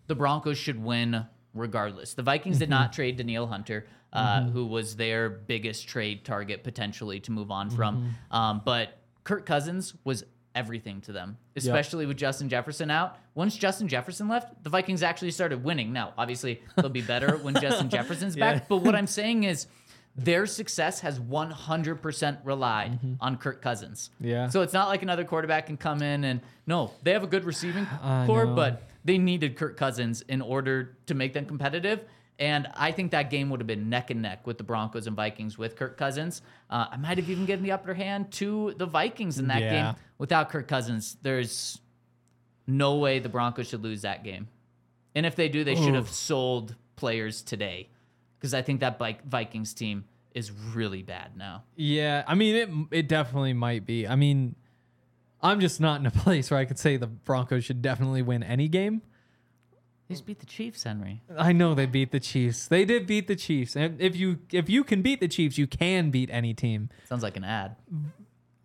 the 0.08 0.16
Broncos 0.16 0.58
should 0.58 0.82
win 0.82 1.26
regardless. 1.54 2.14
The 2.14 2.24
Vikings 2.24 2.60
did 2.60 2.66
Mm-hmm. 2.70 2.80
not 2.82 2.94
trade 2.94 3.16
Danielle 3.18 3.48
Hunter, 3.48 3.88
uh, 4.16 4.44
who 4.44 4.66
was 4.66 4.96
their 4.96 5.30
biggest 5.30 5.88
trade 5.88 6.26
target 6.26 6.64
potentially 6.64 7.20
to 7.22 7.32
move 7.32 7.52
on 7.52 7.70
from. 7.70 7.98
Mm-hmm. 7.98 8.36
Um, 8.36 8.62
but 8.64 8.98
Kirk 9.24 9.46
Cousins 9.46 9.94
was 10.04 10.24
everything 10.56 11.02
to 11.02 11.12
them, 11.12 11.38
especially 11.56 12.06
with 12.06 12.18
Justin 12.18 12.50
Jefferson 12.50 12.90
out. 12.90 13.18
Once 13.34 13.58
Justin 13.58 13.88
Jefferson 13.88 14.28
left, 14.28 14.64
the 14.64 14.70
Vikings 14.70 15.04
actually 15.04 15.32
started 15.32 15.64
winning. 15.64 15.92
Now, 15.92 16.14
obviously, 16.18 16.62
they'll 16.78 16.90
be 16.90 17.02
better 17.02 17.38
when 17.38 17.54
Justin 17.62 17.90
Jefferson's 17.90 18.36
back. 18.36 18.68
But 18.70 18.78
what 18.78 18.96
I'm 18.96 19.08
saying 19.22 19.44
is, 19.44 19.68
their 20.18 20.46
success 20.46 21.02
has 21.02 21.20
100% 21.20 22.38
relied 22.46 23.00
on 23.20 23.36
Kirk 23.36 23.62
Cousins. 23.62 24.12
Mm-hmm. 24.16 24.28
Yeah. 24.28 24.48
So 24.48 24.62
it's 24.62 24.72
not 24.72 24.88
like 24.88 25.04
another 25.04 25.26
quarterback 25.26 25.66
can 25.66 25.76
come 25.76 26.02
in 26.02 26.24
and 26.24 26.40
no, 26.66 26.92
they 27.04 27.12
have 27.12 27.24
a 27.24 27.28
good 27.28 27.44
receiving 27.44 27.86
core, 28.26 28.48
but 28.48 28.84
they 29.04 29.18
needed 29.18 29.58
Kirk 29.58 29.76
Cousins 29.78 30.22
in 30.22 30.42
order 30.42 30.98
to 31.08 31.14
make 31.14 31.34
them 31.34 31.46
competitive. 31.46 32.06
And 32.38 32.68
I 32.74 32.92
think 32.92 33.12
that 33.12 33.30
game 33.30 33.50
would 33.50 33.62
have 33.62 33.68
been 33.68 33.90
neck 33.90 34.10
and 34.10 34.22
neck 34.22 34.46
with 34.46 34.58
the 34.58 34.64
Broncos 34.66 35.08
and 35.08 35.16
Vikings 35.16 35.58
with 35.58 35.78
Kirk 35.78 35.96
Cousins. 35.98 36.42
Uh, 36.70 36.88
I 36.92 36.98
might 36.98 37.18
have 37.18 37.30
even 37.30 37.46
given 37.46 37.64
the 37.64 37.72
upper 37.72 37.94
hand 37.94 38.32
to 38.34 38.74
the 38.78 38.86
Vikings 38.86 39.40
in 39.40 39.48
that 39.48 39.62
Yeah. 39.62 39.70
game. 39.94 39.96
Without 40.18 40.50
Kirk 40.50 40.68
Cousins, 40.68 41.16
there's 41.22 41.80
no 42.68 42.98
way 42.98 43.20
the 43.20 43.30
Broncos 43.30 43.70
should 43.70 43.84
lose 43.84 44.02
that 44.02 44.24
game. 44.24 44.48
And 45.14 45.26
if 45.26 45.36
they 45.36 45.48
do, 45.48 45.64
they 45.64 45.76
should 45.76 45.94
have 45.96 46.10
sold 46.10 46.76
players 46.98 47.42
today 47.42 47.88
because 48.38 48.54
I 48.54 48.62
think 48.62 48.82
that 48.82 49.00
Vi- 49.00 49.20
Vikings 49.26 49.74
team 49.74 50.04
is 50.34 50.52
really 50.52 51.02
bad 51.04 51.38
now. 51.38 51.64
Yeah, 51.78 52.24
I 52.28 52.36
mean 52.36 52.56
it. 52.56 52.70
It 53.00 53.08
definitely 53.08 53.54
might 53.54 53.86
be. 53.86 54.06
I 54.06 54.16
mean, 54.18 54.56
I'm 55.42 55.62
just 55.62 55.80
not 55.80 56.02
in 56.02 56.06
a 56.06 56.12
place 56.26 56.52
where 56.52 56.60
I 56.60 56.66
could 56.66 56.80
say 56.80 56.98
the 56.98 57.08
Broncos 57.08 57.64
should 57.64 57.82
definitely 57.82 58.22
win 58.24 58.44
any 58.44 58.68
game. 58.68 59.02
They 60.08 60.14
just 60.14 60.26
beat 60.26 60.40
the 60.40 60.46
Chiefs, 60.46 60.84
Henry. 60.84 61.24
I 61.36 61.52
know 61.52 61.74
they 61.74 61.88
beat 61.88 62.12
the 62.12 62.20
Chiefs. 62.20 62.68
They 62.68 62.86
did 62.86 63.08
beat 63.08 63.28
the 63.28 63.36
Chiefs, 63.36 63.76
and 63.76 64.00
if 64.00 64.16
you 64.16 64.40
if 64.52 64.70
you 64.70 64.84
can 64.84 65.02
beat 65.02 65.20
the 65.20 65.28
Chiefs, 65.28 65.58
you 65.58 65.66
can 65.68 66.12
beat 66.12 66.30
any 66.32 66.54
team. 66.54 66.90
Sounds 67.10 67.24
like 67.24 67.38
an 67.38 67.44
ad. 67.44 67.76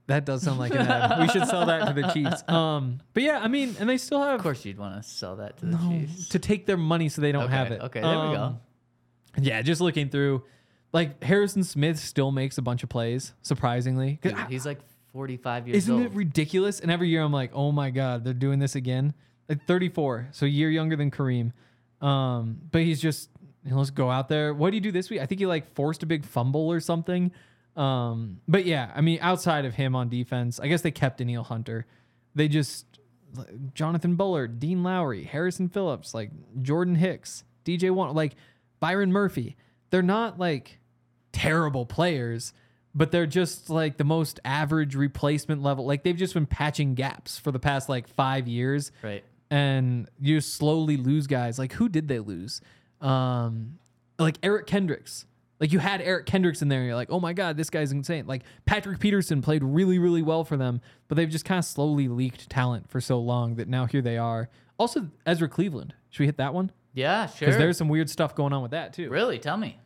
That 0.06 0.24
does 0.26 0.42
sound 0.42 0.58
like 0.58 0.72
an 0.74 0.80
ad. 0.88 1.20
We 1.20 1.28
should 1.28 1.46
sell 1.46 1.66
that 1.66 1.86
to 1.86 1.92
the 2.02 2.08
Chiefs. 2.08 2.42
Um, 2.48 2.98
but 3.14 3.22
yeah, 3.22 3.38
I 3.40 3.46
mean, 3.48 3.76
and 3.78 3.88
they 3.88 3.96
still 3.96 4.20
have 4.22 4.34
Of 4.34 4.42
course, 4.42 4.64
you'd 4.64 4.76
want 4.78 5.00
to 5.02 5.08
sell 5.08 5.36
that 5.36 5.56
to 5.58 5.66
the 5.66 5.78
Chiefs. 5.78 6.28
to 6.30 6.38
take 6.40 6.66
their 6.66 6.76
money 6.76 7.08
so 7.08 7.22
they 7.22 7.30
don't 7.32 7.44
Okay, 7.44 7.52
have 7.54 7.70
it. 7.70 7.80
okay, 7.80 8.00
there 8.00 8.10
we 8.28 8.34
go. 8.34 8.42
Um, 8.42 8.60
Yeah, 9.40 9.62
just 9.62 9.80
looking 9.80 10.08
through, 10.08 10.42
like 10.92 11.22
Harrison 11.22 11.62
Smith 11.62 11.98
still 12.00 12.32
makes 12.32 12.58
a 12.58 12.62
bunch 12.62 12.82
of 12.82 12.88
plays, 12.88 13.32
Surprisingly, 13.42 14.18
Dude, 14.20 14.34
I- 14.34 14.46
he's 14.48 14.66
like 14.66 14.80
45 15.12 15.68
years 15.68 15.74
old. 15.76 15.76
Isn't 15.76 15.94
old. 15.94 16.04
it 16.06 16.12
ridiculous? 16.16 16.80
And 16.80 16.90
every 16.90 17.08
year 17.08 17.22
I'm 17.22 17.32
like, 17.32 17.52
oh 17.54 17.70
my 17.70 17.90
god, 17.90 18.24
they're 18.24 18.34
doing 18.34 18.58
this 18.58 18.74
again. 18.74 19.14
Like 19.50 19.66
34, 19.66 20.28
so 20.30 20.46
a 20.46 20.48
year 20.48 20.70
younger 20.70 20.96
than 20.96 21.10
Kareem. 21.10 21.52
Um, 22.00 22.60
but 22.70 22.80
he's 22.82 23.00
just 23.00 23.28
you 23.64 23.72
know, 23.72 23.78
let's 23.78 23.90
go 23.90 24.10
out 24.10 24.28
there. 24.28 24.54
What 24.54 24.68
did 24.68 24.74
he 24.76 24.80
do 24.80 24.92
this 24.92 25.10
week? 25.10 25.20
I 25.20 25.26
think 25.26 25.38
he 25.38 25.46
like 25.46 25.74
forced 25.74 26.02
a 26.02 26.06
big 26.06 26.24
fumble 26.24 26.72
or 26.72 26.80
something. 26.80 27.32
Um, 27.76 28.40
but 28.48 28.64
yeah, 28.64 28.90
I 28.94 29.00
mean, 29.00 29.18
outside 29.20 29.64
of 29.64 29.74
him 29.74 29.94
on 29.94 30.08
defense, 30.08 30.58
I 30.58 30.68
guess 30.68 30.82
they 30.82 30.90
kept 30.90 31.18
Danielle 31.18 31.44
Hunter. 31.44 31.86
They 32.34 32.48
just 32.48 32.86
Jonathan 33.74 34.16
Bullard, 34.16 34.58
Dean 34.58 34.82
Lowry, 34.82 35.24
Harrison 35.24 35.68
Phillips, 35.68 36.14
like 36.14 36.30
Jordan 36.62 36.94
Hicks, 36.94 37.44
DJ 37.64 37.90
Wonnum, 37.90 38.14
like 38.14 38.34
Byron 38.80 39.12
Murphy. 39.12 39.56
They're 39.90 40.02
not 40.02 40.38
like 40.38 40.78
terrible 41.32 41.86
players, 41.86 42.52
but 42.94 43.12
they're 43.12 43.26
just 43.26 43.70
like 43.70 43.98
the 43.98 44.04
most 44.04 44.40
average 44.44 44.94
replacement 44.94 45.62
level. 45.62 45.86
Like 45.86 46.02
they've 46.02 46.16
just 46.16 46.34
been 46.34 46.46
patching 46.46 46.94
gaps 46.94 47.38
for 47.38 47.52
the 47.52 47.58
past 47.58 47.88
like 47.88 48.08
five 48.08 48.48
years. 48.48 48.90
right. 49.02 49.24
And 49.50 50.08
you 50.20 50.40
slowly 50.40 50.96
lose 50.96 51.26
guys. 51.26 51.58
Like 51.58 51.72
who 51.74 51.88
did 51.88 52.08
they 52.08 52.20
lose? 52.20 52.60
Um, 53.00 53.78
like 54.18 54.36
Eric 54.42 54.66
Kendricks. 54.66 55.26
Like 55.58 55.72
you 55.72 55.78
had 55.78 56.00
Eric 56.00 56.24
Kendricks 56.26 56.62
in 56.62 56.68
there, 56.68 56.78
and 56.80 56.86
you're 56.86 56.94
like, 56.96 57.10
oh 57.10 57.20
my 57.20 57.32
god, 57.34 57.56
this 57.58 57.68
guy's 57.68 57.92
insane. 57.92 58.26
Like 58.26 58.42
Patrick 58.64 58.98
Peterson 58.98 59.42
played 59.42 59.62
really, 59.62 59.98
really 59.98 60.22
well 60.22 60.42
for 60.44 60.56
them, 60.56 60.80
but 61.08 61.16
they've 61.16 61.28
just 61.28 61.44
kind 61.44 61.58
of 61.58 61.64
slowly 61.66 62.08
leaked 62.08 62.48
talent 62.48 62.88
for 62.88 63.00
so 63.00 63.18
long 63.18 63.56
that 63.56 63.68
now 63.68 63.84
here 63.86 64.00
they 64.00 64.16
are. 64.16 64.48
Also, 64.78 65.08
Ezra 65.26 65.48
Cleveland. 65.48 65.92
Should 66.08 66.20
we 66.20 66.26
hit 66.26 66.38
that 66.38 66.54
one? 66.54 66.70
Yeah, 66.94 67.26
sure. 67.26 67.46
Because 67.46 67.58
there's 67.58 67.76
some 67.76 67.88
weird 67.90 68.08
stuff 68.08 68.34
going 68.34 68.52
on 68.54 68.62
with 68.62 68.70
that 68.70 68.94
too. 68.94 69.10
Really? 69.10 69.38
Tell 69.38 69.56
me. 69.58 69.78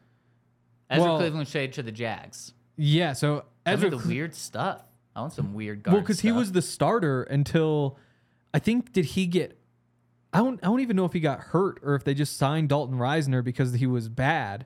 Ezra 0.88 1.04
Well- 1.04 1.18
Cleveland 1.18 1.48
shade 1.48 1.72
to 1.72 1.82
the 1.82 1.90
Jags. 1.92 2.52
Yeah. 2.76 3.12
So 3.12 3.44
Tell 3.64 3.74
Ezra 3.74 3.90
me 3.90 3.96
the 3.96 4.02
Cle- 4.02 4.08
weird 4.10 4.34
stuff. 4.34 4.82
I 5.16 5.20
want 5.22 5.32
some 5.32 5.54
weird 5.54 5.82
guard 5.82 5.94
Well, 5.94 6.02
because 6.02 6.20
he 6.20 6.30
was 6.32 6.52
the 6.52 6.62
starter 6.62 7.22
until 7.24 7.98
I 8.54 8.60
think 8.60 8.92
did 8.92 9.04
he 9.04 9.26
get 9.26 9.58
I 10.32 10.38
don't 10.38 10.58
I 10.62 10.68
don't 10.68 10.80
even 10.80 10.96
know 10.96 11.04
if 11.04 11.12
he 11.12 11.20
got 11.20 11.40
hurt 11.40 11.80
or 11.82 11.96
if 11.96 12.04
they 12.04 12.14
just 12.14 12.38
signed 12.38 12.70
Dalton 12.70 12.96
Risner 12.96 13.44
because 13.44 13.74
he 13.74 13.86
was 13.86 14.08
bad. 14.08 14.64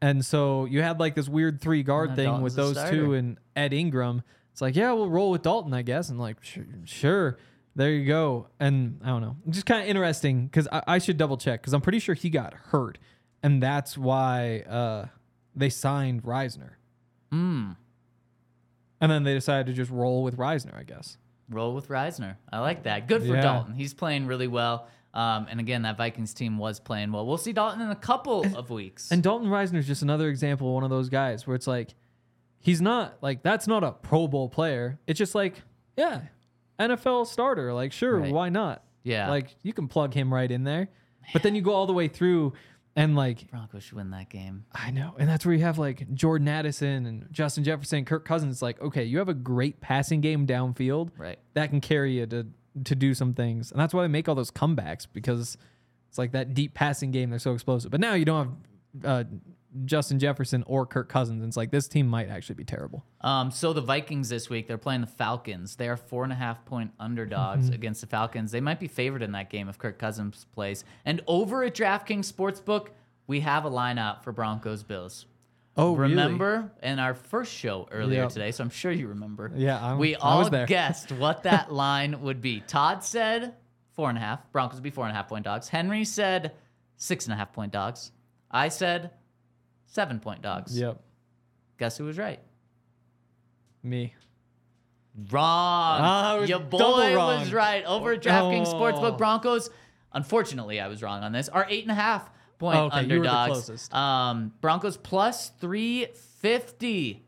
And 0.00 0.24
so 0.24 0.66
you 0.66 0.82
had 0.82 1.00
like 1.00 1.16
this 1.16 1.28
weird 1.28 1.60
three 1.60 1.82
guard 1.82 2.14
thing 2.14 2.26
Dalton's 2.26 2.44
with 2.44 2.54
those 2.54 2.90
two 2.90 3.14
and 3.14 3.38
Ed 3.56 3.72
Ingram. 3.72 4.22
It's 4.52 4.60
like, 4.60 4.76
yeah, 4.76 4.92
we'll 4.92 5.10
roll 5.10 5.30
with 5.30 5.42
Dalton, 5.42 5.74
I 5.74 5.82
guess. 5.82 6.08
And 6.08 6.20
like, 6.20 6.42
sure, 6.42 6.66
sure. 6.84 7.38
there 7.74 7.90
you 7.90 8.06
go. 8.06 8.48
And 8.60 9.00
I 9.02 9.08
don't 9.08 9.22
know, 9.22 9.36
just 9.48 9.66
kind 9.66 9.82
of 9.82 9.88
interesting 9.88 10.46
because 10.46 10.68
I, 10.70 10.82
I 10.86 10.98
should 10.98 11.16
double 11.16 11.36
check 11.36 11.60
because 11.60 11.72
I'm 11.72 11.80
pretty 11.80 11.98
sure 11.98 12.14
he 12.14 12.30
got 12.30 12.54
hurt, 12.54 12.98
and 13.42 13.62
that's 13.62 13.98
why 13.98 14.60
uh, 14.68 15.06
they 15.54 15.70
signed 15.70 16.22
Risner. 16.22 16.72
Hmm. 17.30 17.72
And 19.00 19.12
then 19.12 19.22
they 19.22 19.34
decided 19.34 19.66
to 19.66 19.72
just 19.72 19.90
roll 19.90 20.22
with 20.22 20.36
Risner, 20.36 20.76
I 20.76 20.82
guess. 20.82 21.18
Roll 21.50 21.74
with 21.74 21.88
Risner. 21.88 22.36
I 22.52 22.58
like 22.60 22.82
that. 22.84 23.08
Good 23.08 23.22
for 23.22 23.34
Yeah. 23.34 23.40
Dalton. 23.40 23.74
He's 23.74 23.94
playing 23.94 24.26
really 24.26 24.48
well. 24.48 24.88
Um, 25.14 25.46
and 25.50 25.58
again, 25.58 25.82
that 25.82 25.96
Vikings 25.96 26.34
team 26.34 26.58
was 26.58 26.78
playing 26.80 27.10
well. 27.12 27.26
We'll 27.26 27.38
see 27.38 27.52
Dalton 27.52 27.80
in 27.80 27.90
a 27.90 27.96
couple 27.96 28.44
of 28.56 28.68
weeks. 28.70 29.10
And 29.10 29.22
Dalton 29.22 29.48
Risner 29.48 29.78
is 29.78 29.86
just 29.86 30.02
another 30.02 30.28
example 30.28 30.68
of 30.68 30.74
one 30.74 30.84
of 30.84 30.90
those 30.90 31.08
guys 31.08 31.46
where 31.46 31.56
it's 31.56 31.66
like, 31.66 31.94
he's 32.60 32.80
not 32.82 33.16
like 33.22 33.42
that's 33.42 33.66
not 33.66 33.82
a 33.82 33.92
Pro 33.92 34.28
Bowl 34.28 34.48
player. 34.48 34.98
It's 35.06 35.18
just 35.18 35.34
like, 35.34 35.62
yeah, 35.96 36.22
NFL 36.78 37.26
starter. 37.26 37.72
Like, 37.72 37.92
sure, 37.92 38.18
Right. 38.20 38.32
why 38.32 38.48
not? 38.50 38.84
Yeah. 39.02 39.30
like 39.30 39.56
you 39.62 39.72
can 39.72 39.88
plug 39.88 40.12
him 40.12 40.32
right 40.32 40.50
in 40.50 40.64
there. 40.64 40.88
But 41.32 41.42
then 41.42 41.54
you 41.54 41.62
go 41.62 41.72
all 41.72 41.86
the 41.86 41.92
way 41.94 42.08
through, 42.08 42.52
and 42.98 43.14
like 43.14 43.50
Broncos 43.50 43.84
should 43.84 43.96
win 43.96 44.10
that 44.10 44.28
game. 44.28 44.64
I 44.72 44.90
know, 44.90 45.14
and 45.18 45.28
that's 45.28 45.46
where 45.46 45.54
you 45.54 45.62
have 45.62 45.78
like 45.78 46.12
Jordan 46.14 46.48
Addison 46.48 47.06
and 47.06 47.26
Justin 47.30 47.64
Jefferson, 47.64 48.04
Kirk 48.04 48.24
Cousins. 48.24 48.56
It's 48.56 48.62
like, 48.62 48.80
okay, 48.80 49.04
you 49.04 49.18
have 49.18 49.28
a 49.28 49.34
great 49.34 49.80
passing 49.80 50.20
game 50.20 50.46
downfield, 50.46 51.10
Right. 51.16 51.38
That 51.54 51.70
can 51.70 51.80
carry 51.80 52.18
you 52.18 52.26
to 52.26 52.46
to 52.84 52.94
do 52.94 53.14
some 53.14 53.34
things, 53.34 53.70
and 53.70 53.80
that's 53.80 53.94
why 53.94 54.02
they 54.02 54.08
make 54.08 54.28
all 54.28 54.34
those 54.34 54.50
comebacks 54.50 55.06
because 55.12 55.56
it's 56.08 56.18
like 56.18 56.32
that 56.32 56.54
deep 56.54 56.74
passing 56.74 57.10
game. 57.10 57.30
They're 57.30 57.38
so 57.38 57.54
explosive. 57.54 57.90
But 57.90 58.00
now 58.00 58.14
you 58.14 58.24
don't 58.24 58.56
have 59.02 59.04
uh, 59.04 59.24
Justin 59.84 60.18
Jefferson 60.18 60.64
or 60.66 60.86
Kirk 60.86 61.08
Cousins. 61.08 61.40
And 61.42 61.48
it's 61.48 61.56
like 61.56 61.70
this 61.70 61.88
team 61.88 62.06
might 62.08 62.28
actually 62.28 62.54
be 62.54 62.64
terrible. 62.64 63.04
Um, 63.20 63.50
so 63.50 63.72
the 63.72 63.80
Vikings 63.82 64.28
this 64.30 64.48
week, 64.48 64.66
they're 64.66 64.78
playing 64.78 65.02
the 65.02 65.06
Falcons. 65.06 65.76
They 65.76 65.88
are 65.88 65.96
four 65.96 66.24
and 66.24 66.32
a 66.32 66.36
half 66.36 66.64
point 66.64 66.92
underdogs 66.98 67.66
Mm-hmm. 67.66 67.74
against 67.74 68.00
the 68.00 68.06
Falcons. 68.06 68.50
They 68.50 68.60
might 68.62 68.80
be 68.80 68.88
favored 68.88 69.22
in 69.22 69.32
that 69.32 69.50
game 69.50 69.68
if 69.68 69.76
Kirk 69.78 69.98
Cousins 69.98 70.46
plays. 70.54 70.84
And 71.04 71.20
over 71.26 71.62
at 71.64 71.74
DraftKings 71.74 72.32
Sportsbook, 72.32 72.88
we 73.26 73.40
have 73.40 73.64
a 73.64 73.68
line 73.68 73.98
out 73.98 74.24
for 74.24 74.32
Broncos 74.32 74.82
Bills. 74.82 75.26
Oh, 75.76 75.94
really? 75.94 76.10
remember 76.10 76.72
in 76.82 76.98
our 76.98 77.14
first 77.14 77.52
show 77.52 77.86
earlier 77.92 78.22
Yep. 78.22 78.30
today, 78.30 78.50
so 78.50 78.64
I'm 78.64 78.70
sure 78.70 78.90
you 78.90 79.08
remember. 79.08 79.52
Yeah, 79.54 79.78
I'm- 79.84 79.98
we 79.98 80.16
all 80.16 80.48
guessed 80.48 81.12
what 81.12 81.42
that 81.44 81.72
line 81.72 82.20
would 82.22 82.40
be. 82.40 82.60
Todd 82.60 83.04
said 83.04 83.54
four 83.92 84.08
and 84.08 84.18
a 84.18 84.20
half. 84.20 84.50
Broncos 84.50 84.76
would 84.78 84.82
be 84.82 84.90
four 84.90 85.04
and 85.04 85.12
a 85.12 85.14
half 85.14 85.28
point 85.28 85.44
dogs. 85.44 85.68
Henry 85.68 86.04
said 86.04 86.52
six 86.96 87.26
and 87.26 87.34
a 87.34 87.36
half 87.36 87.52
point 87.52 87.70
dogs. 87.72 88.10
I 88.50 88.68
said 88.70 89.10
seven 89.88 90.20
point 90.20 90.40
dogs. 90.42 90.78
Yep, 90.78 91.00
Guess 91.78 91.98
who 91.98 92.04
was 92.04 92.16
right? 92.16 92.40
me. 93.82 94.14
Wrong. 95.30 96.40
Was 96.40 96.48
Your 96.48 96.60
boy 96.60 97.14
wrong. 97.16 97.40
was 97.40 97.52
right. 97.52 97.84
Over 97.84 98.12
at 98.12 98.22
DraftKings 98.22 98.68
Oh. 98.68 98.74
Sportsbook 98.74 99.18
Broncos. 99.18 99.68
Unfortunately, 100.12 100.80
I 100.80 100.86
was 100.88 101.02
wrong 101.02 101.22
on 101.22 101.32
this. 101.32 101.48
Are 101.48 101.66
eight 101.68 101.82
and 101.82 101.90
a 101.90 101.94
half 101.94 102.30
point 102.58 102.78
Okay, 102.78 103.02
you 103.02 103.18
were 103.18 103.24
the 103.24 103.30
underdogs. 103.30 103.48
closest. 103.66 103.94
Um, 103.94 104.52
Broncos 104.60 104.96
plus 104.96 105.50
three 105.60 106.06
fifty. 106.40 107.24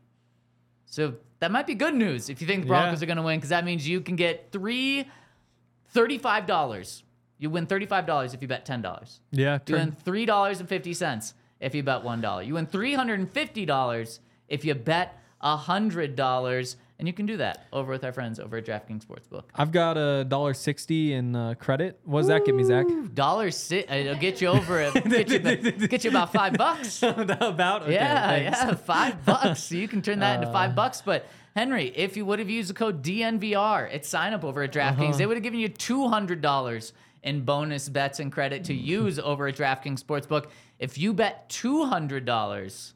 So 0.85 1.15
that 1.39 1.51
might 1.51 1.67
be 1.67 1.75
good 1.75 1.95
news 1.95 2.29
if 2.29 2.41
you 2.41 2.47
think 2.47 2.63
the 2.63 2.67
Yeah. 2.69 2.81
Broncos 2.81 3.03
are 3.03 3.05
going 3.05 3.17
to 3.17 3.23
win, 3.23 3.37
because 3.39 3.49
that 3.49 3.65
means 3.65 3.87
you 3.87 3.99
can 4.01 4.15
get 4.15 4.51
three 4.51 5.05
thirty-five 5.89 6.45
dollars. 6.45 7.03
You 7.39 7.49
win 7.49 7.65
thirty-five 7.65 8.05
dollars 8.05 8.33
if 8.33 8.41
you 8.41 8.47
bet 8.47 8.65
ten 8.65 8.81
dollars. 8.81 9.19
Yeah. 9.31 9.59
You 9.67 9.75
win 9.75 9.91
three 9.91 10.25
dollars 10.25 10.59
and 10.61 10.69
fifty 10.69 10.93
cents 10.93 11.33
if 11.61 11.73
you 11.73 11.83
bet 11.83 12.03
one 12.03 12.19
dollar. 12.19 12.41
You 12.43 12.55
win 12.55 12.65
three 12.65 12.93
hundred 12.93 13.19
and 13.19 13.31
fifty 13.31 13.65
dollars 13.65 14.19
if 14.49 14.65
you 14.65 14.75
bet 14.75 15.17
hundred 15.39 16.15
dollars, 16.15 16.75
and 16.99 17.07
you 17.07 17.13
can 17.13 17.25
do 17.25 17.37
that 17.37 17.65
over 17.73 17.91
with 17.91 18.03
our 18.03 18.11
friends 18.11 18.39
over 18.39 18.57
at 18.57 18.65
DraftKings 18.65 19.05
Sportsbook. 19.05 19.43
I've 19.55 19.71
got 19.71 19.97
a 19.97 20.23
dollar 20.23 20.53
sixty 20.53 21.13
in 21.13 21.35
uh, 21.35 21.55
credit. 21.55 21.99
What 22.03 22.19
does 22.21 22.27
that 22.27 22.45
get 22.45 22.53
me, 22.55 22.63
Zach? 22.63 22.85
Dollar 23.13 23.49
si- 23.51 23.85
uh, 23.85 23.95
It'll 23.95 24.15
get 24.15 24.39
you 24.41 24.47
over 24.49 24.79
it. 24.81 24.93
Get 25.05 25.29
you, 25.29 25.39
the- 25.39 25.87
get 25.87 26.03
you 26.03 26.09
about 26.11 26.31
five 26.33 26.53
bucks. 26.53 27.01
About 27.03 27.83
okay, 27.83 27.93
yeah, 27.93 28.27
thanks. 28.51 28.59
yeah, 28.59 28.75
five 28.75 29.25
bucks. 29.25 29.63
So 29.63 29.75
you 29.75 29.87
can 29.87 30.01
turn 30.01 30.19
that 30.19 30.35
into 30.35 30.49
Uh. 30.49 30.53
five 30.53 30.75
bucks. 30.75 31.01
But 31.01 31.25
Henry, 31.55 31.87
if 31.95 32.15
you 32.15 32.25
would 32.25 32.39
have 32.39 32.49
used 32.49 32.69
the 32.69 32.73
code 32.73 33.03
DNVR 33.03 33.93
at 33.93 34.05
sign 34.05 34.33
up 34.33 34.43
over 34.43 34.61
at 34.63 34.71
DraftKings, 34.71 34.99
Uh-huh. 35.09 35.17
they 35.17 35.25
would 35.25 35.37
have 35.37 35.43
given 35.43 35.59
you 35.59 35.69
two 35.69 36.07
hundred 36.07 36.41
dollars 36.41 36.93
in 37.23 37.41
bonus 37.41 37.87
bets 37.89 38.19
and 38.19 38.31
credit 38.31 38.63
to 38.65 38.73
use 38.73 39.19
over 39.19 39.47
at 39.47 39.55
DraftKings 39.55 40.03
Sportsbook. 40.03 40.47
If 40.81 40.97
you 40.97 41.13
bet 41.13 41.47
two 41.47 41.85
hundred 41.85 42.25
dollars 42.25 42.95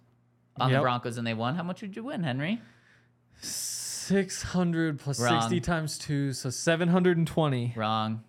on 0.60 0.72
the 0.72 0.80
Broncos 0.80 1.18
and 1.20 1.26
they 1.26 1.36
won, 1.36 1.54
how 1.56 1.62
much 1.64 1.82
would 1.84 1.96
you 1.96 2.04
win, 2.04 2.24
Henry? 2.24 2.60
Six 3.40 4.42
hundred 4.42 5.00
plus 5.00 5.20
sixty 5.20 5.60
times 5.62 6.00
two, 6.00 6.34
so 6.34 6.50
seven 6.50 6.90
hundred 6.90 7.18
and 7.18 7.28
twenty. 7.28 7.74
Wrong. 7.78 8.24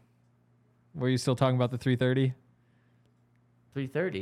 Were 0.94 1.08
you 1.08 1.16
still 1.18 1.36
talking 1.36 1.56
about 1.56 1.70
the 1.70 1.78
330 1.78 2.32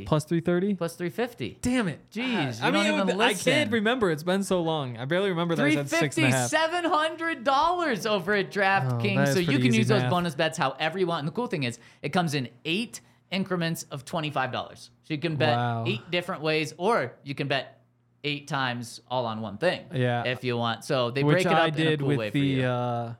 plus 0.05 0.25
330 0.25 0.75
plus 0.75 0.95
350 0.97 1.59
Damn 1.61 1.87
it! 1.87 2.01
Jeez, 2.11 2.61
I 2.61 2.67
you 2.67 2.73
mean, 2.73 2.73
don't 2.73 2.85
it 2.85 2.93
even 3.05 3.17
would- 3.17 3.25
I 3.25 3.33
can't 3.33 3.71
remember. 3.71 4.11
It's 4.11 4.23
been 4.23 4.43
so 4.43 4.61
long. 4.61 4.97
I 4.97 5.05
barely 5.05 5.29
remember 5.29 5.55
that 5.55 5.65
I 5.65 5.73
said 5.73 5.89
six 5.89 6.17
and 6.17 6.27
a 6.27 6.31
350 6.31 6.31
half. 6.31 6.49
700 6.49 7.43
dollars 7.45 8.05
over 8.05 8.33
at 8.35 8.51
DraftKings. 8.51 9.27
Oh, 9.29 9.33
so 9.33 9.39
you 9.39 9.59
can 9.59 9.73
use 9.73 9.87
those 9.87 10.03
bonus 10.03 10.35
bets 10.35 10.57
however 10.57 10.99
you 10.99 11.07
want. 11.07 11.19
And 11.19 11.27
the 11.27 11.31
cool 11.33 11.47
thing 11.47 11.63
is, 11.63 11.79
it 12.01 12.09
comes 12.09 12.33
in 12.33 12.49
eight 12.65 12.99
increments 13.35 13.83
of 13.91 14.05
$25. 14.05 14.89
So 15.03 15.13
you 15.13 15.17
can 15.19 15.35
bet 15.35 15.55
Wow. 15.57 15.83
eight 15.85 16.09
different 16.09 16.41
ways, 16.41 16.73
or 16.77 17.13
you 17.23 17.35
can 17.35 17.47
bet 17.47 17.81
eight 18.23 18.47
times 18.47 19.01
all 19.07 19.25
on 19.25 19.41
one 19.41 19.57
thing. 19.57 19.81
Yeah. 19.93 20.23
If 20.23 20.43
you 20.43 20.57
want. 20.57 20.83
So 20.83 21.11
they 21.11 21.21
break 21.21 21.37
Which 21.37 21.45
it 21.45 21.51
up 21.51 21.59
I 21.59 21.67
in 21.67 21.73
a 21.73 21.77
did 21.77 21.99
cool 21.99 22.07
way 22.09 22.17
with 22.17 22.33
for 22.33 22.39
the 22.39 22.45
you. 22.45 22.63
uh, 22.65 23.13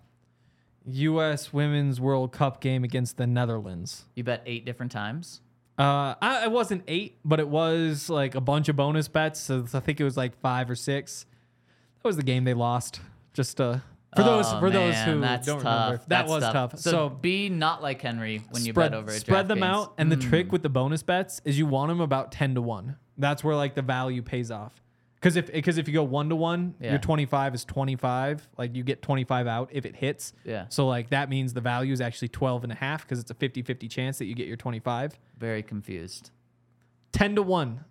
U.S. 0.88 1.52
Women's 1.54 2.00
World 2.00 2.32
Cup 2.32 2.62
game 2.62 2.84
against 2.84 3.18
the 3.18 3.28
Netherlands. 3.28 4.06
you 4.16 4.24
bet 4.24 4.42
eight 4.46 4.66
different 4.66 4.92
times. 4.92 5.42
Uh, 5.78 6.16
I, 6.22 6.46
it 6.46 6.52
wasn't 6.52 6.84
eight, 6.88 7.18
but 7.26 7.40
it 7.40 7.50
was 7.50 8.10
like 8.10 8.34
a 8.36 8.42
bunch 8.42 8.70
of 8.70 8.76
bonus 8.78 9.08
bets. 9.10 9.40
So 9.42 9.66
I 9.74 9.80
think 9.82 10.00
it 10.00 10.04
was 10.06 10.16
like 10.16 10.40
five 10.40 10.70
or 10.70 10.76
six. 10.76 11.26
That 12.02 12.08
was 12.08 12.16
the 12.18 12.24
game 12.24 12.44
they 12.46 12.54
lost. 12.54 13.02
Just 13.34 13.60
uh, 13.60 13.80
for 14.16 14.24
those 14.24 14.46
Oh, 14.48 14.60
for 14.60 14.70
those 14.70 14.96
who 15.02 15.20
that's 15.20 15.46
don't 15.46 15.62
tough. 15.62 15.86
remember, 15.86 15.98
that 15.98 16.10
That's 16.10 16.30
was 16.30 16.44
tough. 16.44 16.78
So, 16.80 16.92
So, 16.92 17.10
be 17.10 17.50
not 17.50 17.82
like 17.82 18.02
Henry 18.02 18.42
when 18.52 18.64
you 18.66 18.72
spread, 18.74 18.92
bet 18.92 19.00
over 19.00 19.12
spread 19.12 19.48
them 19.48 19.60
DraftKings. 19.60 19.64
out, 19.64 19.94
and 19.98 20.12
the 20.12 20.16
hmm. 20.16 20.30
trick 20.30 20.52
with 20.52 20.64
the 20.64 20.70
bonus 20.70 21.04
bets 21.04 21.42
is 21.46 21.58
you 21.58 21.66
want 21.66 21.90
them 21.90 22.02
about 22.02 22.32
ten 22.32 22.56
to 22.56 22.62
one. 22.62 22.98
That's 23.18 23.44
where 23.44 23.56
like 23.56 23.76
the 23.76 23.82
value 23.82 24.22
pays 24.22 24.52
off. 24.52 24.82
Because 25.16 25.38
if 25.38 25.52
because 25.52 25.78
if 25.78 25.88
you 25.88 25.94
go 25.96 26.04
one 26.04 26.30
to 26.30 26.36
one, 26.36 26.76
Yeah. 26.80 26.92
your 26.92 27.00
twenty 27.00 27.26
five 27.26 27.56
is 27.56 27.66
twenty 27.66 27.96
five. 27.96 28.48
Like 28.58 28.76
you 28.76 28.84
get 28.84 29.02
twenty 29.02 29.24
five 29.24 29.48
out 29.48 29.70
if 29.72 29.86
it 29.86 29.96
hits. 29.96 30.34
Yeah. 30.44 30.66
So 30.70 30.88
like 30.88 31.10
that 31.10 31.30
means 31.30 31.54
the 31.54 31.62
value 31.62 31.94
is 31.94 32.02
actually 32.02 32.28
12 32.28 32.64
and 32.64 32.72
a 32.72 32.76
half 32.76 33.02
because 33.04 33.20
it's 33.20 33.32
a 33.32 33.34
50-50 33.34 33.90
chance 33.90 34.18
that 34.20 34.26
you 34.26 34.36
get 34.36 34.46
your 34.48 34.58
twenty 34.58 34.80
five. 34.80 35.18
Very 35.40 35.64
confused. 35.64 36.32
10 37.14 37.36
to 37.36 37.42
1 37.42 37.80
Ab- 37.80 37.86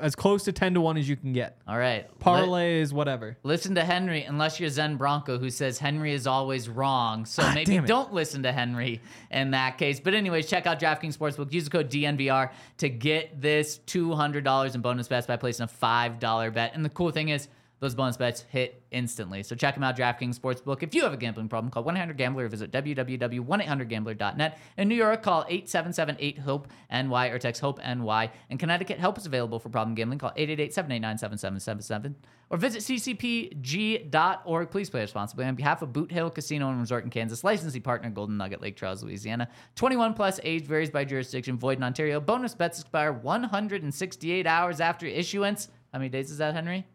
as 0.00 0.14
close 0.14 0.44
to 0.44 0.52
10 0.52 0.74
to 0.74 0.80
1 0.80 0.96
as 0.96 1.08
you 1.08 1.16
can 1.16 1.32
get 1.32 1.58
All 1.66 1.78
right. 1.78 2.06
parlay 2.18 2.80
is 2.80 2.92
whatever 2.92 3.36
Listen 3.42 3.74
to 3.74 3.84
Henry 3.84 4.22
unless 4.24 4.58
you're 4.60 4.70
Zen 4.70 4.96
Bronco 4.96 5.38
who 5.38 5.50
says 5.50 5.78
Henry 5.78 6.12
is 6.12 6.26
always 6.26 6.68
wrong. 6.68 7.24
So 7.24 7.42
Ah, 7.42 7.52
maybe 7.54 7.78
don't 7.80 8.12
listen 8.12 8.42
to 8.44 8.52
Henry 8.52 9.00
in 9.30 9.50
that 9.52 9.78
case. 9.78 10.00
But 10.00 10.14
anyways, 10.14 10.46
check 10.46 10.66
out 10.66 10.78
DraftKings 10.80 11.16
Sportsbook. 11.16 11.52
Use 11.52 11.64
the 11.64 11.70
code 11.70 11.90
DNVR 11.90 12.50
to 12.78 12.88
get 12.88 13.40
this 13.40 13.78
$200 13.86 14.74
in 14.74 14.80
bonus 14.80 15.08
bets 15.08 15.26
by 15.26 15.36
placing 15.36 15.64
a 15.64 15.68
$5 15.68 16.52
bet. 16.54 16.74
And 16.74 16.84
the 16.84 16.88
cool 16.90 17.10
thing 17.10 17.28
is 17.28 17.48
those 17.80 17.94
bonus 17.94 18.16
bets 18.16 18.42
hit 18.50 18.82
instantly. 18.90 19.42
So 19.42 19.54
check 19.54 19.74
them 19.74 19.84
out, 19.84 19.96
DraftKings 19.96 20.38
Sportsbook. 20.38 20.82
If 20.82 20.94
you 20.94 21.02
have 21.02 21.12
a 21.12 21.16
gambling 21.16 21.48
problem, 21.48 21.70
call 21.70 21.84
1-800-GAMBLER 21.84 22.44
or 22.44 22.48
visit 22.48 22.72
www.1800gambler.net. 22.72 24.58
In 24.76 24.88
New 24.88 24.94
York, 24.94 25.22
call 25.22 25.44
877-8-HOPE-NY 25.44 27.26
or 27.28 27.38
text 27.38 27.60
HOPE-NY. 27.60 28.30
In 28.50 28.58
Connecticut, 28.58 28.98
help 28.98 29.18
is 29.18 29.26
available 29.26 29.58
for 29.58 29.68
problem 29.68 29.94
gambling. 29.94 30.18
Call 30.18 30.32
888-789-7777 30.36 32.14
or 32.50 32.56
visit 32.56 32.82
ccpg.org. 32.82 34.70
Please 34.70 34.90
play 34.90 35.02
responsibly. 35.02 35.44
On 35.44 35.54
behalf 35.54 35.82
of 35.82 35.92
Boot 35.92 36.10
Hill 36.10 36.30
Casino 36.30 36.70
and 36.70 36.80
Resort 36.80 37.04
in 37.04 37.10
Kansas, 37.10 37.44
licensee 37.44 37.80
partner 37.80 38.10
Golden 38.10 38.36
Nugget 38.36 38.60
Lake 38.60 38.76
Charles, 38.76 39.02
Louisiana. 39.02 39.48
21 39.76 40.14
plus 40.14 40.40
age 40.42 40.64
varies 40.66 40.90
by 40.90 41.04
jurisdiction. 41.04 41.58
Void 41.58 41.78
in 41.78 41.84
Ontario. 41.84 42.20
Bonus 42.20 42.54
bets 42.54 42.80
expire 42.80 43.12
168 43.12 44.46
hours 44.46 44.80
after 44.80 45.06
issuance. 45.06 45.68
How 45.92 45.98
many 45.98 46.08
days 46.08 46.30
is 46.30 46.38
that, 46.38 46.54
Henry? 46.54 46.86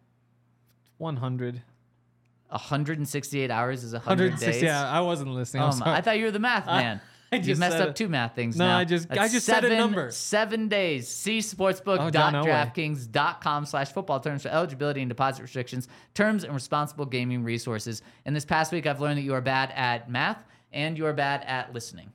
100 0.97 1.61
168 2.49 3.51
hours 3.51 3.83
is 3.83 3.93
100 3.93 4.31
160 4.31 4.51
days. 4.51 4.61
yeah 4.63 4.89
i 4.89 4.99
wasn't 5.01 5.29
listening 5.29 5.61
Oh 5.63 5.67
I'm 5.67 5.79
my, 5.79 5.85
sorry. 5.85 5.97
I 5.97 6.01
thought 6.01 6.17
you 6.19 6.25
were 6.25 6.31
the 6.31 6.39
math 6.39 6.65
man. 6.67 7.01
I 7.31 7.37
you 7.37 7.41
just 7.41 7.59
messed 7.59 7.77
up 7.77 7.89
it. 7.89 7.95
two 7.95 8.07
math 8.09 8.35
things 8.35 8.55
No, 8.55 8.67
now. 8.67 8.77
I 8.77 8.85
just- 8.85 9.09
I 9.09 9.15
That's 9.15 9.33
just 9.33 9.47
said 9.47 9.63
a 9.63 9.67
seven, 9.67 9.77
number. 9.79 10.11
Seven 10.11 10.67
days. 10.67 11.07
See 11.07 11.39
Oh, 11.39 11.41
sportsbook.draftkings.com 11.41 13.65
slash 13.65 13.91
football 13.91 14.19
terms 14.19 14.43
for 14.43 14.49
eligibility 14.49 15.01
and 15.01 15.09
deposit 15.09 15.41
restrictions, 15.41 15.87
terms 16.13 16.43
and 16.43 16.53
responsible 16.53 17.07
gaming 17.07 17.43
resources. 17.43 18.03
And 18.25 18.35
this 18.35 18.45
past 18.45 18.71
week, 18.71 18.85
I've 18.85 19.01
learned 19.01 19.17
that 19.17 19.23
you 19.23 19.33
are 19.33 19.41
bad 19.41 19.71
at 19.75 20.11
math 20.11 20.37
and 20.71 20.95
you 20.95 21.07
are 21.07 21.13
bad 21.13 21.41
at 21.47 21.73
listening. 21.73 22.11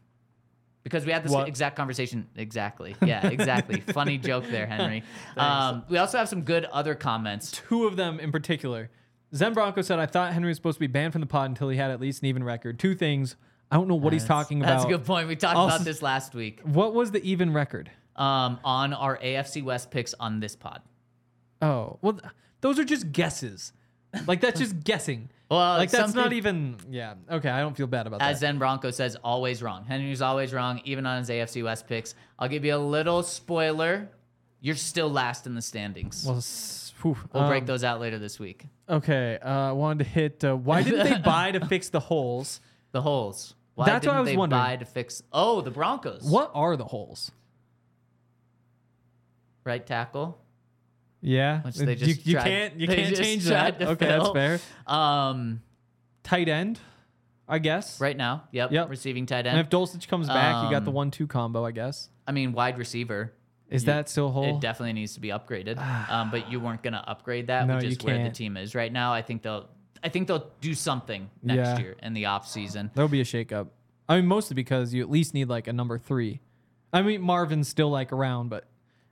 Because 0.89 1.05
we 1.07 1.13
had 1.13 1.23
this 1.23 1.33
What? 1.33 1.47
exact 1.49 1.77
conversation. 1.77 2.27
Exactly. 2.37 2.97
Yeah, 3.05 3.27
exactly. 3.29 3.81
Funny 3.81 4.17
joke 4.19 4.45
there, 4.51 4.67
Henry. 4.67 5.03
Um, 5.37 5.85
we 5.89 5.99
also 5.99 6.19
have 6.19 6.29
some 6.29 6.43
good 6.43 6.65
other 6.65 6.95
comments. 6.95 7.53
two 7.53 7.87
of 7.87 7.97
them 7.97 8.19
in 8.21 8.33
particular 8.33 8.91
zen 9.35 9.53
bronco 9.53 9.83
said 9.83 9.99
i 9.99 10.07
thought 10.07 10.33
henry 10.33 10.49
was 10.49 10.57
supposed 10.57 10.77
to 10.77 10.81
be 10.81 10.87
banned 10.87 11.13
from 11.13 11.21
the 11.21 11.27
pod 11.27 11.51
until 11.51 11.69
he 11.69 11.77
had 11.77 11.91
at 11.91 12.01
least 12.01 12.23
an 12.23 12.29
even 12.29 12.43
record 12.43 12.79
two 12.79 12.95
things 12.95 13.37
i 13.71 13.77
don't 13.77 13.87
know 13.87 13.95
what 13.95 14.13
he's 14.15 14.25
talking 14.25 14.61
about 14.63 14.71
That's 14.71 14.85
a 14.87 14.89
good 14.89 15.05
point. 15.05 15.29
We 15.29 15.37
talked 15.37 15.55
Also- 15.55 15.77
about 15.77 15.85
this 15.85 16.01
last 16.01 16.35
week 16.35 16.61
what 16.65 16.95
was 16.95 17.11
the 17.11 17.23
even 17.23 17.53
record 17.53 17.91
um, 18.17 18.59
on 18.65 18.95
our 18.95 19.19
AFC 19.19 19.63
West 19.63 19.91
picks 19.91 20.15
on 20.19 20.41
this 20.41 20.57
pod. 20.57 20.81
oh 21.63 21.99
well 22.01 22.15
th- 22.15 22.25
those 22.63 22.79
are 22.79 22.85
just 22.85 23.13
guesses 23.13 23.73
like 24.27 24.41
that's 24.41 24.59
just 24.61 24.83
guessing 24.85 25.29
Well, 25.51 25.79
like 25.79 25.91
that's 25.91 26.13
not 26.15 26.33
even 26.35 26.77
yeah 26.91 27.15
okay 27.31 27.49
i 27.49 27.61
don't 27.61 27.75
feel 27.77 27.87
bad 27.87 28.07
about 28.07 28.21
that. 28.21 28.31
As 28.33 28.41
Zen 28.41 28.59
Bronco 28.59 28.91
says, 28.91 29.17
always 29.25 29.63
wrong. 29.63 29.85
Henry's 29.87 30.21
always 30.21 30.53
wrong, 30.53 30.81
even 30.85 31.07
on 31.07 31.19
his 31.21 31.31
AFC 31.31 31.65
West 31.65 31.87
picks. 31.89 32.15
I'll 32.39 32.49
give 32.49 32.65
you 32.67 32.75
a 32.75 32.85
little 32.97 33.23
spoiler. 33.23 34.11
You're 34.61 34.75
still 34.77 35.09
last 35.11 35.47
in 35.47 35.55
the 35.55 35.63
standings. 35.63 36.25
well, 36.27 36.37
s- 36.37 36.93
whew, 37.01 37.17
we'll 37.33 37.49
break 37.49 37.63
um, 37.63 37.67
those 37.67 37.83
out 37.85 37.99
later 38.01 38.19
this 38.19 38.39
week. 38.39 38.67
okay 38.91 39.39
uh 39.43 39.71
I 39.71 39.73
wanted 39.73 40.05
to 40.05 40.11
hit 40.11 40.45
uh, 40.45 40.55
why 40.55 40.83
didn't 40.83 41.09
they 41.11 41.19
buy 41.35 41.53
to 41.53 41.65
fix 41.67 41.89
the 41.89 42.01
holes 42.01 42.61
The 42.93 43.01
holes. 43.03 43.55
Why 43.75 43.87
That's 43.87 44.07
what 44.07 44.13
didn't 44.13 44.17
I 44.17 44.21
was 44.21 44.31
they 44.31 44.37
wondering. 44.37 44.63
buy 44.63 44.77
to 44.77 44.85
fix? 44.85 45.23
Oh, 45.33 45.61
the 45.63 45.71
Broncos. 45.71 46.25
what 46.25 46.51
are 46.55 46.77
the 46.77 46.85
holes 46.85 47.31
Right 49.65 49.87
tackle. 49.87 50.39
Yeah 51.21 51.63
Which 51.63 51.77
they 51.77 51.93
you, 51.93 51.97
just 51.97 52.27
you 52.27 52.33
tried- 52.35 52.45
can't 52.45 52.81
you 52.81 52.87
can't 52.89 53.17
change 53.17 53.45
that 53.47 53.81
okay 53.83 54.07
that's 54.07 54.31
fair 54.31 54.61
Um, 54.87 55.63
tight 56.23 56.49
end 56.49 56.79
i 57.49 57.59
guess 57.59 58.01
right 58.01 58.17
now, 58.17 58.45
yep. 58.53 58.71
Yep. 58.73 58.91
Receiving 58.91 59.25
tight 59.27 59.47
end. 59.47 59.49
And 59.49 59.61
if 59.61 59.71
Dulcich 59.71 60.07
comes 60.07 60.29
back, 60.29 60.65
you 60.65 60.71
got 60.71 60.85
the 60.85 60.91
Um, 60.91 60.95
one-two 60.97 61.27
combo, 61.27 61.65
I 61.65 61.71
guess. 61.71 62.11
I 62.27 62.33
mean, 62.33 62.53
wide 62.53 62.77
receiver. 62.77 63.33
Is 63.71 63.83
you- 63.83 63.87
that 63.87 64.09
still 64.11 64.31
whole? 64.31 64.57
It 64.57 64.61
definitely 64.61 64.93
needs 64.93 65.15
to 65.15 65.21
be 65.21 65.29
upgraded. 65.29 65.79
um, 66.11 66.31
but 66.31 66.51
you 66.53 66.61
weren't 66.61 66.83
gonna 66.83 67.03
upgrade 67.07 67.47
that, 67.47 67.67
No, 67.67 67.77
which 67.77 67.85
you 67.85 67.91
is 67.93 67.99
where 68.05 68.17
the 68.19 68.23
can't. 68.25 68.35
team 68.37 68.57
is 68.59 68.75
right 68.75 68.93
now. 68.93 69.15
I 69.15 69.23
think 69.23 69.41
they'll 69.43 69.67
I 70.03 70.11
think 70.11 70.29
they'll 70.29 70.51
do 70.61 70.75
something 70.75 71.29
next 71.43 71.57
Yeah. 71.57 71.79
year 71.79 71.97
in 72.03 72.13
the 72.13 72.27
off 72.27 72.47
season. 72.47 72.91
There'll 72.95 73.09
be 73.09 73.21
a 73.23 73.25
shakeup. 73.25 73.69
I 74.09 74.17
mean, 74.17 74.27
mostly 74.27 74.55
because 74.55 74.93
you 74.95 75.03
at 75.03 75.09
least 75.11 75.33
need 75.35 75.49
like 75.49 75.67
a 75.69 75.73
number 75.73 75.99
three. 75.99 76.41
I 76.93 77.01
mean, 77.03 77.21
Marvin's 77.23 77.67
still 77.69 77.89
like 77.91 78.13
around, 78.13 78.49
but 78.51 78.68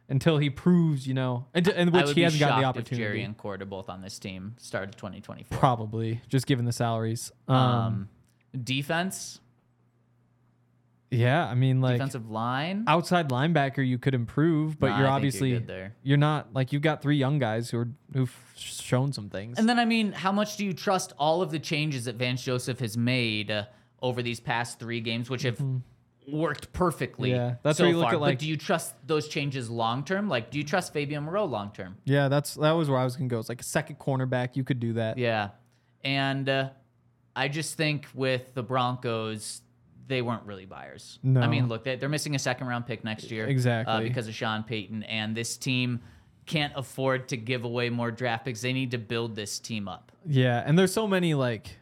until 0.09 0.39
he 0.39 0.51
proves, 0.51 1.07
you 1.07 1.15
know, 1.15 1.47
and, 1.55 1.67
and 1.69 1.93
which 1.93 2.13
he 2.13 2.23
hasn't 2.23 2.39
gotten 2.41 2.59
the 2.59 2.63
shocked 2.63 2.79
if 2.79 2.85
Jerry 2.91 3.01
opportunity. 3.03 3.23
and 3.23 3.37
Cord 3.37 3.63
are 3.63 3.67
both 3.67 3.89
on 3.89 4.03
this 4.03 4.19
team 4.19 4.55
start 4.59 4.89
of 4.89 4.97
2024. 4.97 5.59
Probably 5.59 6.21
just 6.29 6.47
given 6.47 6.65
the 6.65 6.73
salaries. 6.73 7.33
Um, 7.49 7.57
Um, 7.57 8.09
defense, 8.63 9.41
yeah, 11.11 11.47
I 11.47 11.55
mean, 11.55 11.81
like 11.81 11.95
defensive 11.95 12.31
line. 12.31 12.85
outside 12.89 13.29
linebacker, 13.31 13.87
you 13.87 13.97
could 13.97 14.15
improve, 14.15 14.79
but 14.79 14.89
Nah, 14.89 14.97
you're 14.97 15.07
you're 15.07 15.13
obviously 15.13 15.59
there. 15.59 15.95
you're 16.03 16.19
not 16.19 16.53
like 16.53 16.73
you've 16.73 16.83
got 16.83 17.01
three 17.01 17.17
young 17.17 17.39
guys 17.39 17.71
who 17.71 17.79
are 17.79 17.89
who've 18.13 18.37
shown 18.57 19.13
some 19.13 19.29
things. 19.31 19.57
And 19.59 19.69
then 19.69 19.79
I 19.79 19.85
mean, 19.85 20.11
how 20.13 20.33
much 20.33 20.57
do 20.57 20.65
you 20.65 20.73
trust 20.73 21.13
all 21.19 21.43
of 21.43 21.51
the 21.53 21.61
changes 21.61 22.07
that 22.07 22.17
Vance 22.17 22.43
Joseph 22.43 22.81
has 22.81 22.97
made 22.97 23.51
uh, 23.53 23.65
over 24.03 24.21
these 24.21 24.41
past 24.41 24.81
three 24.81 25.01
games, 25.01 25.31
which 25.31 25.43
have 25.43 25.63
worked 26.29 26.73
perfectly? 26.73 27.31
Yeah, 27.31 27.57
that's 27.63 27.79
so 27.79 27.85
where 27.85 27.91
you 27.93 27.97
look 27.99 28.07
far. 28.07 28.15
at, 28.15 28.21
like- 28.21 28.33
but 28.35 28.41
do 28.41 28.49
you 28.49 28.57
trust 28.57 28.95
those 29.07 29.29
changes 29.29 29.71
long 29.71 30.05
term? 30.05 30.29
Like, 30.29 30.51
do 30.51 30.59
you 30.59 30.65
trust 30.65 30.93
Fabian 30.93 31.25
Moreau 31.25 31.45
long 31.45 31.71
term? 31.73 31.97
yeah, 32.05 32.29
that's 32.29 32.55
that 32.55 32.73
was 32.73 32.89
where 32.91 32.99
I 32.99 33.05
was 33.05 33.17
gonna 33.17 33.29
go. 33.29 33.39
It's 33.39 33.49
like 33.49 33.61
a 33.61 33.65
second 33.65 33.99
cornerback, 33.99 34.57
you 34.57 34.65
could 34.65 34.81
do 34.81 34.95
that. 34.95 35.19
Yeah. 35.19 35.51
And 36.05 36.49
uh, 36.49 36.71
I 37.35 37.49
just 37.49 37.77
think 37.77 38.07
with 38.15 38.55
the 38.55 38.63
Broncos, 38.63 39.63
they 40.09 40.23
weren't 40.23 40.45
really 40.45 40.67
buyers. 40.67 41.19
No. 41.23 41.41
I 41.41 41.49
mean, 41.49 41.69
look, 41.69 41.83
they, 41.85 41.97
they're 41.97 42.09
missing 42.09 42.35
a 42.37 42.39
second 42.39 42.69
round 42.69 42.87
pick 42.87 43.03
next 43.03 43.31
year. 43.31 43.47
Uh, 43.47 43.51
Exactly. 43.51 44.05
because 44.09 44.29
of 44.29 44.35
Sean 44.35 44.63
Payton. 44.63 45.03
And 45.05 45.37
this 45.37 45.57
team 45.57 46.01
can't 46.47 46.73
afford 46.77 47.29
to 47.31 47.37
give 47.37 47.65
away 47.65 47.91
more 47.91 48.13
draft 48.13 48.45
picks. 48.45 48.61
They 48.61 48.73
need 48.73 48.93
to 48.93 48.99
build 48.99 49.35
this 49.35 49.59
team 49.59 49.89
up. 49.89 50.13
Yeah, 50.25 50.63
and 50.65 50.79
there's 50.79 50.93
so 50.93 51.09
many 51.09 51.35
like, 51.35 51.77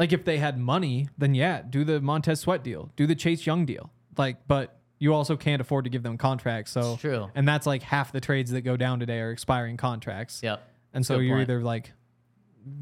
like 0.00 0.12
if 0.14 0.24
they 0.24 0.38
had 0.38 0.58
money, 0.58 1.08
then 1.18 1.34
yeah, 1.34 1.60
do 1.62 1.84
the 1.84 2.00
Montez 2.00 2.40
Sweat 2.40 2.64
deal, 2.64 2.90
do 2.96 3.06
the 3.06 3.14
Chase 3.14 3.44
Young 3.46 3.66
deal. 3.66 3.92
Like, 4.16 4.48
but 4.48 4.78
you 4.98 5.12
also 5.14 5.36
can't 5.36 5.60
afford 5.60 5.84
to 5.84 5.90
give 5.90 6.02
them 6.02 6.16
contracts. 6.18 6.72
So 6.72 6.94
It's 6.94 7.02
true. 7.02 7.30
and 7.34 7.46
that's 7.46 7.66
like 7.66 7.82
half 7.82 8.10
the 8.10 8.20
trades 8.20 8.50
that 8.52 8.62
go 8.62 8.76
down 8.78 8.98
today 8.98 9.20
are 9.20 9.30
expiring 9.30 9.76
contracts. 9.76 10.40
Yep. 10.42 10.66
And 10.94 11.04
so 11.06 11.16
Good 11.18 11.24
you're 11.26 11.36
point. 11.36 11.50
either 11.50 11.60
like 11.62 11.92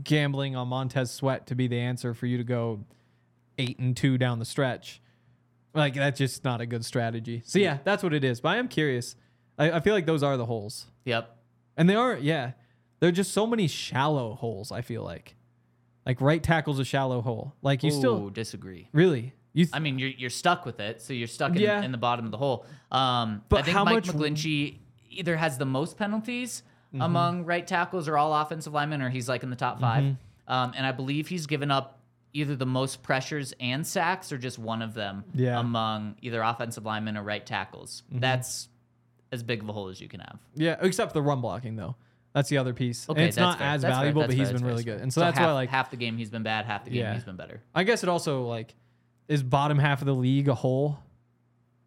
gambling 0.04 0.56
on 0.56 0.68
Montez 0.68 1.10
Sweat 1.10 1.48
to 1.48 1.54
be 1.54 1.66
the 1.68 1.78
answer 1.78 2.14
for 2.14 2.26
you 2.26 2.38
to 2.38 2.44
go 2.44 2.84
eight 3.58 3.78
and 3.80 3.96
two 3.96 4.16
down 4.16 4.38
the 4.38 4.44
stretch. 4.44 5.00
Like 5.74 5.94
that's 5.94 6.18
just 6.18 6.44
not 6.44 6.60
a 6.60 6.66
good 6.66 6.84
strategy. 6.84 7.42
So 7.44 7.58
yeah, 7.58 7.78
that's 7.84 8.02
what 8.02 8.14
it 8.14 8.24
is. 8.24 8.40
But 8.40 8.50
I 8.50 8.56
am 8.58 8.68
curious. 8.68 9.16
I, 9.58 9.72
I 9.72 9.80
feel 9.80 9.94
like 9.94 10.06
those 10.06 10.22
are 10.22 10.36
the 10.36 10.46
holes. 10.46 10.86
Yep. 11.04 11.36
And 11.76 11.88
they 11.90 11.94
are, 11.94 12.16
yeah. 12.16 12.52
There 13.00 13.08
are 13.08 13.12
just 13.12 13.32
so 13.32 13.46
many 13.46 13.66
shallow 13.68 14.34
holes, 14.34 14.72
I 14.72 14.80
feel 14.82 15.02
like. 15.04 15.36
Like 16.08 16.20
right 16.20 16.42
tackle's 16.42 16.78
a 16.80 16.84
shallow 16.84 17.20
hole. 17.20 17.54
Like 17.62 17.82
you 17.84 17.90
Ooh, 17.92 17.98
still 17.98 18.30
disagree. 18.30 18.88
really 18.92 19.34
you 19.52 19.64
th- 19.66 19.74
I 19.74 19.78
mean, 19.78 19.98
you're 19.98 20.08
you're 20.10 20.30
stuck 20.30 20.64
with 20.66 20.80
it, 20.80 21.00
so 21.02 21.12
you're 21.12 21.26
stuck 21.28 21.54
in, 21.54 21.62
Yeah. 21.62 21.82
in 21.82 21.92
the 21.92 21.98
bottom 21.98 22.24
of 22.24 22.30
the 22.30 22.38
hole. 22.38 22.64
Um, 22.90 23.42
But 23.48 23.60
I 23.60 23.62
think 23.62 23.76
how 23.76 23.84
Mike 23.84 23.94
much- 24.06 24.08
McGlinchey 24.08 24.78
either 25.10 25.36
has 25.36 25.58
the 25.58 25.66
most 25.66 25.96
penalties 25.96 26.62
Mm-hmm. 26.94 27.02
among 27.02 27.44
right 27.44 27.66
tackles 27.66 28.08
or 28.08 28.16
all 28.16 28.32
offensive 28.32 28.72
linemen, 28.72 29.02
or 29.02 29.10
he's 29.10 29.28
like 29.28 29.42
in 29.42 29.50
the 29.50 29.56
top 29.56 29.78
5 29.78 30.16
Um, 30.46 30.72
and 30.74 30.86
I 30.86 30.92
believe 30.92 31.28
he's 31.28 31.46
given 31.46 31.70
up 31.70 32.00
either 32.32 32.56
the 32.56 32.64
most 32.64 33.02
pressures 33.02 33.52
and 33.60 33.86
sacks, 33.86 34.32
or 34.32 34.38
just 34.38 34.58
one 34.58 34.80
of 34.80 34.94
them 34.94 35.24
Yeah. 35.34 35.50
Mm-hmm. 35.56 35.66
among 35.66 36.16
either 36.22 36.40
offensive 36.40 36.86
linemen 36.86 37.18
or 37.18 37.22
right 37.22 37.44
tackles. 37.44 38.04
That's 38.10 38.70
as 39.30 39.42
big 39.42 39.62
of 39.62 39.68
a 39.68 39.72
hole 39.74 39.88
as 39.88 40.00
you 40.00 40.08
can 40.08 40.20
have. 40.20 40.38
yeah, 40.54 40.76
except 40.80 41.12
the 41.12 41.20
run 41.20 41.42
blocking 41.42 41.76
though. 41.76 41.96
That's 42.34 42.48
the 42.48 42.58
other 42.58 42.74
piece. 42.74 43.06
And 43.08 43.16
Okay, 43.16 43.26
it's 43.26 43.36
that's 43.36 43.42
not 43.42 43.58
fair. 43.58 43.66
as 43.68 43.82
That's 43.82 43.92
fair. 43.92 44.00
valuable, 44.00 44.20
That's 44.22 44.30
but 44.30 44.36
fair. 44.36 44.38
he's 44.38 44.48
That's 44.48 44.60
been 44.60 44.66
fair. 44.68 44.70
really 44.72 44.84
good. 44.84 45.00
And 45.00 45.12
so, 45.12 45.20
So 45.20 45.24
that's 45.24 45.38
half, 45.38 45.46
why 45.48 45.52
like 45.54 45.70
half 45.70 45.90
the 45.90 45.96
game 45.96 46.16
he's 46.18 46.30
been 46.30 46.42
bad, 46.42 46.66
half 46.66 46.84
the 46.84 46.90
game 46.90 47.00
Yeah. 47.00 47.14
he's 47.14 47.24
been 47.24 47.36
better. 47.36 47.62
I 47.74 47.84
guess 47.84 48.02
it 48.02 48.08
also 48.08 48.42
like 48.44 48.74
is 49.28 49.42
bottom 49.42 49.78
half 49.78 50.00
of 50.02 50.06
the 50.06 50.14
league 50.14 50.48
a 50.48 50.54
hole? 50.54 50.98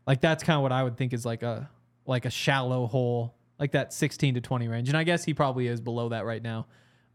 Like 0.08 0.20
that's 0.22 0.44
kind 0.44 0.58
of 0.58 0.64
what 0.64 0.72
I 0.72 0.84
would 0.84 0.98
think 0.98 1.14
is 1.14 1.26
like 1.26 1.44
a 1.44 1.70
like 2.06 2.26
a 2.26 2.30
shallow 2.32 2.88
hole, 2.88 3.36
like 3.60 3.72
that 3.74 3.94
16 3.94 4.34
to 4.36 4.42
20 4.42 4.68
range. 4.68 4.90
And 4.90 4.98
I 4.98 5.04
guess 5.04 5.24
he 5.24 5.34
probably 5.34 5.68
is 5.68 5.80
below 5.80 6.10
that 6.10 6.26
right 6.26 6.42
now. 6.42 6.66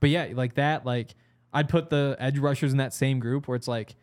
But 0.01 0.11
yeah, 0.11 0.29
like 0.33 0.55
that, 0.55 0.87
like 0.87 1.15
I'd 1.53 1.69
put 1.69 1.91
the 1.91 2.17
edge 2.21 2.39
rushers 2.39 2.73
in 2.73 2.79
that 2.79 2.95
same 2.95 3.19
group 3.19 3.49
where 3.49 3.57
it's 3.57 3.69
like 3.69 3.97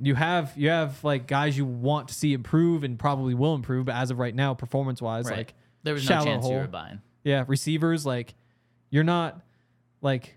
you 0.00 0.14
have 0.14 0.52
you 0.56 0.68
have 0.68 1.02
like 1.02 1.26
guys 1.26 1.56
you 1.58 1.64
want 1.64 2.08
to 2.08 2.14
see 2.14 2.32
improve 2.32 2.84
and 2.84 2.98
probably 2.98 3.34
will 3.34 3.54
improve, 3.54 3.86
but 3.86 3.94
as 3.96 4.10
of 4.10 4.18
right 4.18 4.34
now, 4.34 4.54
performance 4.54 5.02
wise, 5.02 5.24
Right. 5.26 5.38
like 5.38 5.54
there 5.82 5.94
was 5.94 6.04
no 6.04 6.08
shallow 6.16 6.24
chance 6.26 6.44
you 6.44 6.50
hole. 6.52 6.60
were 6.60 6.66
buying. 6.68 7.00
Yeah, 7.26 7.44
receivers 7.48 8.06
like 8.06 8.34
you're 8.88 9.02
not 9.02 9.40
like 10.00 10.36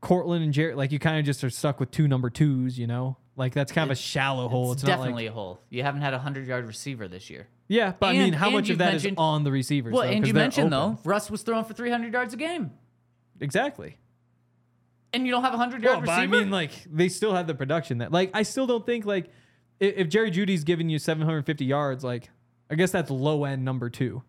Courtland 0.00 0.42
and 0.42 0.52
Jarrett. 0.52 0.76
Like 0.76 0.90
you 0.90 0.98
kind 0.98 1.20
of 1.20 1.24
just 1.24 1.44
are 1.44 1.50
stuck 1.50 1.78
with 1.78 1.92
two 1.92 2.08
number 2.08 2.30
twos. 2.30 2.76
You 2.76 2.88
know, 2.88 3.16
like 3.36 3.54
that's 3.54 3.70
kind 3.70 3.88
of 3.88 3.92
a 3.96 4.00
shallow 4.00 4.48
hole. 4.48 4.72
It's, 4.72 4.82
It's, 4.82 4.88
not 4.88 4.96
definitely 4.96 5.26
like 5.26 5.30
a 5.30 5.34
hole. 5.34 5.60
You 5.70 5.84
haven't 5.84 6.00
had 6.00 6.14
a 6.14 6.18
hundred 6.18 6.48
yard 6.48 6.66
receiver 6.66 7.06
this 7.06 7.30
year. 7.30 7.46
yeah, 7.68 7.92
but 8.00 8.08
I 8.08 8.18
mean, 8.18 8.32
how 8.32 8.50
much 8.50 8.70
of 8.70 8.78
that 8.78 8.94
is 8.94 9.06
on 9.16 9.44
the 9.44 9.52
receivers? 9.52 9.92
Well, 9.92 10.02
though, 10.02 10.08
and 10.08 10.26
you 10.26 10.34
mentioned 10.34 10.74
open. 10.74 10.96
though, 11.04 11.08
Russ 11.08 11.30
was 11.30 11.42
throwing 11.42 11.64
for 11.64 11.74
300 11.74 12.12
yards 12.12 12.34
a 12.34 12.36
game, 12.36 12.72
exactly. 13.40 13.96
and 15.12 15.26
you 15.26 15.30
don't 15.30 15.44
have 15.44 15.54
a 15.54 15.58
100 15.58 15.84
Well, 15.84 15.92
yard 15.94 16.06
but 16.06 16.16
receiver. 16.18 16.34
I 16.34 16.40
mean, 16.40 16.50
like 16.50 16.72
they 16.90 17.08
still 17.08 17.34
have 17.34 17.46
the 17.46 17.54
production 17.54 17.98
that 17.98 18.10
like 18.10 18.30
I 18.34 18.42
still 18.42 18.66
don't 18.66 18.84
think 18.84 19.06
like 19.06 19.26
if, 19.78 19.94
if 19.96 20.08
Jerry 20.08 20.32
Jeudy's 20.32 20.64
giving 20.64 20.88
you 20.88 20.98
750 20.98 21.64
yards, 21.64 22.02
like 22.02 22.30
I 22.68 22.74
guess 22.74 22.90
that's 22.90 23.12
low 23.12 23.44
end 23.44 23.64
number 23.64 23.90
two. 23.90 24.24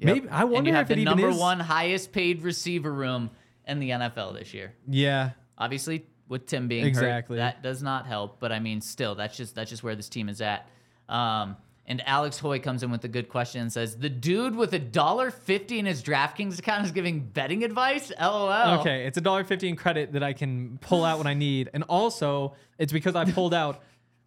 Yep. 0.00 0.14
maybe- 0.14 0.28
I 0.28 0.44
wonder 0.44 0.70
you 0.70 0.76
have 0.76 0.82
if 0.82 0.88
the 0.88 0.94
it 0.94 0.98
even 1.00 1.04
number 1.18 1.28
is- 1.30 1.36
one 1.36 1.60
highest 1.60 2.12
paid 2.12 2.42
receiver 2.42 2.92
room 2.92 3.30
in 3.66 3.78
the 3.80 3.90
NFL 3.90 4.32
this 4.34 4.52
year. 4.54 4.74
Yeah, 4.88 5.30
Obviously, 5.56 6.04
with 6.28 6.46
Tim 6.46 6.66
being 6.68 6.84
Exactly. 6.84 7.36
hurt, 7.36 7.42
that 7.42 7.62
does 7.62 7.82
not 7.82 8.06
help. 8.06 8.40
But 8.40 8.50
I 8.50 8.58
mean, 8.58 8.80
still, 8.80 9.14
that's 9.14 9.36
just 9.36 9.54
that's 9.54 9.70
just 9.70 9.82
where 9.84 9.94
this 9.94 10.08
team 10.08 10.28
is 10.28 10.40
at. 10.40 10.68
Um, 11.08 11.56
and 11.86 12.02
Alex 12.08 12.38
Hoy 12.38 12.58
comes 12.58 12.82
in 12.82 12.90
with 12.90 13.04
a 13.04 13.08
good 13.08 13.28
question 13.28 13.60
and 13.60 13.72
says, 13.72 13.96
"The 13.98 14.08
dude 14.08 14.56
with 14.56 14.72
a 14.74 14.78
dollar 14.78 15.30
fifty 15.30 15.78
in 15.78 15.86
his 15.86 16.02
DraftKings 16.02 16.58
account 16.58 16.86
is 16.86 16.92
giving 16.92 17.20
betting 17.20 17.62
advice." 17.62 18.10
LOL. 18.18 18.80
Okay, 18.80 19.06
it's 19.06 19.16
a 19.18 19.20
dollar 19.20 19.44
fifty 19.44 19.68
in 19.68 19.76
credit 19.76 20.12
that 20.14 20.22
I 20.24 20.32
can 20.32 20.78
pull 20.80 21.04
out 21.04 21.18
when 21.18 21.26
I 21.28 21.34
need, 21.34 21.70
and 21.72 21.84
also 21.84 22.56
it's 22.78 22.92
because 22.92 23.14
I 23.14 23.30
pulled 23.30 23.54
out. 23.54 23.82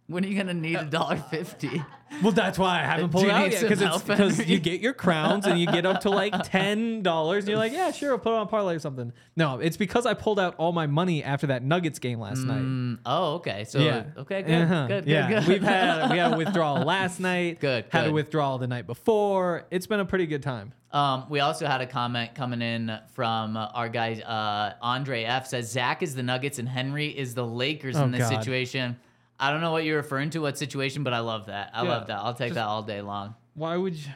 When 0.08 0.24
are 0.24 0.28
you 0.28 0.36
gonna 0.36 0.54
need 0.54 0.74
a 0.76 0.84
dollar 0.84 1.16
fifty? 1.16 1.82
Well, 2.22 2.32
that's 2.32 2.58
why 2.58 2.80
I 2.80 2.84
haven't 2.84 3.08
Do 3.08 3.12
pulled 3.12 3.24
you 3.24 3.28
it 3.30 3.34
out 3.34 3.42
need 3.44 3.52
yet 3.52 3.60
some 3.60 3.68
because 3.68 3.82
it's 3.82 3.90
help, 3.90 4.06
because 4.06 4.36
Henry? 4.38 4.52
you 4.54 4.58
get 4.70 4.80
your 4.80 4.94
crowns 4.94 5.46
and 5.46 5.60
you 5.60 5.66
get 5.66 5.84
up 5.84 6.00
to 6.00 6.10
like 6.10 6.32
ten 6.44 7.02
dollars, 7.02 7.44
and 7.44 7.50
you're 7.50 7.58
like, 7.58 7.72
yeah, 7.72 7.90
sure, 7.92 8.12
I'll 8.12 8.18
put 8.18 8.30
it 8.32 8.36
on 8.36 8.48
parlay 8.48 8.76
or 8.76 8.78
something. 8.78 9.12
No, 9.36 9.58
it's 9.60 9.76
because 9.76 10.06
I 10.06 10.14
pulled 10.14 10.40
out 10.40 10.54
all 10.56 10.72
my 10.72 10.86
money 10.86 11.22
after 11.22 11.48
that 11.48 11.62
Nuggets 11.62 11.98
game 11.98 12.18
last 12.20 12.38
night. 12.38 12.62
Mm, 12.62 12.98
oh, 13.04 13.34
okay. 13.34 13.64
So 13.64 13.80
Yeah. 13.80 14.04
okay, 14.16 14.40
good, 14.40 14.62
Uh-huh. 14.62 14.86
good, 14.86 15.04
good, 15.04 15.10
yeah. 15.12 15.28
good. 15.28 15.46
We've 15.46 15.62
had 15.62 16.10
we 16.10 16.16
had 16.16 16.32
a 16.32 16.36
withdrawal 16.38 16.82
last 16.84 17.20
night. 17.20 17.60
Good, 17.60 17.84
Had 17.90 18.04
a 18.04 18.06
good. 18.06 18.14
withdrawal 18.14 18.56
the 18.56 18.66
night 18.66 18.86
before. 18.86 19.66
It's 19.70 19.86
been 19.86 20.00
a 20.00 20.06
pretty 20.06 20.24
good 20.26 20.42
time. 20.42 20.72
Um, 20.90 21.26
we 21.28 21.40
also 21.40 21.66
had 21.66 21.82
a 21.82 21.86
comment 21.86 22.34
coming 22.34 22.62
in 22.62 22.98
from 23.12 23.58
uh, 23.58 23.66
our 23.74 23.90
guy 23.90 24.14
uh, 24.14 24.72
Andre 24.82 25.24
F 25.24 25.46
says 25.48 25.70
Zach 25.70 26.02
is 26.02 26.14
the 26.14 26.22
Nuggets 26.22 26.58
and 26.58 26.66
Henry 26.66 27.08
is 27.08 27.34
the 27.34 27.44
Lakers 27.44 27.96
Oh, 27.98 28.04
in 28.04 28.10
this 28.12 28.22
God. 28.30 28.40
situation. 28.42 28.96
I 29.40 29.50
don't 29.50 29.60
know 29.60 29.70
what 29.72 29.84
you're 29.84 29.96
referring 29.98 30.30
to, 30.30 30.40
what 30.40 30.58
situation, 30.58 31.04
but 31.04 31.12
I 31.12 31.20
love 31.20 31.46
that. 31.46 31.70
I 31.72 31.82
Yeah, 31.84 31.88
love 31.90 32.06
that. 32.08 32.18
I'll 32.18 32.34
take 32.34 32.54
that 32.54 32.66
all 32.66 32.82
day 32.82 33.00
long. 33.00 33.34
Why 33.54 33.76
would 33.76 33.94
you? 33.94 34.10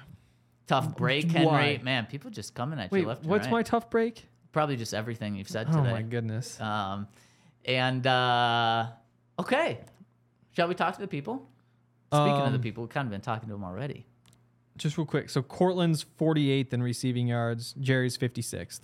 Tough 0.66 0.96
break, 0.96 1.30
Henry. 1.30 1.46
Why? 1.46 1.80
Man, 1.82 2.06
people 2.06 2.30
just 2.30 2.54
coming 2.54 2.78
at 2.78 2.90
Wait, 2.90 3.00
you 3.02 3.06
left 3.06 3.24
what's 3.24 3.46
right. 3.46 3.52
my 3.52 3.62
tough 3.62 3.90
break? 3.90 4.26
Probably 4.52 4.76
just 4.76 4.94
everything 4.94 5.34
you've 5.34 5.48
said 5.48 5.66
Oh 5.70 5.76
today. 5.76 5.90
Oh 5.90 5.92
my 5.92 6.02
goodness. 6.02 6.60
Um, 6.60 7.08
and 7.64 8.06
uh, 8.06 8.86
okay, 9.38 9.80
shall 10.56 10.68
we 10.68 10.74
talk 10.74 10.94
to 10.94 11.00
the 11.00 11.08
people? 11.08 11.48
Speaking 12.12 12.32
of 12.42 12.52
the 12.52 12.56
Um, 12.58 12.60
people, 12.62 12.82
we've 12.84 12.90
kind 12.90 13.06
of 13.06 13.10
been 13.10 13.20
talking 13.22 13.48
to 13.48 13.54
them 13.54 13.64
already. 13.64 14.06
Just 14.76 14.96
real 14.98 15.06
quick. 15.06 15.30
So 15.30 15.42
Courtland's 15.42 16.04
48th 16.18 16.72
in 16.72 16.82
receiving 16.82 17.26
yards. 17.28 17.74
Jerry's 17.80 18.16
56th. 18.18 18.80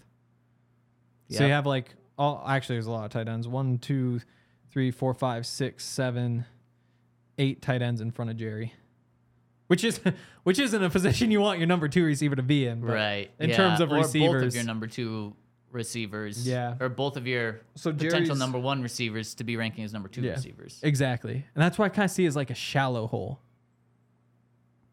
So 1.30 1.44
you 1.46 1.52
have 1.52 1.66
like 1.66 1.94
all 2.16 2.42
actually 2.46 2.76
there's 2.76 2.86
a 2.86 2.90
lot 2.90 3.04
of 3.04 3.10
tight 3.10 3.28
ends. 3.28 3.46
One, 3.46 3.78
two, 3.78 4.18
three, 4.18 4.28
four, 4.92 5.14
five, 5.14 5.46
six, 5.46 5.84
seven, 5.84 6.44
eight 7.38 7.62
tight 7.62 7.82
ends 7.82 8.00
in 8.00 8.10
front 8.10 8.30
of 8.30 8.36
Jerry. 8.36 8.74
Which 9.68 9.84
is 9.84 10.00
which 10.44 10.58
isn't 10.58 10.82
a 10.82 10.90
position 10.90 11.30
you 11.30 11.40
want 11.40 11.58
your 11.58 11.66
number 11.68 11.88
two 11.88 12.04
receiver 12.04 12.36
to 12.36 12.42
be 12.42 12.66
in. 12.66 12.80
but 12.80 12.92
Right. 12.92 13.30
In 13.38 13.50
yeah, 13.50 13.56
terms 13.56 13.80
of 13.80 13.92
or 13.92 13.96
receivers. 13.96 14.42
both 14.42 14.48
of 14.48 14.54
your 14.54 14.64
number 14.64 14.86
two 14.86 15.34
receivers. 15.70 16.46
Yeah. 16.48 16.76
Or 16.80 16.88
both 16.88 17.16
of 17.18 17.26
your 17.26 17.60
So 17.74 17.92
potential 17.92 18.20
Jerry's- 18.20 18.38
number 18.38 18.58
one 18.58 18.82
receivers 18.82 19.34
to 19.34 19.44
be 19.44 19.56
ranking 19.56 19.84
as 19.84 19.92
number 19.92 20.08
two 20.08 20.22
Yeah. 20.22 20.32
receivers. 20.32 20.80
Exactly. 20.82 21.34
And 21.54 21.62
that's 21.62 21.78
why 21.78 21.86
I 21.86 21.88
kind 21.90 22.04
of 22.06 22.10
see 22.10 22.24
as 22.24 22.34
like 22.36 22.48
a 22.50 22.54
shallow 22.54 23.06
hole. 23.06 23.40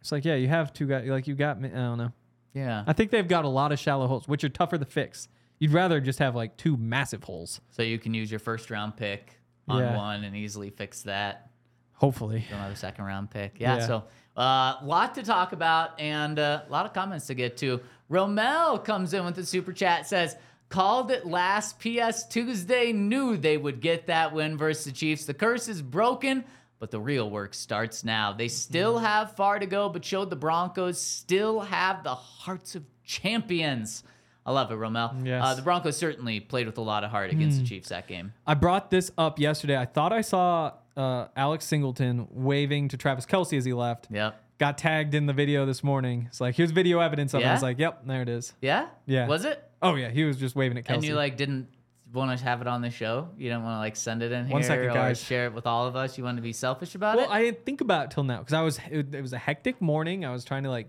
It's 0.01 0.11
like, 0.11 0.25
yeah, 0.25 0.35
you 0.35 0.47
have 0.47 0.73
two 0.73 0.85
guys 0.87 1.07
like 1.07 1.27
you 1.27 1.35
got 1.35 1.59
me. 1.59 1.69
I 1.69 1.75
don't 1.75 1.97
know. 1.97 2.11
Yeah. 2.53 2.83
I 2.85 2.93
think 2.93 3.11
they've 3.11 3.27
got 3.27 3.43
a 3.45 3.49
lot 3.49 3.71
of 3.71 3.79
shallow 3.79 4.07
holes, 4.07 4.27
which 4.27 4.43
are 4.43 4.49
tougher 4.49 4.77
to 4.77 4.85
fix. 4.85 5.27
You'd 5.59 5.71
rather 5.71 5.99
just 6.01 6.19
have 6.19 6.35
like 6.35 6.57
two 6.57 6.77
massive 6.77 7.23
holes. 7.23 7.61
So 7.71 7.81
you 7.81 7.97
can 7.97 8.13
use 8.13 8.29
your 8.29 8.39
first 8.39 8.69
round 8.69 8.97
pick 8.97 9.39
on 9.67 9.79
Yeah. 9.79 9.97
one 9.97 10.23
and 10.23 10.35
easily 10.35 10.69
fix 10.69 11.03
that. 11.03 11.49
Hopefully. 11.93 12.45
Don't 12.49 12.59
have 12.59 12.71
a 12.71 12.75
second 12.75 13.05
round 13.05 13.31
pick. 13.31 13.59
Yeah. 13.59 13.77
Yeah. 13.77 13.87
So 13.87 14.03
a 14.35 14.39
uh, 14.39 14.77
lot 14.83 15.15
to 15.15 15.23
talk 15.23 15.53
about 15.53 15.99
and 15.99 16.37
a 16.37 16.65
lot 16.69 16.85
of 16.85 16.93
comments 16.93 17.27
to 17.27 17.35
get 17.35 17.57
to. 17.57 17.81
Romel 18.11 18.83
comes 18.83 19.13
in 19.13 19.25
with 19.25 19.35
the 19.35 19.45
super 19.45 19.73
chat 19.73 20.07
says, 20.07 20.35
Called 20.67 21.11
it 21.11 21.25
last 21.25 21.79
PS 21.79 22.25
Tuesday, 22.27 22.91
knew 22.91 23.37
they 23.37 23.55
would 23.55 23.81
get 23.81 24.07
that 24.07 24.33
win 24.33 24.57
versus 24.57 24.85
the 24.85 24.91
Chiefs. 24.91 25.25
The 25.25 25.33
curse 25.33 25.67
is 25.67 25.81
broken, 25.81 26.43
but 26.79 26.89
the 26.91 26.99
real 26.99 27.29
work 27.29 27.53
starts 27.53 28.03
now. 28.03 28.33
They 28.33 28.47
still 28.47 28.97
have 28.97 29.35
far 29.35 29.59
to 29.59 29.67
go, 29.67 29.89
but 29.89 30.03
showed 30.03 30.31
the 30.31 30.35
Broncos 30.35 30.99
still 30.99 31.61
have 31.61 32.03
the 32.03 32.15
hearts 32.15 32.75
of 32.75 32.83
champions. 33.03 34.03
I 34.45 34.51
love 34.51 34.71
it, 34.71 34.75
Romel. 34.75 35.25
Yes. 35.25 35.41
Uh, 35.43 35.55
the 35.55 35.61
Broncos 35.63 35.97
certainly 35.97 36.39
played 36.39 36.67
with 36.67 36.77
a 36.77 36.81
lot 36.81 37.03
of 37.03 37.09
heart 37.09 37.31
against 37.31 37.59
the 37.59 37.65
Chiefs 37.65 37.89
that 37.89 38.07
game. 38.07 38.33
I 38.45 38.53
brought 38.53 38.91
this 38.91 39.11
up 39.17 39.39
yesterday. 39.39 39.75
I 39.75 39.85
thought 39.85 40.13
I 40.13 40.21
saw 40.21 40.73
uh, 40.95 41.27
Alex 41.35 41.65
Singleton 41.65 42.27
waving 42.29 42.89
to 42.89 42.97
Travis 42.97 43.25
Kelce 43.25 43.57
as 43.57 43.65
he 43.65 43.73
left. 43.73 44.07
Yep. 44.11 44.39
Got 44.57 44.77
tagged 44.77 45.15
in 45.15 45.25
the 45.25 45.33
video 45.33 45.65
this 45.65 45.83
morning. 45.83 46.25
It's 46.29 46.39
like, 46.39 46.55
here's 46.55 46.71
video 46.71 46.99
evidence 46.99 47.33
of 47.33 47.41
it. 47.41 47.45
I 47.45 47.53
was 47.53 47.63
like, 47.63 47.79
yep, 47.79 48.05
there 48.05 48.21
it 48.21 48.29
is. 48.29 48.53
Yeah? 48.61 48.87
Yeah. 49.05 49.27
Was 49.27 49.45
it? 49.45 49.61
Oh, 49.81 49.95
yeah. 49.95 50.09
He 50.09 50.23
was 50.23 50.37
just 50.37 50.55
waving 50.55 50.77
at 50.77 50.85
Kelsey. 50.85 50.97
And 50.97 51.05
you 51.05 51.15
like 51.15 51.37
didn't 51.37 51.67
want 52.15 52.37
to 52.37 52.43
have 52.43 52.61
it 52.61 52.67
on 52.67 52.81
the 52.81 52.89
show? 52.89 53.29
You 53.37 53.49
don't 53.49 53.63
want 53.63 53.75
to 53.75 53.79
like 53.79 53.95
send 53.95 54.23
it 54.23 54.31
in 54.31 54.45
here 54.45 54.53
One 54.53 54.63
second, 54.63 54.85
or 54.85 54.93
guys. 54.93 55.21
share 55.21 55.45
it 55.45 55.53
with 55.53 55.67
all 55.67 55.85
of 55.87 55.95
us? 55.95 56.17
You 56.17 56.23
want 56.23 56.37
to 56.37 56.41
be 56.41 56.53
selfish 56.53 56.95
about 56.95 57.15
Well, 57.17 57.25
it? 57.25 57.27
Well, 57.29 57.37
I 57.37 57.41
didn't 57.43 57.65
think 57.65 57.81
about 57.81 58.05
it 58.05 58.11
till 58.11 58.23
now 58.23 58.39
because 58.39 58.53
I 58.53 58.61
was 58.61 58.79
it, 58.89 59.13
it 59.13 59.21
was 59.21 59.33
a 59.33 59.37
hectic 59.37 59.81
morning. 59.81 60.25
I 60.25 60.31
was 60.31 60.43
trying 60.45 60.63
to 60.63 60.69
like 60.69 60.87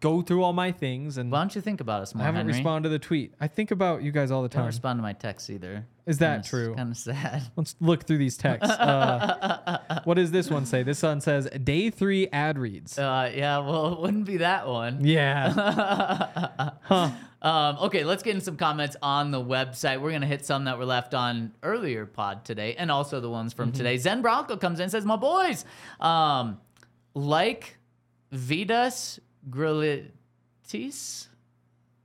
go 0.00 0.22
through 0.22 0.42
all 0.44 0.52
my 0.52 0.70
things 0.72 1.18
and 1.18 1.30
Why 1.30 1.40
don't 1.40 1.54
you 1.54 1.60
think 1.60 1.80
about 1.80 2.02
us 2.02 2.14
more, 2.14 2.22
I 2.22 2.26
haven't 2.26 2.40
Henry? 2.40 2.52
responded 2.54 2.88
to 2.88 2.92
the 2.92 2.98
tweet. 2.98 3.34
I 3.40 3.48
think 3.48 3.70
about 3.70 4.02
you 4.02 4.12
guys 4.12 4.30
all 4.30 4.42
the 4.42 4.48
time. 4.48 4.60
I 4.60 4.62
don't 4.62 4.66
respond 4.68 4.98
to 4.98 5.02
my 5.02 5.12
texts 5.12 5.50
either. 5.50 5.86
Is 6.08 6.18
that 6.18 6.46
true? 6.46 6.74
Kind 6.74 6.90
of 6.90 6.96
sad. 6.96 7.42
Let's 7.56 7.76
look 7.80 8.04
through 8.04 8.16
these 8.16 8.38
texts. 8.38 8.72
Uh, 8.72 10.00
what 10.04 10.14
does 10.14 10.30
this 10.30 10.48
one 10.48 10.64
say? 10.64 10.82
This 10.82 11.02
one 11.02 11.20
says 11.20 11.46
day 11.62 11.90
three 11.90 12.28
ad 12.28 12.58
reads. 12.58 12.98
Uh, 12.98 13.30
yeah, 13.34 13.58
well, 13.58 13.92
it 13.92 14.00
wouldn't 14.00 14.24
be 14.24 14.38
that 14.38 14.66
one. 14.66 15.04
Yeah. 15.04 15.52
huh. 16.82 17.10
Um, 17.42 17.76
okay, 17.82 18.04
let's 18.04 18.22
get 18.22 18.34
in 18.34 18.40
some 18.40 18.56
comments 18.56 18.96
on 19.02 19.32
the 19.32 19.40
website. 19.40 20.00
We're 20.00 20.12
gonna 20.12 20.26
hit 20.26 20.46
some 20.46 20.64
that 20.64 20.78
were 20.78 20.86
left 20.86 21.12
on 21.12 21.52
earlier 21.62 22.06
pod 22.06 22.42
today, 22.46 22.74
and 22.76 22.90
also 22.90 23.20
the 23.20 23.30
ones 23.30 23.52
from 23.52 23.70
today. 23.70 23.98
Zen 23.98 24.22
Bronco 24.22 24.56
comes 24.56 24.78
in 24.78 24.84
and 24.84 24.90
says, 24.90 25.04
"My 25.04 25.16
boys, 25.16 25.66
um, 26.00 26.58
like 27.12 27.76
Vitas 28.32 29.20
Gerulaitis 29.50 31.28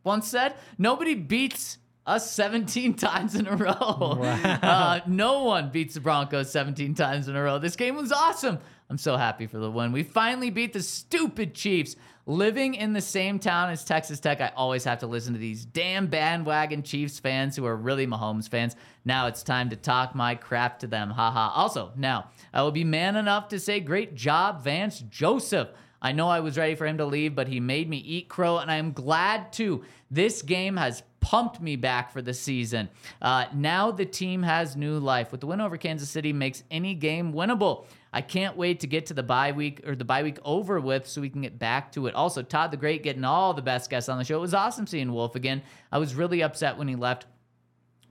once 0.03 0.27
said, 0.27 0.55
nobody 0.77 1.15
beats." 1.15 1.77
Us 2.05 2.29
17 2.31 2.93
times 2.97 3.35
in 3.35 3.47
a 3.47 3.55
row. 3.55 3.71
Uh, 3.71 4.99
no 5.07 5.43
one 5.43 5.69
beats 5.69 5.93
the 5.93 6.01
Broncos 6.01 6.51
17 6.51 6.95
times 6.95 7.27
in 7.27 7.35
a 7.35 7.41
row. 7.41 7.59
This 7.59 7.75
game 7.75 7.95
was 7.95 8.11
awesome. 8.11 8.59
I'm 8.89 8.97
so 8.97 9.15
happy 9.17 9.47
for 9.47 9.57
the 9.57 9.71
win. 9.71 9.91
We 9.91 10.03
finally 10.03 10.49
beat 10.49 10.73
the 10.73 10.83
stupid 10.83 11.53
Chiefs. 11.53 11.95
Living 12.25 12.73
in 12.75 12.93
the 12.93 13.01
same 13.01 13.37
town 13.37 13.69
as 13.69 13.83
Texas 13.83 14.21
Tech, 14.21 14.39
I 14.39 14.53
always 14.55 14.85
have 14.85 14.99
to 14.99 15.07
listen 15.07 15.33
to 15.33 15.39
these 15.39 15.65
damn 15.65 16.07
bandwagon 16.07 16.81
Chiefs 16.81 17.19
fans 17.19 17.53
who 17.55 17.65
are 17.65 17.75
really 17.75 18.07
Mahomes 18.07 18.47
fans. 18.47 18.77
Now 19.03 19.27
it's 19.27 19.43
time 19.43 19.69
to 19.71 19.75
talk 19.75 20.15
my 20.15 20.35
crap 20.35 20.79
to 20.79 20.87
them. 20.87 21.09
Haha. 21.09 21.49
Also, 21.53 21.91
now 21.97 22.29
I 22.53 22.61
will 22.61 22.71
be 22.71 22.85
man 22.85 23.17
enough 23.17 23.49
to 23.49 23.59
say, 23.59 23.81
great 23.81 24.15
job, 24.15 24.63
Vance 24.63 25.03
Joseph. 25.09 25.69
I 26.03 26.11
know 26.11 26.27
I 26.27 26.41
was 26.41 26.57
ready 26.57 26.75
for 26.75 26.85
him 26.85 26.97
to 26.97 27.05
leave, 27.05 27.33
but 27.33 27.47
he 27.47 27.61
made 27.61 27.89
me 27.89 27.97
eat 27.97 28.27
crow, 28.27 28.57
and 28.57 28.69
I 28.69 28.75
am 28.75 28.91
glad 28.91 29.53
too. 29.53 29.83
This 30.11 30.41
game 30.41 30.75
has 30.75 31.01
pumped 31.21 31.61
me 31.61 31.77
back 31.77 32.11
for 32.11 32.21
the 32.21 32.33
season. 32.33 32.89
Uh, 33.21 33.45
now 33.53 33.89
the 33.89 34.05
team 34.05 34.43
has 34.43 34.75
new 34.75 34.99
life. 34.99 35.31
With 35.31 35.39
the 35.39 35.47
win 35.47 35.61
over 35.61 35.77
Kansas 35.77 36.09
City, 36.09 36.33
makes 36.33 36.63
any 36.69 36.93
game 36.93 37.31
winnable. 37.31 37.85
I 38.11 38.21
can't 38.21 38.57
wait 38.57 38.81
to 38.81 38.87
get 38.87 39.05
to 39.07 39.13
the 39.13 39.23
bye 39.23 39.53
week 39.53 39.81
or 39.87 39.95
the 39.95 40.05
bye 40.05 40.21
week 40.21 40.37
over 40.43 40.79
with 40.79 41.07
so 41.07 41.21
we 41.21 41.29
can 41.29 41.41
get 41.41 41.57
back 41.57 41.93
to 41.93 42.05
it. 42.07 42.13
Also, 42.13 42.43
Todd 42.43 42.71
the 42.71 42.77
Great 42.77 43.01
getting 43.01 43.23
all 43.23 43.53
the 43.53 43.61
best 43.61 43.89
guests 43.89 44.09
on 44.09 44.17
the 44.17 44.25
show. 44.25 44.37
It 44.37 44.41
was 44.41 44.53
awesome 44.53 44.85
seeing 44.85 45.13
Wolfe 45.13 45.35
again. 45.35 45.63
I 45.91 45.97
was 45.97 46.13
really 46.13 46.43
upset 46.43 46.77
when 46.77 46.89
he 46.89 46.95
left 46.95 47.25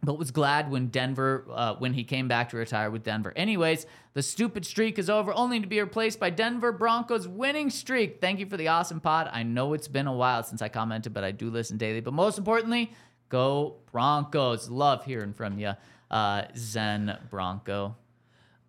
but 0.03 0.19
was 0.19 0.33
glad 0.33 0.71
when 0.71 0.89
Denver, 0.89 1.45
uh, 1.51 1.75
when 1.77 1.95
he 1.95 2.03
came 2.03 2.27
back 2.27 2.49
to 2.51 2.57
retire 2.57 2.91
with 2.91 3.05
Denver. 3.05 3.33
Anyways, 3.37 3.87
the 4.15 4.23
stupid 4.23 4.67
streak 4.67 4.99
is 4.99 5.09
over, 5.09 5.33
only 5.33 5.61
to 5.61 5.67
be 5.67 5.81
replaced 5.81 6.19
by 6.19 6.29
Denver 6.29 6.73
Broncos 6.73 7.29
winning 7.29 7.71
streak. 7.71 8.21
Thank 8.21 8.41
you 8.41 8.47
for 8.47 8.57
the 8.57 8.69
awesome 8.69 9.01
pod. 9.01 9.31
I 9.33 9.45
know 9.45 9.75
it's 9.75 9.89
been 9.89 10.09
a 10.09 10.13
while 10.13 10.43
since 10.43 10.61
I 10.61 10.69
commented, 10.69 11.15
but 11.15 11.23
I 11.23 11.31
do 11.31 11.51
listen 11.51 11.77
daily. 11.77 12.01
But 12.01 12.15
most 12.15 12.37
importantly, 12.37 12.93
go 13.29 13.77
Broncos. 13.93 14.69
Love 14.69 15.05
hearing 15.05 15.33
from 15.33 15.59
you, 15.59 15.73
uh, 16.11 16.43
Zen 16.57 17.17
Bronco. 17.31 17.97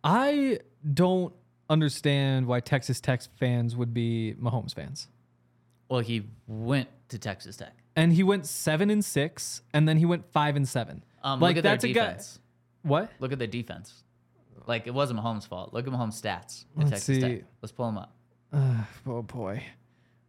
I 0.04 0.60
don't 0.94 1.34
understand 1.68 2.46
why 2.46 2.60
Texas 2.60 3.02
Tech 3.02 3.24
fans 3.40 3.76
would 3.76 3.94
be 3.94 4.36
Mahomes 4.40 4.76
fans. 4.76 5.08
Well, 5.90 6.02
he 6.02 6.28
went 6.46 6.90
to 7.10 7.18
Texas 7.18 7.58
Tech. 7.58 7.74
And 7.96 8.14
he 8.14 8.24
went 8.24 8.46
seven 8.46 8.90
and 8.90 9.04
six, 9.04 9.62
and 9.74 9.88
then 9.88 9.98
he 9.98 10.06
went 10.06 10.32
five 10.32 10.56
and 10.56 10.68
seven. 10.68 11.04
Um, 11.24 11.40
like 11.40 11.56
look 11.56 11.58
at 11.58 11.64
that's 11.64 11.82
their 11.84 11.92
a 11.92 11.94
guy. 11.94 12.02
defense. 12.08 12.40
What? 12.84 13.12
Look 13.20 13.32
at 13.32 13.40
their 13.40 13.48
defense. 13.48 14.04
Like 14.68 14.88
it 14.88 14.94
wasn't 14.94 15.20
Mahomes' 15.20 15.48
fault. 15.48 15.74
Look 15.74 15.88
at 15.88 15.94
Mahomes' 15.94 16.22
stats 16.22 16.66
at 16.76 16.78
Let's 16.78 16.90
Texas 16.92 17.16
see. 17.16 17.22
Tech. 17.22 17.42
Let's 17.62 17.72
pull 17.72 17.86
them 17.88 17.98
up. 17.98 18.16
Oh 19.08 19.22
boy. 19.22 19.64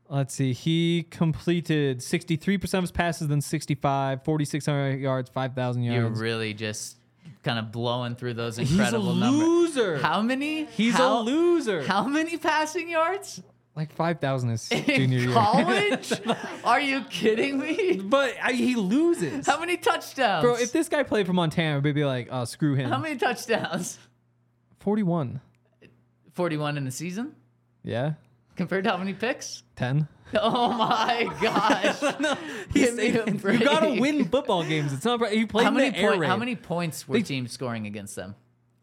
Let's 0.09 0.35
see. 0.35 0.53
He 0.53 1.07
completed 1.11 1.99
63% 1.99 2.75
of 2.75 2.83
his 2.83 2.93
passes, 2.93 3.29
then 3.29 3.41
65, 3.41 4.23
4,600 4.23 5.01
yards, 5.01 5.31
5,000 5.31 5.83
yards. 5.83 5.99
You're 5.99 6.23
really 6.23 6.53
just 6.53 6.99
kind 7.43 7.59
of 7.59 7.73
blowing 7.73 8.15
through 8.15 8.35
those 8.35 8.59
incredible 8.59 9.15
He's 9.15 9.17
a 9.17 9.25
numbers. 9.25 9.49
loser. 9.49 9.99
How 9.99 10.21
many? 10.21 10.67
He's 10.67 10.95
how, 10.95 11.21
a 11.21 11.23
loser. 11.23 11.83
How 11.87 12.05
many 12.07 12.37
passing 12.37 12.89
yards 12.91 13.43
like 13.77 13.93
5,000 13.93 14.49
his 14.51 14.71
in 14.71 14.85
junior 14.85 15.19
year. 15.19 15.33
college? 15.33 16.13
Are 16.65 16.81
you 16.81 17.03
kidding 17.11 17.59
me? 17.59 17.97
but 18.03 18.35
I, 18.43 18.53
he 18.53 18.77
loses. 18.77 19.47
How 19.47 19.59
many 19.59 19.77
touchdowns? 19.77 20.43
Bro, 20.45 20.55
if 20.57 20.73
this 20.73 20.89
guy 20.89 21.03
played 21.03 21.27
for 21.27 21.33
Montana, 21.33 21.81
we'd 21.81 21.93
be 21.95 22.05
like, 22.05 22.29
oh, 22.31 22.45
screw 22.45 22.75
him. 22.75 22.89
How 22.89 22.99
many 22.99 23.17
touchdowns? 23.17 23.99
41. 24.81 25.41
41 26.33 26.77
in 26.77 26.87
a 26.87 26.91
season? 26.91 27.35
Yeah. 27.83 28.15
Compared 28.57 28.85
to 28.85 28.91
how 28.91 28.97
many 28.97 29.15
picks? 29.15 29.63
10. 29.77 30.07
Oh 30.37 30.73
my 30.73 31.29
gosh. 31.43 32.03
Me 32.75 32.85
a 32.85 33.25
you 33.53 33.59
gotta 33.65 34.01
win 34.01 34.25
football 34.25 34.65
games. 34.65 34.93
It's 34.93 35.05
not. 35.05 35.21
He 35.31 35.47
played 35.47 35.65
How 35.65 35.71
in 35.71 35.77
many, 35.77 36.01
point, 36.01 36.25
how 36.25 36.37
many 36.37 36.57
points 36.57 37.07
were 37.07 37.17
They- 37.19 37.23
teams 37.23 37.53
scoring 37.53 37.87
against 37.87 38.17
them? 38.17 38.35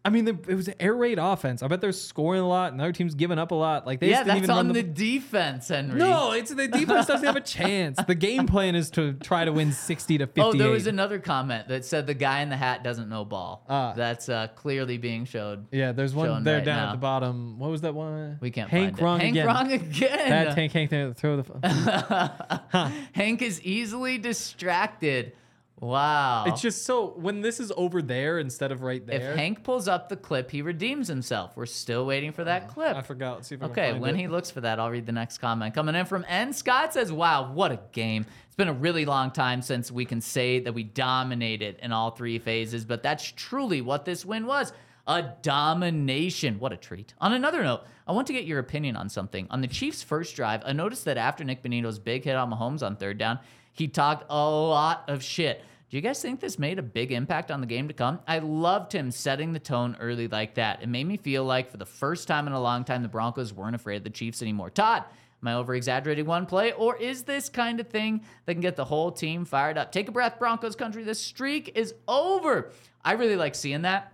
I 0.04 0.10
mean, 0.10 0.28
it 0.28 0.56
was 0.56 0.68
an 0.68 0.74
air 0.80 0.96
raid 0.96 1.20
offense. 1.20 1.62
I 1.62 1.68
bet 1.68 1.80
they're 1.80 1.92
scoring 1.92 2.42
a 2.42 2.48
lot, 2.48 2.72
and 2.72 2.80
the 2.80 2.86
other 2.86 2.92
team's 2.92 3.14
giving 3.14 3.38
up 3.38 3.52
a 3.52 3.56
lot. 3.56 3.86
Like 3.86 4.00
they 4.00 4.10
yeah, 4.10 4.24
just 4.24 4.26
didn't 4.26 4.38
that's 4.40 4.44
even 4.46 4.58
on 4.58 4.68
the, 4.70 4.74
the. 4.74 4.84
defense, 4.84 5.68
Henry. 5.68 6.00
no, 6.00 6.32
it's 6.32 6.52
the 6.52 6.68
defense 6.68 7.06
doesn't 7.06 7.26
have 7.26 7.36
a 7.36 7.42
chance. 7.42 8.00
The 8.08 8.16
game 8.16 8.48
plan 8.48 8.74
is 8.76 8.90
to 8.92 9.14
try 9.14 9.46
to 9.46 9.52
win 9.52 9.72
sixty 9.72 10.18
to 10.18 10.26
fifty. 10.26 10.42
Oh, 10.42 10.54
there 10.54 10.72
was 10.72 10.88
another 10.88 11.20
comment 11.20 11.68
that 11.68 11.86
said 11.86 12.08
the 12.08 12.16
guy 12.16 12.42
in 12.42 12.50
the 12.50 12.58
hat 12.58 12.84
doesn't 12.84 13.10
know 13.10 13.26
ball. 13.26 13.64
Ah. 13.70 13.94
That's 13.96 14.28
uh, 14.28 14.48
clearly 14.56 14.98
being 14.98 15.26
showed. 15.26 15.68
Yeah, 15.72 15.92
there's 15.92 16.16
one 16.16 16.44
there 16.44 16.58
right 16.58 16.66
down 16.66 16.78
now. 16.78 16.88
at 16.88 16.92
the 16.94 16.98
bottom. 16.98 17.60
What 17.60 17.70
was 17.70 17.82
that 17.82 17.94
one? 17.94 18.40
We 18.42 18.50
can't 18.50 18.70
Hank 18.72 18.98
find 18.98 19.00
it. 19.00 19.04
wrong 19.04 19.20
Hank 19.20 19.34
again. 19.36 19.46
wrong 19.46 19.72
again. 19.72 20.30
That 20.30 20.56
Hank 20.56 20.72
Hank 20.72 21.18
throw 21.18 21.38
the. 21.38 22.92
Hank 23.14 23.42
is 23.44 23.62
easily 23.62 24.18
distracted. 24.18 25.34
Wow. 25.82 26.44
It's 26.46 26.62
just 26.62 26.86
so 26.86 27.08
when 27.18 27.42
this 27.42 27.60
is 27.60 27.72
over 27.76 28.04
there 28.04 28.38
instead 28.38 28.72
of 28.72 28.84
right 28.84 29.06
there. 29.06 29.32
if. 29.32 29.36
Hank 29.36 29.64
pulls 29.64 29.88
up 29.88 30.10
the 30.10 30.16
clip, 30.16 30.52
he 30.52 30.62
redeems 30.62 31.08
himself. 31.08 31.58
We're 31.58 31.66
still 31.66 32.06
waiting 32.06 32.32
for 32.32 32.44
that 32.44 32.68
mm, 32.68 32.74
clip. 32.74 32.96
I 32.96 33.02
forgot. 33.02 33.38
Let's 33.38 33.48
see 33.48 33.56
if 33.56 33.64
I 33.64 33.68
can 33.68 33.72
Okay, 33.72 34.00
when 34.00 34.16
it. 34.16 34.20
he 34.20 34.28
looks 34.28 34.52
for 34.52 34.62
that, 34.62 34.80
I'll 34.80 34.92
read 34.92 35.08
the 35.08 35.12
next 35.12 35.40
comment. 35.40 35.74
Coming 35.74 35.96
in 35.96 36.06
from 36.06 36.24
N. 36.30 36.54
Scott 36.54 36.94
says, 36.94 37.12
Wow, 37.12 37.52
what 37.52 37.72
a 37.72 37.80
game. 37.94 38.28
It's 38.46 38.56
been 38.56 38.68
a 38.68 38.74
really 38.74 39.06
long 39.06 39.32
time 39.32 39.64
since 39.64 39.92
we 39.92 40.06
can 40.06 40.22
say 40.22 40.60
that 40.60 40.74
we 40.74 40.84
dominated 40.84 41.78
in 41.82 41.92
all 41.92 42.12
three 42.12 42.38
phases, 42.38 42.86
but 42.86 43.02
that's 43.02 43.32
truly 43.36 43.82
what 43.82 44.06
this 44.06 44.24
win 44.24 44.46
was. 44.46 44.74
A 45.08 45.34
domination. 45.42 46.60
What 46.60 46.74
a 46.74 46.78
treat. 46.78 47.16
On 47.20 47.34
another 47.34 47.64
note, 47.64 47.82
I 48.12 48.14
want 48.14 48.28
to 48.28 48.34
get 48.34 48.44
your 48.44 48.60
opinion 48.60 48.98
on 48.98 49.08
something. 49.08 49.48
On 49.52 49.62
the 49.62 49.70
Chiefs' 49.70 50.04
first 50.04 50.36
drive, 50.36 50.64
I 50.66 50.74
noticed 50.74 51.06
that 51.06 51.16
after 51.16 51.46
Nik 51.46 51.64
Bonitto's 51.64 51.98
big 51.98 52.26
hit 52.26 52.36
on 52.36 52.52
Mahomes 52.52 52.86
on 52.86 52.98
third 52.98 53.18
down, 53.18 53.40
he 53.72 53.88
talked 53.88 54.26
a 54.30 54.50
lot 54.50 55.06
of 55.08 55.24
shit. 55.24 55.64
Do 55.90 55.96
you 55.96 56.02
guys 56.02 56.22
think 56.22 56.42
this 56.42 56.60
made 56.60 56.78
a 56.78 56.82
big 56.82 57.14
impact 57.14 57.52
on 57.52 57.62
the 57.62 57.68
game 57.68 57.88
to 57.88 57.94
come? 57.94 58.20
I 58.28 58.40
loved 58.40 58.92
him 58.92 59.12
setting 59.12 59.54
the 59.54 59.60
tone 59.60 59.96
early 60.02 60.28
like 60.28 60.56
that. 60.56 60.84
It 60.84 60.90
made 60.90 61.06
me 61.06 61.16
feel 61.16 61.46
like 61.46 61.72
for 61.72 61.78
the 61.78 61.86
first 61.86 62.28
time 62.28 62.48
in 62.48 62.54
a 62.54 62.60
long 62.60 62.84
time, 62.84 63.02
the 63.02 63.08
Broncos 63.08 63.54
weren't 63.54 63.76
afraid 63.76 63.96
of 63.96 64.04
the 64.04 64.10
Chiefs 64.10 64.42
anymore. 64.42 64.72
Todd, 64.72 65.06
am 65.42 65.48
I 65.48 65.54
over 65.54 65.74
exaggerating 65.74 66.26
one 66.26 66.46
play, 66.46 66.74
or 66.74 66.98
is 66.98 67.24
this 67.24 67.48
kind 67.48 67.80
of 67.80 67.88
thing 67.88 68.26
that 68.46 68.56
can 68.56 68.62
get 68.62 68.76
the 68.76 68.84
whole 68.84 69.14
team 69.14 69.46
fired 69.46 69.78
up? 69.78 69.94
Take 69.94 70.10
a 70.10 70.12
breath, 70.12 70.38
Broncos 70.38 70.76
country. 70.76 71.06
The 71.06 71.16
streak 71.16 71.78
is 71.78 71.94
over. 72.10 72.72
I 73.06 73.14
really 73.14 73.38
like 73.38 73.56
seeing 73.56 73.84
that. 73.84 74.12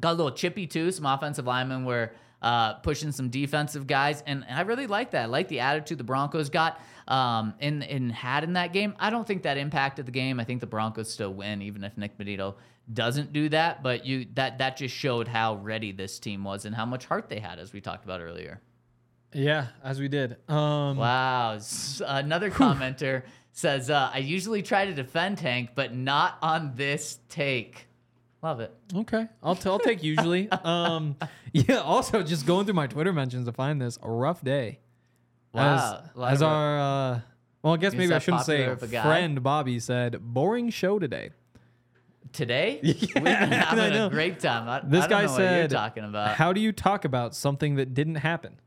Got 0.00 0.10
a 0.10 0.16
little 0.16 0.32
chippy 0.32 0.66
too. 0.66 0.92
Some 0.92 1.06
offensive 1.06 1.46
linemen 1.46 1.86
were 1.86 2.12
uh, 2.42 2.74
pushing 2.74 3.12
some 3.12 3.28
defensive 3.28 3.86
guys, 3.86 4.22
and 4.26 4.44
I 4.48 4.62
really 4.62 4.86
like 4.86 5.12
that. 5.12 5.22
I 5.22 5.26
like 5.26 5.48
the 5.48 5.60
attitude 5.60 5.98
the 5.98 6.04
Broncos 6.04 6.50
got 6.50 6.80
um, 7.08 7.54
and 7.60 7.82
and 7.84 8.12
had 8.12 8.44
in 8.44 8.54
that 8.54 8.72
game. 8.72 8.94
I 8.98 9.10
don't 9.10 9.26
think 9.26 9.42
that 9.42 9.56
impacted 9.58 10.06
the 10.06 10.12
game. 10.12 10.40
I 10.40 10.44
think 10.44 10.60
the 10.60 10.66
Broncos 10.66 11.10
still 11.10 11.32
win, 11.32 11.62
even 11.62 11.84
if 11.84 11.96
Nik 11.96 12.18
Bonitto 12.18 12.54
doesn't 12.92 13.32
do 13.32 13.48
that. 13.50 13.82
But 13.82 14.04
you 14.04 14.26
that 14.34 14.58
that 14.58 14.76
just 14.76 14.94
showed 14.94 15.28
how 15.28 15.56
ready 15.56 15.92
this 15.92 16.18
team 16.18 16.44
was 16.44 16.64
and 16.64 16.74
how 16.74 16.84
much 16.86 17.06
heart 17.06 17.28
they 17.28 17.40
had, 17.40 17.58
as 17.58 17.72
we 17.72 17.80
talked 17.80 18.04
about 18.04 18.20
earlier. 18.20 18.60
Yeah, 19.32 19.66
as 19.82 19.98
we 20.00 20.08
did. 20.08 20.36
Um, 20.48 20.96
Wow. 20.96 21.58
Another 22.06 22.50
commenter 22.50 23.22
says, 23.52 23.90
uh, 23.90 24.10
"I 24.12 24.18
usually 24.18 24.62
try 24.62 24.86
to 24.86 24.94
defend 24.94 25.38
Tank, 25.38 25.70
but 25.74 25.94
not 25.94 26.38
on 26.42 26.72
this 26.74 27.18
take." 27.28 27.85
Love 28.46 28.60
it. 28.60 28.72
Okay, 28.94 29.26
I'll 29.42 29.56
t- 29.56 29.68
I'll 29.68 29.80
take 29.80 30.04
usually. 30.04 30.48
um, 30.64 31.16
yeah. 31.52 31.78
Also, 31.78 32.22
just 32.22 32.46
going 32.46 32.64
through 32.64 32.74
my 32.74 32.86
Twitter 32.86 33.12
mentions 33.12 33.44
to 33.46 33.52
find 33.52 33.82
this 33.82 33.98
a 34.04 34.08
rough 34.08 34.40
day. 34.40 34.78
Wow. 35.52 36.04
As, 36.16 36.34
as 36.34 36.42
our 36.42 36.78
uh, 36.78 37.20
well, 37.64 37.74
I 37.74 37.76
guess 37.76 37.94
maybe 37.94 38.14
I 38.14 38.20
shouldn't 38.20 38.44
say 38.44 38.58
popular 38.58 38.72
of 38.74 38.82
a 38.84 38.86
guy? 38.86 39.02
friend 39.02 39.42
Bobby 39.42 39.80
said 39.80 40.20
boring 40.22 40.70
show 40.70 41.00
today. 41.00 41.30
Today, 42.32 42.78
we've 42.84 43.14
been 43.14 43.26
having 43.50 44.00
a 44.00 44.08
great 44.10 44.38
time. 44.38 44.68
I, 44.68 44.88
This 44.88 45.06
I 45.06 45.08
guy 45.08 45.24
know 45.24 45.32
what 45.32 45.40
you're 45.40 45.48
said, 45.48 45.70
talking 45.70 46.04
about. 46.04 46.36
"How 46.36 46.52
do 46.52 46.60
you 46.60 46.70
talk 46.70 47.04
about 47.04 47.34
something 47.34 47.74
that 47.74 47.94
didn't 47.94 48.14
happen?" 48.14 48.60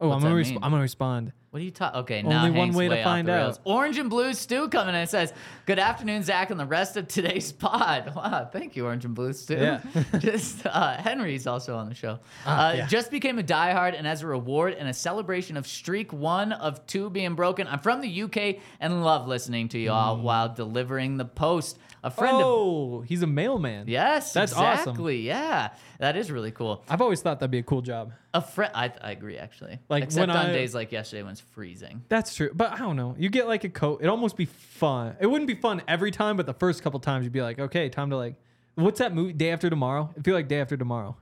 Oh, 0.00 0.08
What's 0.08 0.16
I'm 0.16 0.22
gonna 0.22 0.34
that 0.34 0.38
res- 0.38 0.50
mean? 0.50 0.58
I'm 0.62 0.70
gonna 0.70 0.82
respond. 0.82 1.32
What 1.50 1.62
are 1.62 1.64
you 1.64 1.70
talking? 1.70 2.00
Okay, 2.00 2.22
now 2.22 2.44
Only 2.44 2.58
one 2.58 2.72
way 2.74 2.88
to 2.88 3.02
find 3.02 3.30
out. 3.30 3.58
Orange 3.64 3.96
and 3.96 4.10
Blue 4.10 4.34
Stew 4.34 4.68
coming 4.68 4.94
in 4.94 5.00
and 5.00 5.08
says, 5.08 5.32
"Good 5.64 5.78
afternoon, 5.78 6.22
Zach, 6.22 6.50
and 6.50 6.60
the 6.60 6.66
rest 6.66 6.98
of 6.98 7.08
today's 7.08 7.50
pod." 7.64 8.12
Wow, 8.14 8.50
thank 8.52 8.76
you, 8.76 8.84
Orange 8.84 9.06
and 9.06 9.14
Blue 9.14 9.32
Stew. 9.32 9.56
Yeah. 9.56 9.80
just 10.18 10.66
uh, 10.66 10.98
Henry's 10.98 11.46
also 11.46 11.76
on 11.76 11.88
the 11.88 11.94
show. 11.94 12.18
Ah, 12.44 12.68
uh, 12.68 12.72
yeah. 12.74 12.86
Just 12.86 13.10
became 13.10 13.38
a 13.38 13.42
diehard, 13.42 13.96
and 13.96 14.06
as 14.06 14.20
a 14.20 14.26
reward 14.26 14.74
and 14.74 14.86
a 14.86 14.92
celebration 14.92 15.56
of 15.56 15.66
streak 15.66 16.12
one 16.12 16.52
of 16.52 16.86
two 16.86 17.08
being 17.08 17.34
broken, 17.34 17.66
I'm 17.66 17.78
from 17.78 18.02
the 18.02 18.22
UK 18.22 18.56
and 18.78 19.02
love 19.02 19.26
listening 19.26 19.68
to 19.70 19.78
y'all 19.78 20.20
while 20.20 20.50
delivering 20.50 21.16
the 21.16 21.24
post. 21.24 21.78
A 22.06 22.10
friend 22.10 22.36
of. 22.36 22.42
Oh, 22.44 23.00
he's 23.00 23.22
a 23.22 23.26
mailman. 23.26 23.88
yes, 23.88 24.32
That's 24.32 24.52
awesome. 24.52 24.90
exactly. 24.90 25.22
Yeah, 25.22 25.70
that 25.98 26.16
is 26.16 26.30
really 26.30 26.52
cool. 26.52 26.84
I've 26.88 27.00
always 27.02 27.20
thought 27.20 27.40
that'd 27.40 27.50
be 27.50 27.58
a 27.58 27.64
cool 27.64 27.82
job. 27.82 28.12
A 28.32 28.40
friend, 28.40 28.70
I, 28.76 28.92
I 29.02 29.10
agree 29.10 29.38
actually. 29.38 29.80
Like, 29.88 30.04
except 30.04 30.30
on 30.30 30.36
I- 30.36 30.52
days 30.52 30.72
like 30.72 30.92
yesterday 30.92 31.24
when 31.24 31.32
it's 31.32 31.40
freezing. 31.40 32.04
That's 32.08 32.32
true, 32.36 32.50
but 32.54 32.70
I 32.72 32.76
don't 32.78 32.94
know. 32.94 33.16
You 33.18 33.28
get 33.28 33.48
like 33.48 33.64
a 33.64 33.68
coat. 33.68 33.98
It'd 34.00 34.08
almost 34.08 34.36
be 34.36 34.44
fun. 34.44 35.16
It 35.18 35.26
wouldn't 35.26 35.48
be 35.48 35.56
fun 35.56 35.82
every 35.88 36.12
time, 36.12 36.36
but 36.36 36.46
the 36.46 36.54
first 36.54 36.80
couple 36.82 37.00
times 37.00 37.24
you'd 37.24 37.32
be 37.32 37.42
like, 37.42 37.58
okay, 37.58 37.88
time 37.88 38.10
to 38.10 38.16
like, 38.16 38.36
what's 38.76 39.00
that 39.00 39.12
movie? 39.12 39.32
Day 39.32 39.50
After 39.50 39.68
Tomorrow. 39.68 40.14
I 40.16 40.22
feel 40.22 40.34
like 40.34 40.46
Day 40.46 40.60
After 40.60 40.76
Tomorrow. 40.76 41.16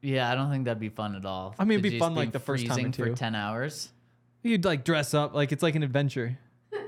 Yeah, 0.00 0.32
I 0.32 0.34
don't 0.34 0.50
think 0.50 0.64
that'd 0.64 0.80
be 0.80 0.88
fun 0.88 1.14
at 1.14 1.26
all. 1.26 1.54
I 1.58 1.64
mean, 1.64 1.78
it'd 1.78 1.92
be 1.92 1.98
fun, 1.98 2.14
like, 2.14 2.32
the 2.32 2.40
first 2.40 2.66
time 2.66 2.86
or 2.86 2.90
two. 2.90 3.04
for 3.04 3.14
ten 3.14 3.34
hours. 3.34 3.90
You'd 4.42 4.64
like 4.64 4.82
dress 4.82 5.12
up 5.14 5.34
like 5.34 5.52
it's 5.52 5.62
like 5.62 5.74
an 5.74 5.82
adventure. 5.82 6.38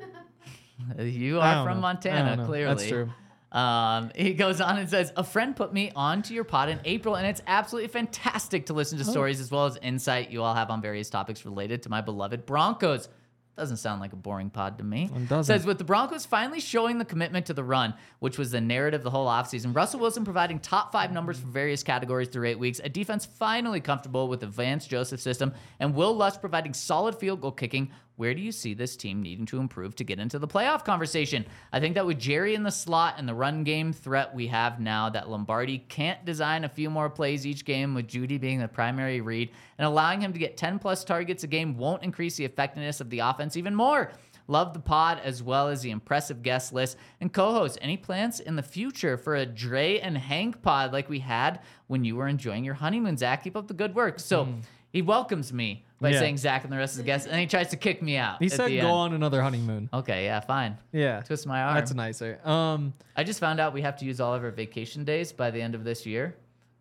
You 0.98 1.40
are 1.40 1.64
from 1.64 1.76
know. 1.76 1.82
Montana, 1.82 2.44
clearly. 2.44 2.74
That's 2.74 2.88
true. 2.88 3.08
Um, 3.54 4.10
he 4.16 4.34
goes 4.34 4.60
on 4.60 4.78
and 4.78 4.90
says, 4.90 5.12
A 5.16 5.22
friend 5.24 5.54
put 5.54 5.72
me 5.72 5.92
onto 5.94 6.34
your 6.34 6.44
pod 6.44 6.68
in 6.68 6.80
April, 6.84 7.14
and 7.14 7.24
it's 7.26 7.40
absolutely 7.46 7.88
fantastic 7.88 8.66
to 8.66 8.72
listen 8.74 8.98
Oh. 8.98 9.04
to 9.04 9.10
stories 9.10 9.40
as 9.40 9.50
well 9.50 9.66
as 9.66 9.76
insight 9.80 10.30
you 10.30 10.42
all 10.42 10.54
have 10.54 10.70
on 10.70 10.82
various 10.82 11.08
topics 11.08 11.44
related 11.44 11.82
to 11.84 11.88
my 11.88 12.00
beloved 12.00 12.46
Broncos. 12.46 13.08
Doesn't 13.56 13.76
sound 13.76 14.00
like 14.00 14.12
a 14.12 14.16
boring 14.16 14.50
pod 14.50 14.78
to 14.78 14.84
me. 14.84 15.08
It 15.14 15.28
doesn't. 15.28 15.44
Says, 15.44 15.64
with 15.64 15.78
the 15.78 15.84
Broncos 15.84 16.26
finally 16.26 16.58
showing 16.58 16.98
the 16.98 17.04
commitment 17.04 17.46
to 17.46 17.54
the 17.54 17.62
run, 17.62 17.94
which 18.18 18.36
was 18.36 18.50
the 18.50 18.60
narrative 18.60 19.04
the 19.04 19.10
whole 19.10 19.28
offseason, 19.28 19.72
Russell 19.76 20.00
Wilson 20.00 20.24
providing 20.24 20.58
top 20.58 20.90
five 20.90 21.12
numbers 21.12 21.38
for 21.38 21.46
various 21.46 21.84
categories 21.84 22.26
through 22.26 22.48
eight 22.48 22.58
weeks, 22.58 22.80
a 22.82 22.88
defense 22.88 23.24
finally 23.24 23.80
comfortable 23.80 24.26
with 24.26 24.40
the 24.40 24.48
Vance 24.48 24.88
Joseph 24.88 25.20
system, 25.20 25.54
and 25.78 25.94
Wil 25.94 26.16
Lutz 26.16 26.36
providing 26.36 26.74
solid 26.74 27.14
field 27.14 27.40
goal 27.42 27.52
kicking, 27.52 27.92
where 28.16 28.34
do 28.34 28.40
you 28.40 28.52
see 28.52 28.74
this 28.74 28.96
team 28.96 29.22
needing 29.22 29.44
to 29.46 29.58
improve 29.58 29.96
to 29.96 30.04
get 30.04 30.20
into 30.20 30.38
the 30.38 30.46
playoff 30.46 30.84
conversation? 30.84 31.44
I 31.72 31.80
think 31.80 31.94
that 31.96 32.06
with 32.06 32.18
Jerry 32.18 32.54
in 32.54 32.62
the 32.62 32.70
slot 32.70 33.16
and 33.18 33.28
the 33.28 33.34
run 33.34 33.64
game 33.64 33.92
threat 33.92 34.34
we 34.34 34.46
have 34.48 34.78
now, 34.78 35.08
that 35.10 35.28
Lombardi 35.28 35.78
can't 35.88 36.24
design 36.24 36.64
a 36.64 36.68
few 36.68 36.90
more 36.90 37.10
plays 37.10 37.44
each 37.44 37.64
game 37.64 37.92
with 37.92 38.06
Jeudy 38.06 38.40
being 38.40 38.60
the 38.60 38.68
primary 38.68 39.20
read, 39.20 39.50
and 39.78 39.86
allowing 39.86 40.20
him 40.20 40.32
to 40.32 40.38
get 40.38 40.56
10 40.56 40.78
plus 40.78 41.02
targets 41.02 41.42
a 41.42 41.48
game 41.48 41.76
won't 41.76 42.04
increase 42.04 42.36
the 42.36 42.44
effectiveness 42.44 43.00
of 43.00 43.10
the 43.10 43.18
offense 43.18 43.56
even 43.56 43.74
more. 43.74 44.12
Love 44.46 44.74
the 44.74 44.80
pod 44.80 45.20
as 45.24 45.42
well 45.42 45.68
as 45.68 45.80
the 45.80 45.90
impressive 45.90 46.42
guest 46.42 46.72
list 46.72 46.98
and 47.20 47.32
co-host. 47.32 47.78
Any 47.80 47.96
plans 47.96 48.40
in 48.40 48.56
the 48.56 48.62
future 48.62 49.16
for 49.16 49.36
a 49.36 49.46
Dre 49.46 49.98
and 49.98 50.18
Hank 50.18 50.60
pod 50.60 50.92
like 50.92 51.08
we 51.08 51.20
had 51.20 51.60
when 51.86 52.04
you 52.04 52.16
were 52.16 52.28
enjoying 52.28 52.64
your 52.64 52.74
honeymoon? 52.74 53.16
Zach, 53.16 53.42
keep 53.42 53.56
up 53.56 53.68
the 53.68 53.74
good 53.74 53.94
work. 53.94 54.20
So 54.20 54.44
hmm. 54.44 54.60
he 54.92 55.00
welcomes 55.00 55.52
me 55.52 55.84
by. 56.04 56.10
Yeah. 56.12 56.20
saying 56.20 56.36
Zach 56.38 56.64
and 56.64 56.72
the 56.72 56.76
rest 56.76 56.94
of 56.94 56.98
the 56.98 57.04
guests, 57.04 57.26
and 57.26 57.40
he 57.40 57.46
tries 57.46 57.68
to 57.70 57.76
kick 57.76 58.00
me 58.02 58.16
out. 58.16 58.38
He 58.40 58.46
at 58.46 58.52
said 58.52 58.68
the 58.68 58.76
go 58.80 58.86
end. 58.86 58.96
on 58.96 59.12
another 59.14 59.42
honeymoon. 59.42 59.88
Okay, 59.92 60.24
yeah, 60.24 60.40
fine. 60.40 60.78
Yeah. 60.92 61.22
Twist 61.22 61.46
my 61.46 61.62
arm. 61.62 61.74
That's 61.74 61.92
nicer. 61.94 62.38
Um, 62.44 62.92
I 63.16 63.24
just 63.24 63.40
found 63.40 63.60
out 63.60 63.72
we 63.74 63.82
have 63.82 63.96
to 63.98 64.04
use 64.04 64.20
all 64.20 64.34
of 64.34 64.44
our 64.44 64.50
vacation 64.50 65.04
days 65.04 65.32
by 65.32 65.50
the 65.50 65.60
end 65.60 65.74
of 65.74 65.84
this 65.84 66.06
year, 66.06 66.36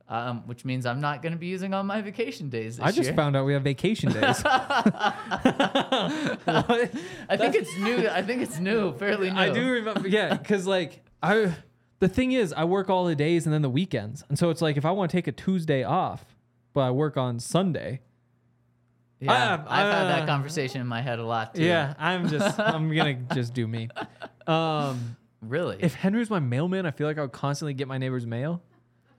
um, 0.09 0.43
which 0.47 0.65
means 0.65 0.85
I'm 0.85 1.01
not 1.01 1.21
going 1.21 1.33
to 1.33 1.39
be 1.39 1.47
using 1.47 1.73
all 1.73 1.83
my 1.83 2.01
vacation 2.01 2.49
days 2.49 2.77
this 2.77 2.85
I 2.85 2.91
just 2.91 3.07
year. 3.07 3.15
found 3.15 3.35
out 3.35 3.45
we 3.45 3.53
have 3.53 3.63
vacation 3.63 4.11
days. 4.21 4.43
What? 6.45 6.91
I 7.29 7.37
think 7.37 7.55
it's 7.55 7.77
new. 7.77 8.07
I 8.09 8.21
think 8.21 8.41
it's 8.41 8.59
new, 8.59 8.93
fairly 8.93 9.29
new. 9.31 9.39
I 9.39 9.49
do 9.49 9.69
remember, 9.71 10.07
yeah, 10.07 10.35
because 10.35 10.67
like 10.67 11.01
I, 11.21 11.53
the 11.99 12.07
thing 12.07 12.31
is, 12.33 12.53
I 12.53 12.63
work 12.65 12.89
all 12.89 13.05
the 13.05 13.15
days 13.15 13.45
and 13.45 13.53
then 13.53 13.61
the 13.61 13.69
weekends, 13.69 14.23
and 14.29 14.37
so 14.37 14.49
it's 14.49 14.61
like 14.61 14.77
if 14.77 14.85
I 14.85 14.91
want 14.91 15.11
to 15.11 15.17
take 15.17 15.27
a 15.27 15.31
Tuesday 15.31 15.83
off, 15.83 16.25
but 16.73 16.81
I 16.81 16.91
work 16.91 17.17
on 17.17 17.39
Sunday. 17.39 18.01
Yeah, 19.23 19.63
Ah, 19.65 19.65
I've 19.67 19.93
had 19.93 20.03
that 20.05 20.23
uh, 20.23 20.25
conversation 20.25 20.81
in 20.81 20.87
my 20.87 21.01
head 21.01 21.19
a 21.19 21.25
lot 21.25 21.55
too. 21.55 21.63
Yeah, 21.63 21.93
I'm 21.97 22.27
just, 22.27 22.59
I'm 22.59 22.93
gonna 22.93 23.15
just 23.33 23.53
do 23.53 23.67
me. 23.67 23.89
Um, 24.47 25.15
Really? 25.41 25.77
if 25.79 25.93
Henry 25.93 26.19
was 26.19 26.29
my 26.29 26.39
mailman, 26.39 26.85
I 26.85 26.91
feel 26.91 27.07
like 27.07 27.17
I 27.17 27.21
would 27.21 27.31
constantly 27.33 27.73
get 27.73 27.87
my 27.87 27.97
neighbor's 27.97 28.25
mail. 28.25 28.61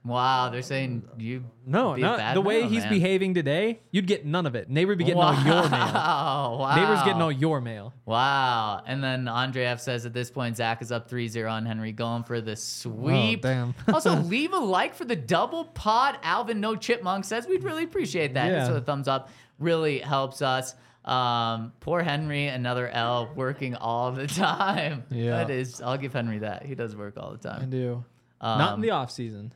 wow, 0.03 0.49
they're 0.49 0.61
saying 0.61 1.03
you. 1.17 1.43
No, 1.67 1.93
be 1.93 2.01
a 2.01 2.05
not 2.05 2.17
bad 2.17 2.35
the 2.35 2.41
way 2.41 2.67
he's 2.67 2.85
behaving 2.85 3.33
today. 3.33 3.79
You'd 3.91 4.05
get 4.07 4.25
none 4.25 4.45
of 4.45 4.53
it. 4.55 4.69
Neighbor 4.69 4.89
would 4.89 4.97
be 4.99 5.03
getting 5.03 5.17
wow. 5.17 5.27
all 5.27 5.43
your 5.43 5.69
mail. 5.69 5.91
Wow. 6.65 6.75
Neighbor's 6.75 7.03
getting 7.03 7.21
all 7.21 7.31
your 7.31 7.59
mail. 7.61 7.93
Wow. 8.05 8.81
And 8.85 9.03
then 9.03 9.27
Andre 9.27 9.65
F 9.65 9.79
says 9.81 10.05
at 10.05 10.13
this 10.13 10.29
point, 10.31 10.57
Zach 10.57 10.81
is 10.81 10.91
up 10.91 11.09
3 11.09 11.27
0 11.27 11.49
on 11.51 11.65
Henry 11.65 11.91
going 11.91 12.23
for 12.23 12.39
the 12.41 12.55
sweep. 12.55 13.39
Oh, 13.43 13.49
damn. 13.49 13.75
also, 13.93 14.15
leave 14.15 14.53
a 14.53 14.57
like 14.57 14.93
for 14.95 15.05
the 15.05 15.15
double 15.15 15.65
pod. 15.65 16.17
Alvin 16.23 16.59
No 16.59 16.75
Chipmunk 16.75 17.25
says 17.25 17.47
we'd 17.47 17.63
really 17.63 17.83
appreciate 17.83 18.33
that. 18.35 18.51
Yeah. 18.51 18.67
So 18.67 18.73
the 18.73 18.81
thumbs 18.81 19.07
up 19.07 19.29
really 19.59 19.99
helps 19.99 20.41
us. 20.41 20.75
Um, 21.03 21.71
poor 21.81 22.01
Henry, 22.01 22.47
another 22.47 22.87
L, 22.89 23.31
working 23.35 23.75
all 23.75 24.11
the 24.11 24.27
time. 24.43 25.03
Yeah. 25.11 25.31
That 25.37 25.49
is, 25.51 25.81
I'll 25.81 25.97
give 25.97 26.13
Henry 26.13 26.39
that. 26.39 26.65
He 26.65 26.73
does 26.75 26.95
work 26.95 27.15
all 27.17 27.31
the 27.31 27.37
time. 27.37 27.61
I 27.61 27.65
do. 27.65 28.03
Not 28.41 28.69
in 28.69 28.73
Um, 28.75 28.81
the 28.81 28.91
off 28.91 29.11
season. 29.11 29.53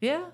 Yeah. 0.00 0.26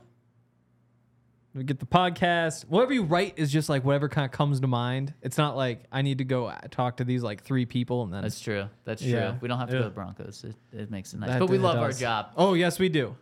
We 1.54 1.64
get 1.64 1.80
the 1.80 1.86
podcast. 1.86 2.66
Whatever 2.68 2.92
you 2.92 3.02
write 3.04 3.34
is 3.38 3.50
just 3.50 3.70
like 3.70 3.82
whatever 3.82 4.10
kind 4.10 4.26
of 4.26 4.30
comes 4.30 4.60
to 4.60 4.66
mind. 4.66 5.14
It's 5.22 5.38
not 5.38 5.56
like 5.56 5.84
I 5.90 6.02
need 6.02 6.18
to 6.18 6.24
go 6.24 6.52
talk 6.70 6.98
to 6.98 7.04
these 7.04 7.22
like 7.22 7.42
three 7.44 7.64
people 7.64 8.02
and 8.02 8.12
then 8.12 8.20
That's 8.22 8.38
true. 8.38 8.68
That's 8.84 9.00
true. 9.00 9.12
Yeah. 9.12 9.36
We 9.40 9.48
don't 9.48 9.58
have 9.58 9.68
to 9.70 9.74
go 9.76 9.78
to 9.78 9.84
the 9.84 9.90
Broncos. 9.90 10.44
It, 10.44 10.54
it 10.72 10.90
makes 10.90 11.14
it 11.14 11.20
nice. 11.20 11.30
That- 11.30 11.38
but 11.40 11.48
we 11.48 11.56
love 11.56 11.78
our 11.78 11.92
job. 11.92 12.32
Oh 12.36 12.52
yes, 12.52 12.78
we 12.78 12.90
do. 12.90 13.16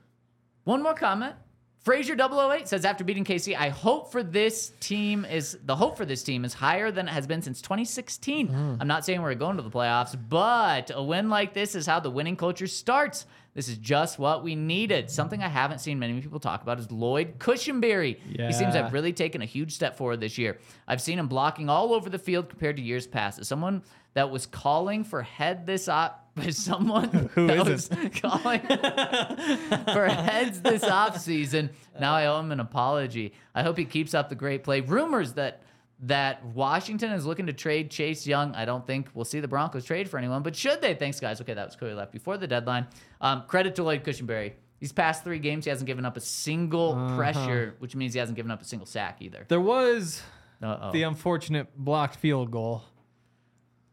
One 0.64 0.82
more 0.82 0.94
comment. 0.94 1.36
Frazier 1.84 2.16
008 2.16 2.66
says 2.66 2.86
after 2.86 3.04
beating 3.04 3.26
KC, 3.26 3.54
I 3.54 3.68
hope 3.68 4.10
for 4.10 4.22
this 4.22 4.72
team 4.80 5.26
is 5.26 5.58
the 5.66 5.76
hope 5.76 5.98
for 5.98 6.06
this 6.06 6.22
team 6.22 6.46
is 6.46 6.54
higher 6.54 6.90
than 6.90 7.08
it 7.08 7.10
has 7.10 7.26
been 7.26 7.42
since 7.42 7.60
2016. 7.60 8.48
Hmm. 8.48 8.76
I'm 8.80 8.88
not 8.88 9.04
saying 9.04 9.20
we're 9.20 9.34
going 9.34 9.58
to 9.58 9.62
the 9.62 9.70
playoffs, 9.70 10.16
but 10.30 10.90
a 10.94 11.02
win 11.02 11.28
like 11.28 11.52
this 11.52 11.74
is 11.74 11.84
how 11.84 12.00
the 12.00 12.10
winning 12.10 12.36
culture 12.36 12.66
starts. 12.66 13.26
This 13.52 13.68
is 13.68 13.76
just 13.76 14.18
what 14.18 14.42
we 14.42 14.54
needed. 14.56 15.10
Something 15.10 15.42
I 15.42 15.48
haven't 15.48 15.78
seen 15.80 15.98
many 15.98 16.18
people 16.22 16.40
talk 16.40 16.62
about 16.62 16.80
is 16.80 16.90
Lloyd 16.90 17.38
Cushenberry. 17.38 18.18
He 18.48 18.52
seems 18.54 18.72
to 18.72 18.82
have 18.82 18.94
really 18.94 19.12
taken 19.12 19.42
a 19.42 19.46
huge 19.46 19.72
step 19.74 19.94
forward 19.98 20.20
this 20.20 20.38
year. 20.38 20.58
I've 20.88 21.02
seen 21.02 21.18
him 21.18 21.28
blocking 21.28 21.68
all 21.68 21.92
over 21.92 22.08
the 22.08 22.18
field 22.18 22.48
compared 22.48 22.76
to 22.76 22.82
years 22.82 23.06
past. 23.06 23.38
As 23.38 23.46
someone 23.46 23.82
that 24.14 24.30
was 24.30 24.46
calling 24.46 25.04
for 25.04 25.22
head 25.22 25.66
this 25.66 25.88
op, 25.88 26.20
as 26.36 26.56
someone 26.56 27.08
Who 27.34 27.46
that 27.48 27.64
was 27.66 27.88
calling 28.20 28.60
for 28.60 30.06
heads 30.08 30.60
this 30.62 30.84
offseason. 30.84 31.70
Now 32.00 32.14
I 32.14 32.26
owe 32.26 32.40
him 32.40 32.52
an 32.52 32.60
apology. 32.60 33.34
I 33.54 33.62
hope 33.62 33.76
he 33.76 33.84
keeps 33.84 34.14
up 34.14 34.28
the 34.28 34.34
great 34.34 34.64
play. 34.64 34.80
Rumors 34.80 35.34
that 35.34 35.62
that 36.00 36.44
Washington 36.46 37.12
is 37.12 37.24
looking 37.24 37.46
to 37.46 37.52
trade 37.52 37.90
Chase 37.90 38.26
Young. 38.26 38.52
I 38.54 38.64
don't 38.64 38.84
think 38.86 39.08
we'll 39.14 39.24
see 39.24 39.40
the 39.40 39.48
Broncos 39.48 39.84
trade 39.84 40.08
for 40.10 40.18
anyone, 40.18 40.42
but 40.42 40.54
should 40.56 40.80
they? 40.82 40.94
Thanks, 40.94 41.20
guys. 41.20 41.40
Okay, 41.40 41.54
that 41.54 41.64
was 41.66 41.76
Cody 41.76 41.94
left 41.94 42.12
before 42.12 42.36
the 42.36 42.46
deadline. 42.48 42.86
Um, 43.20 43.44
credit 43.46 43.76
to 43.76 43.84
Lloyd 43.84 44.02
Cushenberry. 44.04 44.52
These 44.80 44.92
past 44.92 45.22
three 45.24 45.38
games, 45.38 45.64
he 45.64 45.70
hasn't 45.70 45.86
given 45.86 46.04
up 46.04 46.16
a 46.16 46.20
single 46.20 46.92
Uh-huh. 46.94 47.16
pressure, 47.16 47.74
which 47.78 47.94
means 47.94 48.12
he 48.12 48.18
hasn't 48.18 48.36
given 48.36 48.50
up 48.50 48.60
a 48.60 48.64
single 48.64 48.86
sack 48.86 49.18
either. 49.22 49.46
There 49.48 49.60
was 49.60 50.20
Uh-oh. 50.62 50.90
the 50.92 51.04
unfortunate 51.04 51.68
blocked 51.76 52.16
field 52.16 52.50
goal 52.50 52.82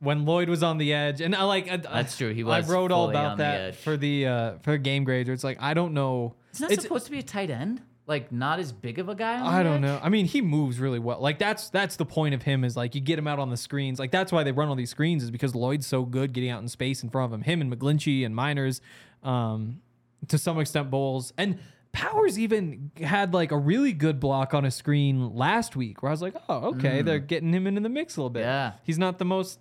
when 0.02 0.26
Lloyd 0.26 0.50
was 0.50 0.62
on 0.64 0.78
the 0.78 0.94
edge, 0.94 1.22
and 1.22 1.34
I 1.36 1.44
like 1.44 1.72
I, 1.72 1.78
That's 1.78 2.18
true, 2.18 2.34
he 2.34 2.44
was. 2.44 2.70
I 2.70 2.74
wrote 2.74 2.92
all 2.92 3.10
about 3.10 3.38
that 3.38 3.62
edge. 3.62 3.76
for 3.76 3.96
the 3.96 4.28
uh 4.28 4.52
for 4.64 4.78
game 4.78 5.04
grades. 5.06 5.28
Where 5.30 5.34
it's 5.34 5.44
like 5.44 5.62
I 5.62 5.74
don't 5.74 5.94
know. 5.94 6.36
Isn't 6.54 6.68
that 6.68 6.72
It's- 6.74 6.84
supposed 6.84 7.06
to 7.06 7.12
be 7.12 7.20
a 7.20 7.24
tight 7.24 7.50
end? 7.50 7.82
Like 8.08 8.32
not 8.32 8.60
as 8.60 8.74
big 8.74 9.00
of 9.00 9.08
a 9.08 9.16
guy? 9.16 9.40
On 9.40 9.48
I 9.48 9.60
the 9.60 9.64
don't 9.64 9.76
edge? 9.76 9.82
know. 9.82 10.00
I 10.04 10.10
mean, 10.10 10.26
he 10.26 10.42
moves 10.42 10.80
really 10.80 11.00
well. 11.00 11.22
Like 11.22 11.38
that's 11.40 11.70
that's 11.70 11.96
the 11.96 12.06
point 12.06 12.34
of 12.34 12.42
him 12.42 12.66
is 12.66 12.76
like 12.76 12.94
you 12.96 13.00
get 13.00 13.18
him 13.18 13.28
out 13.28 13.40
on 13.40 13.50
the 13.52 13.56
screens. 13.58 14.00
Like 14.00 14.12
that's 14.12 14.32
why 14.34 14.44
they 14.44 14.52
run 14.52 14.68
all 14.68 14.76
these 14.76 14.90
screens 14.90 15.24
is 15.24 15.32
because 15.32 15.56
Lloyd's 15.56 15.86
so 15.88 16.04
good 16.04 16.34
getting 16.34 16.50
out 16.50 16.62
in 16.62 16.68
space 16.68 17.04
in 17.04 17.10
front 17.10 17.32
of 17.32 17.40
him. 17.40 17.44
Him 17.44 17.62
and 17.62 17.72
McGlinchey 17.72 18.26
and 18.26 18.36
Meinerz, 18.36 18.82
um, 19.24 19.82
to 20.28 20.38
some 20.38 20.60
extent 20.60 20.90
Bolles 20.90 21.32
and 21.38 21.60
Powers 21.94 22.40
even 22.40 22.92
had 23.02 23.34
like 23.34 23.52
a 23.52 23.58
really 23.58 23.94
good 23.94 24.20
block 24.20 24.54
on 24.54 24.66
a 24.66 24.72
screen 24.72 25.36
last 25.36 25.76
week 25.76 26.02
where 26.02 26.10
I 26.10 26.14
was 26.14 26.22
like, 26.22 26.36
oh 26.50 26.70
okay, 26.76 27.02
they're 27.04 27.20
getting 27.20 27.54
him 27.54 27.68
into 27.68 27.82
the 27.82 27.90
mix 27.90 28.16
a 28.18 28.22
little 28.22 28.30
bit. 28.30 28.44
Mm. 28.44 28.46
Yeah. 28.46 28.72
he's 28.84 28.98
not 28.98 29.20
the 29.20 29.26
most 29.26 29.60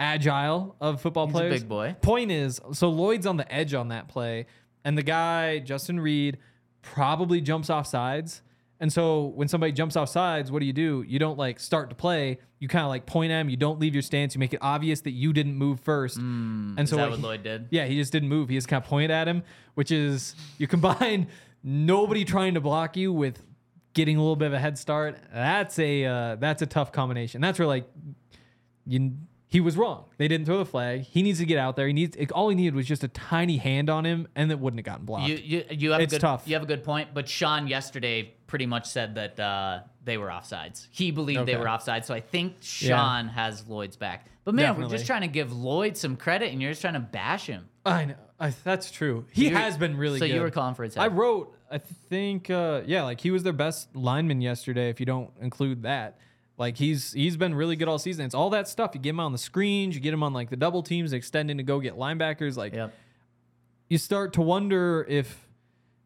agile 0.00 0.74
of 0.80 1.00
football 1.00 1.26
He's 1.26 1.34
a 1.34 1.38
players. 1.38 1.60
big 1.60 1.68
boy. 1.68 1.94
Point 2.02 2.32
is, 2.32 2.60
so 2.72 2.88
Lloyd's 2.88 3.26
on 3.26 3.36
the 3.36 3.52
edge 3.54 3.74
on 3.74 3.88
that 3.88 4.08
play, 4.08 4.46
and 4.84 4.96
the 4.98 5.02
guy 5.02 5.58
Justin 5.60 6.00
Reid 6.00 6.38
probably 6.82 7.40
jumps 7.40 7.70
off 7.70 7.86
sides. 7.86 8.42
And 8.82 8.90
so 8.90 9.26
when 9.26 9.46
somebody 9.46 9.72
jumps 9.72 9.94
off 9.94 10.08
sides, 10.08 10.50
what 10.50 10.60
do 10.60 10.64
you 10.66 10.72
do? 10.72 11.04
You 11.06 11.18
don't 11.18 11.36
like 11.36 11.60
start 11.60 11.90
to 11.90 11.94
play. 11.94 12.38
You 12.60 12.66
kind 12.68 12.82
of 12.84 12.88
like 12.88 13.04
point 13.04 13.30
at 13.30 13.42
him. 13.42 13.50
You 13.50 13.58
don't 13.58 13.78
leave 13.78 13.94
your 13.94 14.00
stance. 14.00 14.34
You 14.34 14.38
make 14.38 14.54
it 14.54 14.58
obvious 14.62 15.02
that 15.02 15.10
you 15.10 15.34
didn't 15.34 15.54
move 15.54 15.80
first. 15.80 16.16
and 16.16 16.78
Mm, 16.78 16.82
Is 16.82 16.88
so 16.88 16.96
that 16.96 17.02
what 17.02 17.10
what 17.10 17.18
he- 17.18 17.24
Lloyd 17.26 17.42
did? 17.42 17.66
yeah, 17.70 17.84
he 17.84 17.96
just 17.96 18.10
didn't 18.10 18.30
move. 18.30 18.48
He 18.48 18.54
just 18.54 18.68
kind 18.68 18.82
of 18.82 18.88
pointed 18.88 19.10
at 19.10 19.28
him, 19.28 19.42
which 19.74 19.90
is 19.90 20.34
you 20.56 20.66
combine 20.66 21.26
nobody 21.62 22.24
trying 22.24 22.54
to 22.54 22.60
block 22.62 22.96
you 22.96 23.12
with 23.12 23.42
getting 23.92 24.16
a 24.16 24.20
little 24.20 24.34
bit 24.36 24.46
of 24.46 24.54
a 24.54 24.58
head 24.58 24.78
start. 24.78 25.18
That's 25.30 25.78
a 25.78 26.06
uh, 26.06 26.36
that's 26.36 26.62
a 26.62 26.66
tough 26.66 26.90
combination. 26.90 27.42
That's 27.42 27.58
where 27.58 27.68
like 27.68 27.84
you, 28.86 29.12
he 29.50 29.60
was 29.60 29.76
wrong. 29.76 30.04
They 30.16 30.28
didn't 30.28 30.46
throw 30.46 30.58
the 30.58 30.64
flag. 30.64 31.02
He 31.02 31.22
needs 31.22 31.38
to 31.40 31.44
get 31.44 31.58
out 31.58 31.76
there. 31.76 31.86
He 31.86 31.92
needs 31.92 32.16
all 32.32 32.48
he 32.48 32.54
needed 32.54 32.74
was 32.74 32.86
just 32.86 33.04
a 33.04 33.08
tiny 33.08 33.56
hand 33.58 33.90
on 33.90 34.06
him, 34.06 34.28
and 34.34 34.50
it 34.50 34.58
wouldn't 34.58 34.78
have 34.78 34.86
gotten 34.86 35.04
blocked. 35.04 35.28
You 35.28 35.36
you, 35.42 35.64
you 35.70 35.90
have 35.92 36.00
It's 36.00 36.12
a 36.12 36.16
good, 36.16 36.20
tough. 36.20 36.42
You 36.46 36.54
have 36.54 36.62
a 36.62 36.66
good 36.66 36.84
point, 36.84 37.10
but 37.12 37.28
Sean 37.28 37.66
yesterday 37.66 38.34
pretty 38.46 38.66
much 38.66 38.86
said 38.86 39.16
that 39.16 39.38
uh, 39.38 39.80
they 40.04 40.16
were 40.18 40.28
offsides. 40.28 40.86
He 40.90 41.10
believed 41.10 41.46
they 41.46 41.56
were 41.56 41.66
offsides, 41.66 42.04
so 42.06 42.14
I 42.14 42.20
think 42.20 42.54
Yeah. 42.80 42.96
Sean 42.96 43.28
has 43.28 43.66
Lloyd's 43.68 43.96
back. 43.96 44.26
But 44.44 44.54
man, 44.54 44.76
we're 44.76 44.88
just 44.88 45.06
trying 45.06 45.20
to 45.22 45.28
give 45.28 45.52
Lloyd 45.52 45.96
some 45.96 46.16
credit, 46.16 46.52
and 46.52 46.62
you're 46.62 46.70
just 46.70 46.80
trying 46.80 46.94
to 46.94 47.00
bash 47.00 47.46
him. 47.46 47.68
I 47.84 48.04
know. 48.06 48.14
I, 48.38 48.54
that's 48.64 48.90
true. 48.90 49.26
He 49.32 49.48
You're- 49.48 49.56
has 49.56 49.76
been 49.76 49.96
really 49.98 50.18
good. 50.18 50.26
so 50.26 50.28
good. 50.28 50.34
you 50.36 50.40
were 50.40 50.50
calling 50.50 50.74
for 50.74 50.82
his 50.84 50.96
I 50.96 51.08
wrote, 51.08 51.54
I 51.70 51.76
think, 51.76 52.48
uh, 52.48 52.80
yeah, 52.86 53.02
like 53.02 53.20
he 53.20 53.30
was 53.30 53.42
their 53.42 53.52
best 53.52 53.94
lineman 53.94 54.40
yesterday. 54.40 54.88
If 54.88 54.98
you 54.98 55.04
don't 55.06 55.30
include 55.42 55.82
that, 55.82 56.18
like 56.60 56.76
he's 56.76 57.12
he's 57.14 57.38
been 57.38 57.54
really 57.54 57.74
good 57.74 57.88
all 57.88 57.98
season. 57.98 58.26
It's 58.26 58.34
all 58.34 58.50
that 58.50 58.68
stuff. 58.68 58.90
You 58.94 59.00
get 59.00 59.10
him 59.10 59.20
on 59.20 59.32
the 59.32 59.38
screens, 59.38 59.94
you 59.94 60.00
get 60.00 60.12
him 60.12 60.22
on 60.22 60.34
like 60.34 60.50
the 60.50 60.56
double 60.56 60.82
teams, 60.82 61.14
extending 61.14 61.56
to 61.56 61.62
go 61.62 61.80
get 61.80 61.96
linebackers. 61.96 62.56
Like 62.58 62.74
Yep. 62.74 62.94
you 63.88 63.96
start 63.96 64.34
to 64.34 64.42
wonder 64.42 65.06
if, 65.08 65.48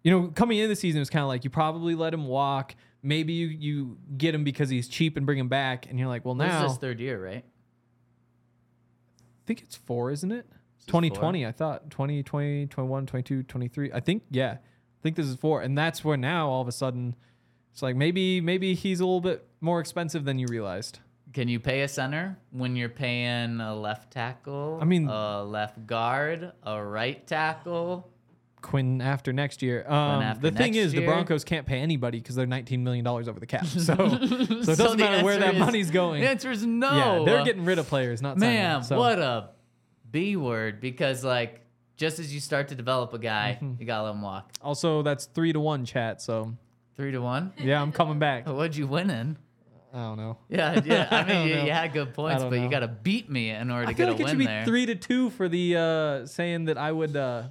you 0.04 0.12
know, 0.12 0.28
coming 0.28 0.58
into 0.58 0.68
the 0.68 0.76
season, 0.76 0.98
it 0.98 1.00
was 1.00 1.10
kind 1.10 1.24
of 1.24 1.28
like 1.28 1.42
you 1.42 1.50
probably 1.50 1.96
let 1.96 2.14
him 2.14 2.26
walk. 2.28 2.76
Maybe 3.02 3.32
you 3.32 3.48
you 3.48 3.98
get 4.16 4.32
him 4.32 4.44
because 4.44 4.70
he's 4.70 4.86
cheap 4.86 5.16
and 5.16 5.26
bring 5.26 5.38
him 5.38 5.48
back, 5.48 5.90
and 5.90 5.98
you're 5.98 6.08
like, 6.08 6.24
well, 6.24 6.36
This 6.36 6.46
now 6.46 6.66
is 6.66 6.72
his 6.72 6.78
third 6.78 7.00
year, 7.00 7.22
right? 7.22 7.44
I 7.44 9.42
think 9.46 9.60
it's 9.60 9.74
four, 9.76 10.12
isn't 10.12 10.30
it? 10.30 10.46
is 10.78 10.86
2020, 10.86 11.44
I 11.44 11.50
thought. 11.50 11.90
20, 11.90 12.22
20, 12.22 12.66
21, 12.68 13.06
22, 13.06 13.42
23. 13.42 13.92
I 13.92 14.00
think, 14.00 14.22
yeah. 14.30 14.52
I 14.52 15.02
think 15.02 15.16
this 15.16 15.26
is 15.26 15.34
four. 15.36 15.60
And 15.62 15.76
that's 15.76 16.02
where 16.04 16.16
now 16.16 16.48
all 16.48 16.62
of 16.62 16.68
a 16.68 16.72
sudden 16.72 17.14
it's 17.74 17.82
like 17.82 17.96
maybe 17.96 18.40
maybe 18.40 18.72
he's 18.74 19.00
a 19.00 19.04
little 19.04 19.20
bit 19.20 19.44
more 19.60 19.80
expensive 19.80 20.24
than 20.24 20.38
you 20.38 20.46
realized. 20.48 21.00
Can 21.32 21.48
you 21.48 21.58
pay 21.58 21.82
a 21.82 21.88
center 21.88 22.38
when 22.52 22.76
you're 22.76 22.88
paying 22.88 23.60
a 23.60 23.74
left 23.74 24.12
tackle? 24.12 24.78
I 24.80 24.84
mean- 24.84 25.08
a 25.08 25.42
left 25.42 25.84
guard, 25.84 26.52
a 26.62 26.80
right 26.80 27.26
tackle. 27.26 28.08
Quinn 28.62 29.02
after 29.02 29.30
next 29.32 29.60
year. 29.60 29.84
Um, 29.86 30.22
after 30.22 30.50
the 30.50 30.56
thing 30.56 30.74
is, 30.74 30.92
the. 30.92 31.04
Broncos 31.04 31.42
can't 31.44 31.66
pay 31.66 31.80
anybody 31.80 32.18
because 32.20 32.34
they're 32.34 32.46
$19 32.46 32.78
million 32.78 33.06
over 33.06 33.32
the 33.38 33.44
cap. 33.46 33.66
So, 33.66 33.80
so 33.80 34.04
it 34.04 34.48
doesn't 34.64 34.76
So 34.76 34.94
matter 34.94 35.22
where 35.24 35.36
that 35.38 35.54
is- 35.54 35.60
money's 35.60 35.90
going. 35.90 36.22
The 36.22 36.28
answer 36.30 36.50
is 36.50 36.64
no. 36.64 36.92
Yeah, 37.18 37.22
they're 37.26 37.44
getting 37.44 37.64
rid 37.66 37.78
of 37.80 37.88
players, 37.88 38.22
not 38.22 38.38
signing 38.38 38.54
Man, 38.56 38.72
them. 38.76 38.82
So, 38.84 38.96
what 38.98 39.18
a 39.18 39.50
B 40.10 40.36
word. 40.36 40.80
Because, 40.80 41.22
like, 41.24 41.60
just 41.96 42.18
as 42.20 42.32
you 42.32 42.40
start 42.40 42.68
to 42.68 42.74
develop 42.74 43.12
a 43.12 43.18
guy, 43.18 43.58
Mm-hmm. 43.60 43.80
you 43.80 43.86
got 43.86 43.98
to 43.98 44.04
let 44.04 44.14
him 44.14 44.22
walk. 44.22 44.50
Also, 44.62 45.02
that's 45.02 45.26
three 45.26 45.52
to 45.52 45.60
one 45.60 45.84
chat. 45.84 46.22
So, 46.22 46.54
Three 46.96 47.12
to 47.12 47.18
one. 47.20 47.52
yeah, 47.58 47.80
I'm 47.80 47.92
coming 47.92 48.18
back. 48.18 48.46
What'd 48.48 48.76
you 48.76 48.86
win 48.86 49.10
in? 49.10 49.36
I 49.92 49.98
don't 49.98 50.16
know. 50.16 50.38
Yeah, 50.48 50.80
yeah. 50.84 51.06
I 51.12 51.18
I 51.18 51.22
mean, 51.24 51.28
don't 51.36 51.48
you, 51.48 51.64
you 51.66 51.70
had 51.72 51.92
good 51.92 52.14
points, 52.14 52.42
but 52.42 52.58
you 52.58 52.68
got 52.68 52.80
to 52.80 52.88
beat 52.88 53.30
me 53.30 53.50
in 53.50 53.70
order 53.70 53.86
to 53.86 53.94
get 53.94 54.08
a 54.08 54.12
like 54.12 54.20
it 54.20 54.24
win 54.24 54.44
there. 54.44 54.64
three 54.64 54.86
to 54.86 54.94
two 54.96 55.30
for 55.30 55.48
the 55.48 55.76
uh, 55.76 56.26
saying 56.26 56.64
that 56.64 56.76
I 56.78 56.90
would 56.90 57.16
uh, 57.16 57.44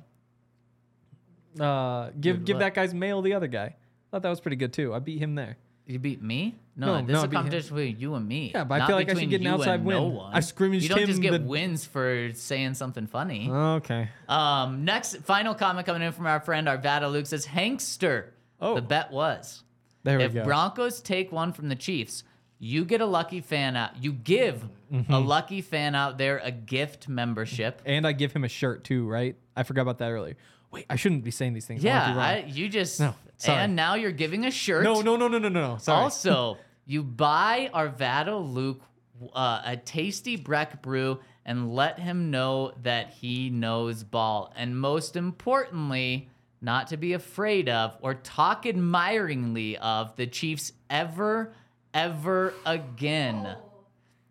uh, 1.60 2.10
give 2.20 2.38
Good 2.38 2.46
give 2.46 2.56
what? 2.56 2.60
that 2.60 2.74
guy's 2.74 2.94
mail 2.94 3.22
the 3.22 3.34
other 3.34 3.48
guy. 3.48 3.76
Thought 4.12 4.24
that 4.24 4.30
was 4.30 4.42
pretty 4.42 4.58
good 4.58 4.74
too. 4.74 4.94
I 4.94 5.00
beat 5.00 5.20
him 5.20 5.36
there. 5.36 5.58
You 5.86 6.00
beat 6.00 6.22
me? 6.22 6.56
No, 6.76 7.00
No, 7.00 7.06
this 7.06 7.14
no, 7.14 7.18
is 7.20 7.24
a 7.26 7.28
competition 7.28 7.76
between 7.76 8.00
you 8.00 8.16
and 8.16 8.28
me. 8.28 8.52
Yeah, 8.54 8.64
but 8.64 8.82
I 8.82 8.88
feel 8.88 8.96
like 8.96 9.10
I 9.10 9.16
should 9.16 9.30
get 9.30 9.42
an 9.42 9.48
outside 9.48 9.82
and 9.82 9.86
No. 9.86 10.30
I 10.32 10.40
scrimmaged 10.40 10.84
You 10.84 10.90
don't 10.90 11.06
just 11.06 11.22
get 11.22 11.32
the- 11.32 11.42
wins 11.42 11.86
for 11.86 12.32
saying 12.34 12.76
something 12.76 13.06
funny. 13.06 13.50
Okay. 13.52 14.10
Um, 14.30 14.86
next, 14.86 15.18
final 15.24 15.54
comment 15.56 15.86
coming 15.86 16.02
in 16.02 16.14
from 16.14 16.26
our 16.26 16.40
friend 16.40 16.68
Arvada 16.68 17.12
Luke 17.12 17.26
says, 17.26 17.46
Hankster. 17.46 18.28
Oh. 18.64 18.76
The 18.76 18.82
bet 18.82 19.12
was 19.12 19.64
There 20.04 20.18
we 20.20 20.24
if 20.26 20.34
go. 20.34 20.44
Broncos 20.44 21.02
take 21.02 21.32
one 21.32 21.52
from 21.54 21.70
the 21.70 21.76
Chiefs, 21.76 22.24
you 22.60 22.86
get 22.86 23.02
a 23.02 23.06
lucky 23.06 23.42
fan 23.42 23.76
out. 23.76 24.02
You 24.04 24.14
give 24.14 24.64
a 24.64 24.68
Mm-hmm. 24.96 25.26
lucky 25.28 25.62
fan 25.62 25.96
out 25.96 26.18
there 26.20 26.40
a 26.44 26.52
gift 26.52 27.10
membership. 27.10 27.82
and 27.86 28.06
I 28.06 28.12
give 28.12 28.32
him 28.32 28.44
a 28.44 28.48
shirt 28.48 28.84
too, 28.84 29.08
right? 29.08 29.36
I 29.56 29.64
forgot 29.64 29.82
about 29.82 29.98
that 29.98 30.12
earlier. 30.12 30.36
Wait, 30.72 30.86
I 30.90 30.96
shouldn't 30.98 31.24
be 31.24 31.32
saying 31.32 31.54
these 31.54 31.66
things. 31.66 31.84
Yeah. 31.84 32.16
I, 32.18 32.46
you 32.48 32.70
just 32.70 33.00
No, 33.00 33.16
sorry. 33.38 33.60
and 33.60 33.76
now 33.76 33.96
you're 33.96 34.12
giving 34.12 34.46
a 34.46 34.52
shirt. 34.52 34.84
no, 34.84 35.02
no, 35.02 35.16
no, 35.16 35.28
no, 35.28 35.40
no, 35.40 35.50
no, 35.50 35.62
no. 35.72 35.78
Sorry. 35.78 36.00
Also, 36.04 36.58
you 36.86 37.02
buy 37.04 37.70
Arvada 37.74 38.38
Luke 38.54 38.82
uh, 39.34 39.62
a 39.66 39.78
tasty 39.78 40.36
Breck 40.36 40.82
brew 40.84 41.20
and 41.46 41.74
let 41.74 41.98
him 42.00 42.30
know 42.32 42.74
that 42.84 43.10
he 43.10 43.50
knows 43.50 44.04
ball. 44.04 44.54
And 44.56 44.80
most 44.80 45.16
importantly, 45.16 46.30
not 46.64 46.88
to 46.88 46.98
be 46.98 47.14
afraid 47.14 47.68
of 47.70 47.96
or 48.02 48.16
talk 48.16 48.66
admiringly 48.66 49.78
of 49.78 50.16
the 50.16 50.26
Chiefs 50.26 50.72
ever, 50.90 51.54
ever 51.94 52.54
again. 52.66 53.56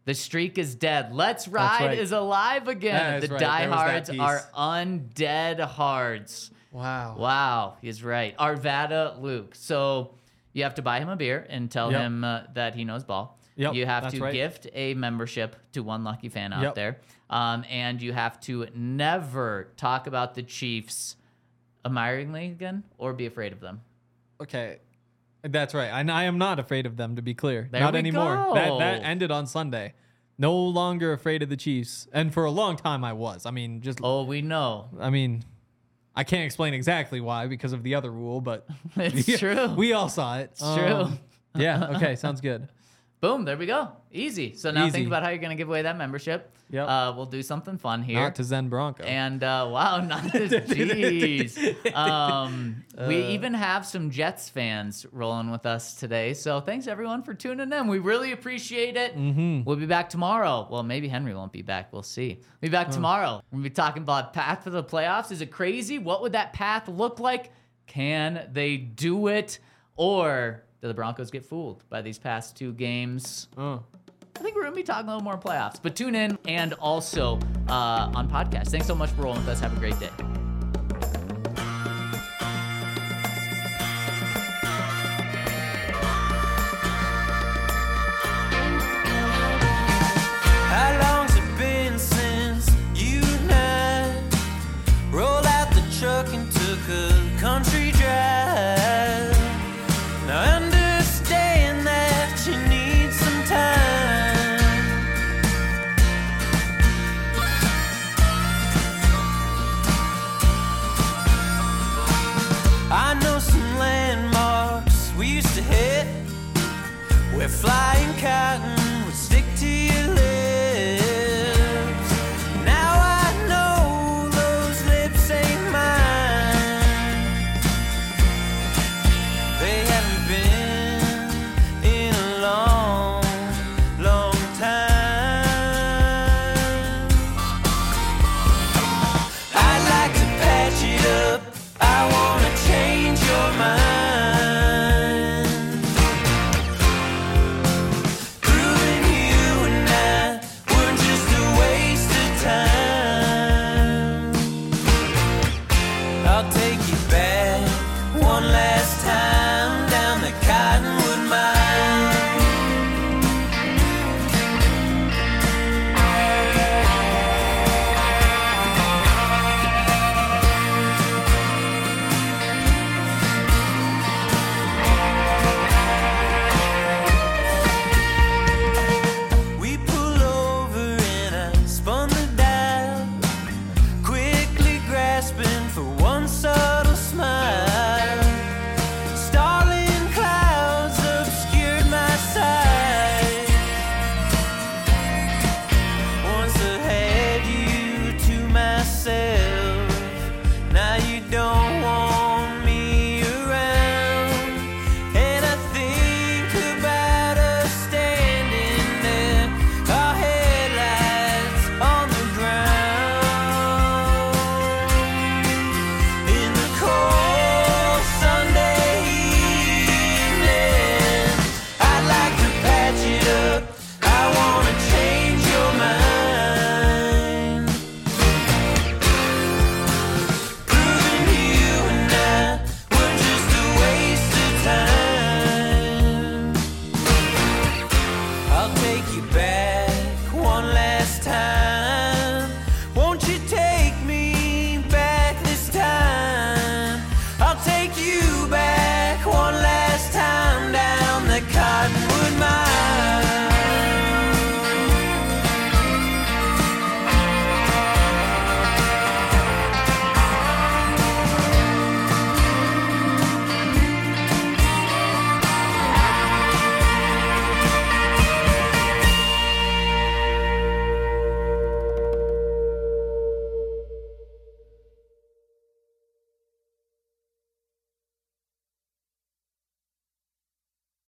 The 0.07 0.15
streak 0.15 0.59
is 0.59 0.75
dead. 0.75 1.13
Let's 1.13 1.47
ride 1.47 1.87
right. 1.87 1.99
is 1.99 2.11
alive 2.11 2.67
again. 2.67 3.23
Is 3.23 3.29
the 3.29 3.35
right. 3.35 3.41
There 3.41 3.69
was 3.71 4.09
that 4.09 4.09
diehards 4.09 4.11
are 4.19 4.41
undead 4.57 5.61
hards. 5.61 6.51
wow. 6.73 7.17
Wow, 7.19 7.77
he's 7.83 8.03
right. 8.03 8.37
Arvada 8.37 9.21
Luke. 9.21 9.55
So 9.55 10.15
you 10.55 10.65
have 10.65 10.75
to 10.77 10.83
buy 10.83 10.99
him 10.99 11.09
a 11.09 11.17
beer 11.17 11.47
and 11.49 11.71
tell 11.71 11.93
Yep. 11.93 12.01
him 12.01 12.25
uh, 12.25 12.41
that 12.55 12.75
he 12.75 12.85
knows 12.85 13.05
ball. 13.05 13.39
Yep, 13.57 13.75
you 13.75 13.85
have 13.85 14.11
to 14.11 14.21
right. 14.21 14.33
gift 14.33 14.67
a 14.73 14.95
membership 14.95 15.55
to 15.73 15.83
one 15.83 16.03
lucky 16.03 16.31
fan 16.31 16.53
out 16.55 16.63
Yep. 16.63 16.75
there. 16.75 16.99
Um, 17.29 17.65
and 17.71 18.01
you 18.01 18.13
have 18.15 18.41
to 18.41 18.67
never 18.75 19.69
talk 19.77 20.07
about 20.07 20.35
the 20.35 20.43
Chiefs 20.43 21.17
admiringly 21.85 22.47
again 22.47 22.83
or 22.99 23.13
be 23.13 23.27
afraid 23.27 23.53
of 23.53 23.61
them. 23.61 23.81
Okay. 24.41 24.79
That's 25.43 25.75
right. 25.75 25.87
And 25.89 26.11
I 26.11 26.25
am 26.25 26.39
not 26.39 26.59
afraid 26.61 26.87
of 26.87 26.97
them, 26.97 27.17
to 27.17 27.23
be 27.23 27.35
clear. 27.35 27.69
There 27.71 27.81
not 27.81 27.97
anymore. 27.97 28.53
That 28.55 28.79
that 28.79 29.03
ended 29.03 29.31
on 29.31 29.47
Sunday. 29.47 29.95
No 30.39 30.57
longer 30.57 31.13
afraid 31.13 31.43
of 31.43 31.49
the 31.49 31.57
Chiefs. 31.57 32.07
And 32.13 32.33
for 32.33 32.45
a 32.45 32.51
long 32.51 32.77
time 32.77 33.05
I 33.05 33.13
was. 33.13 33.45
I 33.47 33.51
mean, 33.51 33.81
just 33.81 33.99
Oh, 34.03 34.23
we 34.25 34.41
know. 34.43 34.89
I 35.01 35.11
mean, 35.11 35.45
I 36.15 36.25
can't 36.25 36.45
explain 36.45 36.75
exactly 36.75 37.21
why 37.21 37.47
because 37.49 37.73
of 37.73 37.83
the 37.83 37.95
other 37.97 38.11
rule, 38.11 38.41
but 38.41 38.67
It's 38.97 39.39
true. 39.39 39.75
we 39.75 39.93
all 39.93 40.09
saw 40.09 40.39
it. 40.39 40.51
It's 40.53 40.61
true. 40.61 40.95
Um, 40.95 41.19
yeah. 41.57 41.91
Okay. 41.97 42.15
Sounds 42.17 42.41
good. 42.41 42.69
Boom, 43.23 43.45
there 43.45 43.57
we 43.57 43.67
go. 43.67 43.89
Easy. 44.11 44.53
So 44.57 44.73
now 44.73 44.83
Easy. 44.87 44.91
think 44.95 45.07
about 45.07 45.23
how 45.23 45.29
you're 45.29 45.39
going 45.39 45.51
to 45.51 45.57
give 45.57 45.69
away 45.69 45.83
that 45.83 45.97
membership. 45.97 46.53
Yep. 46.71 46.89
Uh, 46.89 47.13
we'll 47.15 47.27
do 47.27 47.41
something 47.41 47.79
fun 47.79 48.03
here. 48.03 48.19
Not 48.19 48.35
to 48.35 48.43
Zen 48.43 48.69
Bronco. 48.69 49.05
And 49.05 49.45
uh, 49.45 49.69
wow, 49.71 50.01
not 50.05 50.25
to 50.33 50.39
Jeez. 50.49 51.95
Um, 51.95 52.85
we 53.07 53.23
Uh. 53.23 53.29
even 53.29 53.55
have 53.55 53.87
some 53.87 54.11
Jets 54.11 54.49
fans 54.49 55.07
rolling 55.13 55.53
with 55.53 55.67
us 55.67 55.95
today. 55.95 56.35
So 56.35 56.61
thanks 56.61 56.89
everyone 56.89 57.23
for 57.23 57.33
tuning 57.33 57.73
in. 57.73 57.87
We 57.87 58.01
really 58.01 58.33
appreciate 58.33 58.97
it. 58.97 59.17
Mm-hmm. 59.17 59.63
We'll 59.65 59.77
be 59.77 59.87
back 59.87 60.09
tomorrow. 60.11 60.67
Well, 60.69 60.83
maybe 60.83 61.07
Henry 61.07 61.33
won't 61.33 61.53
be 61.53 61.63
back. 61.63 61.93
We'll 61.93 62.03
see. 62.03 62.41
We'll 62.61 62.71
be 62.71 62.73
back 62.73 62.91
tomorrow. 62.91 63.41
We're 63.53 63.59
gonna 63.59 63.63
be 63.63 63.71
talking 63.71 64.03
about 64.03 64.33
path 64.33 64.65
to 64.65 64.71
the 64.71 64.83
playoffs. 64.83 65.31
Is 65.31 65.41
it 65.43 65.53
crazy? 65.53 66.01
What 66.01 66.23
would 66.23 66.33
that 66.33 66.55
path 66.55 66.89
look 66.89 67.21
like? 67.21 67.53
Can 67.87 68.49
they 68.53 68.79
do 68.79 69.29
it, 69.29 69.61
or 69.95 70.65
do 70.83 70.89
the 70.89 70.95
Broncos 70.95 71.31
get 71.31 71.45
fooled 71.45 71.89
by 71.89 72.03
these 72.03 72.19
past 72.19 72.57
two 72.57 72.73
games? 72.73 73.49
Oh. 73.57 73.83
I 74.37 74.41
think 74.41 74.57
we're 74.57 74.65
gonna 74.65 74.75
be 74.75 74.83
talking 74.83 75.09
a 75.09 75.13
little 75.13 75.23
more 75.23 75.39
playoffs. 75.39 75.77
But 75.81 75.95
tune 75.95 76.17
in 76.17 76.37
and 76.47 76.73
also 76.75 77.39
uh, 77.69 78.11
on 78.15 78.29
podcast. 78.29 78.69
Thanks 78.69 78.89
so 78.89 78.95
much 78.95 79.11
for 79.11 79.23
rolling 79.23 79.41
with 79.41 79.49
us. 79.49 79.61
Have 79.61 79.77
a 79.77 79.79
great 79.79 79.99
day. 80.01 80.11